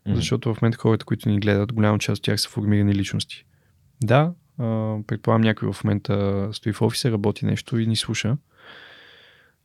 [0.06, 0.15] Мгм.
[0.15, 3.45] Защото в момента хората, които ни гледат, голяма част от тях са формирани личности.
[4.03, 4.33] Да,
[5.07, 8.38] предполагам някой в момента стои в офиса, работи нещо и ни слуша.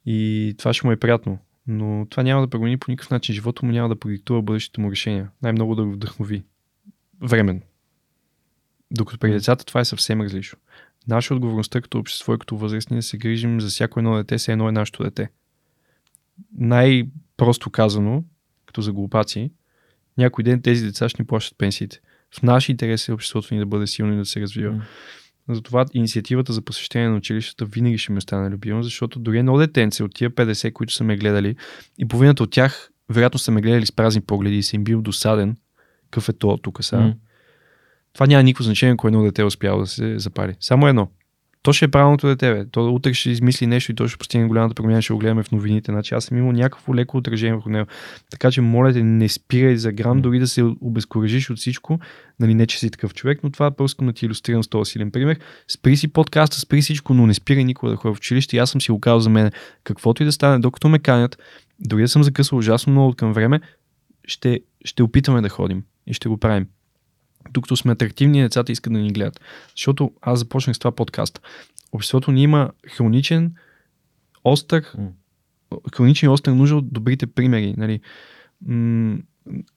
[0.06, 1.38] И това ще му е приятно.
[1.66, 4.90] Но това няма да промени по никакъв начин живота му, няма да продиктува бъдещите му
[4.90, 5.30] решения.
[5.42, 6.44] Най-много да го вдъхнови.
[7.20, 7.60] Временно.
[8.90, 10.58] Докато при децата това е съвсем различно.
[11.08, 14.52] Наша отговорността като общество и като възрастни да се грижим за всяко едно дете, все
[14.52, 15.30] едно е нашето дете.
[16.58, 18.24] Най-просто казано,
[18.66, 19.50] като за глупаци,
[20.18, 22.00] някой ден тези деца ще ни плащат пенсиите.
[22.34, 24.72] В наш интерес е обществото ни да бъде силно и да се развива.
[24.72, 24.82] М.
[25.48, 30.02] Затова инициативата за посещение на училищата винаги ще ми остане любима, защото дори едно детенце
[30.02, 31.56] от тия 50, които са ме гледали,
[31.98, 35.02] и половината от тях вероятно са ме гледали с празни погледи и са им бил
[35.02, 35.56] досаден,
[36.04, 37.02] какъв е то тук сега.
[37.02, 37.14] М.
[38.12, 40.56] Това няма никакво значение, ако едно дете е успяло да се запари.
[40.60, 41.08] Само едно.
[41.68, 42.66] То ще е правилното дете, бе.
[42.70, 45.50] То утре ще измисли нещо и то ще постигне голямата промяна, ще го гледаме в
[45.52, 45.92] новините.
[45.92, 47.86] Значи аз съм имал някакво леко отражение върху него.
[48.30, 51.98] Така че, моля те, не спирай за грам, дори да се обезкуражиш от всичко.
[52.40, 55.10] Нали, не, че си такъв човек, но това просто да ти иллюстрирам с този силен
[55.10, 55.38] пример.
[55.68, 58.56] Спри си подкаста, спри всичко, но не спирай никога да ходя в училище.
[58.56, 59.50] И аз съм си го казал за мен.
[59.84, 61.38] Каквото и да стане, докато ме канят,
[61.80, 63.60] дори да съм закъсал ужасно много към време,
[64.26, 66.66] ще, ще опитаме да ходим и ще го правим.
[67.50, 69.40] Докато сме атрактивни, децата искат да ни гледат.
[69.76, 71.40] Защото аз започнах с това подкаст.
[71.92, 73.54] Обществото ни има хроничен,
[74.44, 74.92] остър,
[75.94, 77.74] хроничен и остър нужда от добрите примери.
[77.76, 78.00] Нали.
[78.66, 79.18] М-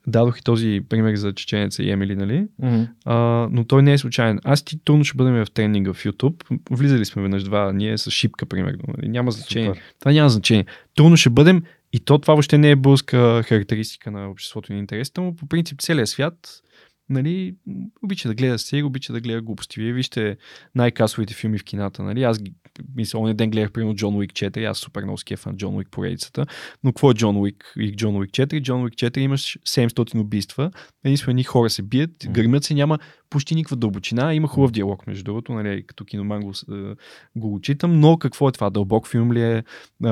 [0.07, 2.47] дадох и този пример за чеченеца и Емили, нали?
[2.59, 2.87] М.
[3.05, 3.15] А,
[3.51, 4.39] но той не е случайен.
[4.43, 6.59] Аз ти трудно ще бъдем в тренинга в YouTube.
[6.71, 8.83] Влизали сме веднъж два, ние с шипка, примерно.
[8.97, 9.09] Нали?
[9.09, 9.69] Няма значение.
[9.69, 9.81] Супер.
[9.99, 10.65] Това няма значение.
[10.95, 14.79] Трудно ще бъдем и то това въобще не е българска характеристика на обществото и на
[14.79, 15.35] интересите му.
[15.35, 16.61] По принцип целият свят
[17.09, 17.55] нали,
[18.03, 19.79] обича да гледа серии, обича да гледа глупости.
[19.81, 20.37] Вие вижте
[20.75, 22.03] най-касовите филми в кината.
[22.03, 22.23] Нали?
[22.23, 22.53] Аз ги-
[22.95, 25.87] мисля, онен ден гледах примерно Джон Уик 4, аз супер много скефа на Джон Уик
[25.91, 26.45] поредицата.
[26.83, 28.61] Но какво е Джон Уик и Джон Уик 4?
[28.61, 30.71] Джон Уик 4 имаш 700 убийства,
[31.03, 35.23] единствено едни хора се бият, гърмят се, няма почти никаква дълбочина, има хубав диалог между
[35.23, 36.95] другото, нали, като киноман го, е,
[37.35, 38.69] го отчитам, но какво е това?
[38.69, 39.63] Дълбок филм ли е?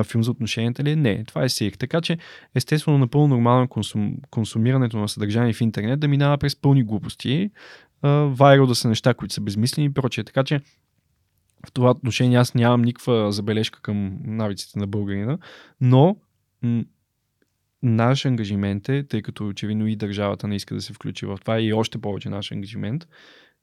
[0.03, 0.95] Филм за отношенията ли е?
[0.95, 1.71] Не, това е сир.
[1.71, 2.17] Така че,
[2.55, 7.49] естествено, напълно нормално консум, консумирането на съдържание в интернет да минава през пълни глупости,
[8.27, 10.23] вайрал да са неща, които са безмислени и прочее.
[10.23, 10.61] Така че,
[11.67, 15.37] в това отношение аз нямам никаква забележка към навиците на българина,
[15.81, 16.17] но
[16.61, 16.83] м-
[17.83, 21.61] наш ангажимент е, тъй като очевидно и държавата не иска да се включи в това
[21.61, 23.07] и още повече наш ангажимент,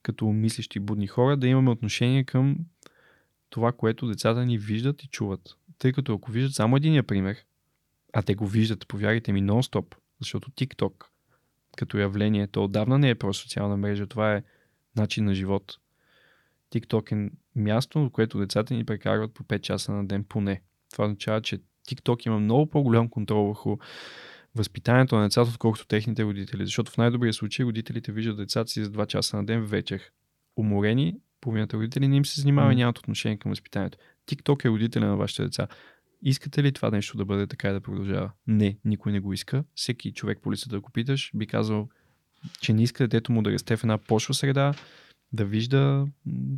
[0.03, 2.57] като мислещи будни хора, да имаме отношение към
[3.49, 5.55] това, което децата ни виждат и чуват.
[5.77, 7.37] Тъй като ако виждат само единия пример,
[8.13, 11.05] а те го виждат, повярвайте ми, нон-стоп, защото TikTok
[11.77, 14.43] като явление, то отдавна не е просто социална мрежа, това е
[14.95, 15.77] начин на живот.
[16.73, 20.61] TikTok е място, в което децата ни прекарват по 5 часа на ден поне.
[20.91, 23.77] Това означава, че TikTok има много по-голям контрол върху
[24.55, 26.65] възпитанието на децата, отколкото техните родители.
[26.65, 30.01] Защото в най-добрия случай родителите виждат децата си за 2 часа на ден вечер.
[30.57, 33.97] Уморени, половината родители не им се занимава и нямат отношение към възпитанието.
[34.27, 35.67] TikTok е родителя на вашите деца.
[36.21, 38.31] Искате ли това нещо да бъде така и да продължава?
[38.47, 39.63] Не, никой не го иска.
[39.75, 41.89] Всеки човек по улицата да го питаш, би казал,
[42.61, 44.73] че не иска детето му да расте в една пошва среда,
[45.33, 46.07] да вижда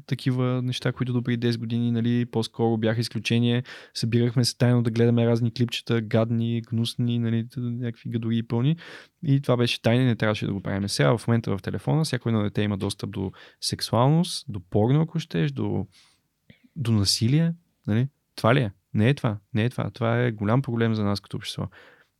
[0.05, 3.63] такива неща, които до преди 10 години нали, по-скоро бяха изключение.
[3.93, 8.77] Събирахме се тайно да гледаме разни клипчета, гадни, гнусни, нали, някакви гадори и пълни.
[9.23, 10.89] И това беше тайна не трябваше да го правим.
[10.89, 13.31] Сега в момента в телефона всяко едно дете има достъп до
[13.61, 15.87] сексуалност, до порно, ако щеш, до,
[16.75, 17.53] до насилие.
[17.87, 18.07] Нали?
[18.35, 18.71] Това ли е?
[18.93, 19.37] Не е това.
[19.53, 19.89] Не е това.
[19.89, 21.67] Това е голям проблем за нас като общество.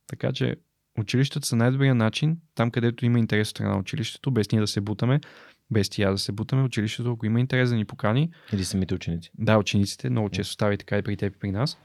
[0.06, 0.56] Така че
[0.98, 4.66] училищата са най-добрият начин, там където има интерес от страна на училището, без ние да
[4.66, 5.20] се бутаме,
[5.70, 6.62] без тия да се бутаме.
[6.62, 9.30] Училището, ако има интерес да ни покани, Или самите ученици.
[9.34, 11.78] да, учениците, много често става и така и при теб и при нас.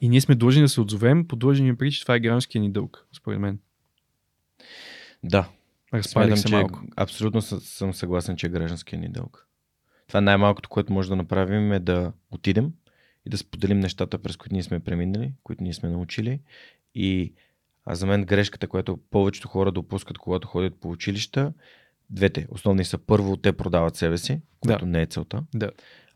[0.00, 2.62] И ние сме длъжни да се отзовем, по длъжни ми при, че това е гражданския
[2.62, 3.58] ни дълг, според мен.
[5.24, 5.48] Да,
[5.94, 6.80] Разпалих смятам, се че малко.
[6.96, 9.46] абсолютно съ- съм съгласен, че е гражданския ни дълг.
[10.08, 12.72] Това най-малкото, което може да направим е да отидем
[13.26, 16.40] и да споделим нещата, през които ние сме преминали, които ние сме научили.
[16.94, 17.32] И
[17.86, 21.52] а за мен грешката, която повечето хора допускат, когато ходят по училища,
[22.10, 25.42] двете основни са първо, те продават себе си, което не е целта.
[25.54, 25.70] Да.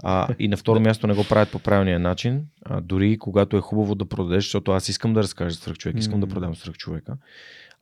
[0.05, 3.61] А, и на второ място не го правят по правилния начин, а, дори когато е
[3.61, 6.33] хубаво да продадеш, защото аз искам да разкажа свръх човек, искам да М.
[6.33, 7.17] продам свръх човека.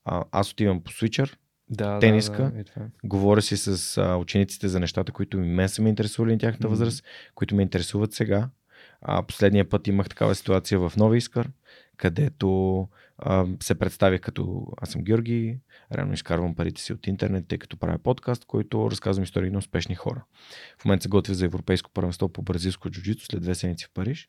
[0.05, 1.37] А, аз отивам по свичър,
[1.73, 2.43] Да, Тениска.
[2.43, 2.89] Да, да, е.
[3.05, 6.67] Говоря си с а, учениците за нещата, които и мен са ме интересували на тяхната
[6.67, 6.71] Мгм.
[6.73, 8.49] възраст, които ме интересуват сега.
[9.03, 11.51] А, последния път имах такава ситуация в Нови Искър,
[11.97, 12.89] където
[13.23, 15.59] а, се представих като аз съм Георги,
[15.95, 19.95] реално изкарвам парите си от интернет, тъй като правя подкаст, който разказвам истории на успешни
[19.95, 20.25] хора.
[20.79, 24.29] В момента се готвя за Европейско първенство по бразилско джуджито след две седмици в Париж.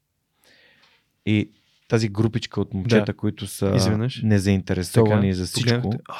[1.26, 1.52] И
[1.88, 3.14] тази групичка от момчета, Да.
[3.14, 4.22] които са Изведнъж.
[4.24, 6.16] незаинтересовани Така, за всичко, А,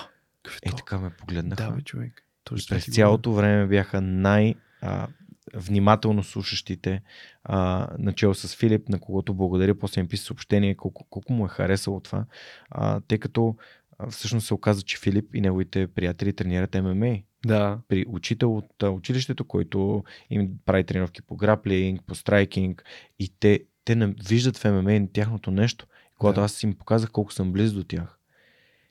[0.64, 1.64] е така ме погледнаха.
[1.64, 2.14] Да, бе, човек.
[2.20, 5.08] И Точно през цялото време бяха най- а,
[5.54, 7.02] внимателно слушащите,
[7.44, 11.50] а, начало с Филип, на когото благодаря, после ми писа съобщение, колко, колко му е
[11.50, 12.26] харесало това,
[12.70, 13.56] а, тъй като
[14.00, 17.18] а, всъщност се оказа, че Филип и неговите приятели тренират ММА.
[17.46, 22.84] Да, при учител от а, училището, който им прави тренировки по граплинг, по страйкинг
[23.20, 25.88] и те, те не виждат в ММА тяхното нещо.
[26.18, 26.46] Когато Да.
[26.46, 28.18] аз им показах колко съм близо до тях,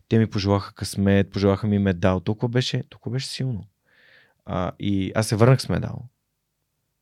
[0.09, 2.21] те ми пожелаха късмет, пожелаха ми медал.
[2.21, 3.65] Толкова беше, толкова беше силно.
[4.47, 6.09] А, и аз се върнах с медал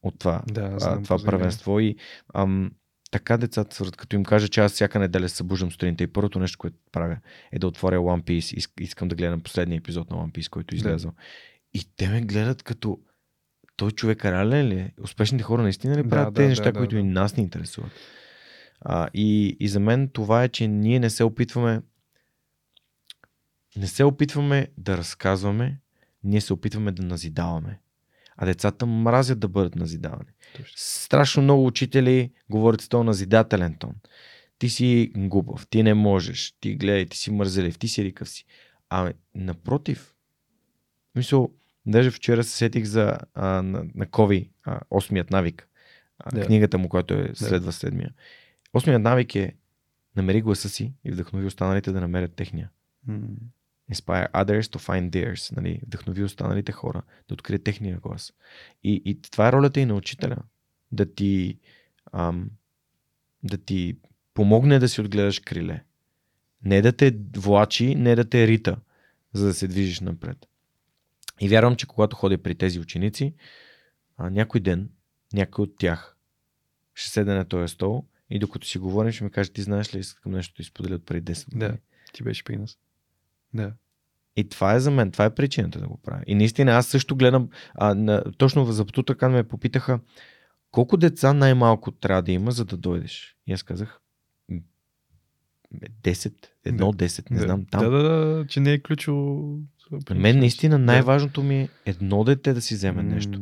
[0.02, 1.97] от това, да, знам, това първенство и
[2.35, 2.70] ам,
[3.10, 6.39] така децата свързват, като им кажа, че аз всяка неделя се събуждам сутринта и първото
[6.39, 7.18] нещо, което правя
[7.52, 8.57] е да отворя One Piece.
[8.57, 10.78] Иск, искам да гледам последния епизод на One Piece, който е Да.
[10.78, 11.12] излязъл.
[11.75, 12.99] И те ме гледат като
[13.77, 14.93] той човек реален ли е?
[15.02, 17.01] Успешните хора наистина ли Да, правят да, тези да, неща, да, които да.
[17.01, 17.93] и нас ни интересуват?
[18.81, 21.83] А, и, и за мен това е, че ние не се опитваме
[23.77, 25.81] не се опитваме да разказваме,
[26.25, 27.81] ние се опитваме да назидаваме.
[28.39, 30.31] А децата мразят да бъдат назидавани.
[30.57, 30.75] Точно.
[30.76, 33.94] Страшно много учители говорят с този назидателен тон.
[34.58, 38.44] Ти си глупав, ти не можеш, ти гледай, ти си мързелив, ти си рикав си.
[38.89, 40.15] Ами, напротив,
[41.15, 41.52] мисъл,
[41.86, 45.68] даже вчера се сетих за а, на, на Кови, а, осмият навик,
[46.18, 46.47] а, Да.
[46.47, 48.15] книгата му, която е следва седмия.
[48.75, 49.55] Осмият навик е
[50.17, 52.70] намери гласа си и вдъхнови останалите да намерят техния.
[53.07, 53.18] М,
[53.92, 55.57] Inspire others to find theirs.
[55.57, 55.81] Нали?
[55.86, 58.33] Вдъхнови останалите хора да открият техния глас.
[58.84, 60.36] И, и това е ролята и на учителя.
[60.92, 61.58] Да ти,
[62.12, 62.50] ам,
[63.42, 63.97] да ти
[64.34, 65.83] помогне да си отгледаш криле.
[66.65, 68.76] Не да те влачи, не да те рита,
[69.33, 70.47] за да се движиш напред.
[71.41, 73.34] И вярвам, че когато ходя при тези ученици,
[74.17, 74.91] а, някой ден,
[75.33, 76.17] някой от тях
[76.94, 79.99] ще седне на този стол и докато си говорим, ще ми каже, ти знаеш ли,
[79.99, 81.70] искам нещо да изподеля от преди 10 години.
[81.70, 81.78] Да,
[82.12, 82.78] ти беше при нас.
[83.55, 83.73] Да.
[84.36, 86.23] И това е за мен, това е причината да го правя.
[86.27, 90.01] И наистина аз също гледам, а, на, точно за Птутъркан ме попитаха
[90.70, 93.36] колко деца най-малко трябва да има, за да дойдеш.
[93.47, 94.01] И аз казах
[94.49, 94.60] м,
[96.02, 97.43] 10, едно 10, не да.
[97.43, 97.81] знам там.
[97.85, 99.59] Да, да, да, че не е ключово.
[100.07, 103.41] При мен наистина най-важното ми е едно дете да си вземе нещо.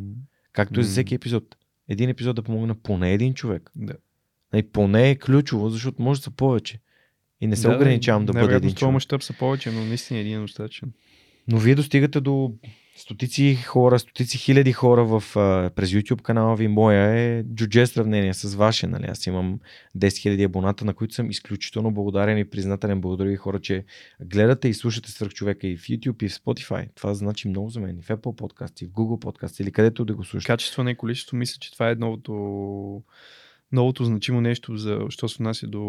[0.52, 1.56] Както и за всеки епизод.
[1.88, 3.70] Един епизод да помогна поне един човек.
[3.76, 3.94] Да.
[4.54, 6.80] И поне е ключово, защото може да са повече.
[7.40, 8.92] И не се Да, ограничавам да бъда най-вероятно един човек.
[8.92, 10.92] мащаб са повече, но наистина един е достатъчен.
[11.48, 12.52] Но вие достигате до
[12.96, 15.22] стотици хора, стотици хиляди хора в,
[15.74, 16.68] през YouTube канала ви.
[16.68, 18.86] Моя е джудже сравнение с ваше.
[18.86, 19.06] Нали?
[19.08, 19.60] Аз имам
[19.98, 23.00] 10 000 абоната, на които съм изключително благодарен и признателен.
[23.00, 23.84] Благодаря ви хора, че
[24.20, 26.88] гледате и слушате свърх човека и в YouTube и в Spotify.
[26.94, 27.98] Това значи много за мен.
[27.98, 30.52] И в Apple Podcast, и в Google Podcast или където да го слушате.
[30.52, 32.32] Качество, не количество, мисля, че това е новото,
[33.76, 35.82] новото значимо нещо, за, що се отнася до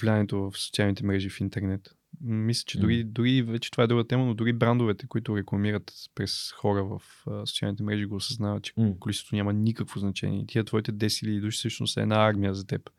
[0.00, 1.94] влиянието в социалните мрежи в интернет.
[2.20, 6.52] Мисля, че дори, дори вече това е друга тема, но дори брандовете, които рекламират през
[6.52, 8.92] хора в а, социалните мрежи, го осъзнават, че М.
[9.00, 10.44] количеството няма никакво значение.
[10.46, 12.90] Тия твоите 10 000 души всъщност са една армия за теб.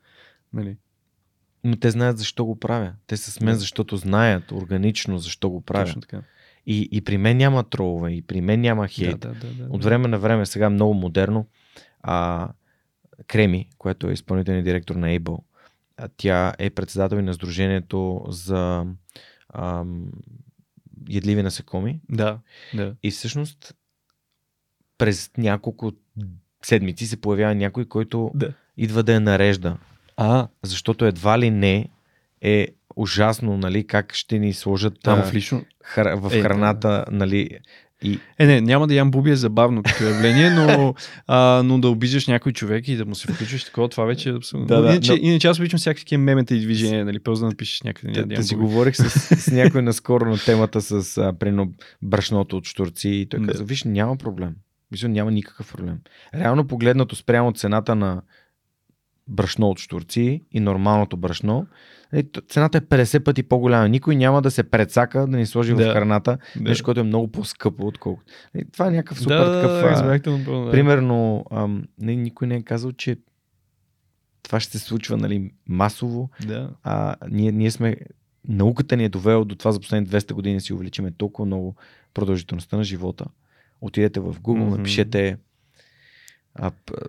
[0.53, 0.77] Нали?
[1.63, 2.93] Но те знаят защо го правя.
[3.07, 5.85] Те са с мен, защото знаят органично защо го правя.
[5.85, 6.21] Точно така.
[6.65, 9.19] И, и при мен няма тролове, и при мен няма хейт.
[9.19, 11.47] Да, да, да, да, От време на време, сега много модерно,
[12.01, 12.49] а,
[13.27, 15.39] Креми, която е изпълнителният директор на Able,
[16.17, 18.85] тя е председател и на Сдружението за
[19.53, 20.11] ам,
[21.09, 21.99] ядливи насекоми.
[22.09, 22.39] Да,
[22.73, 22.95] да.
[23.03, 23.75] И всъщност
[24.97, 25.91] през няколко
[26.63, 28.53] седмици се появява някой, който Да.
[28.77, 29.77] идва да я нарежда.
[30.17, 31.89] А, Защото едва ли не
[32.41, 35.65] е ужасно, нали, как ще ни сложат там в лично.
[35.83, 36.17] хра...
[36.17, 36.43] в Е, да.
[36.43, 37.59] храната, нали,
[38.05, 40.93] И Е, не, няма да ям буби е забавно като явление, но,
[41.27, 44.33] а, но да обиждаш някой човек и да му се включиш такова, това вече е
[44.33, 44.67] абсолютно.
[44.67, 47.49] Да, да, иначе, но- иначе аз обичам всякакви такива мемета и движения, нали, просто да
[47.49, 48.13] напишеш някъде.
[48.13, 49.09] да, да да си говорих с,
[49.41, 53.47] с някой наскоро на темата с а, прино, брашното от штурци и той Да.
[53.47, 54.55] каза, виж, няма проблем.
[54.91, 55.97] Мисля, няма никакъв проблем.
[56.35, 58.21] Реално погледнато спрямо цената на
[59.27, 61.67] брашно от штурци и нормалното брашно,
[62.47, 63.89] цената е 50 пъти по-голяма.
[63.89, 65.93] Никой няма да се прецака да ни сложи в Да.
[65.93, 66.69] храната Да.
[66.69, 68.33] нещо, което е много по-скъпо, отколкото.
[68.53, 69.71] Е, Това е някакъв супер да, такъв...
[69.71, 70.71] да, разбрахте да.
[70.71, 73.17] Примерно, ам, не, никой не е казал, че
[74.43, 76.29] това ще се случва нали, масово.
[76.47, 76.69] Да.
[76.83, 77.95] А, ние, ние сме,
[78.47, 81.75] науката ни е довела до това за последните 200 години си увеличиме толкова много
[82.13, 83.25] продължителността на живота.
[83.81, 84.77] Отидете в Google, Мгм.
[84.77, 85.37] напишете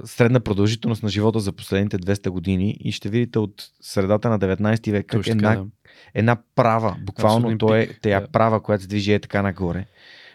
[0.05, 4.91] средна продължителност на живота за последните 200 години и ще видите от средата на 19
[4.91, 5.67] век как една, да.
[6.15, 8.29] една права, буквално Абсолютен то е тая да.
[8.29, 9.87] права, която се движи е така нагоре.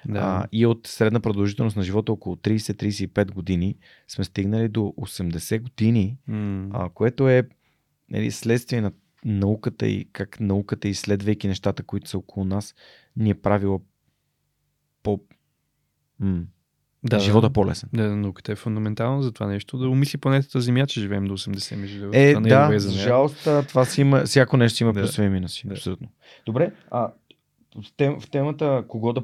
[0.06, 0.20] Да.
[0.20, 3.76] А, и от средна продължителност на живота около 30-35 години
[4.08, 6.70] сме стигнали до 80 години, М.
[6.74, 7.44] а, което е
[8.10, 8.92] нали, следствие на
[9.26, 12.76] науката и как науката, изследвайки нещата, които са около нас,
[13.16, 13.80] ни е правила
[15.04, 15.20] по...
[16.20, 16.44] М-
[17.04, 17.54] да, живота да.
[17.54, 17.90] по-лесен.
[17.94, 19.78] Да, науката е фундаментална за това нещо.
[19.78, 22.18] Да умисли планетата Земя, че живеем до 80 между другото.
[22.20, 25.02] Е, това не да, добре за жалост, това си има, всяко нещо си има Да.
[25.02, 25.68] плюсове и минуси.
[25.68, 25.74] Да.
[25.74, 26.08] Абсолютно.
[26.46, 27.12] Добре, а
[27.76, 29.22] в, тем, в темата кого да,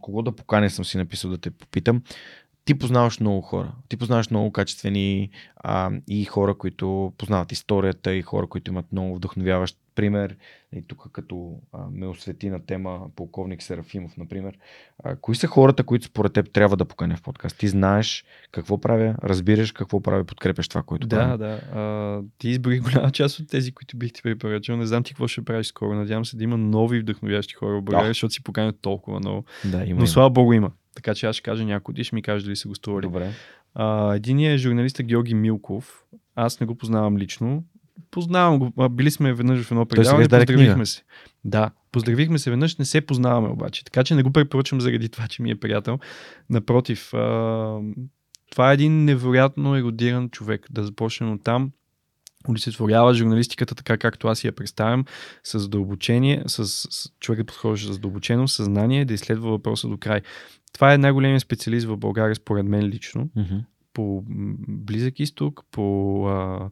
[0.00, 2.02] кого да поканя съм си написал да те попитам.
[2.64, 3.72] Ти познаваш много хора.
[3.88, 9.16] Ти познаваш много качествени а, и хора, които познават историята и хора, които имат много
[9.16, 10.36] вдъхновяващ пример.
[10.72, 14.58] И тук като а, ме освети на тема полковник Серафимов, например.
[15.04, 17.58] А, кои са хората, които според теб трябва да поканя в подкаст?
[17.58, 21.38] Ти знаеш какво правя, разбираш какво правя, подкрепяш това, което Да, правя.
[21.38, 21.60] да.
[21.74, 24.76] А, ти изброи голяма част от тези, които бих ти препоръчал.
[24.76, 25.94] Не знам ти какво ще правиш скоро.
[25.94, 28.10] Надявам се да има нови вдъхновящи хора в България, Да.
[28.10, 29.44] защото си поканят толкова много.
[29.64, 30.06] да има, Но има.
[30.06, 30.70] слава богу има.
[30.94, 33.02] Така че аз ще кажа някой, ти ще ми кажеш дали са гостували.
[33.02, 33.30] Добре.
[33.74, 36.04] А, единият е журналиста Георги Милков.
[36.34, 37.64] Аз не го познавам лично.
[38.10, 38.88] Познавам го.
[38.88, 40.24] Били сме веднъж в едно предаване.
[40.24, 40.86] Поздравихме книга.
[40.86, 41.02] се.
[41.44, 43.84] Да, поздравихме се веднъж, не се познаваме обаче.
[43.84, 45.98] Така че не го препоръчвам заради това, че ми е приятел.
[46.50, 47.78] Напротив, а,
[48.50, 50.66] това е един невероятно еродиран човек.
[50.70, 51.70] Да започнем от там.
[52.48, 55.04] Олицетворява журналистиката така, както аз я представям,
[55.44, 60.20] с задълбочение, с, с човекът подхожда с задълбочено съзнание, да изследва въпроса до край.
[60.72, 63.56] Това е най-големият специалист в България, според мен лично Мгм.
[63.94, 64.24] По
[64.68, 66.70] Близък изток, по а,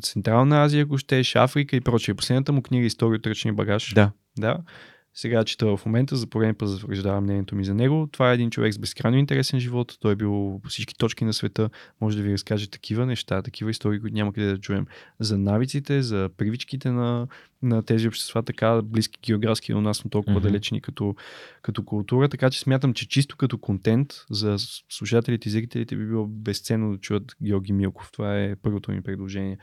[0.00, 2.14] Централна Азия, ако щеш, Африка и прочее.
[2.14, 3.92] Последната му книга История от ръчния багаж.
[3.94, 4.12] Да.
[4.38, 4.58] Да.
[5.18, 8.08] Сега чета в момента, за пореден път затвърждавам мнението ми за него.
[8.12, 9.96] Това е един човек с безкрайно интересен живот.
[10.00, 11.70] Той е бил по всички точки на света.
[12.00, 14.86] Може да ви разкаже такива неща, такива истории, които няма къде да чуем.
[15.20, 17.28] За навиците, за привичките на,
[17.62, 20.42] на тези общества, така близки географски до нас, но толкова mm-hmm.
[20.42, 21.14] далечни като,
[21.62, 22.28] като култура.
[22.28, 24.56] Така че смятам, че чисто като контент за
[24.88, 28.10] слушателите и зрителите би било безценно да чуят Георги Милков.
[28.12, 29.58] Това е първото ми предложение.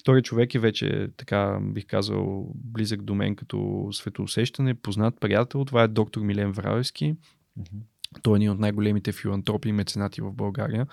[0.00, 5.64] Втори човек е вече, така бих казал, близък до мен като светоусещане, познат приятел.
[5.64, 7.16] Това е доктор Милен Вравевски.
[7.56, 7.78] Мгм.
[8.22, 10.86] Той е един от най-големите филантропи и меценати в България.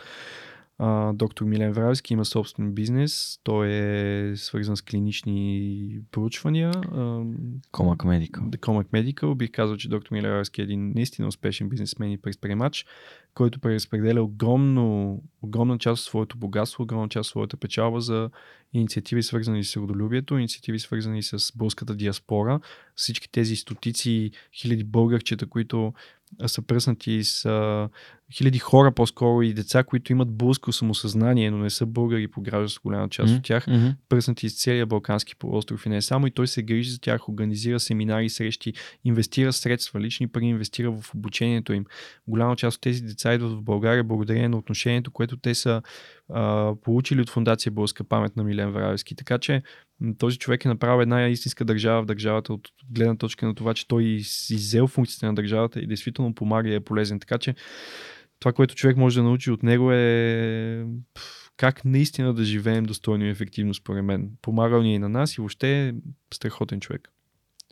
[0.78, 3.40] А, доктор Милен Вравевски има собствен бизнес.
[3.44, 6.72] Той е свързан с клинични проучвания.
[7.72, 8.44] Комак Медикал.
[8.44, 9.36] Comac Medical.
[9.36, 12.86] Бих казал, че доктор Милен Вравевски е един наистина успешен бизнесмен и предприемач,
[13.34, 18.30] който преразпределя огромно, огромна част от своето богатство, огромна част от своята печалба за
[18.74, 22.60] инициативи свързани с родолюбието, инициативи свързани с българската диаспора,
[22.95, 25.94] всички тези стотици хиляди българчета, които
[26.48, 27.50] са пръснати с
[28.34, 32.82] хиляди хора по-скоро и деца, които имат българско самосъзнание, но не са българи по гражданство,
[32.84, 33.38] голяма част Мгм.
[33.38, 33.66] от тях,
[34.10, 36.28] пръснати из целия Балкански полуостров и не само.
[36.28, 38.74] И той се грижи за тях, организира семинари, срещи,
[39.04, 41.86] инвестира средства, лични пари, инвестира в обучението им.
[42.28, 45.82] Голяма част от тези деца идват в България благодарение на отношението, което те са
[46.34, 49.16] а, получили от Фундация Българска памет на Милен Вравевски.
[49.16, 49.64] Така че
[50.18, 53.88] този човек е направил една истинска държава в държавата от гледна точка на това, че
[53.88, 57.20] той из- иззел функциите на държавата и действително помага и е полезен.
[57.20, 57.56] Така че
[58.40, 60.86] това, което човек може да научи от него е
[61.58, 64.32] как наистина да живеем достойно и ефективно, според мен.
[64.42, 65.94] Помагал ни и на нас и въобще е
[66.34, 67.12] страхотен човек.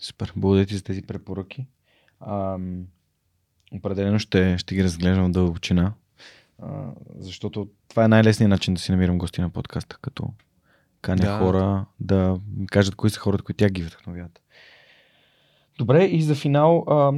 [0.01, 0.33] Супер.
[0.35, 1.67] Благодаря ти за тези препоръки.
[2.27, 2.85] Ам,
[3.71, 5.93] определено ще, ще ги разглеждам в дълбочина.
[6.61, 10.27] А, защото това е най-лесният начин да си намирам гости на подкаста, като
[11.01, 11.37] каня Да.
[11.39, 14.41] хора да ми кажат кои са хората, които тя ги вдъхновяват.
[15.77, 17.11] Добре, и за финал, а,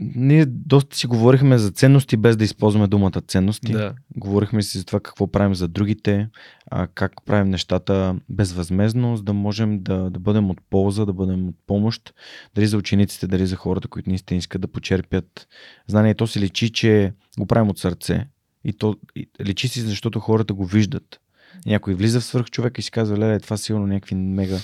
[0.00, 3.72] ние доста си говорихме за ценности, без да използваме думата ценности.
[3.72, 3.94] Да.
[4.16, 6.28] Говорихме си за това какво правим за другите,
[6.70, 11.48] а, как правим нещата безвъзмезно, за да можем да, да бъдем от полза, да бъдем
[11.48, 12.14] от помощ,
[12.54, 15.48] дали за учениците, дали за хората, които наистина искат да почерпят
[15.86, 16.14] знание.
[16.14, 18.26] То се личи, че го правим от сърце.
[18.64, 21.20] И то и, личи си, защото хората го виждат.
[21.66, 24.58] Някой влиза в свърх човек и си казва, леле, това сигурно някакви мега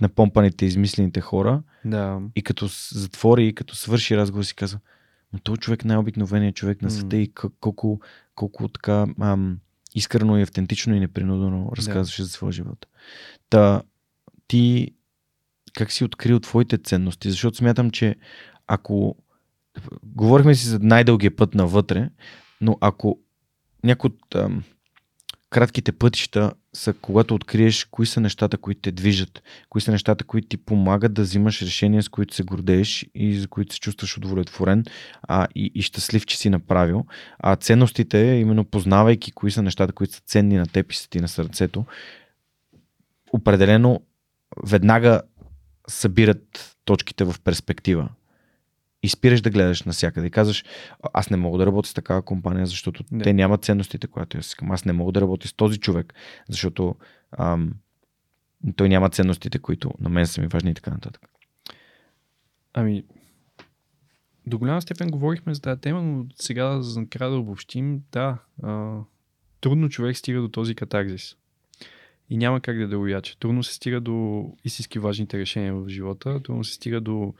[0.00, 1.62] напомпаните, измислените хора.
[1.84, 2.20] Да.
[2.36, 4.78] И като затвори и като свърши разговор си казва,
[5.32, 8.00] но този човек е най-обикновеният човек на света и к- колко,
[8.34, 9.58] колко така ам,
[9.94, 12.86] искрено и автентично и непринудено разказваше за своя живот.
[13.50, 13.82] Та,
[14.48, 14.90] ти
[15.74, 17.30] как си открил твоите ценности?
[17.30, 18.16] Защото смятам, че
[18.66, 19.16] ако
[20.02, 22.10] говорихме си за най-дългия път навътре,
[22.60, 23.18] но ако
[23.84, 24.62] някои от ам,
[25.56, 30.48] кратките пътища са когато откриеш кои са нещата, които те движат, кои са нещата, които
[30.48, 34.84] ти помагат да взимаш решения, с които се гордееш и за които се чувстваш удовлетворен
[35.22, 37.06] а, и, и щастлив, че си направил.
[37.38, 41.20] А ценностите, именно познавайки кои са нещата, които са ценни на теб и са ти
[41.20, 41.84] на сърцето,
[43.32, 44.00] определено
[44.66, 45.22] веднага
[45.88, 48.08] събират точките в перспектива.
[49.06, 50.64] И спираш да гледаш навсякъде и казваш,
[51.02, 53.24] «А, аз не мога да работя с такава компания, защото Не.
[53.24, 54.70] те нямат ценностите, които аз искам.
[54.70, 56.14] Аз не мога да работя с този човек,
[56.48, 56.94] защото
[57.38, 57.72] ам,
[58.76, 61.22] той няма ценностите, които на мен са ми важни и така нататък.
[62.74, 63.04] Ами,
[64.46, 68.98] до голяма степен говорихме за тази тема, но сега за накрая да обобщим, да, а,
[69.60, 71.36] трудно човек стига до този катарзис.
[72.30, 73.38] И няма как да е другояче.
[73.38, 77.34] Трудно се стига до истински важните решения в живота, трудно се стига до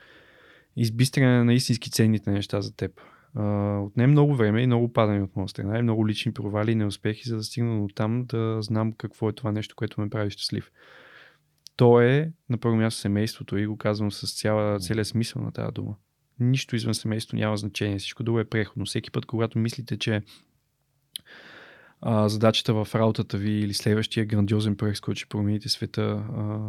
[0.77, 3.01] избистряне на истински ценните неща за теб.
[3.35, 6.75] А, отне много време и много падане от моя страна и много лични провали и
[6.75, 10.29] неуспехи, за да стигна до там да знам какво е това нещо, което ме прави
[10.29, 10.71] щастлив.
[11.75, 15.73] То е на първо място семейството и го казвам с цяла, целият смисъл на тази
[15.73, 15.95] дума.
[16.39, 17.99] Нищо извън семейството няма значение.
[17.99, 18.85] Всичко друго е преходно.
[18.85, 20.21] Всеки път, когато мислите, че
[22.01, 26.65] а, задачата в работата ви или следващия грандиозен проект, с който ще промените света, а,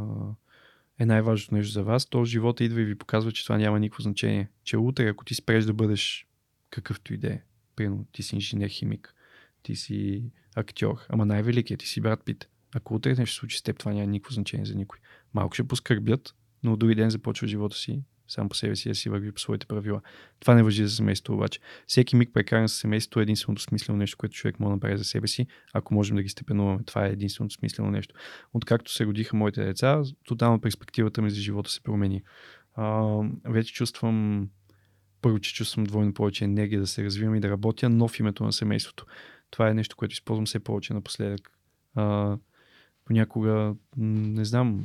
[0.98, 4.02] е най-важното нещо за вас, то живота идва и ви показва, че това няма никакво
[4.02, 4.48] значение.
[4.64, 6.26] Че утре, ако ти спреш да бъдеш
[6.70, 7.40] какъвто и да е,
[7.76, 9.14] примерно ти си инженер химик,
[9.62, 12.48] ти си актьор, ама най-великият, ти си брат Пит.
[12.74, 14.98] Ако утре нещо случи с теб, това няма никакво значение за никой.
[15.34, 19.08] Малко ще поскърбят, но други ден започва живота си сам по себе си да си
[19.08, 20.00] върви по своите правила.
[20.40, 21.60] Това не въжи за семейството обаче.
[21.86, 25.04] Всеки миг прекаран с семейството е единственото смислено нещо, което човек може да направи за
[25.04, 26.84] себе си, ако можем да ги степенуваме.
[26.86, 28.14] Това е единственото смислено нещо.
[28.54, 32.22] Откакто се родиха моите деца, тотално перспективата ми за живота се промени.
[32.74, 34.48] А, вече чувствам
[35.22, 38.44] първо, че чувствам двойно повече енергия да се развивам и да работя, но в името
[38.44, 39.06] на семейството.
[39.50, 41.50] Това е нещо, което използвам все повече напоследък.
[41.94, 42.36] А,
[43.04, 44.84] понякога, не знам,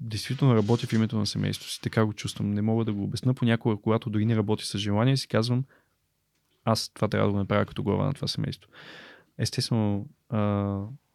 [0.00, 2.50] действително работя в името на семейството си, така го чувствам.
[2.50, 3.34] Не мога да го обясна.
[3.34, 5.64] Понякога, когато дори не работя с желание, си казвам,
[6.64, 8.70] аз това трябва да го направя като глава на това семейство.
[9.38, 10.06] Естествено,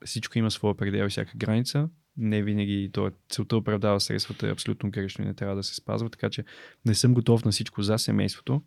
[0.06, 1.90] всичко има своя предел и всяка граница.
[2.18, 5.76] Не винаги то е, целта оправдава средствата е абсолютно грешно и не трябва да се
[5.76, 6.46] спазва, така че
[6.86, 8.62] не съм готов на всичко за семейството,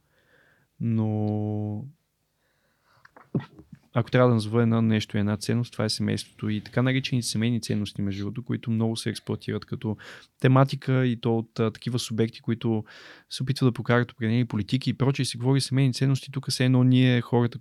[0.81, 1.85] но
[3.99, 7.61] ако трябва да назова едно нещо една ценност, това е семейството и така наречените семейни
[7.61, 9.97] ценности, между другото, които много се експлуатират като
[10.41, 12.85] тематика и то от а, такива субекти, които
[13.31, 15.23] се опитват да покарат определени политики и прочее.
[15.23, 17.59] И се говори семейни ценности, тук все едно ние хората,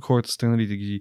[0.00, 1.00] хората станали да ги,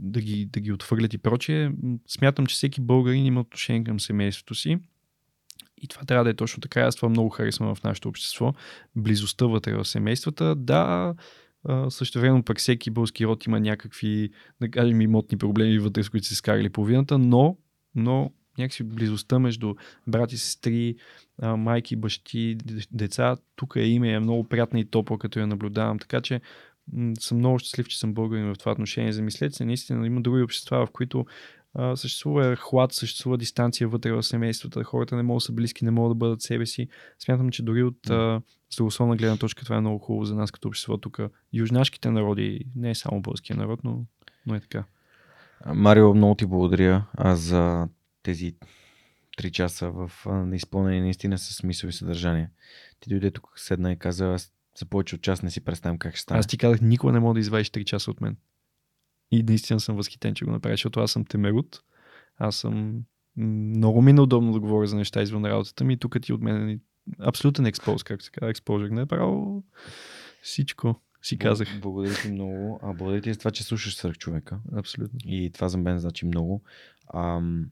[0.00, 1.70] да, ги, да ги отвърлят и прочее.
[2.08, 4.78] Смятам, че всеки българин има отношение към семейството си.
[5.82, 6.80] И това трябва да е точно така.
[6.80, 8.54] Аз това много харесвам в нашето общество.
[8.96, 10.54] Близостта вътре в семействата.
[10.54, 11.14] Да,
[11.88, 16.26] също време пък всеки български род има някакви, да кажем, имотни проблеми вътре, с които
[16.26, 17.56] се скарали половината, но,
[17.94, 19.74] но някакси близостта между
[20.06, 20.96] брати, сестри,
[21.42, 22.58] майки, бащи,
[22.92, 25.98] деца, тук е име, е много приятна и топла, като я наблюдавам.
[25.98, 26.40] Така че
[27.18, 29.12] съм много щастлив, че съм българин в това отношение.
[29.12, 31.26] Замислете се, наистина има други общества, в които
[31.74, 35.90] а, съществува хлад, съществува дистанция вътре в семействата, хората не могат да са близки, не
[35.90, 36.88] могат да бъдат себе си.
[37.18, 40.68] Смятам, че дори от а, здравословна гледна точка това е много хубаво за нас като
[40.68, 41.20] общество тук.
[41.52, 44.04] Южнашките народи, не е само българския народ, но,
[44.46, 44.84] но е така.
[45.66, 47.88] Марио, много ти благодаря а, за
[48.22, 48.54] тези
[49.36, 50.10] три часа в
[50.52, 52.50] изпълнение наистина с смисъл и съдържание.
[53.00, 56.14] Ти дойде тук, седна и каза, аз за повече от час не си представям как
[56.14, 56.38] ще стане.
[56.38, 58.36] Аз ти казах, никога не мога да извадиш 3 часа от мен.
[59.30, 61.82] И наистина съм възхитен, че го направиш, защото аз съм темерут.
[62.36, 63.04] Аз съм
[63.36, 66.42] много ми е неудобно да говоря за неща извън работата ми и тук ти от
[66.42, 66.78] мен е
[67.18, 68.88] абсолютен експоз, както се казва, експожър.
[68.88, 69.06] Не е
[70.42, 71.68] всичко, си казах.
[71.68, 72.80] Бл- Благодаря ти много.
[72.82, 74.58] А, благодаря ти за това, че слушаш свърх човека.
[74.76, 75.18] Абсолютно.
[75.24, 76.62] И това за мен значи много.
[77.14, 77.70] Ам,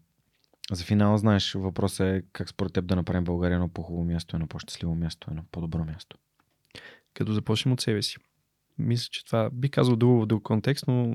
[0.72, 4.46] За финала, знаеш, въпросът е как според теб да направим България едно по-хубаво място, едно
[4.46, 6.18] по-щастливо място, едно по-добро място.
[7.14, 8.16] Като започнем от себе си.
[8.78, 11.14] Мисля, че това би казал друго в друг контекст, но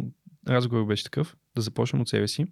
[0.49, 1.35] разговор беше такъв.
[1.55, 2.45] Да започнем от себе си,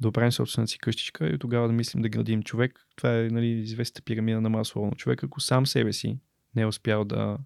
[0.00, 2.86] да оправим собствената си къщичка и тогава да мислим да градим човек.
[2.96, 4.86] Това е нали, известната пирамида на Маслово.
[4.86, 6.18] Но човек, ако сам себе си
[6.56, 7.38] не е успял да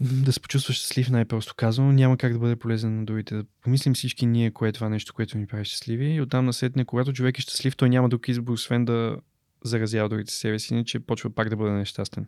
[0.00, 3.34] да се почувства щастлив, най-просто казано, няма как да бъде полезен на другите.
[3.34, 6.06] Да помислим всички ние, кое е това нещо, което ни прави щастливи.
[6.06, 9.16] И оттам насетне, когато човек е щастлив, той няма друг избор, освен да
[9.64, 12.26] заразява другите себе си, иначе почва пак да бъде нещастен.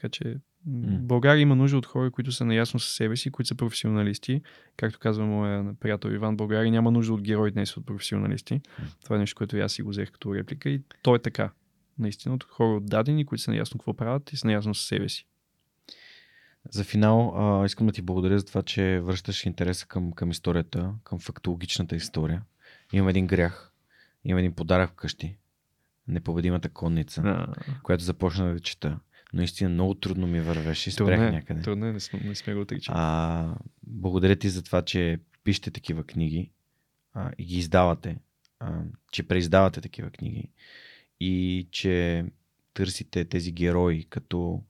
[0.00, 0.24] Така че
[0.68, 0.98] mm.
[0.98, 4.42] България има нужда от хора, които са наясно със себе си, които са професионалисти.
[4.76, 8.54] Както казва моя приятел Иван, България няма нужда от герои днес от професионалисти.
[8.54, 9.04] Mm.
[9.04, 11.50] Това е нещо, което аз си го взех като реплика и то е така.
[11.98, 15.26] Наистина от хора отдадени, които са наясно какво правят и са наясно със себе си.
[16.70, 20.94] За финал, а, искам да ти благодаря за това, че връщаш интереса към, към историята,
[21.04, 22.42] към фактологичната история.
[22.92, 23.72] Имам един грях.
[24.24, 25.36] Имам един подарък вкъщи.
[26.08, 27.54] Непобедимата конница, а.
[27.82, 28.98] която започна да чета.
[29.32, 31.62] Но истина много трудно ми вървеше спрях е, някъде.
[31.62, 32.94] Трудно е, не сме, не сме го отричали.
[32.98, 36.50] А, благодаря ти за това, че пишете такива книги
[37.14, 38.18] а, и ги издавате.
[38.58, 40.50] А, че преиздавате такива книги.
[41.20, 42.24] И че
[42.74, 44.62] търсите тези герои като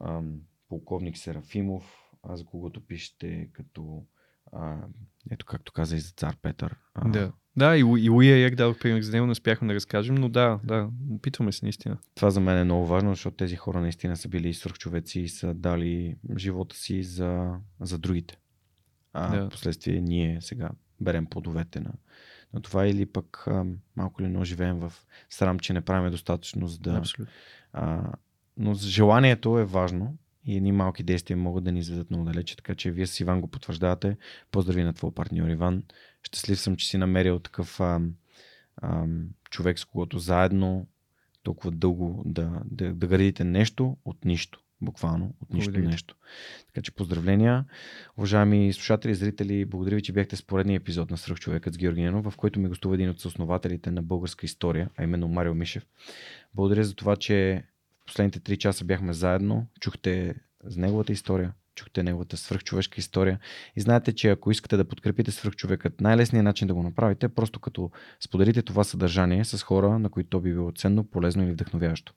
[0.00, 4.06] ам, полковник Серафимов, а за когото пишете като
[4.52, 4.76] а,
[5.30, 6.76] ето както каза и за цар Петър.
[6.94, 7.08] А...
[7.08, 7.32] Да.
[7.56, 10.60] Да, и, и Уия Як дадох пример за него, не успяхме да разкажем, но да,
[10.64, 11.98] да, опитваме се наистина.
[12.14, 15.54] Това за мен е много важно, защото тези хора наистина са били свърхчовеци и са
[15.54, 18.36] дали живота си за, за другите.
[19.12, 19.48] А да.
[19.48, 21.92] последствие ние сега берем плодовете на,
[22.54, 23.64] на това или пък а,
[23.96, 24.92] малко ли но живеем в
[25.30, 26.96] срам, че не правим достатъчно за да...
[26.96, 27.34] Абсолютно.
[27.72, 28.12] А,
[28.56, 32.74] но желанието е важно и едни малки действия могат да ни изведат много далече, така
[32.74, 34.16] че вие с Иван го потвърждавате.
[34.50, 35.82] Поздрави на твоя партньор Иван.
[36.22, 38.14] Щастлив съм, че си намерил такъв ам,
[38.82, 40.86] ам, човек, с когото заедно
[41.42, 44.58] толкова дълго да, да, да градите нещо от нищо.
[44.80, 45.90] Буквално от нищо благодаря.
[45.90, 46.16] нещо.
[46.66, 47.64] Така че поздравления.
[48.16, 52.02] Уважаеми слушатели и зрители, благодаря ви, че бяхте с поредния епизод на Свръхчовекът с Георги
[52.02, 55.86] Ненов, в който ми гостува един от основателите на българска история, а именно Марио Мишев.
[56.54, 57.64] Благодаря за това, че
[58.12, 60.34] Последните три часа бяхме заедно, чухте
[60.64, 63.38] за неговата история, чухте неговата свръхчовешка история.
[63.76, 67.60] И знаете, че ако искате да подкрепите свръхчовекът, най-лесният начин да го направите е просто
[67.60, 72.12] като споделите това съдържание с хора, на които то би било ценно, полезно или вдъхновяващо.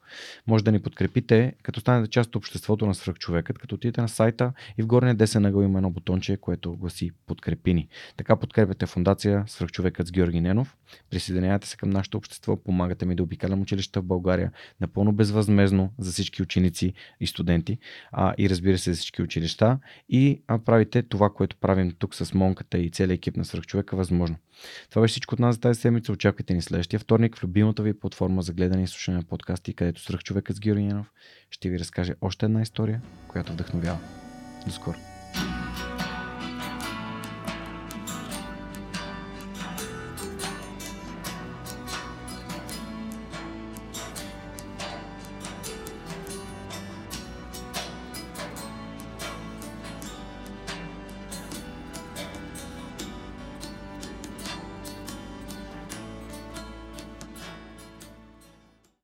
[0.48, 4.54] Може да ни подкрепите, като станете част от обществото на свръхчовекът, като отидете на сайта
[4.78, 7.88] и в горния десен ъгъл има едно бутонче, което гласи Подкрепи ни.
[8.18, 10.76] Така подкрепяте фундация Свръхчовекът с Георги Ненов.
[11.10, 14.52] Присъединявате се към нашето общество, помагате ми да обикалям училища в България
[14.82, 17.78] напълно безвъзмезно за всички ученици и студенти
[18.12, 22.34] а, и разбира се за всички училища неща и правите това, което правим тук с
[22.34, 24.36] Монката и целият екип на Свърхчовека възможно.
[24.90, 26.12] Това беше всичко от нас за тази седмица.
[26.12, 30.02] Очаквайте ни следващия вторник в любимата ви платформа за гледане и слушане на подкасти, където
[30.02, 31.12] Свърхчовекът с Георгиянов
[31.52, 34.00] ще ви разкаже още една история, която вдъхновява.
[34.66, 35.15] До скоро!